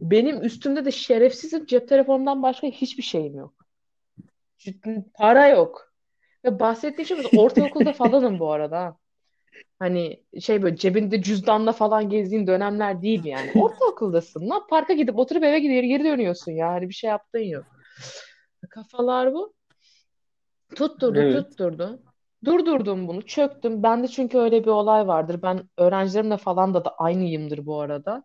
Benim 0.00 0.42
üstümde 0.42 0.84
de 0.84 0.90
şerefsizim 0.90 1.66
cep 1.66 1.88
telefonumdan 1.88 2.42
başka 2.42 2.66
hiçbir 2.66 3.02
şeyim 3.02 3.34
yok. 3.34 3.54
Ciddi, 4.58 5.04
para 5.14 5.48
yok. 5.48 5.92
Ve 6.44 6.60
bahsettiğim 6.60 7.06
şey 7.06 7.40
ortaokulda 7.40 7.92
falanım 8.02 8.38
bu 8.38 8.52
arada. 8.52 8.80
ha. 8.80 8.96
Hani 9.78 10.22
şey 10.40 10.62
böyle 10.62 10.76
cebinde 10.76 11.22
cüzdanla 11.22 11.72
falan 11.72 12.08
gezdiğin 12.08 12.46
dönemler 12.46 13.02
değil 13.02 13.24
yani. 13.24 13.52
Ortaokuldasın. 13.54 14.48
Lan 14.50 14.66
parka 14.70 14.92
gidip 14.92 15.18
oturup 15.18 15.44
eve 15.44 15.58
gidiyor, 15.58 15.82
geri 15.82 16.04
dönüyorsun 16.04 16.52
ya. 16.52 16.68
Hani 16.68 16.88
bir 16.88 16.94
şey 16.94 17.10
yaptığın 17.10 17.38
yok. 17.38 17.64
Kafalar 18.70 19.34
bu. 19.34 19.54
Tutturdu, 20.74 21.20
Evet. 21.20 21.50
tutturdu. 21.50 22.02
Durdurdum 22.44 23.08
bunu, 23.08 23.22
çöktüm. 23.26 23.82
Bende 23.82 24.08
çünkü 24.08 24.38
öyle 24.38 24.62
bir 24.62 24.70
olay 24.70 25.06
vardır. 25.06 25.42
Ben 25.42 25.68
öğrencilerimle 25.76 26.36
falan 26.36 26.74
da 26.74 26.84
da 26.84 26.94
aynıyımdır 26.96 27.66
bu 27.66 27.80
arada. 27.80 28.24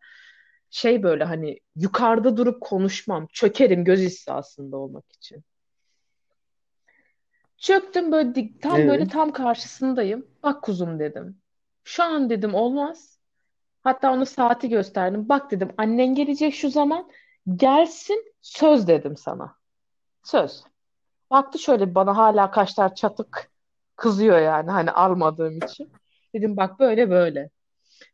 Şey 0.70 1.04
böyle 1.04 1.24
hani 1.24 1.60
yukarıda 1.76 2.38
durup 2.38 2.62
konuşmam. 2.62 3.28
Çökerim 3.28 3.84
göz 3.86 4.00
hizasında 4.00 4.78
olmak 4.78 5.12
için. 5.12 5.44
Çöktüm 7.58 8.12
böyle 8.12 8.30
dik- 8.30 8.62
tam 8.62 8.88
böyle 8.88 9.04
Evet. 9.04 9.12
tam 9.12 9.32
karşısındayım. 9.32 10.28
Bak 10.44 10.62
kuzum 10.64 11.00
dedim. 11.00 11.42
Şu 11.84 12.04
an 12.04 12.30
dedim 12.30 12.56
olmaz. 12.56 13.20
Hatta 13.84 14.12
onu 14.14 14.26
saati 14.26 14.70
gösterdim. 14.70 15.30
Bak 15.30 15.52
dedim 15.52 15.70
annen 15.78 16.16
gelecek 16.16 16.54
şu 16.54 16.70
zaman. 16.70 17.12
Gelsin 17.56 18.34
söz 18.42 18.88
dedim 18.88 19.18
sana. 19.18 19.56
Söz. 20.24 20.64
Baktı 21.32 21.60
şöyle 21.60 21.96
bana 21.96 22.18
hala 22.18 22.52
kaşlar 22.52 22.96
çatık 22.96 23.49
kızıyor 24.00 24.40
yani 24.40 24.72
hani 24.72 24.92
almadığım 24.92 25.58
için. 25.58 25.90
Dedim 26.34 26.58
bak 26.58 26.80
böyle 26.80 27.10
böyle. 27.10 27.50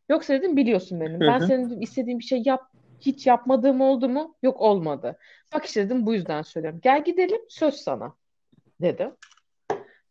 Yoksa 0.09 0.33
dedim 0.33 0.57
biliyorsun 0.57 0.99
benim. 0.99 1.19
Ben 1.19 1.39
senin 1.39 1.69
dedim, 1.69 1.81
istediğin 1.81 2.19
bir 2.19 2.23
şey 2.23 2.41
yap 2.45 2.61
hiç 2.99 3.27
yapmadığım 3.27 3.81
oldu 3.81 4.09
mu? 4.09 4.35
Yok 4.43 4.61
olmadı. 4.61 5.17
Bak 5.53 5.65
işte 5.65 5.85
dedim 5.85 6.05
bu 6.05 6.13
yüzden 6.13 6.41
söylüyorum. 6.41 6.79
Gel 6.83 7.03
gidelim 7.03 7.41
söz 7.49 7.75
sana 7.75 8.13
dedim. 8.81 9.11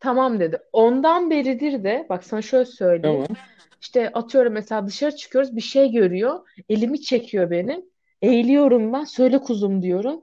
Tamam 0.01 0.41
dedi. 0.41 0.59
Ondan 0.73 1.31
beridir 1.31 1.85
de 1.85 2.07
bak 2.09 2.25
sana 2.25 2.43
şöyle 2.43 2.65
söyleyeyim. 2.65 3.25
Tamam. 3.27 3.43
İşte 3.81 4.13
atıyorum 4.13 4.53
mesela 4.53 4.87
dışarı 4.87 5.17
çıkıyoruz 5.17 5.57
bir 5.57 5.61
şey 5.61 5.91
görüyor. 5.93 6.41
Elimi 6.69 7.01
çekiyor 7.01 7.51
benim. 7.51 7.85
Eğiliyorum 8.23 8.93
ben. 8.93 9.05
Söyle 9.05 9.39
kuzum 9.39 9.83
diyorum. 9.83 10.21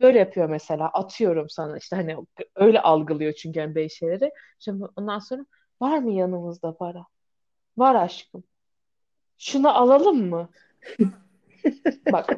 Böyle 0.00 0.18
yapıyor 0.18 0.48
mesela. 0.48 0.88
Atıyorum 0.88 1.48
sana 1.50 1.78
işte 1.78 1.96
hani 1.96 2.16
öyle 2.56 2.80
algılıyor 2.80 3.32
çünkü 3.32 3.58
yani 3.58 3.74
bey 3.74 3.88
şeyleri. 3.88 4.30
Şimdi 4.58 4.84
ondan 4.96 5.18
sonra 5.18 5.46
var 5.80 5.98
mı 5.98 6.12
yanımızda 6.12 6.76
para? 6.76 7.04
Var 7.78 7.94
aşkım. 7.94 8.44
Şunu 9.38 9.70
alalım 9.78 10.30
mı? 10.30 10.50
Bak 12.12 12.30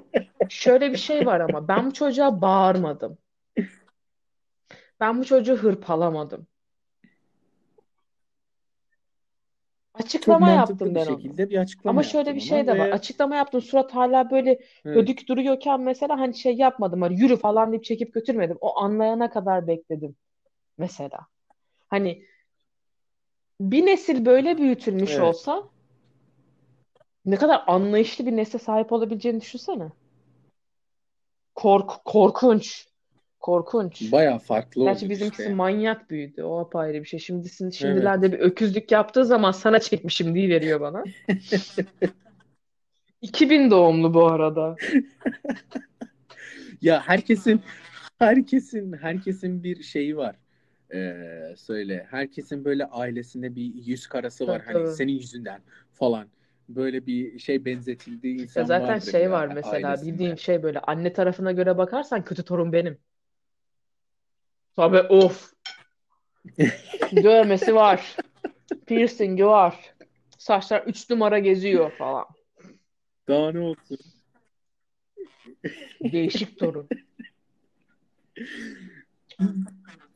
şöyle 0.48 0.92
bir 0.92 0.96
şey 0.96 1.26
var 1.26 1.40
ama 1.40 1.68
ben 1.68 1.86
bu 1.86 1.92
çocuğa 1.94 2.40
bağırmadım. 2.42 3.18
Ben 5.00 5.18
bu 5.20 5.24
çocuğu 5.24 5.56
hırpalamadım. 5.56 6.46
Çok 7.02 7.10
Açıklama 10.04 10.46
mantıklı 10.46 10.86
yaptım 10.86 10.90
bir 10.90 10.94
ben 10.94 11.06
ona. 11.06 11.16
şekilde 11.16 11.50
bir 11.50 11.56
açıklama 11.56 11.90
Ama 11.90 12.02
şöyle 12.02 12.34
bir 12.34 12.40
şey 12.40 12.66
de 12.66 12.78
var. 12.78 12.88
ve 12.88 12.92
Açıklama 12.92 13.36
yaptım. 13.36 13.62
Surat 13.62 13.94
hala 13.94 14.30
böyle 14.30 14.50
evet. 14.50 14.96
ödük 14.96 15.28
duruyorken 15.28 15.80
mesela 15.80 16.20
hani 16.20 16.34
şey 16.34 16.54
yapmadım. 16.56 17.02
Hani 17.02 17.20
yürü 17.20 17.36
falan 17.36 17.70
deyip 17.72 17.84
çekip 17.84 18.14
götürmedim. 18.14 18.58
O 18.60 18.78
anlayana 18.78 19.30
kadar 19.30 19.66
bekledim 19.66 20.16
mesela. 20.78 21.18
Hani 21.88 22.22
bir 23.60 23.86
nesil 23.86 24.26
böyle 24.26 24.58
büyütülmüş 24.58 25.10
Evet. 25.10 25.20
olsa 25.20 25.62
ne 27.26 27.36
kadar 27.36 27.64
anlayışlı 27.66 28.26
bir 28.26 28.36
nesle 28.36 28.58
sahip 28.58 28.92
olabileceğini 28.92 29.40
düşünsene. 29.40 29.88
Kork 31.54 32.04
korkunç. 32.04 32.89
Korkunç. 33.40 34.12
Bayağı 34.12 34.38
farklı 34.38 34.84
Gerçi 34.84 35.10
bizimkisi 35.10 35.42
işte. 35.42 35.54
manyak 35.54 36.10
büyüdü. 36.10 36.42
O 36.42 36.58
apayrı 36.58 37.00
bir 37.00 37.04
şey. 37.04 37.20
Şimdisini, 37.20 37.66
Evet. 37.68 37.74
şimdilerde 37.76 38.32
bir 38.32 38.38
öküzlük 38.38 38.92
yaptığı 38.92 39.24
zaman 39.24 39.52
sana 39.52 39.78
çekmişim 39.78 40.34
diye 40.34 40.48
veriyor 40.48 40.80
bana. 40.80 41.04
2000 43.22 43.70
doğumlu 43.70 44.14
bu 44.14 44.26
arada. 44.26 44.76
Ya 46.82 47.02
herkesin 47.06 47.62
herkesin 48.18 48.92
herkesin 48.92 49.64
bir 49.64 49.82
şeyi 49.82 50.16
var. 50.16 50.36
Ee, 50.94 51.54
söyle. 51.56 52.06
Herkesin 52.10 52.64
böyle 52.64 52.86
ailesinde 52.86 53.56
bir 53.56 53.74
yüz 53.74 54.06
karası 54.06 54.46
var. 54.46 54.58
Tabii 54.58 54.66
Hani 54.66 54.74
tabii. 54.74 54.86
senin 54.86 55.12
yüzünden 55.12 55.60
falan. 55.92 56.28
Böyle 56.68 57.06
bir 57.06 57.38
şey 57.38 57.64
benzetildiği 57.64 58.34
Ya 58.34 58.42
insan 58.42 58.64
zaten 58.64 58.94
vardır 58.94 58.98
şey 58.98 59.22
ya 59.22 59.30
var 59.30 59.46
mesela 59.46 59.82
ailesinde. 59.82 60.12
bildiğin 60.12 60.36
şey 60.36 60.62
böyle 60.62 60.78
anne 60.80 61.12
tarafına 61.12 61.52
göre 61.52 61.78
bakarsan 61.78 62.24
kötü 62.24 62.44
torun 62.44 62.72
benim. 62.72 62.98
Tabii 64.76 64.98
of. 65.08 65.52
Dövmesi 67.12 67.74
var. 67.74 68.16
Piercingi 68.86 69.46
var. 69.46 69.94
Saçlar 70.38 70.82
3 70.86 71.10
numara 71.10 71.38
geziyor 71.38 71.92
falan. 71.98 72.24
Daha 73.28 73.52
ne 73.52 73.58
olsun? 73.60 73.98
Değişik 76.12 76.58
torun. 76.58 76.88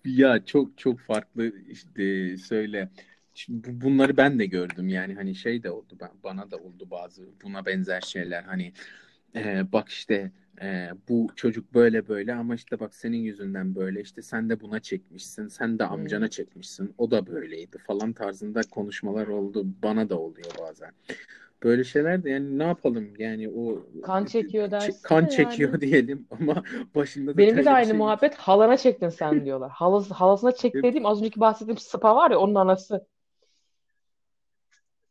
Ya 0.04 0.44
çok 0.44 0.78
çok 0.78 1.00
farklı 1.00 1.52
işte 1.68 2.36
söyle. 2.36 2.88
Şimdi 3.34 3.68
bu- 3.68 3.80
bunları 3.80 4.16
ben 4.16 4.38
de 4.38 4.46
gördüm 4.46 4.88
yani 4.88 5.14
hani 5.14 5.34
şey 5.34 5.62
de 5.62 5.70
oldu 5.70 5.96
ben 6.00 6.10
bana 6.24 6.50
da 6.50 6.56
oldu 6.56 6.90
bazı 6.90 7.28
buna 7.42 7.66
benzer 7.66 8.00
şeyler 8.00 8.42
hani 8.42 8.72
e, 9.36 9.72
bak 9.72 9.88
işte 9.88 10.32
e, 10.62 10.90
bu 11.08 11.28
çocuk 11.36 11.74
böyle 11.74 12.08
böyle 12.08 12.34
ama 12.34 12.54
işte 12.54 12.80
bak 12.80 12.94
senin 12.94 13.16
yüzünden 13.18 13.74
böyle 13.74 14.00
işte 14.00 14.22
sen 14.22 14.50
de 14.50 14.60
buna 14.60 14.80
çekmişsin 14.80 15.48
sen 15.48 15.78
de 15.78 15.84
amcana 15.84 16.28
çekmişsin 16.30 16.94
o 16.98 17.10
da 17.10 17.26
böyleydi 17.26 17.78
falan 17.78 18.12
tarzında 18.12 18.60
konuşmalar 18.70 19.26
oldu 19.26 19.66
bana 19.82 20.08
da 20.08 20.18
oluyor 20.20 20.46
bazen. 20.58 20.92
Böyle 21.62 21.84
şeyler 21.84 22.24
de 22.24 22.30
yani 22.30 22.58
ne 22.58 22.64
yapalım 22.64 23.16
yani 23.18 23.48
o 23.50 23.86
Kan 24.00 24.24
çekiyor 24.24 24.70
ç- 24.78 24.94
dersin 24.94 25.02
kan 25.02 25.26
de 25.26 25.26
çekiyor 25.26 25.70
yani. 25.70 25.80
diyelim 25.80 26.26
ama 26.40 26.62
başında 26.94 27.36
da 27.36 27.42
Benimki 27.42 27.64
de 27.64 27.70
aynı 27.70 27.94
şey 27.94 27.94
muhabbet. 27.94 28.34
Halana 28.36 28.76
çektin 28.76 29.08
sen 29.08 29.44
diyorlar. 29.44 29.70
Halası, 29.70 30.14
halasına 30.14 30.52
çek 30.52 30.82
dediğim 30.82 31.06
az 31.06 31.18
önceki 31.20 31.40
bahsettiğim 31.40 31.78
spa 31.78 32.16
var 32.16 32.30
ya 32.30 32.38
onun 32.38 32.54
anası. 32.54 33.06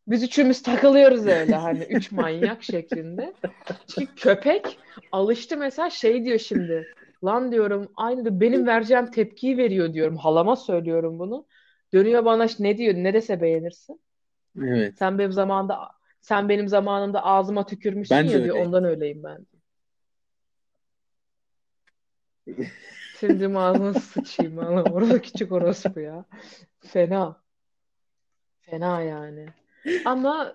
Biz 0.07 0.23
üçümüz 0.23 0.61
takılıyoruz 0.61 1.27
öyle 1.27 1.55
hani 1.55 1.83
üç 1.83 2.11
manyak 2.11 2.63
şeklinde. 2.63 3.33
Çünkü 3.87 4.15
köpek 4.15 4.79
alıştı 5.11 5.57
mesela 5.57 5.89
şey 5.89 6.25
diyor 6.25 6.39
şimdi. 6.39 6.87
Lan 7.23 7.51
diyorum 7.51 7.91
aynı 7.95 8.25
da 8.25 8.39
benim 8.39 8.67
vereceğim 8.67 9.11
tepkiyi 9.11 9.57
veriyor 9.57 9.93
diyorum. 9.93 10.17
Halama 10.17 10.55
söylüyorum 10.55 11.19
bunu. 11.19 11.45
Dönüyor 11.93 12.25
bana 12.25 12.47
ne 12.59 12.77
diyor 12.77 12.93
ne 12.95 13.13
dese 13.13 13.41
beğenirsin. 13.41 14.01
evet 14.57 14.97
Sen 14.97 15.19
benim 15.19 15.31
zamanında 15.31 15.89
sen 16.21 16.49
benim 16.49 16.67
zamanımda 16.67 17.23
ağzıma 17.25 17.65
tükürmüşsün 17.65 18.17
ben 18.17 18.23
ya 18.23 18.29
diyor. 18.29 18.41
öyleyim. 18.41 18.67
Ondan 18.67 18.83
öyleyim 18.83 19.23
ben. 19.23 19.45
Senin 23.15 23.55
ağzına 23.55 23.93
sıçayım. 23.93 24.57
Orada 24.57 25.21
küçük 25.21 25.51
orospu 25.51 25.99
ya. 25.99 26.25
Fena. 26.79 27.41
Fena 28.59 29.01
yani. 29.01 29.45
Ama 30.05 30.53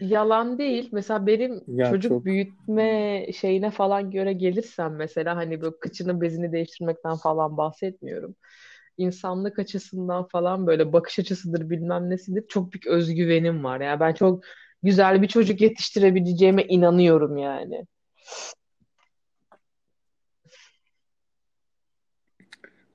yalan 0.00 0.58
değil. 0.58 0.88
Mesela 0.92 1.26
benim 1.26 1.60
Ya 1.66 1.84
çocuk 1.84 2.02
çok 2.08 2.24
büyütme 2.24 3.26
şeyine 3.32 3.70
falan 3.70 4.10
göre 4.10 4.32
gelirsem 4.32 4.96
mesela 4.96 5.36
hani 5.36 5.60
böyle 5.60 5.78
kıçının 5.80 6.20
bezini 6.20 6.52
değiştirmekten 6.52 7.16
falan 7.16 7.56
bahsetmiyorum. 7.56 8.36
İnsanlık 8.98 9.58
açısından 9.58 10.28
falan 10.28 10.66
böyle 10.66 10.92
bakış 10.92 11.18
açısıdır 11.18 11.70
bilmem 11.70 12.10
nesidir 12.10 12.44
çok 12.48 12.72
büyük 12.72 12.86
özgüvenim 12.86 13.64
var. 13.64 13.80
Yani 13.80 14.00
ben 14.00 14.14
çok 14.14 14.44
güzel 14.82 15.22
bir 15.22 15.28
çocuk 15.28 15.60
yetiştirebileceğime 15.60 16.64
inanıyorum 16.64 17.36
yani. 17.36 17.86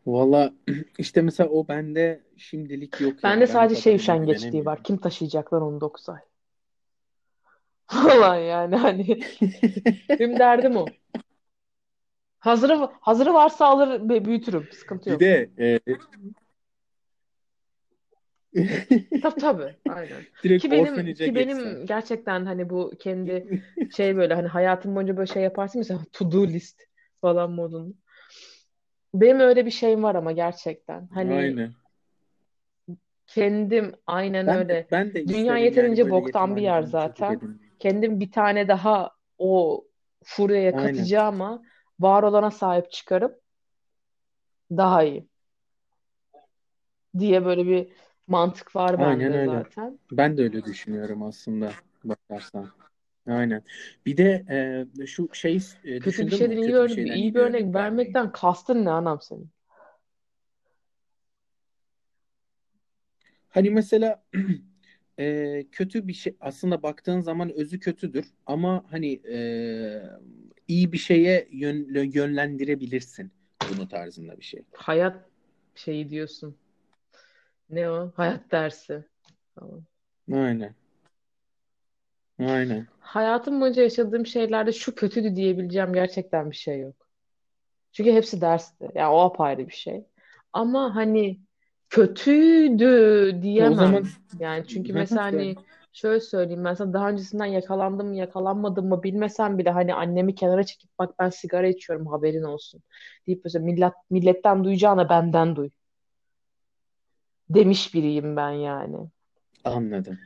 Valla 0.06 0.54
işte 0.98 1.22
mesela 1.22 1.50
o 1.50 1.68
bende 1.68 2.24
şimdilik 2.38 3.02
yok 3.02 3.14
Bende 3.24 3.28
yani. 3.28 3.42
Ben 3.42 3.46
sadece 3.46 3.82
şey 3.82 3.84
kadar 3.84 3.96
iyi 3.96 4.02
üşengeçliği 4.04 4.66
var. 4.66 4.84
Kim 4.84 4.98
taşıyacak 4.98 5.54
lan 5.54 5.62
onu 5.62 5.82
9 5.82 6.10
ay? 6.10 6.20
Falan 7.88 8.36
yani 8.36 8.76
hani 8.76 9.06
benim 10.10 10.40
derdim 10.40 10.78
o. 10.78 10.86
Hazırı 12.40 12.90
hazırı 13.02 13.34
varsa 13.34 13.66
alır 13.66 14.26
büyütürüm. 14.26 14.68
Sıkıntı 14.72 15.10
Bir 15.10 15.12
yok. 15.12 15.22
de 15.22 15.50
e, 15.60 15.80
Tabii 19.22 19.40
tabii. 19.40 19.76
Aynen. 19.90 20.24
direkt 20.44 20.62
Ki 20.62 20.72
benim 20.72 21.14
ki 21.16 21.36
benim 21.36 21.86
gerçekten 21.86 22.46
hani 22.46 22.70
bu 22.70 22.92
kendi 23.00 23.64
şey 23.96 24.16
böyle 24.16 24.34
hani 24.34 24.48
hayatım 24.48 24.96
boyunca 24.96 25.18
böyle 25.18 25.34
şey 25.34 25.44
yaparsın 25.44 25.80
mesela 25.80 26.00
to 26.12 26.32
do 26.32 26.48
list 26.48 26.82
falan 27.22 27.52
modunda. 27.52 27.94
Benim 29.14 29.40
öyle 29.40 29.66
bir 29.66 29.72
şeyim 29.72 30.04
var 30.04 30.16
ama 30.16 30.32
gerçekten. 30.32 31.08
Hani 31.14 31.34
Aynen. 31.34 31.74
kendim 33.28 33.94
aynen 34.08 34.48
Ben 34.48 34.56
öyle. 34.60 34.88
ben 34.92 35.14
de 35.14 35.24
Dünya 35.24 35.34
isterim 35.34 35.48
yani 35.48 35.64
yeterince 35.66 36.04
böyle 36.04 36.12
boktan 36.16 36.56
bir 36.56 36.62
yer 36.62 36.82
yetimhaneden 36.82 36.92
çocuk 36.92 37.20
zaten. 37.20 37.60
Kendim 37.80 38.20
bir 38.20 38.32
tane 38.32 38.68
daha 38.68 39.12
o 39.38 39.84
furyaya 40.24 40.72
Aynen. 40.72 40.84
katacağıma 40.84 41.64
var 42.00 42.24
olana 42.24 42.52
sahip 42.52 42.92
çıkarıp 42.92 43.42
daha 44.72 45.04
iyi 45.04 45.28
diye 47.20 47.46
böyle 47.46 47.66
bir 47.68 47.92
mantık 48.28 48.76
var 48.76 49.00
Aynen 49.00 49.34
bende 49.34 49.38
öyle. 49.38 49.64
zaten. 49.64 50.00
Ben 50.12 50.38
de 50.38 50.42
öyle 50.44 50.64
düşünüyorum 50.66 51.24
aslında 51.24 51.72
bakarsan. 52.04 52.70
Aynen. 53.28 53.64
Bir 54.06 54.18
de 54.18 54.46
e, 55.02 55.06
şu 55.08 55.30
şey 55.34 55.56
e, 55.84 56.00
Kötü 56.00 56.26
bir 56.26 56.32
düşündün 56.32 56.32
mü? 56.32 56.38
şeyden 56.38 56.58
iyi 56.58 56.66
Kötü 56.66 56.68
bir 56.68 56.74
örnek, 56.74 56.90
şeyden 56.90 57.16
iyi 57.16 57.16
iyi 57.16 57.30
bir 57.30 57.36
bir 57.36 57.40
örnek 57.40 57.62
örnek 57.62 57.76
vermeyi. 57.76 57.76
vermekten 57.76 58.32
kastın 58.32 58.86
ne 58.86 58.92
anam 58.92 59.22
senin? 59.22 59.50
Hani 63.50 63.70
mesela 63.70 64.24
e, 65.20 65.66
kötü 65.72 66.08
bir 66.08 66.14
şey 66.14 66.36
aslında 66.40 66.84
baktığın 66.84 67.20
zaman 67.22 67.54
özü 67.54 67.80
kötüdür 67.80 68.26
ama 68.46 68.86
hani 68.92 69.14
e, 69.14 69.38
iyi 70.68 70.92
bir 70.92 70.98
şeye 70.98 71.48
yön, 71.52 71.94
yönlendirebilirsin 72.14 73.32
bunu 73.72 73.88
tarzında 73.88 74.38
bir 74.38 74.44
şey. 74.46 74.64
Hayat 74.74 75.30
şeyi 75.76 76.10
diyorsun. 76.10 76.58
Ne 77.70 77.90
o? 77.90 78.12
Hayat 78.16 78.52
dersi. 78.52 79.04
Tamam. 79.56 79.84
Aynen. 80.32 80.76
Aynen. 82.40 82.88
Hayatım 83.00 83.62
boyunca 83.62 83.84
yaşadığım 83.84 84.26
şeylerde 84.26 84.72
şu 84.72 84.96
kötüydü 84.96 85.36
diyebileceğim 85.36 85.94
gerçekten 85.94 86.52
bir 86.52 86.56
şey 86.56 86.80
yok. 86.80 86.96
Çünkü 87.92 88.12
hepsi 88.14 88.42
dersti. 88.42 88.90
Yani 88.96 89.14
o 89.14 89.20
apayrı 89.20 89.68
bir 89.68 89.74
şey. 89.74 90.06
Ama 90.54 90.96
hani 90.96 91.40
kötüydü 91.90 92.86
O 92.86 93.32
zaman 93.32 93.42
diyemem. 93.42 94.04
Yani 94.40 94.68
çünkü 94.68 94.94
mesela 94.94 95.24
hani 95.24 95.56
şöyle 95.94 96.20
söyleyeyim 96.20 96.66
ben 96.66 96.74
sana 96.74 96.94
daha 96.94 97.10
öncesinden 97.10 97.46
yakalandım 97.46 98.08
mı 98.08 98.16
yakalanmadım 98.16 98.90
mı 98.90 99.04
bilmesem 99.04 99.58
bile 99.58 99.70
hani 99.70 99.94
annemi 99.94 100.36
kenara 100.36 100.64
çekip 100.64 100.90
bak 101.00 101.20
ben 101.20 101.30
sigara 101.30 101.68
içiyorum 101.68 102.08
haberin 102.08 102.44
olsun 102.44 102.82
deyip 103.28 103.42
mesela 103.44 103.66
millet, 103.66 103.94
milletten 104.10 104.64
duyacağına 104.64 105.10
benden 105.10 105.56
duy 105.56 105.70
demiş 107.50 107.94
biriyim 107.94 108.36
ben 108.36 108.50
yani. 108.52 108.98
anladım. 109.66 110.18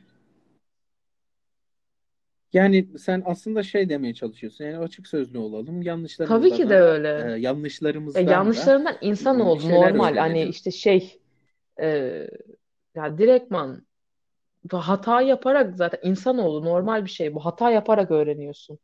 Yani 2.52 2.98
sen 2.98 3.22
aslında 3.26 3.62
şey 3.62 3.88
demeye 3.88 4.14
çalışıyorsun. 4.14 4.64
Yani 4.64 4.78
açık 4.78 5.06
sözlü 5.08 5.38
olalım. 5.38 5.82
Tabii 6.24 6.52
ki 6.52 6.62
Yanlışlarımızdan 6.62 6.70
de 6.70 6.74
da 6.74 6.80
öyle. 6.80 7.08
e, 7.16 7.22
Ya 8.14 8.22
yanlışlarımızdan 8.22 8.54
da 8.54 8.78
yanlışlarından 8.78 8.98
e, 9.18 9.52
bir 9.54 9.58
insanoğlu 9.58 9.60
şeyler 9.60 9.94
normal 9.94 10.16
hani 10.16 10.44
öğrenelim. 10.44 10.44
işte 10.44 10.70
şey 10.70 11.20
e, 11.82 11.86
ya 12.94 13.18
direktman 13.18 13.86
hata 14.72 15.22
yaparak 15.22 15.76
zaten 15.76 16.00
insanoğlu 16.10 16.64
normal 16.64 17.04
bir 17.04 17.10
şey 17.10 17.34
bu 17.34 17.44
hata 17.46 17.70
yaparak 17.70 18.10
öğreniyorsun. 18.10 18.78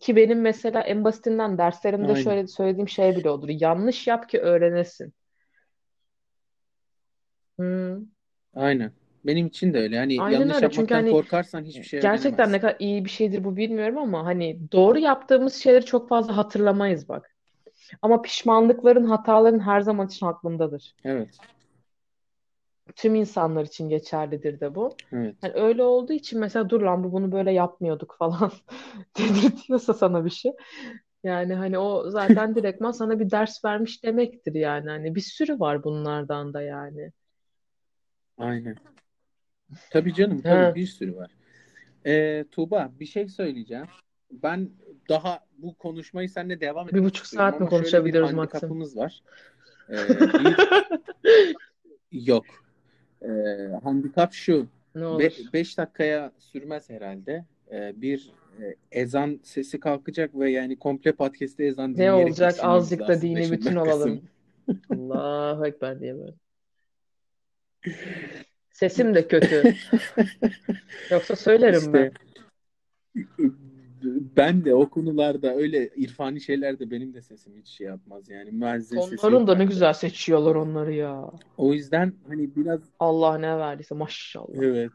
Ki 0.00 0.16
benim 0.16 0.40
mesela 0.40 0.80
en 0.80 1.04
basitinden 1.04 1.58
derslerimde 1.58 2.14
Aynen. 2.14 2.16
şöyle 2.16 2.46
söylediğim 2.46 2.88
şey 2.88 3.16
bile 3.16 3.30
olur. 3.30 3.48
Yanlış 3.48 4.06
yap 4.06 4.28
ki 4.28 4.40
öğrenesin. 4.40 5.14
Hmm, 7.58 8.10
Aynen. 8.54 8.92
Benim 9.26 9.46
için 9.46 9.74
de 9.74 9.78
öyle. 9.78 9.96
Yani 9.96 10.16
aynen 10.20 10.40
yanlış 10.40 10.56
öyle. 10.56 10.70
Çünkü 10.70 10.78
yapmaktan 10.80 10.96
hani 10.96 11.10
korkarsan 11.10 11.64
hiçbir 11.64 11.82
şey 11.82 12.00
gerçekten 12.00 12.32
ne 12.32 12.36
öğrenemezsin. 12.36 12.60
kadar 12.60 12.76
iyi 12.78 13.04
bir 13.04 13.10
şeydir 13.10 13.44
bu 13.44 13.56
bilmiyorum 13.56 13.98
ama 13.98 14.24
hani 14.24 14.72
doğru 14.72 14.98
yaptığımız 14.98 15.54
şeyleri 15.54 15.84
çok 15.84 16.08
fazla 16.08 16.36
hatırlamayız 16.36 17.08
bak. 17.08 17.36
Ama 18.02 18.22
pişmanlıkların, 18.22 19.04
hataların 19.04 19.60
her 19.60 19.80
zaman 19.80 20.06
için 20.06 20.26
aklındadır. 20.26 20.94
Evet. 21.04 21.38
Tüm 22.96 23.14
insanlar 23.14 23.64
için 23.64 23.88
geçerlidir 23.88 24.60
de 24.60 24.74
bu. 24.74 24.96
Evet. 25.12 25.36
Yani 25.42 25.54
öyle 25.54 25.82
olduğu 25.82 26.12
için 26.12 26.40
mesela 26.40 26.70
dur 26.70 26.80
lan 26.80 27.04
bu 27.04 27.12
bunu 27.12 27.32
böyle 27.32 27.52
yapmıyorduk 27.52 28.16
falan 28.18 28.52
dedirtiyorsa 29.18 29.94
sana 29.94 30.24
bir 30.24 30.30
şey. 30.30 30.52
Yani 31.24 31.54
hani 31.54 31.78
o 31.78 32.10
zaten 32.10 32.54
direktman 32.54 32.90
sana 32.90 33.20
bir 33.20 33.30
ders 33.30 33.64
vermiş 33.64 34.04
demektir 34.04 34.54
yani. 34.54 34.90
Hani 34.90 35.14
bir 35.14 35.20
sürü 35.20 35.60
var 35.60 35.84
bunlardan 35.84 36.54
da 36.54 36.62
yani. 36.62 37.12
Aynen. 38.38 38.76
Tabii 39.90 40.14
canım 40.14 40.40
tabii 40.42 40.64
Ha, 40.64 40.74
bir 40.74 40.86
sürü 40.86 41.16
var. 41.16 41.30
Ee, 42.06 42.44
Tuğba 42.50 42.92
bir 43.00 43.06
şey 43.06 43.28
söyleyeceğim. 43.28 43.86
Ben 44.30 44.70
daha 45.08 45.40
bu 45.58 45.74
konuşmayı 45.74 46.28
seninle 46.28 46.60
devam 46.60 46.86
bir 46.86 46.90
etmek 46.90 47.04
buçuk 47.04 47.26
saat 47.26 47.60
mi 47.60 47.64
bir 47.64 47.70
konuşabiliyoruz 47.70 48.32
Maxim? 48.32 48.38
handikapımız 48.38 48.96
var. 48.96 49.22
Ee, 49.88 49.94
bir 50.44 50.56
yok. 52.12 52.46
Ee, 53.22 53.28
handikap 53.82 54.32
şu. 54.32 54.66
Ne 54.94 55.06
olur. 55.06 55.20
Be 55.20 55.30
beş 55.52 55.78
dakikaya 55.78 56.32
sürmez 56.38 56.90
herhalde. 56.90 57.44
Ee, 57.72 57.92
bir 57.96 58.32
e, 58.62 58.76
ezan 58.92 59.40
sesi 59.42 59.80
kalkacak 59.80 60.34
ve 60.34 60.50
yani 60.50 60.78
komple 60.78 61.12
podcast'te 61.12 61.64
ezan 61.64 61.96
Ne 61.96 62.12
olacak? 62.12 62.54
Azıcık 62.62 63.08
da 63.08 63.20
dini 63.20 63.52
bütün 63.52 63.76
olalım. 63.76 64.22
Allahu 64.90 65.66
Ekber 65.66 66.00
diye 66.00 66.18
böyle. 66.18 66.34
Sesim 68.80 69.14
de 69.14 69.28
kötü. 69.28 69.62
Yoksa 71.10 71.36
söylerim 71.36 71.92
ben. 71.92 72.12
İşte 73.14 73.28
ben 74.36 74.64
de 74.64 74.74
o 74.74 74.90
konularda 74.90 75.54
öyle 75.54 75.88
irfani 75.88 76.40
şeylerde 76.40 76.90
benim 76.90 77.14
de 77.14 77.22
sesim 77.22 77.56
hiç 77.56 77.68
şey 77.68 77.86
yapmaz 77.86 78.28
yani 78.28 78.50
müezzin 78.50 79.30
yok 79.30 79.46
da 79.46 79.54
ne 79.54 79.64
güzel 79.64 79.92
seçiyorlar 79.92 80.54
onları 80.54 80.92
ya. 80.94 81.30
O 81.56 81.72
yüzden 81.72 82.12
hani 82.28 82.56
biraz 82.56 82.80
Allah 83.00 83.38
ne 83.38 83.58
verdiyse 83.58 83.94
maşallah. 83.94 84.62
evet 84.62 84.92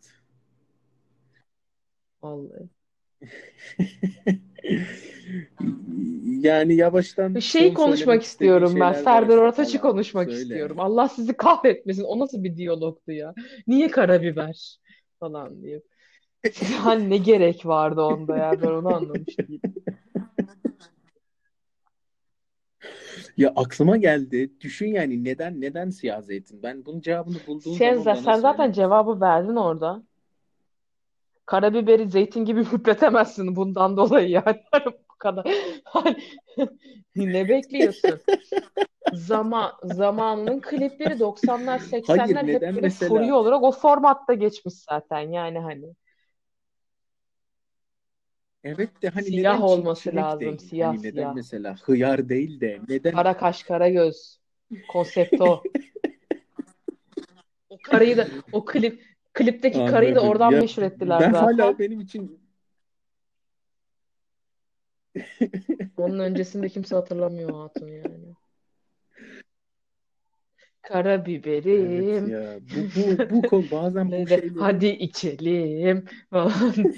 Vallahi. 2.21 2.69
yani 6.39 6.75
yavaştan 6.75 7.39
şey 7.39 7.73
konuşmak 7.73 8.23
istiyorum 8.23 8.73
ben. 8.79 8.93
Serdar 8.93 9.37
Ortaç'ı 9.37 9.81
konuşmak 9.81 10.29
söyle. 10.29 10.41
istiyorum. 10.41 10.79
Allah 10.79 11.09
sizi 11.09 11.33
kahretmesin. 11.37 12.03
O 12.03 12.19
nasıl 12.19 12.43
bir 12.43 12.57
diyalogtu 12.57 13.11
ya? 13.11 13.33
Niye 13.67 13.87
karabiber 13.91 14.77
falan 15.19 15.61
diye. 15.63 15.81
Yani 16.85 17.09
ne 17.09 17.17
gerek 17.17 17.65
vardı 17.65 18.01
onda 18.01 18.37
ya? 18.37 18.61
Ben 18.61 18.67
onu 18.67 18.89
anlamış 18.89 19.39
değilim. 19.39 19.61
Ya 23.37 23.53
aklıma 23.55 23.97
geldi. 23.97 24.51
Düşün 24.61 24.87
yani 24.87 25.23
neden 25.23 25.61
neden 25.61 25.89
siyah 25.89 26.21
zeytin? 26.21 26.63
Ben 26.63 26.85
bunun 26.85 27.01
cevabını 27.01 27.35
bulduğum 27.47 27.73
Sen, 27.73 27.95
zaman 27.95 28.21
sen 28.21 28.39
zaten 28.39 28.63
söyle. 28.63 28.73
cevabı 28.73 29.21
verdin 29.21 29.55
orada. 29.55 30.03
Karabiberi 31.45 32.09
zeytin 32.09 32.45
gibi 32.45 32.63
hüpletemezsin 32.71 33.55
bundan 33.55 33.97
dolayı 33.97 34.29
yani. 34.29 34.63
Bu 34.85 35.17
kadar. 35.17 35.45
Ne 37.15 37.49
bekliyorsun? 37.49 38.19
Zaman, 39.13 39.71
zamanının 39.83 40.61
klipleri 40.61 41.19
90'lar 41.19 41.79
Hayır 41.79 42.03
80'ler 42.03 42.47
hep 42.53 42.61
böyle 42.61 42.81
mesela 42.81 43.35
olarak 43.35 43.63
o 43.63 43.71
formatta 43.71 44.33
geçmiş 44.33 44.73
zaten 44.73 45.19
yani 45.19 45.59
hani. 45.59 45.85
evet 48.63 49.01
de 49.01 49.09
hani 49.09 49.25
Siyah 49.25 49.53
neden 49.53 49.61
olması 49.61 50.15
lazım. 50.15 50.41
değil? 50.41 50.57
Siyah 50.57 50.87
Hani 50.87 50.97
neden 50.97 51.11
siyah. 51.11 51.35
mesela 51.35 51.75
hıyar 51.83 52.29
değil 52.29 52.61
de 52.61 52.79
neden 52.87 53.11
Kara 53.11 53.37
kaş, 53.37 53.63
kara 53.63 53.89
göz. 53.89 54.39
Konsept 54.87 55.41
o. 55.41 55.63
O 57.69 57.77
karıyı 57.83 58.17
da 58.17 58.27
o 58.51 58.65
klip 58.65 59.14
klipteki 59.35 59.85
karıyı 59.85 60.15
da 60.15 60.19
anladım. 60.19 60.29
oradan 60.31 60.53
Ya 60.53 60.59
meşhur 60.61 60.83
ettiler 60.83 61.19
ben 61.19 61.33
hala 61.33 61.57
zaten. 61.57 61.79
benim 61.79 61.99
için 62.01 62.39
Onun 65.97 66.19
öncesinde 66.19 66.69
kimse 66.69 66.95
hatırlamıyor 66.95 67.49
o 67.51 67.63
hatun 67.63 67.87
yani. 67.87 68.35
Evet 70.91 71.25
biberim. 71.25 72.29
ya 72.29 72.59
bu 72.61 72.75
bu 72.95 73.29
bu 73.35 73.41
konu 73.41 73.65
bazen 73.71 74.07
bu 74.07 74.11
Ne 74.11 74.29
de 74.29 74.35
şeyleri 74.35 74.59
hadi 74.59 74.87
içelim 74.87 76.05
falan. 76.31 76.51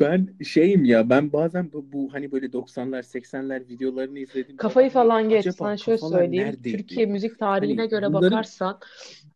ben 0.00 0.34
şeyim 0.44 0.84
ya 0.84 1.10
ben 1.10 1.32
bazen 1.32 1.72
bu, 1.72 1.92
bu 1.92 2.12
hani 2.12 2.32
böyle 2.32 2.46
90'lar 2.46 3.02
80'ler 3.02 3.68
videolarını 3.68 4.18
izlediğim 4.18 4.46
zaman 4.46 4.56
Kafayı 4.56 4.86
hani 4.86 4.92
falan 4.92 5.28
geç. 5.28 5.46
acaba 5.46 5.76
şöyle 5.76 5.98
söyleyeyim. 5.98 6.52
Türkiye 6.62 6.78
neredeydi? 6.78 7.06
müzik 7.06 7.38
tarihine 7.38 7.80
Hani 7.80 7.90
göre 7.90 8.08
bunların 8.08 8.30
bakarsan 8.30 8.80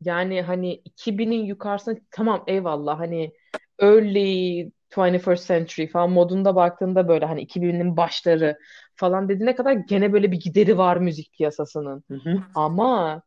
yani 0.05 0.43
hani 0.43 0.83
2000'in 0.85 1.45
yukarısına 1.45 1.95
tamam 2.11 2.45
eyvallah 2.47 2.99
hani 2.99 3.33
early 3.79 4.71
21st 4.91 5.47
century 5.47 5.87
falan 5.87 6.11
modunda 6.11 6.55
baktığında 6.57 7.09
böyle 7.09 7.27
hani 7.27 7.43
2000'in 7.43 7.97
başları 7.97 8.59
falan 8.97 9.29
dediğine 9.29 9.55
kadar 9.55 9.73
gene 9.73 10.13
böyle 10.13 10.33
bir 10.33 10.41
gideri 10.41 10.79
var 10.79 10.97
müzik 10.97 11.33
piyasasının. 11.33 12.05
Hı 12.11 12.15
hı. 12.15 12.43
Ama 12.55 13.23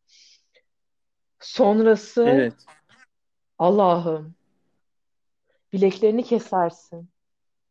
sonrası 1.40 2.26
Evet. 2.28 2.54
Allah'ım 3.60 4.36
bileklerini 5.74 6.24
kesersin. 6.24 7.10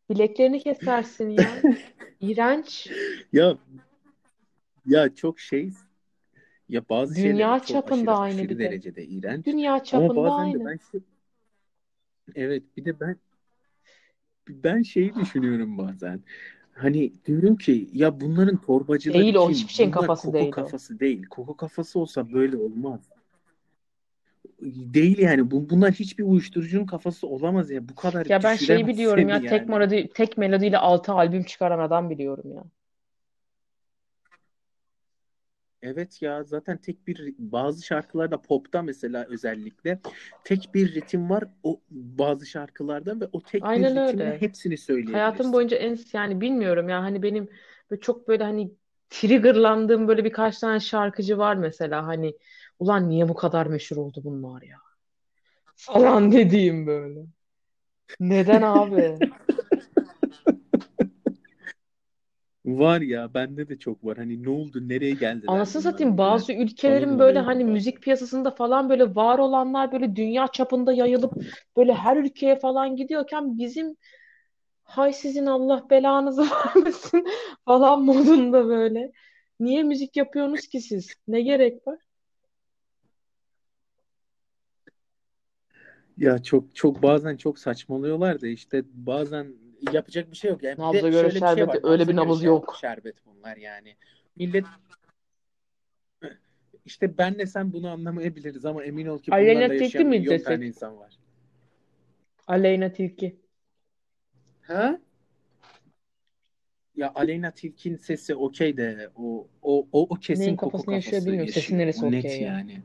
Bileklerini 0.09 0.63
kesersin 0.63 1.29
ya. 1.29 1.51
İğrenç. 2.19 2.89
Ya 3.33 3.57
ya 4.85 5.15
çok 5.15 5.39
şey 5.39 5.71
ya 6.69 6.81
bazı 6.89 7.15
şeyler 7.15 7.33
Dünya 7.33 7.59
çok 7.59 7.63
aşırı 7.63 7.81
çapında 7.81 8.17
aynı 8.17 8.35
aşırı 8.35 8.49
bir 8.49 8.59
de. 8.59 8.63
derecede 8.63 9.05
iğrenç 9.05 9.45
Dünya 9.45 9.71
ama 9.73 9.83
çapında 9.83 10.15
bazen 10.15 10.53
de 10.53 10.57
aynı. 10.57 10.65
ben 10.65 10.79
şey, 10.91 11.01
evet 12.35 12.63
bir 12.77 12.85
de 12.85 12.99
ben 12.99 13.15
ben 14.49 14.81
şeyi 14.81 15.15
düşünüyorum 15.15 15.77
bazen. 15.77 16.21
Hani 16.73 17.13
diyorum 17.25 17.55
ki 17.55 17.89
ya 17.93 18.21
bunların 18.21 18.57
torbacıları 18.57 19.21
Değil 19.21 19.35
o 19.35 19.49
hiçbir 19.49 19.73
şeyin 19.73 19.91
Bunlar 19.91 20.01
kafası 20.01 20.27
koko 20.27 20.39
değil 20.39 20.51
kafası 20.51 20.99
değil. 20.99 21.25
Koko 21.29 21.57
kafası 21.57 21.99
olsa 21.99 22.33
böyle 22.33 22.57
olmaz. 22.57 23.09
Değil 24.61 25.17
yani. 25.17 25.51
Bu, 25.51 25.69
bunlar 25.69 25.91
hiçbir 25.93 26.23
uyuşturucunun 26.23 26.85
kafası 26.85 27.27
olamaz 27.27 27.71
ya. 27.71 27.89
Bu 27.89 27.95
kadar 27.95 28.27
Ya 28.27 28.43
ben 28.43 28.57
şeyi 28.57 28.87
biliyorum 28.87 29.29
ya 29.29 29.45
tek 29.45 29.67
yani. 29.67 29.69
melodi 29.69 30.09
tek 30.13 30.37
melodiyle 30.37 30.77
6 30.77 31.13
albüm 31.13 31.43
çıkaran 31.43 31.79
adam 31.79 32.09
biliyorum 32.09 32.51
ya. 32.55 32.63
Evet 35.81 36.21
ya 36.21 36.43
zaten 36.43 36.77
tek 36.77 37.07
bir 37.07 37.33
bazı 37.37 37.83
şarkılarda 37.85 38.41
popta 38.41 38.81
mesela 38.81 39.25
özellikle 39.29 39.99
tek 40.43 40.73
bir 40.73 40.95
ritim 40.95 41.29
var 41.29 41.43
o 41.63 41.81
bazı 41.89 42.45
şarkılarda 42.45 43.19
ve 43.19 43.29
o 43.31 43.41
tek 43.45 43.75
bir 43.75 43.87
Aynen 43.87 43.95
ritimle 43.95 44.31
öyle. 44.31 44.33
hepsini 44.33 44.77
Hayatım 45.03 45.53
söyleyebilirsin. 45.53 45.53
boyunca 45.53 45.77
en 45.77 45.97
yani 46.13 46.41
bilmiyorum 46.41 46.89
ya 46.89 47.03
hani 47.03 47.23
benim 47.23 47.49
böyle 47.91 48.01
çok 48.01 48.27
böyle 48.27 48.43
hani 48.43 48.71
triggerlandığım 49.09 50.07
böyle 50.07 50.25
birkaç 50.25 50.59
tane 50.59 50.79
şarkıcı 50.79 51.37
var 51.37 51.55
mesela 51.55 52.07
hani 52.07 52.37
ulan 52.79 53.09
niye 53.09 53.29
bu 53.29 53.33
kadar 53.33 53.65
meşhur 53.65 53.97
oldu 53.97 54.21
bunlar 54.23 54.61
ya? 54.61 54.77
falan 55.75 56.31
dediğim 56.31 56.87
böyle. 56.87 57.19
Neden 58.19 58.61
abi? 58.61 59.19
Var 62.65 63.01
ya 63.01 63.33
bende 63.33 63.69
de 63.69 63.79
çok 63.79 64.05
var. 64.05 64.17
Hani 64.17 64.43
ne 64.43 64.49
oldu, 64.49 64.89
nereye 64.89 65.11
geldiler 65.11 65.53
Anasını 65.53 65.81
satayım 65.81 66.17
bazı 66.17 66.53
ülkelerin 66.53 67.19
böyle 67.19 67.39
hani 67.39 67.63
müzik 67.63 68.01
piyasasında 68.01 68.51
falan 68.51 68.89
böyle 68.89 69.15
var 69.15 69.39
olanlar 69.39 69.91
böyle 69.91 70.15
dünya 70.15 70.47
çapında 70.47 70.93
yayılıp 70.93 71.33
böyle 71.77 71.93
her 71.93 72.17
ülkeye 72.17 72.59
falan 72.59 72.95
gidiyorken 72.95 73.57
bizim 73.57 73.95
hay 74.83 75.13
sizin 75.13 75.45
Allah 75.45 75.89
belanızı 75.89 76.41
vermesin 76.75 77.27
falan 77.65 78.01
modunda 78.03 78.67
böyle. 78.67 79.11
Niye 79.59 79.83
müzik 79.83 80.17
yapıyorsunuz 80.17 80.67
ki 80.67 80.81
siz? 80.81 81.13
Ne 81.27 81.41
gerek 81.41 81.87
var? 81.87 81.97
Ya 86.19 86.43
çok 86.43 86.75
çok 86.75 87.03
bazen 87.03 87.37
çok 87.37 87.59
saçmalıyorlar 87.59 88.41
da 88.41 88.47
işte 88.47 88.83
bazen 88.93 89.53
yapacak 89.93 90.31
bir 90.31 90.37
şey 90.37 90.51
yok. 90.51 90.63
Yani 90.63 90.77
bir 90.77 90.81
Nabza 90.81 91.07
de 91.07 91.11
göre 91.11 91.31
şöyle 91.31 91.35
bir 91.35 91.55
şey 91.55 91.67
var. 91.67 91.79
öyle 91.83 91.99
Nabza 91.99 92.11
bir 92.11 92.15
göre 92.15 92.15
nabız 92.15 92.43
yok. 92.43 92.77
şerbet 92.81 93.15
bunlar 93.25 93.57
yani. 93.57 93.95
Millet 94.35 94.65
işte 96.85 97.17
benle 97.17 97.45
sen 97.45 97.73
bunu 97.73 97.89
anlamayabiliriz 97.89 98.65
ama 98.65 98.83
emin 98.83 99.05
ol 99.07 99.19
ki 99.19 99.31
Aleyna 99.31 99.53
bunlarla 99.53 99.73
Tilki 99.73 99.83
yaşayan 99.83 100.05
mi 100.05 100.09
milyon 100.09 100.37
tane 100.37 100.55
desek? 100.55 100.67
insan 100.67 100.97
var. 100.97 101.19
Aleyna 102.47 102.91
Tilki. 102.93 103.39
Ha? 104.61 104.99
Ya 106.95 107.11
Aleyna 107.15 107.51
Tilki'nin 107.51 107.97
sesi 107.97 108.35
okey 108.35 108.77
de 108.77 109.09
o 109.15 109.47
o 109.61 109.87
o, 109.91 110.07
o 110.09 110.15
kesin 110.15 110.41
Neyin 110.41 110.55
Koko 110.55 110.71
kafasını 110.71 110.95
yaşıyor 110.95 111.13
kafası 111.13 111.27
bilmiyorum. 111.27 111.53
Sesin 111.53 111.77
neresi 111.77 112.05
O 112.05 112.11
net 112.11 112.25
okey 112.25 112.41
ya? 112.41 112.47
yani. 112.47 112.81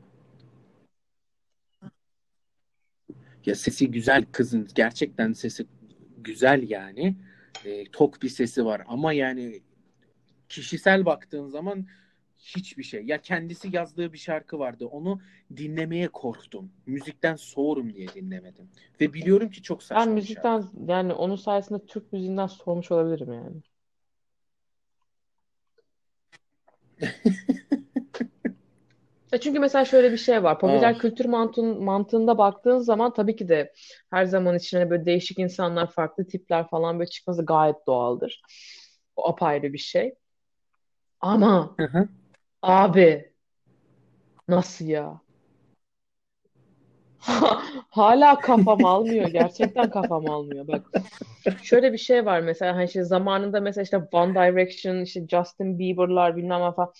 Ya 3.47 3.55
sesi 3.55 3.91
güzel 3.91 4.25
kızın. 4.33 4.69
Gerçekten 4.75 5.33
sesi 5.33 5.67
güzel 6.19 6.71
yani. 6.71 7.17
E, 7.65 7.85
tok 7.91 8.23
bir 8.23 8.29
sesi 8.29 8.65
var 8.65 8.83
ama 8.89 9.13
yani 9.13 9.63
kişisel 10.49 11.05
baktığın 11.07 11.49
zaman 11.49 11.87
hiçbir 12.39 12.83
şey. 12.83 13.05
Ya 13.05 13.21
kendisi 13.23 13.77
yazdığı 13.77 14.13
bir 14.13 14.19
şarkı 14.19 14.59
vardı. 14.59 14.87
Onu 14.87 15.21
dinlemeye 15.57 16.09
korktum. 16.09 16.73
Müzikten 16.87 17.37
soğurum 17.37 17.95
diye 17.95 18.09
dinlemedim. 18.09 18.69
Ve 19.01 19.13
biliyorum 19.13 19.51
ki 19.51 19.63
çok 19.63 19.81
Ben 19.81 19.85
saçma 19.85 20.01
şarkı. 20.01 20.15
müzikten 20.15 20.65
yani 20.89 21.13
onun 21.13 21.37
sayesinde 21.37 21.87
Türk 21.87 22.13
müziğinden 22.13 22.47
soğumuş 22.47 22.91
olabilirim 22.91 23.33
yani. 23.33 23.57
Ya 29.35 29.41
çünkü 29.41 29.59
mesela 29.59 29.85
şöyle 29.85 30.13
bir 30.13 30.17
şey 30.17 30.43
var. 30.43 30.59
Popüler 30.61 30.95
Ah, 30.95 30.99
kültür 30.99 31.25
mantığın, 31.25 31.85
mantığında 31.85 32.39
baktığın 32.39 32.79
zaman 32.79 33.13
tabii 33.13 33.37
ki 33.37 33.49
de 33.49 33.73
her 34.11 34.25
zaman 34.25 34.57
içine 34.57 34.91
böyle 34.91 35.07
değişik 35.07 35.39
insanlar, 35.39 35.91
farklı 35.91 36.27
tipler 36.27 36.69
falan 36.69 36.99
böyle 36.99 37.11
çıkması 37.11 37.45
gayet 37.45 37.77
doğaldır. 37.87 38.43
O 39.17 39.29
apayrı 39.29 39.73
bir 39.73 39.79
şey. 39.79 40.15
Ama 41.21 41.75
hı 41.81 41.87
hı. 41.87 42.09
abi 42.63 43.33
nasıl 44.49 44.85
ya? 44.87 45.21
Hala 47.91 48.41
kafam 48.41 48.85
almıyor. 48.85 49.29
Gerçekten 49.29 49.91
kafam 49.91 50.29
almıyor. 50.29 50.69
Bak 50.69 50.83
şöyle 51.63 51.93
bir 51.93 51.99
şey 51.99 52.27
var 52.27 52.41
mesela 52.41 52.77
hani 52.77 52.85
işte 52.85 53.05
zamanında 53.05 53.61
mesela 53.61 53.83
işte 53.83 53.99
One 54.13 54.35
Direction, 54.35 55.01
işte 55.01 55.27
Justin 55.29 55.79
Bieber'lar 55.79 56.37
bilmem 56.37 56.61
ne 56.61 56.73
falan 56.73 56.93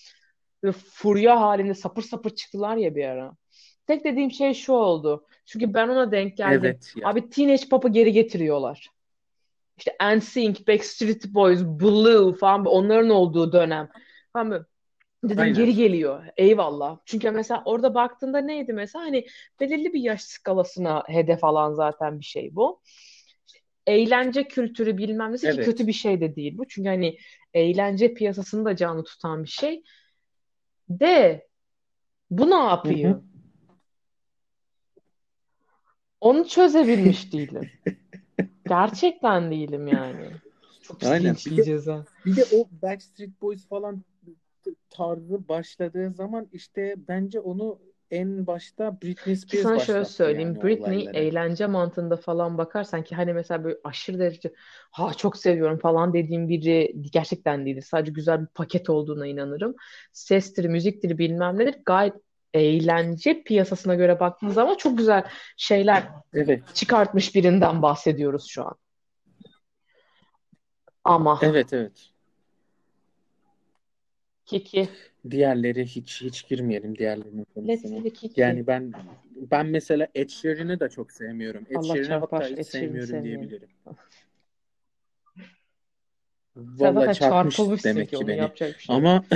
böyle 0.65 0.77
furya 0.93 1.41
halinde 1.41 1.75
sapır 1.75 2.03
sapır 2.03 2.31
çıktılar 2.31 2.77
ya 2.77 2.95
bir 2.95 3.05
ara. 3.05 3.37
Tek 3.87 4.05
dediğim 4.05 4.31
şey 4.31 4.55
şu 4.55 4.73
oldu. 4.73 5.27
Çünkü 5.47 5.75
ben 5.75 5.89
ona 5.89 6.13
denk 6.13 6.37
geldim. 6.37 6.65
Evet 6.65 6.93
ya. 6.97 7.09
Abi 7.09 7.31
Teenage 7.31 7.69
Pop'u 7.71 7.93
geri 7.93 8.13
getiriyorlar. 8.13 8.91
İşte 9.79 9.97
NSYNC, 10.17 10.67
Backstreet 10.69 11.35
Boys, 11.35 11.65
Blue 11.65 12.37
falan 12.37 12.65
onların 12.65 13.11
olduğu 13.11 13.53
dönem. 13.53 13.89
Falan 14.33 14.51
böyle 14.51 14.65
Dedim 15.25 15.39
Aynen. 15.39 15.55
geri 15.55 15.75
geliyor. 15.75 16.25
Eyvallah. 16.37 16.99
Çünkü 17.05 17.31
mesela 17.31 17.63
orada 17.65 17.95
baktığında 17.95 18.39
neydi 18.39 18.73
mesela 18.73 19.05
hani 19.05 19.27
belirli 19.61 19.93
bir 19.93 20.01
yaş 20.01 20.23
skalasına 20.23 21.03
hedef 21.07 21.45
alan 21.45 21.75
zaten 21.75 22.21
bir 22.21 22.25
şey 22.25 22.57
bu. 22.57 22.81
Eğlence 23.87 24.49
kültürü 24.49 24.99
bilmem 24.99 25.37
ki 25.37 25.47
Evet. 25.47 25.65
kötü 25.65 25.87
bir 25.87 25.93
şey 25.93 26.21
de 26.21 26.37
değil 26.37 26.59
bu. 26.59 26.69
Çünkü 26.69 26.89
hani 26.89 27.19
eğlence 27.55 28.15
piyasasını 28.15 28.65
da 28.65 28.77
canlı 28.77 29.05
tutan 29.05 29.45
bir 29.45 29.49
şey. 29.49 29.83
De 30.89 31.47
bu 32.31 32.51
ne 32.51 32.55
Hı 32.55 32.59
hı. 32.59 32.71
yapıyor? 32.71 33.23
Onu 36.21 36.49
çözebilmiş 36.49 37.33
değilim. 37.33 37.71
Gerçekten 38.69 39.51
değilim 39.51 39.89
yani. 39.89 40.31
Çok 40.83 41.05
Aynen. 41.05 41.37
Bir 41.47 41.57
de 41.57 41.91
ha. 41.91 42.05
bir 42.27 42.37
de 42.37 42.45
o 42.53 42.69
Backstreet 42.83 43.43
Boys 43.43 43.69
falan 43.69 44.03
tarzı 44.91 45.49
başladığı 45.49 46.11
zaman 46.13 46.49
işte 46.53 46.95
bence 47.09 47.41
onu 47.41 47.79
en 48.15 48.47
başta 48.47 49.01
Britney 49.03 49.37
Spears 49.37 49.63
sana 49.63 49.79
şöyle 49.79 50.05
söyleyeyim. 50.05 50.49
yani 50.49 50.63
Britney 50.63 50.97
olayları. 50.97 51.17
eğlence 51.17 51.67
mantığında 51.67 52.17
falan 52.17 52.59
bakarsan 52.59 53.05
ki 53.05 53.15
hani 53.15 53.33
mesela 53.33 53.65
böyle 53.65 53.79
aşırı 53.85 54.19
derece 54.19 54.55
ha 54.91 55.15
çok 55.15 55.37
seviyorum 55.37 55.79
falan 55.79 56.13
dediğim 56.13 56.49
biri 56.49 56.95
gerçekten 57.13 57.67
değildir. 57.67 57.83
Sadece 57.83 58.13
güzel 58.13 58.41
bir 58.41 58.47
paket 58.47 58.91
olduğuna 58.91 59.27
inanırım. 59.27 59.75
Sestir, 60.13 60.65
müziktir 60.65 61.19
bilmem 61.19 61.59
nedir. 61.59 61.75
Gayet 61.87 62.15
eğlence 62.55 63.43
piyasasına 63.43 63.95
göre 63.95 64.21
baktığın 64.21 64.49
zaman 64.49 64.77
çok 64.77 64.99
güzel 64.99 65.25
şeyler 65.57 66.09
Evet. 66.35 66.75
çıkartmış 66.75 67.35
birinden 67.35 67.83
bahsediyoruz 67.83 68.47
şu 68.49 68.65
an. 68.65 68.75
Ama 71.05 71.39
Evet 71.43 71.73
evet. 71.73 72.11
Kiki, 74.47 74.89
Diğerleri 75.31 75.87
hiç 75.87 76.23
hiç 76.23 76.49
girmeyelim 76.49 76.99
diğerlerinin 76.99 77.47
konusuna. 77.55 78.03
Yani 78.37 78.67
ben 78.67 78.93
ben 79.37 79.67
mesela 79.67 80.09
Ed 80.15 80.29
Sheeran'ı 80.29 80.81
da 80.81 80.89
çok 80.89 81.13
sevmiyorum. 81.13 81.67
Ed 81.71 81.83
Sheeran'ı 81.83 82.21
hatta 82.21 82.49
hiç 82.49 82.67
sevmiyorum 82.67 83.25
diyebilirim. 83.25 83.69
Valla 86.57 87.15
çarpmış 87.15 87.59
demek 87.85 88.09
ki 88.09 88.29
beni. 88.29 88.51
şey. 88.57 88.75
Ama 88.89 89.25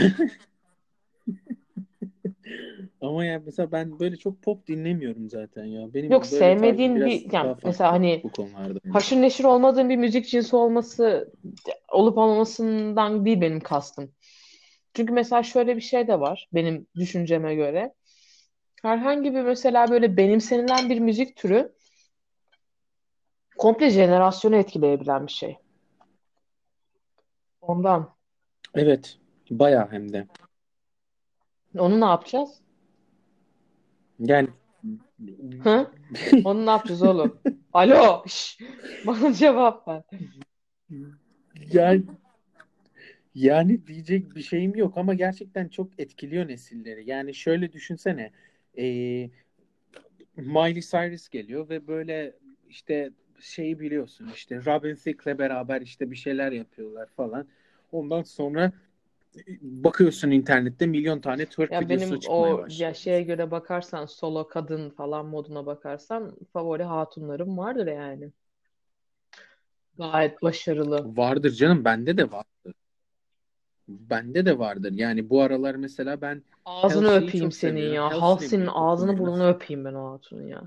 ama 3.01 3.25
yani 3.25 3.43
mesela 3.47 3.73
ben 3.73 4.01
böyle 4.01 4.17
çok 4.17 4.43
pop 4.43 4.67
dinlemiyorum 4.67 5.31
zaten 5.31 5.65
ya. 5.65 5.95
Benim 5.95 6.13
Yok 6.13 6.27
sevmediğin 6.27 6.97
bir 6.97 7.33
yani 7.33 7.57
mesela 7.65 7.93
hani 7.93 8.21
bu 8.25 8.33
konularda. 8.33 8.81
haşır 8.93 9.17
neşir 9.17 9.45
olmadığın 9.45 9.89
bir 9.89 9.97
müzik 9.97 10.29
cinsi 10.29 10.57
olması 10.57 11.33
olup 11.93 12.19
olmamasından 12.19 13.25
değil 13.25 13.41
benim 13.41 13.61
kastım. 13.61 14.11
Çünkü 14.99 15.13
mesela 15.13 15.43
şöyle 15.43 15.77
bir 15.77 15.81
şey 15.81 16.09
de 16.09 16.21
var 16.21 16.49
benim 16.55 16.87
düşünceme 16.97 17.55
göre. 17.55 17.95
Herhangi 18.83 19.35
bir 19.35 19.43
mesela 19.43 19.91
böyle 19.91 20.17
benimsenilen 20.17 20.91
bir 20.91 20.99
müzik 20.99 21.37
türü 21.37 21.73
komple 23.59 23.91
jenerasyonu 23.91 24.57
etkileyebilen 24.57 25.27
bir 25.27 25.33
şey. 25.33 25.59
Ondan. 27.61 28.15
Evet. 28.75 29.19
Bayağı 29.51 29.91
hem 29.91 30.13
de. 30.13 30.27
Onu 31.79 32.01
ne 32.01 32.05
yapacağız? 32.05 32.61
Yani 34.19 34.49
Hı? 35.63 35.91
Onu 36.45 36.67
ne 36.67 36.71
yapacağız 36.71 37.03
oğlum? 37.03 37.41
Alo, 37.73 38.25
şş, 38.27 38.59
bana 39.07 39.33
cevap 39.33 39.89
ver. 39.89 40.03
yani 41.73 42.03
yani 43.43 43.87
diyecek 43.87 44.37
bir 44.37 44.43
şeyim 44.43 44.75
yok 44.77 44.99
ama 44.99 45.15
gerçekten 45.15 45.69
çok 45.69 46.01
etkiliyor 46.01 46.49
nesilleri. 46.49 47.11
Yani 47.11 47.35
şöyle 47.35 47.73
düşünsene. 47.73 48.33
Ee, 48.79 49.31
Miley 50.37 50.83
Cyrus 50.83 51.29
geliyor 51.29 51.69
ve 51.69 51.87
böyle 51.87 52.37
işte 52.69 53.11
şeyi 53.41 53.81
biliyorsun 53.81 54.29
işte 54.35 54.57
Robin 54.65 54.95
Thicke'le 54.95 55.39
beraber 55.39 55.81
işte 55.81 56.11
bir 56.11 56.17
şeyler 56.17 56.53
yapıyorlar 56.53 57.09
falan. 57.17 57.47
Ondan 57.93 58.23
sonra 58.23 58.73
bakıyorsun 59.63 60.31
internette 60.31 60.87
milyon 60.87 61.21
tane 61.21 61.47
twerk 61.47 61.73
Ya 61.73 61.81
videosu 61.81 61.89
benim 61.91 62.21
çıkmaya 62.21 62.55
o 62.55 62.59
ya 62.59 62.65
başlıyor. 62.65 62.95
şeye 62.95 63.23
göre 63.23 63.51
bakarsan 63.51 64.07
solo 64.07 64.49
kadın 64.49 64.91
falan 64.91 65.27
moduna 65.27 65.67
bakarsan 65.67 66.37
favori 66.53 66.83
hatunlarım 66.83 67.59
vardır 67.59 67.87
yani. 67.87 68.33
Gayet 69.99 70.43
başarılı. 70.43 71.17
Vardır 71.17 71.51
canım 71.51 71.85
bende 71.85 72.17
de 72.17 72.31
vardır. 72.33 72.75
Bende 73.89 74.47
de 74.47 74.59
vardır. 74.59 74.93
Yani 74.93 75.31
bu 75.31 75.43
aralar 75.43 75.75
mesela 75.75 76.21
ben 76.21 76.43
Ağzını 76.67 77.09
Halsey'i 77.09 77.29
öpeyim 77.29 77.45
çok 77.47 77.55
senin 77.55 77.75
seviyorum. 77.75 77.95
ya. 77.95 78.23
Halsey'nin 78.23 78.53
birlikte 78.53 78.79
ağzını 78.79 79.13
okunuyoruz. 79.13 79.39
burnunu 79.39 79.49
öpeyim 79.49 79.85
ben 79.85 79.95
o 79.95 80.13
hatunun 80.13 80.47
ya. 80.47 80.63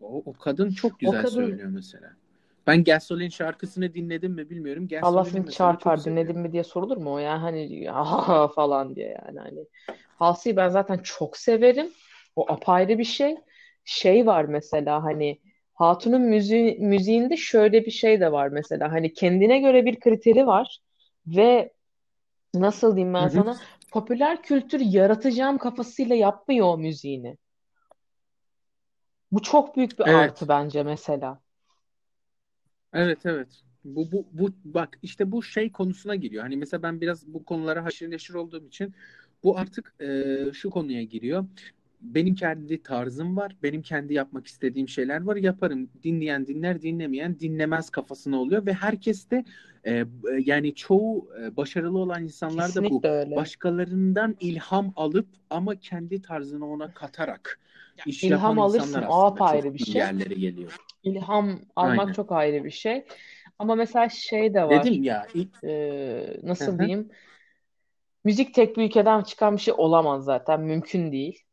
O, 0.00 0.22
o 0.26 0.32
kadın 0.32 0.70
çok 0.70 0.98
güzel 1.00 1.22
kadın 1.22 1.34
söylüyor 1.34 1.68
mesela. 1.68 2.12
Ben 2.66 2.84
Gasoline 2.84 3.30
şarkısını 3.30 3.94
dinledim 3.94 4.32
mi 4.32 4.50
bilmiyorum. 4.50 4.88
Allah 5.02 5.24
seni 5.24 5.32
mesela 5.32 5.42
çok 5.42 5.52
çarpar 5.56 6.04
dinledin 6.04 6.26
seviyorum. 6.26 6.40
mi 6.42 6.52
diye 6.52 6.64
sorulur 6.64 6.96
mu 6.96 7.12
o 7.14 7.18
ya 7.18 7.42
hani 7.42 7.86
"Ah" 7.90 8.54
falan 8.54 8.96
diye 8.96 9.18
yani 9.26 9.38
hani. 9.38 9.66
Halsey'i 10.18 10.56
ben 10.56 10.68
zaten 10.68 10.98
çok 10.98 11.36
severim. 11.36 11.86
O 12.36 12.52
apayrı 12.52 12.98
bir 12.98 13.04
şey. 13.04 13.36
şey 13.84 14.26
var 14.26 14.44
mesela 14.44 15.04
hani 15.04 15.40
Hatun'un 15.74 16.20
müziği, 16.22 16.78
müziğinde 16.78 17.36
şöyle 17.36 17.84
bir 17.86 17.90
şey 17.90 18.20
de 18.20 18.32
var 18.32 18.48
mesela 18.48 18.92
hani 18.92 19.12
kendine 19.14 19.58
göre 19.60 19.84
bir 19.86 20.00
kriteri 20.00 20.46
var 20.46 20.78
ve 21.26 21.72
nasıl 22.54 22.96
diyeyim 22.96 23.14
ben 23.14 23.28
sana 23.28 23.56
popüler 23.92 24.42
kültür 24.42 24.80
yaratacağım 24.80 25.58
kafasıyla 25.58 26.16
yapmıyor 26.16 26.66
o 26.66 26.78
müziğini. 26.78 27.36
Bu 29.32 29.42
çok 29.42 29.76
büyük 29.76 29.98
bir 29.98 30.18
artı 30.18 30.44
Evet. 30.44 30.48
bence 30.48 30.82
mesela. 30.82 31.40
Evet 32.92 33.26
evet. 33.26 33.48
Bu, 33.84 34.12
bu, 34.12 34.26
bu 34.32 34.48
bak 34.64 34.98
işte 35.02 35.32
bu 35.32 35.42
şey 35.42 35.72
konusuna 35.72 36.14
giriyor. 36.14 36.42
Hani 36.42 36.56
mesela 36.56 36.82
ben 36.82 37.00
biraz 37.00 37.26
bu 37.26 37.44
konulara 37.44 37.84
haşır 37.84 38.10
neşir 38.10 38.34
olduğum 38.34 38.66
için 38.66 38.94
bu 39.44 39.58
artık 39.58 39.94
e, 40.00 40.34
şu 40.52 40.70
konuya 40.70 41.02
giriyor. 41.02 41.44
Benim 42.00 42.34
kendi 42.34 42.82
tarzım 42.82 43.36
var. 43.36 43.56
Benim 43.62 43.82
kendi 43.82 44.14
yapmak 44.14 44.46
istediğim 44.46 44.88
şeyler 44.88 45.22
var. 45.22 45.36
Yaparım. 45.36 45.90
Dinleyen 46.02 46.46
dinler, 46.46 46.82
dinlemeyen 46.82 47.38
dinlemez 47.40 47.90
kafasına 47.90 48.40
oluyor 48.40 48.66
ve 48.66 48.72
herkes 48.72 49.30
de 49.30 49.44
e, 49.86 50.04
yani 50.38 50.74
çoğu 50.74 51.28
e, 51.42 51.56
başarılı 51.56 51.98
olan 51.98 52.22
insanlar 52.22 52.68
da 52.68 52.76
bu. 52.76 52.82
Kesinlikle 52.82 53.08
öyle. 53.08 53.36
Başkalarından 53.36 54.36
ilham 54.40 54.92
alıp 54.96 55.28
ama 55.50 55.76
kendi 55.76 56.22
tarzını 56.22 56.70
ona 56.70 56.94
katarak 56.94 57.60
iş 58.06 58.22
yapan 58.22 58.36
İlham 58.36 58.58
alırsın 58.58 58.88
insanlar 58.88 59.62
çok 59.62 59.74
bir 59.74 59.78
şey. 59.78 59.94
yerlere 59.94 60.34
geliyor. 60.34 60.76
İlham 61.02 61.60
almak 61.76 62.00
Aynen. 62.00 62.12
çok 62.12 62.32
ayrı 62.32 62.64
bir 62.64 62.70
şey. 62.70 63.04
Ama 63.58 63.74
mesela 63.74 64.08
şey 64.08 64.54
de 64.54 64.64
var. 64.64 64.84
Dedim 64.84 65.02
ya 65.02 65.26
ilk 65.34 65.64
Ee, 65.64 66.38
Hı 66.42 66.46
nasıl 66.46 66.78
diyeyim? 66.78 67.08
Müzik 68.24 68.54
tek 68.54 68.76
bir 68.76 68.84
ülkeden 68.84 69.22
çıkan 69.22 69.56
bir 69.56 69.60
şey 69.60 69.74
olamaz 69.76 70.24
zaten. 70.24 70.60
Mümkün 70.60 71.12
değil. 71.12 71.45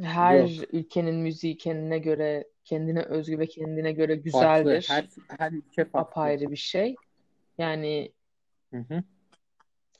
Her 0.00 0.38
Yok. 0.38 0.50
ülkenin 0.72 1.14
müziği 1.14 1.56
kendine 1.56 1.98
göre, 1.98 2.44
kendine 2.64 3.02
özgü 3.02 3.38
ve 3.38 3.46
kendine 3.46 3.92
göre 3.92 4.06
Farklı. 4.06 4.22
güzeldir. 4.22 4.86
Her 4.88 5.04
her 5.38 5.52
ülke 5.52 5.84
farklı. 5.84 6.10
Apayrı 6.10 6.50
bir 6.50 6.56
şey. 6.56 6.96
Yani 7.58 8.12
Hı 8.72 8.78
hı. 8.78 9.02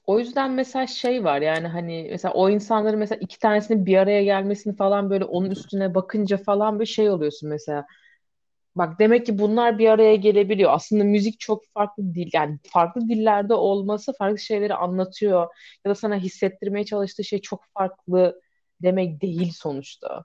o 0.07 0.19
yüzden 0.19 0.51
mesela 0.51 0.87
şey 0.87 1.25
var 1.25 1.41
yani 1.41 1.67
hani 1.69 2.09
mesela 2.11 2.35
o 2.35 2.51
insanların 2.51 2.99
mesela 2.99 3.19
iki 3.23 3.39
tanesinin 3.39 3.87
bir 3.87 3.97
araya 3.97 4.25
gelmesini 4.25 4.77
falan 4.77 5.11
böyle 5.11 5.25
onun 5.25 5.51
üstüne 5.51 5.95
bakınca 5.95 6.37
falan 6.37 6.81
bir 6.81 6.87
şey 6.87 7.11
oluyorsun 7.11 7.49
mesela. 7.49 7.87
Bak 8.77 8.99
demek 8.99 9.27
ki 9.27 9.39
bunlar 9.39 9.79
bir 9.79 9.89
araya 9.89 10.17
gelebiliyor. 10.17 10.71
Aslında 10.73 11.05
müzik 11.05 11.41
çok 11.41 11.67
farklı 11.75 12.15
dil 12.15 12.31
yani 12.33 12.59
farklı 12.63 13.09
dillerde 13.09 13.55
olması 13.55 14.13
farklı 14.19 14.39
şeyleri 14.39 14.75
anlatıyor 14.75 15.49
ya 15.85 15.91
da 15.91 15.95
sana 15.95 16.17
hissettirmeye 16.17 16.85
çalıştığı 16.85 17.25
şey 17.25 17.41
çok 17.41 17.65
farklı 17.75 18.41
demek 18.83 19.23
değil 19.23 19.53
sonuçta. 19.53 20.25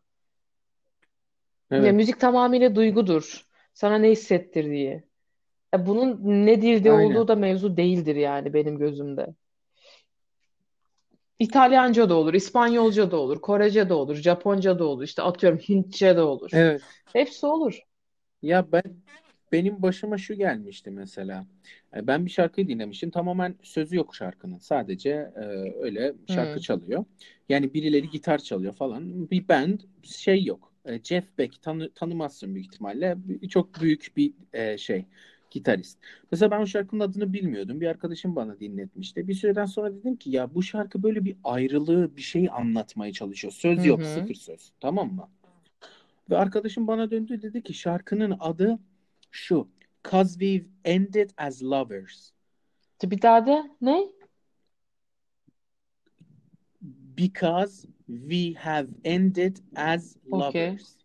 Ya 1.71 1.77
Evet. 1.77 1.93
müzik 1.93 2.19
tamamıyla 2.19 2.75
duygudur. 2.75 3.45
Sana 3.73 3.97
ne 3.97 4.09
hissettirdiği. 4.09 5.03
Ya 5.73 5.85
bunun 5.85 6.19
ne 6.45 6.61
dilde 6.61 6.91
Aynen. 6.91 7.15
olduğu 7.15 7.27
da 7.27 7.35
mevzu 7.35 7.77
değildir 7.77 8.15
yani 8.15 8.53
benim 8.53 8.77
gözümde. 8.77 9.27
İtalyanca 11.39 12.09
da 12.09 12.15
olur, 12.15 12.33
İspanyolca 12.33 13.11
da 13.11 13.17
olur, 13.17 13.41
Korece 13.41 13.89
de 13.89 13.93
olur, 13.93 14.15
Japonca 14.15 14.79
da 14.79 14.85
olur, 14.85 15.03
işte 15.03 15.21
atıyorum 15.21 15.59
Hintçe 15.59 16.15
de 16.15 16.21
olur. 16.21 16.49
Evet. 16.53 16.81
Hepsi 17.13 17.45
olur. 17.45 17.79
Ya 18.41 18.71
ben 18.71 18.83
benim 19.51 19.81
başıma 19.81 20.17
şu 20.17 20.33
gelmişti 20.33 20.91
mesela. 20.91 21.47
E, 21.95 22.07
Ben 22.07 22.25
bir 22.25 22.31
şarkıyı 22.31 22.67
dinlemiştim. 22.67 23.11
Tamamen 23.11 23.55
sözü 23.63 23.95
yok 23.95 24.15
şarkının. 24.15 24.57
Sadece 24.57 25.09
e, 25.35 25.41
öyle 25.83 26.13
şarkı 26.27 26.53
Hmm. 26.55 26.61
çalıyor. 26.61 27.05
Yani 27.49 27.73
birileri 27.73 28.09
gitar 28.09 28.37
çalıyor 28.37 28.73
falan. 28.73 29.29
Bir 29.31 29.47
band 29.47 29.79
şey 30.03 30.43
yok. 30.45 30.73
E, 30.85 31.03
Jeff 31.03 31.37
Beck 31.37 31.61
tanı, 31.61 31.89
tanımazsın 31.93 32.55
büyük 32.55 32.67
ihtimalle. 32.73 33.15
Bir- 33.17 33.49
Çok 33.49 33.81
büyük 33.81 34.11
bir 34.17 34.33
e, 34.53 34.77
şey 34.77 35.05
gitarist. 35.51 35.97
Mesela 36.31 36.51
ben 36.51 36.61
o 36.61 36.65
şarkının 36.67 36.99
adını 36.99 37.33
bilmiyordum. 37.33 37.81
Bir 37.81 37.87
arkadaşım 37.87 38.35
bana 38.35 38.59
dinletmişti. 38.59 39.27
Bir 39.27 39.33
süreden 39.33 39.65
sonra 39.65 39.95
dedim 39.95 40.15
ki 40.15 40.29
ya 40.29 40.55
bu 40.55 40.63
şarkı 40.63 41.03
böyle 41.03 41.25
bir 41.25 41.35
ayrılığı 41.43 42.17
bir 42.17 42.21
şey 42.21 42.49
anlatmaya 42.51 43.13
çalışıyor. 43.13 43.53
Söz 43.53 43.85
yok, 43.85 44.05
sıfır 44.05 44.33
söz. 44.33 44.71
Tamam 44.79 45.13
mı? 45.13 45.29
Ve 46.29 46.37
arkadaşım 46.37 46.87
bana 46.87 47.11
döndü 47.11 47.41
dedi 47.41 47.63
ki 47.63 47.73
şarkının 47.73 48.37
adı 48.39 48.79
şu. 49.37 49.67
Cause 50.11 50.39
we've 50.39 50.67
ended 50.85 51.29
as 51.37 51.63
lovers. 51.63 52.31
Bir 53.03 53.21
daha 53.21 53.45
de 53.45 53.71
ne? 53.81 54.07
Because 57.17 57.87
we 58.07 58.53
have 58.53 58.87
ended 59.03 59.57
as 59.75 60.17
lovers. 60.31 60.97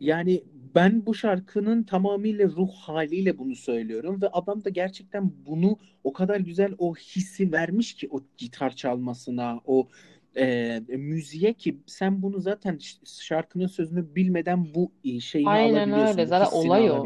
Yani 0.00 0.44
ben 0.74 1.06
bu 1.06 1.14
şarkının 1.14 1.82
tamamıyla 1.82 2.48
ruh 2.48 2.72
haliyle 2.72 3.38
bunu 3.38 3.56
söylüyorum 3.56 4.22
ve 4.22 4.28
adam 4.28 4.64
da 4.64 4.68
gerçekten 4.70 5.32
bunu 5.46 5.78
o 6.04 6.12
kadar 6.12 6.40
güzel 6.40 6.74
o 6.78 6.94
hissi 6.94 7.52
vermiş 7.52 7.94
ki 7.94 8.08
o 8.10 8.20
gitar 8.36 8.76
çalmasına, 8.76 9.60
o 9.64 9.88
e, 10.36 10.80
müziğe 10.88 11.54
ki 11.54 11.78
sen 11.86 12.22
bunu 12.22 12.40
zaten 12.40 12.78
şarkının 13.04 13.66
sözünü 13.66 14.14
bilmeden 14.14 14.74
bu 14.74 14.92
e, 15.04 15.20
şeyini 15.20 15.48
Aynen 15.48 15.88
alabiliyorsun, 15.88 16.18
öyle. 16.18 16.26
bu 16.26 16.28
Zaten 16.28 16.58
olay 16.58 16.90
o. 16.90 17.04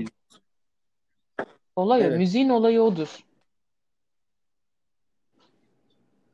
Olay 1.77 2.01
o. 2.01 2.05
Evet. 2.05 2.19
Müziğin 2.19 2.49
olayı 2.49 2.83
odur. 2.83 3.25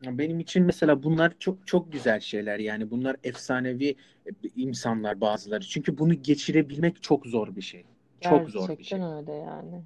Benim 0.03 0.41
için 0.41 0.65
mesela 0.65 1.03
bunlar 1.03 1.33
çok 1.39 1.67
çok 1.67 1.93
güzel 1.93 2.21
şeyler 2.21 2.59
yani 2.59 2.91
bunlar 2.91 3.17
efsanevi 3.25 3.97
e, 4.27 4.31
insanlar 4.57 5.21
bazıları. 5.21 5.65
Çünkü 5.65 5.99
bunu 5.99 6.23
geçirebilmek 6.23 7.03
çok 7.03 7.27
zor 7.27 7.57
bir 7.57 7.62
şey. 7.62 7.85
Çok 8.21 8.51
zor 8.51 8.69
bir 8.69 8.85
şey. 8.85 8.99
Gerçekten 8.99 9.17
öyle 9.17 9.33
yani. 9.33 9.85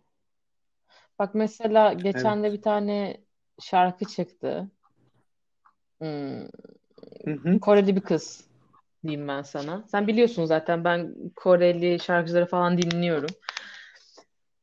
Bak 1.19 1.35
mesela 1.35 1.93
Evet. 1.93 2.05
geçen 2.05 2.45
de 2.45 2.53
bir 2.53 2.63
tane 2.63 3.21
şarkı 3.61 4.05
çıktı. 4.05 4.71
Hmm, 5.99 6.47
Hı 7.25 7.31
hı. 7.31 7.61
Koreli 7.61 7.97
bir 7.97 8.01
kız 8.01 8.45
diyeyim 9.07 9.29
ben 9.29 9.43
sana. 9.43 9.85
Sen 9.89 10.07
biliyorsun 10.07 10.45
zaten 10.45 10.85
ben 10.85 11.15
Koreli 11.37 12.01
şarkıcıları 12.01 12.47
falan 12.47 12.79
dinliyorum. 12.79 13.31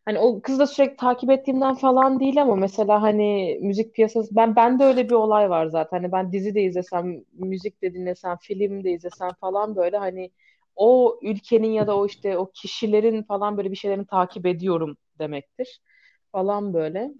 Hani 0.05 0.19
o 0.19 0.41
kızı 0.41 0.59
da 0.59 0.67
sürekli 0.67 0.95
takip 0.95 1.29
ettiğimden 1.29 1.75
falan 1.75 2.19
değil 2.19 2.41
ama 2.41 2.55
mesela 2.55 3.01
hani 3.01 3.59
müzik 3.61 3.93
piyasası 3.93 4.35
ben 4.35 4.55
bende 4.55 4.83
öyle 4.83 5.09
bir 5.09 5.13
olay 5.15 5.49
var 5.49 5.65
zaten. 5.65 5.97
Hani 5.97 6.11
ben 6.11 6.31
dizi 6.31 6.55
de 6.55 6.61
izlesem, 6.61 7.23
müzik 7.33 7.81
de 7.81 7.93
dinlesem, 7.93 8.37
film 8.41 8.83
de 8.83 8.91
izlesem 8.91 9.29
falan 9.41 9.75
böyle 9.75 9.97
hani 9.97 10.31
o 10.75 11.19
ülkenin 11.21 11.71
ya 11.71 11.87
da 11.87 11.97
o 11.97 12.05
işte 12.05 12.37
o 12.37 12.51
kişilerin 12.51 13.23
falan 13.23 13.57
böyle 13.57 13.71
bir 13.71 13.75
şeylerini 13.75 14.05
takip 14.05 14.45
ediyorum 14.45 14.97
demektir 15.19 15.81
falan 16.31 16.73
böyle. 16.73 17.11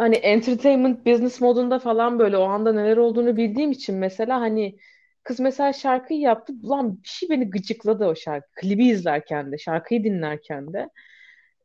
Hani 0.00 0.16
entertainment 0.16 1.06
business 1.06 1.40
modunda 1.40 1.78
falan 1.78 2.18
böyle 2.18 2.36
o 2.36 2.42
anda 2.42 2.72
neler 2.72 2.96
olduğunu 2.96 3.36
bildiğim 3.36 3.70
için 3.70 3.96
mesela 3.96 4.40
hani 4.40 4.76
kız 5.24 5.40
mesela 5.40 5.72
şarkıyı 5.72 6.20
yaptı. 6.20 6.52
Ulan 6.62 7.02
bir 7.02 7.08
şey 7.08 7.28
beni 7.28 7.50
gıcıkladı 7.50 8.06
o 8.06 8.14
şarkı. 8.16 8.48
Klibi 8.60 8.86
izlerken 8.88 9.52
de, 9.52 9.58
şarkıyı 9.58 10.04
dinlerken 10.04 10.72
de. 10.72 10.88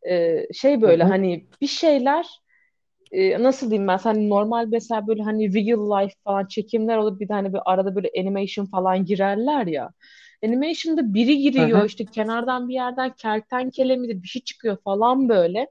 Ee, 0.10 0.48
şey 0.54 0.82
böyle 0.82 1.04
hani 1.04 1.48
bir 1.62 1.68
şeyler 1.68 2.28
e, 3.12 3.44
nasıl 3.44 3.70
diyeyim 3.72 3.88
ben 3.88 3.98
hani 3.98 4.30
normal 4.30 4.68
mesela 4.72 5.08
böyle 5.08 5.24
hani 5.24 5.54
real 5.56 6.04
life 6.04 6.16
falan 6.24 6.46
çekimler 6.48 6.98
olup 6.98 7.22
bir 7.22 7.30
de 7.30 7.34
hani 7.34 7.54
bir 7.54 7.60
arada 7.66 7.96
böyle 7.96 8.10
animation 8.20 8.66
falan 8.66 9.06
girerler 9.06 9.68
ya. 9.68 9.92
Animation'da 10.46 11.14
biri 11.14 11.38
giriyor 11.38 11.86
işte 11.86 12.06
kenardan 12.06 12.70
bir 12.70 12.74
yerden 12.74 13.16
kertenkele 13.16 13.96
midir 13.96 14.24
bir 14.24 14.28
şey 14.28 14.42
çıkıyor 14.42 14.78
falan 14.84 15.30
böyle. 15.30 15.68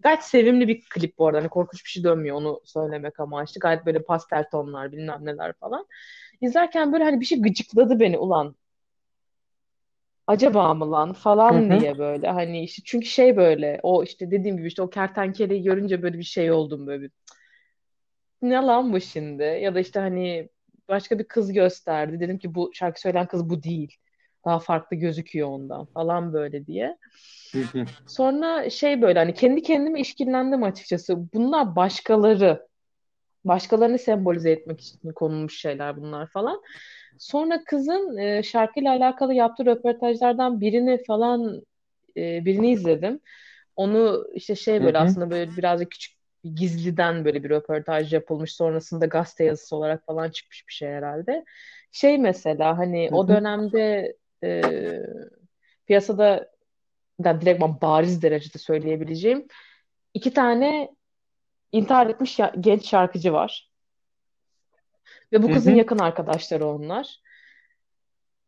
Gayet 0.00 0.22
sevimli 0.22 0.68
bir 0.68 0.80
klip 0.80 1.18
bu 1.18 1.26
arada. 1.26 1.38
Hani 1.38 1.48
korkunç 1.48 1.84
bir 1.84 1.90
şey 1.90 2.04
dönmüyor 2.04 2.36
onu 2.36 2.60
söylemek 2.64 3.20
amaçlı. 3.20 3.60
Gayet 3.60 3.86
böyle 3.86 4.02
pastel 4.02 4.44
tonlar 4.50 4.92
bilmem 4.92 5.20
neler 5.24 5.52
falan. 5.52 5.86
İzlerken 6.40 6.92
böyle 6.92 7.04
hani 7.04 7.20
bir 7.20 7.24
şey 7.24 7.42
gıcıkladı 7.42 8.00
beni 8.00 8.18
ulan. 8.18 8.56
Acaba 10.26 10.74
mı 10.74 10.90
lan 10.90 11.12
falan 11.12 11.70
hı. 11.70 11.80
diye 11.80 11.98
böyle 11.98 12.28
hani 12.28 12.64
işte 12.64 12.82
çünkü 12.84 13.06
şey 13.06 13.36
böyle 13.36 13.80
o 13.82 14.04
işte 14.04 14.30
dediğim 14.30 14.56
gibi 14.56 14.68
işte 14.68 14.82
o 14.82 14.90
kertenkeleyi 14.90 15.62
görünce 15.62 16.02
böyle 16.02 16.18
bir 16.18 16.22
şey 16.22 16.52
oldum 16.52 16.86
böyle 16.86 17.02
bir 17.02 17.10
ne 18.42 18.54
lan 18.54 18.92
bu 18.92 19.00
şimdi 19.00 19.42
ya 19.42 19.74
da 19.74 19.80
işte 19.80 20.00
hani 20.00 20.48
başka 20.88 21.18
bir 21.18 21.24
kız 21.24 21.52
gösterdi 21.52 22.20
dedim 22.20 22.38
ki 22.38 22.54
bu 22.54 22.70
şarkı 22.74 23.00
söyleyen 23.00 23.26
kız 23.26 23.50
bu 23.50 23.62
değil 23.62 23.96
daha 24.44 24.58
farklı 24.58 24.96
gözüküyor 24.96 25.48
ondan 25.48 25.84
falan 25.84 26.32
böyle 26.32 26.66
diye. 26.66 26.96
Sonra 28.06 28.70
şey 28.70 29.02
böyle 29.02 29.18
hani 29.18 29.34
kendi 29.34 29.62
kendime 29.62 30.00
işkillendim 30.00 30.62
açıkçası. 30.62 31.32
Bunlar 31.34 31.76
başkaları 31.76 32.68
başkalarını 33.44 33.98
sembolize 33.98 34.50
etmek 34.50 34.80
için 34.80 35.12
konulmuş 35.12 35.60
şeyler 35.60 35.96
bunlar 35.96 36.26
falan. 36.26 36.62
Sonra 37.18 37.64
kızın 37.64 38.16
e, 38.16 38.42
şarkıyla 38.42 38.92
alakalı 38.92 39.34
yaptığı 39.34 39.66
röportajlardan 39.66 40.60
birini 40.60 41.04
falan 41.04 41.62
e, 42.16 42.44
birini 42.44 42.70
izledim. 42.70 43.20
Onu 43.76 44.26
işte 44.34 44.54
şey 44.54 44.82
böyle 44.84 44.98
aslında 44.98 45.30
böyle 45.30 45.56
birazcık 45.56 45.90
küçük 45.90 46.18
gizliden 46.54 47.24
böyle 47.24 47.44
bir 47.44 47.50
röportaj 47.50 48.12
yapılmış. 48.12 48.54
Sonrasında 48.54 49.06
gazete 49.06 49.44
yazısı 49.44 49.76
olarak 49.76 50.06
falan 50.06 50.30
çıkmış 50.30 50.68
bir 50.68 50.72
şey 50.72 50.88
herhalde. 50.88 51.44
Şey 51.92 52.18
mesela 52.18 52.78
hani 52.78 53.08
o 53.12 53.28
dönemde 53.28 54.14
e, 54.44 54.62
piyasada 55.86 56.50
yani 57.24 57.40
direktman 57.40 57.80
bariz 57.80 58.22
derecede 58.22 58.58
söyleyebileceğim 58.58 59.46
iki 60.14 60.32
tane 60.32 60.94
intihar 61.72 62.06
etmiş 62.06 62.38
ya- 62.38 62.54
genç 62.60 62.88
şarkıcı 62.88 63.32
var. 63.32 63.70
Ve 65.32 65.42
bu 65.42 65.52
kızın 65.52 65.72
hı. 65.72 65.76
yakın 65.76 65.98
arkadaşları 65.98 66.66
onlar. 66.66 67.20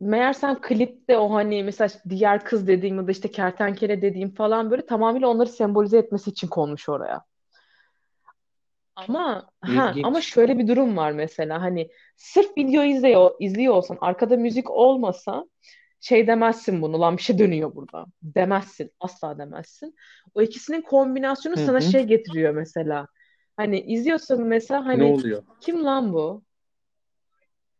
Meğersem 0.00 0.60
klipte 0.60 1.18
o 1.18 1.34
hani 1.34 1.64
mesela 1.64 1.88
diğer 2.08 2.44
kız 2.44 2.66
dediğim 2.66 2.96
ya 2.96 3.06
da 3.06 3.10
işte 3.10 3.30
kertenkele 3.30 4.02
dediğim 4.02 4.34
falan 4.34 4.70
böyle 4.70 4.86
tamamıyla 4.86 5.28
onları 5.28 5.48
sembolize 5.48 5.98
etmesi 5.98 6.30
için 6.30 6.48
konmuş 6.48 6.88
oraya. 6.88 7.24
Ama 8.96 9.50
ha 9.60 9.94
ama 10.04 10.20
şöyle 10.20 10.58
bir 10.58 10.68
durum 10.68 10.96
var 10.96 11.12
mesela 11.12 11.62
hani 11.62 11.90
sırf 12.16 12.56
video 12.56 12.82
izliyor 12.82 13.30
izliyor 13.38 13.74
olsan 13.74 13.98
arkada 14.00 14.36
müzik 14.36 14.70
olmasa 14.70 15.46
şey 16.00 16.26
demezsin 16.26 16.82
bunu 16.82 17.00
lan 17.00 17.16
bir 17.16 17.22
şey 17.22 17.38
dönüyor 17.38 17.74
burada 17.74 18.06
demezsin 18.22 18.90
asla 19.00 19.38
demezsin. 19.38 19.94
O 20.34 20.42
ikisinin 20.42 20.82
kombinasyonu 20.82 21.56
Hı 21.56 21.58
sana 21.58 21.80
şey 21.80 22.04
getiriyor 22.04 22.54
mesela. 22.54 23.06
Hani 23.56 23.80
izliyorsun 23.80 24.42
mesela 24.46 24.86
Ne 24.92 25.02
hani 25.02 25.04
oluyor? 25.04 25.42
kim 25.60 25.84
lan 25.84 26.12
bu? 26.12 26.44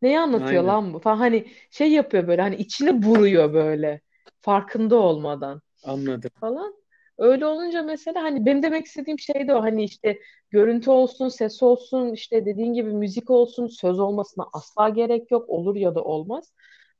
Neyi 0.03 0.19
anlatıyor 0.19 0.63
Aynen. 0.63 0.65
lan 0.65 0.95
bu 0.95 0.99
falan 0.99 1.17
hani 1.17 1.47
şey 1.71 1.93
yapıyor 1.93 2.27
böyle 2.29 2.43
hani 2.43 2.57
içine 2.57 2.93
vuruyor 3.03 3.53
böyle 3.55 4.01
farkında 4.41 4.97
olmadan 4.97 5.63
Anladım. 5.83 6.31
falan. 6.41 6.75
Öyle 7.19 7.47
olunca 7.47 7.83
mesela 7.83 8.23
hani 8.23 8.47
benim 8.47 8.63
demek 8.63 8.87
istediğim 8.87 9.19
şey 9.19 9.49
de 9.49 9.55
o 9.55 9.63
hani 9.63 9.85
işte 9.85 10.21
görüntü 10.51 10.91
olsun, 10.91 11.29
ses 11.29 11.63
olsun, 11.63 12.13
işte 12.15 12.47
dediğin 12.47 12.75
gibi 12.75 12.93
müzik 12.93 13.31
olsun, 13.31 13.67
söz 13.67 13.99
olmasına 14.01 14.47
asla 14.53 14.89
gerek 14.89 15.31
yok. 15.31 15.49
Olur 15.51 15.77
ya 15.77 15.95
da 15.95 16.05
olmaz. 16.05 16.53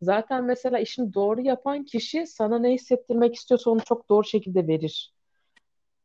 Zaten 0.03 0.45
mesela 0.45 0.79
işini 0.79 1.15
doğru 1.15 1.41
yapan 1.41 1.85
kişi 1.85 2.27
sana 2.27 2.59
ne 2.59 2.73
hissettirmek 2.73 3.35
istiyorsa 3.35 3.71
onu 3.71 3.81
çok 3.85 4.09
doğru 4.09 4.25
şekilde 4.25 4.67
verir. 4.67 5.13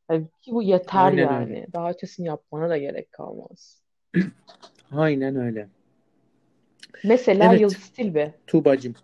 Yani 0.10 0.28
ki 0.42 0.52
bu 0.52 0.64
yeter 0.64 1.04
Aynen 1.04 1.42
öyle. 1.42 1.54
yani. 1.58 1.68
Daha 1.74 1.90
ötesini 1.90 2.28
yapmana 2.28 2.70
da 2.70 2.78
gerek 2.78 3.12
kalmaz. 3.12 3.82
Aynen 4.92 5.36
öyle. 5.36 5.70
Mesela 7.04 7.50
Evet. 7.50 7.62
Yıldız 7.62 7.90
Tilbe. 7.90 8.34
Tuğbacığım. 8.48 8.96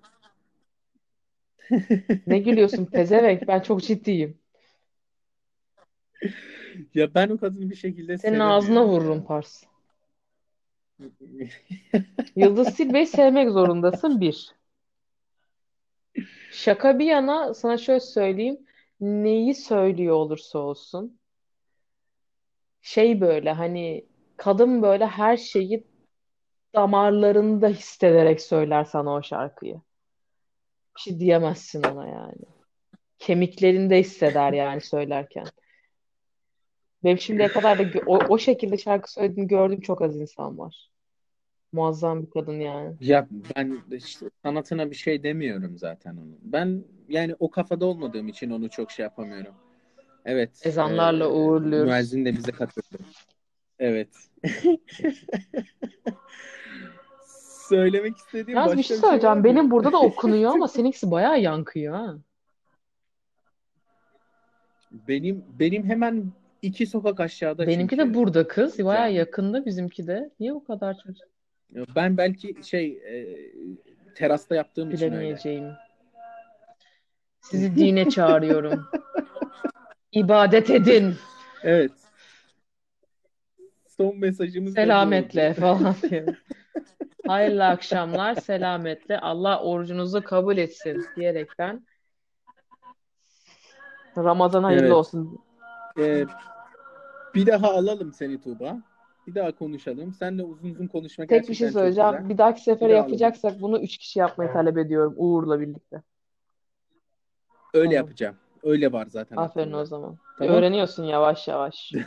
Ne 2.27 2.39
gülüyorsun 2.39 2.85
pezevenk? 2.85 3.47
Ben 3.47 3.59
çok 3.59 3.83
ciddiyim. 3.83 4.37
Ya 6.93 7.13
ben 7.13 7.29
o 7.29 7.37
kadını 7.37 7.69
bir 7.69 7.75
şekilde 7.75 8.17
Senin 8.17 8.39
ağzına 8.39 8.87
vururum. 8.87 9.23
Pars. 9.23 9.63
Yıldız 12.35 12.75
Tilbe'yi 12.75 13.07
sevmek 13.07 13.49
zorundasın 13.51 14.21
bir. 14.21 14.60
Şaka 16.51 16.99
bir 16.99 17.05
yana 17.05 17.53
sana 17.53 17.77
şöyle 17.77 17.99
söyleyeyim. 17.99 18.67
Neyi 19.01 19.55
söylüyor 19.55 20.15
olursa 20.15 20.59
olsun. 20.59 21.19
Şey 22.81 23.21
böyle 23.21 23.51
hani 23.51 24.05
kadın 24.37 24.81
böyle 24.81 25.07
her 25.07 25.37
şeyi 25.37 25.87
damarlarında 26.75 27.67
hissederek 27.67 28.41
söyler 28.41 28.83
sana 28.83 29.13
o 29.13 29.23
şarkıyı. 29.23 29.81
Bir 30.95 31.01
şey 31.01 31.19
diyemezsin 31.19 31.83
ona 31.83 32.07
yani. 32.07 32.45
Kemiklerinde 33.19 33.99
hisseder 33.99 34.53
yani 34.53 34.81
söylerken. 34.81 35.45
Benim 37.03 37.19
şimdiye 37.19 37.47
kadar 37.47 37.79
da 37.79 37.99
o, 38.05 38.17
o 38.17 38.37
şekilde 38.37 38.77
şarkı 38.77 39.11
söylediğini 39.11 39.47
gördüğüm 39.47 39.81
çok 39.81 40.01
az 40.01 40.21
insan 40.21 40.57
var. 40.57 40.90
Muazzam 41.71 42.21
bir 42.21 42.29
kadın 42.29 42.59
yani. 42.59 42.95
Ya 42.99 43.27
ben 43.55 43.77
işte 43.91 44.29
sanatına 44.43 44.91
bir 44.91 44.95
şey 44.95 45.23
demiyorum 45.23 45.77
zaten 45.77 46.11
onun. 46.11 46.37
Ben 46.41 46.83
yani 47.09 47.35
o 47.39 47.51
kafada 47.51 47.85
olmadığım 47.85 48.27
için 48.27 48.49
onu 48.49 48.69
çok 48.69 48.91
şey 48.91 49.03
yapamıyorum. 49.03 49.53
Evet. 50.25 50.49
Ezanlarla 50.63 51.23
e, 51.23 51.27
uğurluyoruz. 51.27 51.91
müezzin 51.91 52.25
de 52.25 52.35
bize 52.35 52.51
katıldı. 52.51 52.97
Evet. 53.79 54.09
Söylemek 57.69 58.17
istediğim 58.17 58.57
Yalnız 58.57 58.73
bir 58.73 58.77
başka 58.77 58.87
şey 58.87 58.97
bir 58.97 59.01
şey 59.01 59.09
söyleyeceğim. 59.09 59.37
mı? 59.37 59.43
Benim 59.43 59.71
burada 59.71 59.91
da 59.91 59.99
okunuyor 60.01 60.51
ama 60.51 60.67
seninkisi 60.67 61.11
bayağı 61.11 61.41
yankıyor 61.41 61.93
ha. 61.93 62.17
Benim 64.91 65.45
benim 65.59 65.83
hemen 65.83 66.31
iki 66.61 66.85
sokak 66.85 67.19
aşağıda 67.19 67.67
Benimki 67.67 67.95
çünkü 67.95 68.09
de 68.09 68.13
burada 68.13 68.47
kız. 68.47 68.79
Bayağı 68.79 69.13
yakında 69.13 69.65
bizimki 69.65 70.07
de. 70.07 70.29
Niye 70.39 70.55
bu 70.55 70.63
kadar 70.63 70.97
çocuk? 70.97 71.30
Ben 71.95 72.17
belki 72.17 72.55
şey 72.63 72.87
e, 72.91 73.37
terasta 74.15 74.55
yaptığım 74.55 74.91
için 74.91 75.13
öyle. 75.13 75.37
Sizi 77.41 77.75
dine 77.75 78.09
çağırıyorum. 78.09 78.87
İbadet 80.11 80.69
edin. 80.69 81.15
Evet. 81.63 81.91
Son 83.87 84.19
mesajımız 84.19 84.73
Selametle 84.73 85.53
falan 85.53 85.95
diyor. 86.09 86.35
Hayırlı 87.27 87.65
akşamlar. 87.65 88.35
Selametle. 88.35 89.19
Allah 89.19 89.59
orucunuzu 89.63 90.23
kabul 90.23 90.57
etsin 90.57 91.05
diyerekten 91.15 91.85
Ramazan 94.17 94.63
hayırlı 94.63 94.83
Evet. 94.85 94.93
olsun. 94.95 95.39
Ee, 95.99 96.25
bir 97.35 97.47
daha 97.47 97.71
alalım 97.71 98.13
seni 98.13 98.41
Tuğba. 98.41 98.77
Bir 99.27 99.35
daha 99.35 99.51
konuşalım. 99.55 100.13
Seninle 100.13 100.43
uzun 100.43 100.69
uzun 100.69 100.87
konuşmak 100.87 101.29
Tek 101.29 101.49
bir 101.49 101.53
şey 101.53 101.69
söyleyeceğim. 101.69 102.29
Bir 102.29 102.37
dahaki 102.37 102.61
sefere 102.61 102.89
Bir 102.89 102.93
daha 102.93 102.99
alalım. 102.99 103.09
yapacaksak 103.11 103.61
bunu 103.61 103.79
üç 103.81 103.97
kişi 103.97 104.19
yapmayı 104.19 104.51
talep 104.53 104.77
ediyorum. 104.77 105.13
Uğur'la 105.17 105.59
birlikte. 105.59 106.01
Öyle 107.73 107.83
Tamam. 107.85 107.95
yapacağım. 107.95 108.35
Öyle 108.63 108.91
var 108.91 109.05
zaten 109.09 109.37
Aferin 109.37 109.61
aklımda. 109.67 109.81
o 109.81 109.85
zaman. 109.85 110.17
Tamam. 110.37 110.55
Öğreniyorsun 110.55 111.03
yavaş 111.03 111.47
yavaş. 111.47 111.91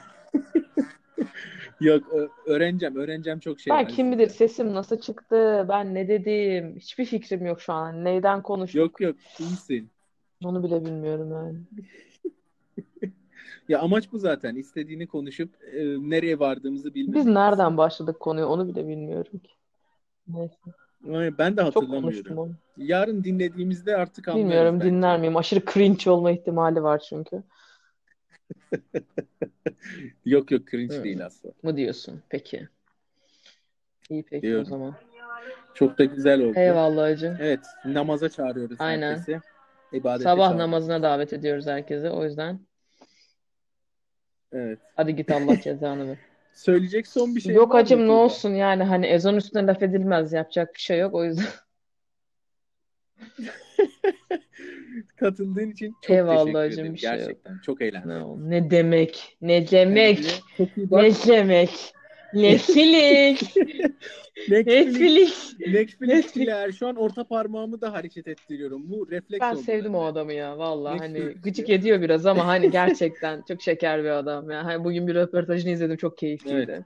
Yok 1.81 2.03
öğreneceğim. 2.47 2.97
Öğreneceğim 2.97 3.39
çok 3.41 3.61
şey 3.61 3.73
Ben 3.73 3.87
kim 3.89 4.13
bilir 4.13 4.29
sesim 4.29 4.75
nasıl 4.75 5.01
çıktı, 5.01 5.67
ben 5.69 5.95
ne 5.95 6.09
dedim, 6.09 6.77
hiçbir 6.77 7.05
fikrim 7.05 7.47
yok 7.47 7.61
şu 7.61 7.73
an. 7.73 8.05
Neyden 8.05 8.43
konuştuk, 8.43 8.77
Yok 8.79 9.01
yok 9.01 9.17
iyisin. 9.41 9.91
onu 10.45 10.63
bile 10.63 10.85
bilmiyorum 10.85 11.31
yani. 11.33 11.59
Ya 13.69 13.81
amaç 13.81 14.13
bu 14.13 14.19
zaten. 14.19 14.55
İstediğini 14.57 15.07
konuşup 15.07 15.55
e, 15.75 15.85
nereye 15.85 16.39
vardığımızı 16.39 16.95
bilmemiz. 16.95 17.27
Biz 17.27 17.33
nereden 17.35 17.77
başladık 17.77 18.21
konuyu 18.21 18.47
onu 18.47 18.69
bile 18.69 18.89
bilmiyorum 18.89 19.39
ki. 19.39 19.51
Neyse. 20.29 20.55
Ay, 21.13 21.39
Ben 21.39 21.57
de 21.57 21.61
Çok 21.61 21.75
konuştum 21.75 21.91
hatırlamıyorum. 21.91 22.39
onu. 22.39 22.53
Yarın 22.77 23.25
dinlediğimizde 23.25 23.97
artık 23.97 24.29
anlarız 24.29 24.45
Bilmiyorum 24.45 24.81
bence. 24.81 24.91
dinler 24.91 25.21
miyim? 25.21 25.37
Aşırı 25.37 25.61
cringe 25.75 26.11
olma 26.11 26.31
ihtimali 26.31 26.83
var 26.83 26.99
çünkü. 26.99 27.43
Yok 30.25 30.51
yok 30.51 30.67
cringe 30.71 30.95
Hı. 30.99 31.05
değil 31.05 31.27
asla. 31.27 31.51
Mı 31.63 31.77
diyorsun? 31.77 32.23
Peki. 32.29 32.69
İyi 34.11 34.23
peki 34.23 34.47
o 34.47 34.51
Diyorum. 34.51 34.65
zaman. 34.65 34.95
Çok 35.75 35.99
da 35.99 36.05
güzel 36.05 36.41
oldu. 36.43 36.59
Eyvallah 36.59 37.03
hacı. 37.03 37.37
Evet, 37.41 37.61
namaza 37.85 38.29
çağırıyoruz 38.29 38.77
Aynen. 38.79 39.11
herkesi. 39.11 39.41
İbadete 39.93 40.23
Sabah 40.25 40.37
çağırıyoruz. 40.37 40.59
namazına 40.59 41.03
davet 41.03 41.33
ediyoruz 41.33 41.67
herkese. 41.67 42.11
O 42.11 42.25
yüzden 42.25 42.61
Evet. 44.55 44.79
hadi 44.97 45.17
git 45.17 45.31
Allah 45.31 45.61
cezanı 45.61 46.09
ver. 46.09 46.17
Söyleyecek 46.53 47.07
son 47.07 47.37
bir 47.37 47.41
şey 47.41 47.55
Yok 47.55 47.75
hacım 47.75 48.09
ne 48.09 48.13
olsun 48.13 48.51
yani 48.51 48.83
hani 48.83 49.07
ezan 49.07 49.37
üstüne 49.37 49.67
laf 49.67 49.83
edilmez 49.83 50.33
yapacak 50.33 50.75
bir 50.75 50.81
şey 50.81 50.99
yok 50.99 51.15
o 51.15 51.25
yüzden. 51.25 51.45
Katıldığın 55.17 55.71
için 55.71 55.97
çok 56.03 56.17
Eyvallah 56.17 56.45
teşekkür 56.45 56.59
hacım, 56.59 56.81
ederim. 56.81 56.95
bir 56.95 56.99
şey 56.99 57.11
yok. 57.11 57.19
Gerçekten 57.19 57.59
çok 57.59 57.83
eğlendim. 57.83 58.51
Ne, 58.51 58.61
ne 58.61 58.71
demek? 58.71 59.37
Ne 59.41 59.71
demek? 59.71 60.17
Kendine 60.17 60.33
çok 60.57 60.77
iyi 60.77 60.91
bak. 60.91 61.03
Ne 61.03 61.11
demek? 61.27 61.95
Netflix. 62.43 63.57
Netflix. 64.49 65.55
Netflix. 65.59 66.01
Netflix'ler. 66.01 66.73
Şu 66.73 66.89
an 66.89 66.97
orta 66.97 67.25
parmağımı 67.25 67.81
da 67.81 67.93
hareket 67.93 68.29
ettiriyorum. 68.29 68.91
Bu 68.91 69.11
refleks 69.11 69.41
Ben 69.43 69.55
oldu 69.55 69.63
sevdim 69.63 69.95
o 69.95 69.99
bende. 69.99 70.11
adamı 70.13 70.33
ya 70.33 70.59
vallahi 70.59 70.99
hani 70.99 71.35
gıcık 71.43 71.71
ediyor 71.71 72.01
biraz 72.01 72.27
ama 72.27 72.47
hani 72.47 72.71
gerçekten 72.71 73.43
çok 73.49 73.63
şeker 73.63 74.05
bir 74.05 74.09
adam 74.11 74.51
ya. 74.51 74.65
Hani 74.65 74.85
bugün 74.85 75.07
bir 75.07 75.15
röportajını 75.15 75.71
izledim 75.71 75.97
çok 75.97 76.19
keyifliydi. 76.19 76.85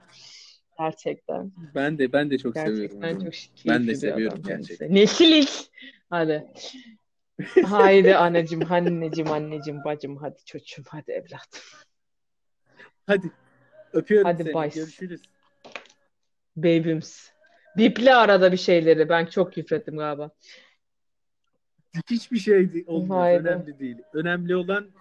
Gerçekten. 0.79 1.51
Ben 1.75 1.97
de 1.97 2.13
ben 2.13 2.31
de 2.31 2.37
çok 2.37 2.57
seviyorum 2.57 3.01
Gerçekten 3.01 3.13
çok 3.13 3.33
Ben 3.67 3.79
de 3.79 3.85
keyifli 3.85 3.95
seviyorum 3.95 4.39
adam 4.45 4.57
gerçekten. 4.57 4.95
Netflix. 4.95 5.69
Hadi. 6.09 6.47
Haydi 7.63 8.15
anneciğim, 8.15 8.71
anneciğim, 8.71 9.31
anneciğim, 9.31 9.83
bacım, 9.85 10.17
hadi 10.17 10.45
çocuğum, 10.45 10.83
hadi 10.87 11.11
evladım. 11.11 11.59
Hadi. 13.07 13.31
Öpüyorum 13.93 14.31
Hadi 14.31 14.43
seni. 14.43 14.53
bye. 14.53 14.69
Görüşürüz. 14.69 15.21
Babyms. 16.63 17.29
Biple 17.77 18.15
arada 18.15 18.51
bir 18.51 18.57
şeyleri. 18.57 19.09
Ben 19.09 19.25
çok 19.25 19.53
küfrettim 19.53 19.97
galiba. 19.97 20.31
Hiçbir 22.09 22.37
şey 22.37 22.83
olmaz. 22.87 23.33
Önemli 23.33 23.79
değil. 23.79 23.97
Önemli 24.13 24.55
olan 24.55 24.91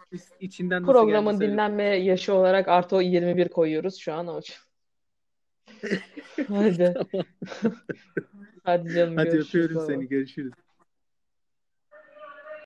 içinden 0.41 0.83
nasıl 0.83 0.93
Programın 0.93 1.41
dinlenme 1.41 1.85
yaşı 1.85 2.35
olarak 2.35 2.69
artı 2.69 2.97
o 2.97 3.01
21 3.01 3.49
koyuyoruz 3.49 3.97
şu 3.97 4.15
an 4.15 4.29
o. 4.29 4.41
Hadi. 6.49 6.95
Hadi 8.65 8.95
canım 8.95 9.17
Hadi 9.17 9.31
görüşürüz 9.31 9.49
öpüyorum 9.49 9.77
baba. 9.77 9.87
seni. 9.87 10.09
Görüşürüz. 10.09 10.53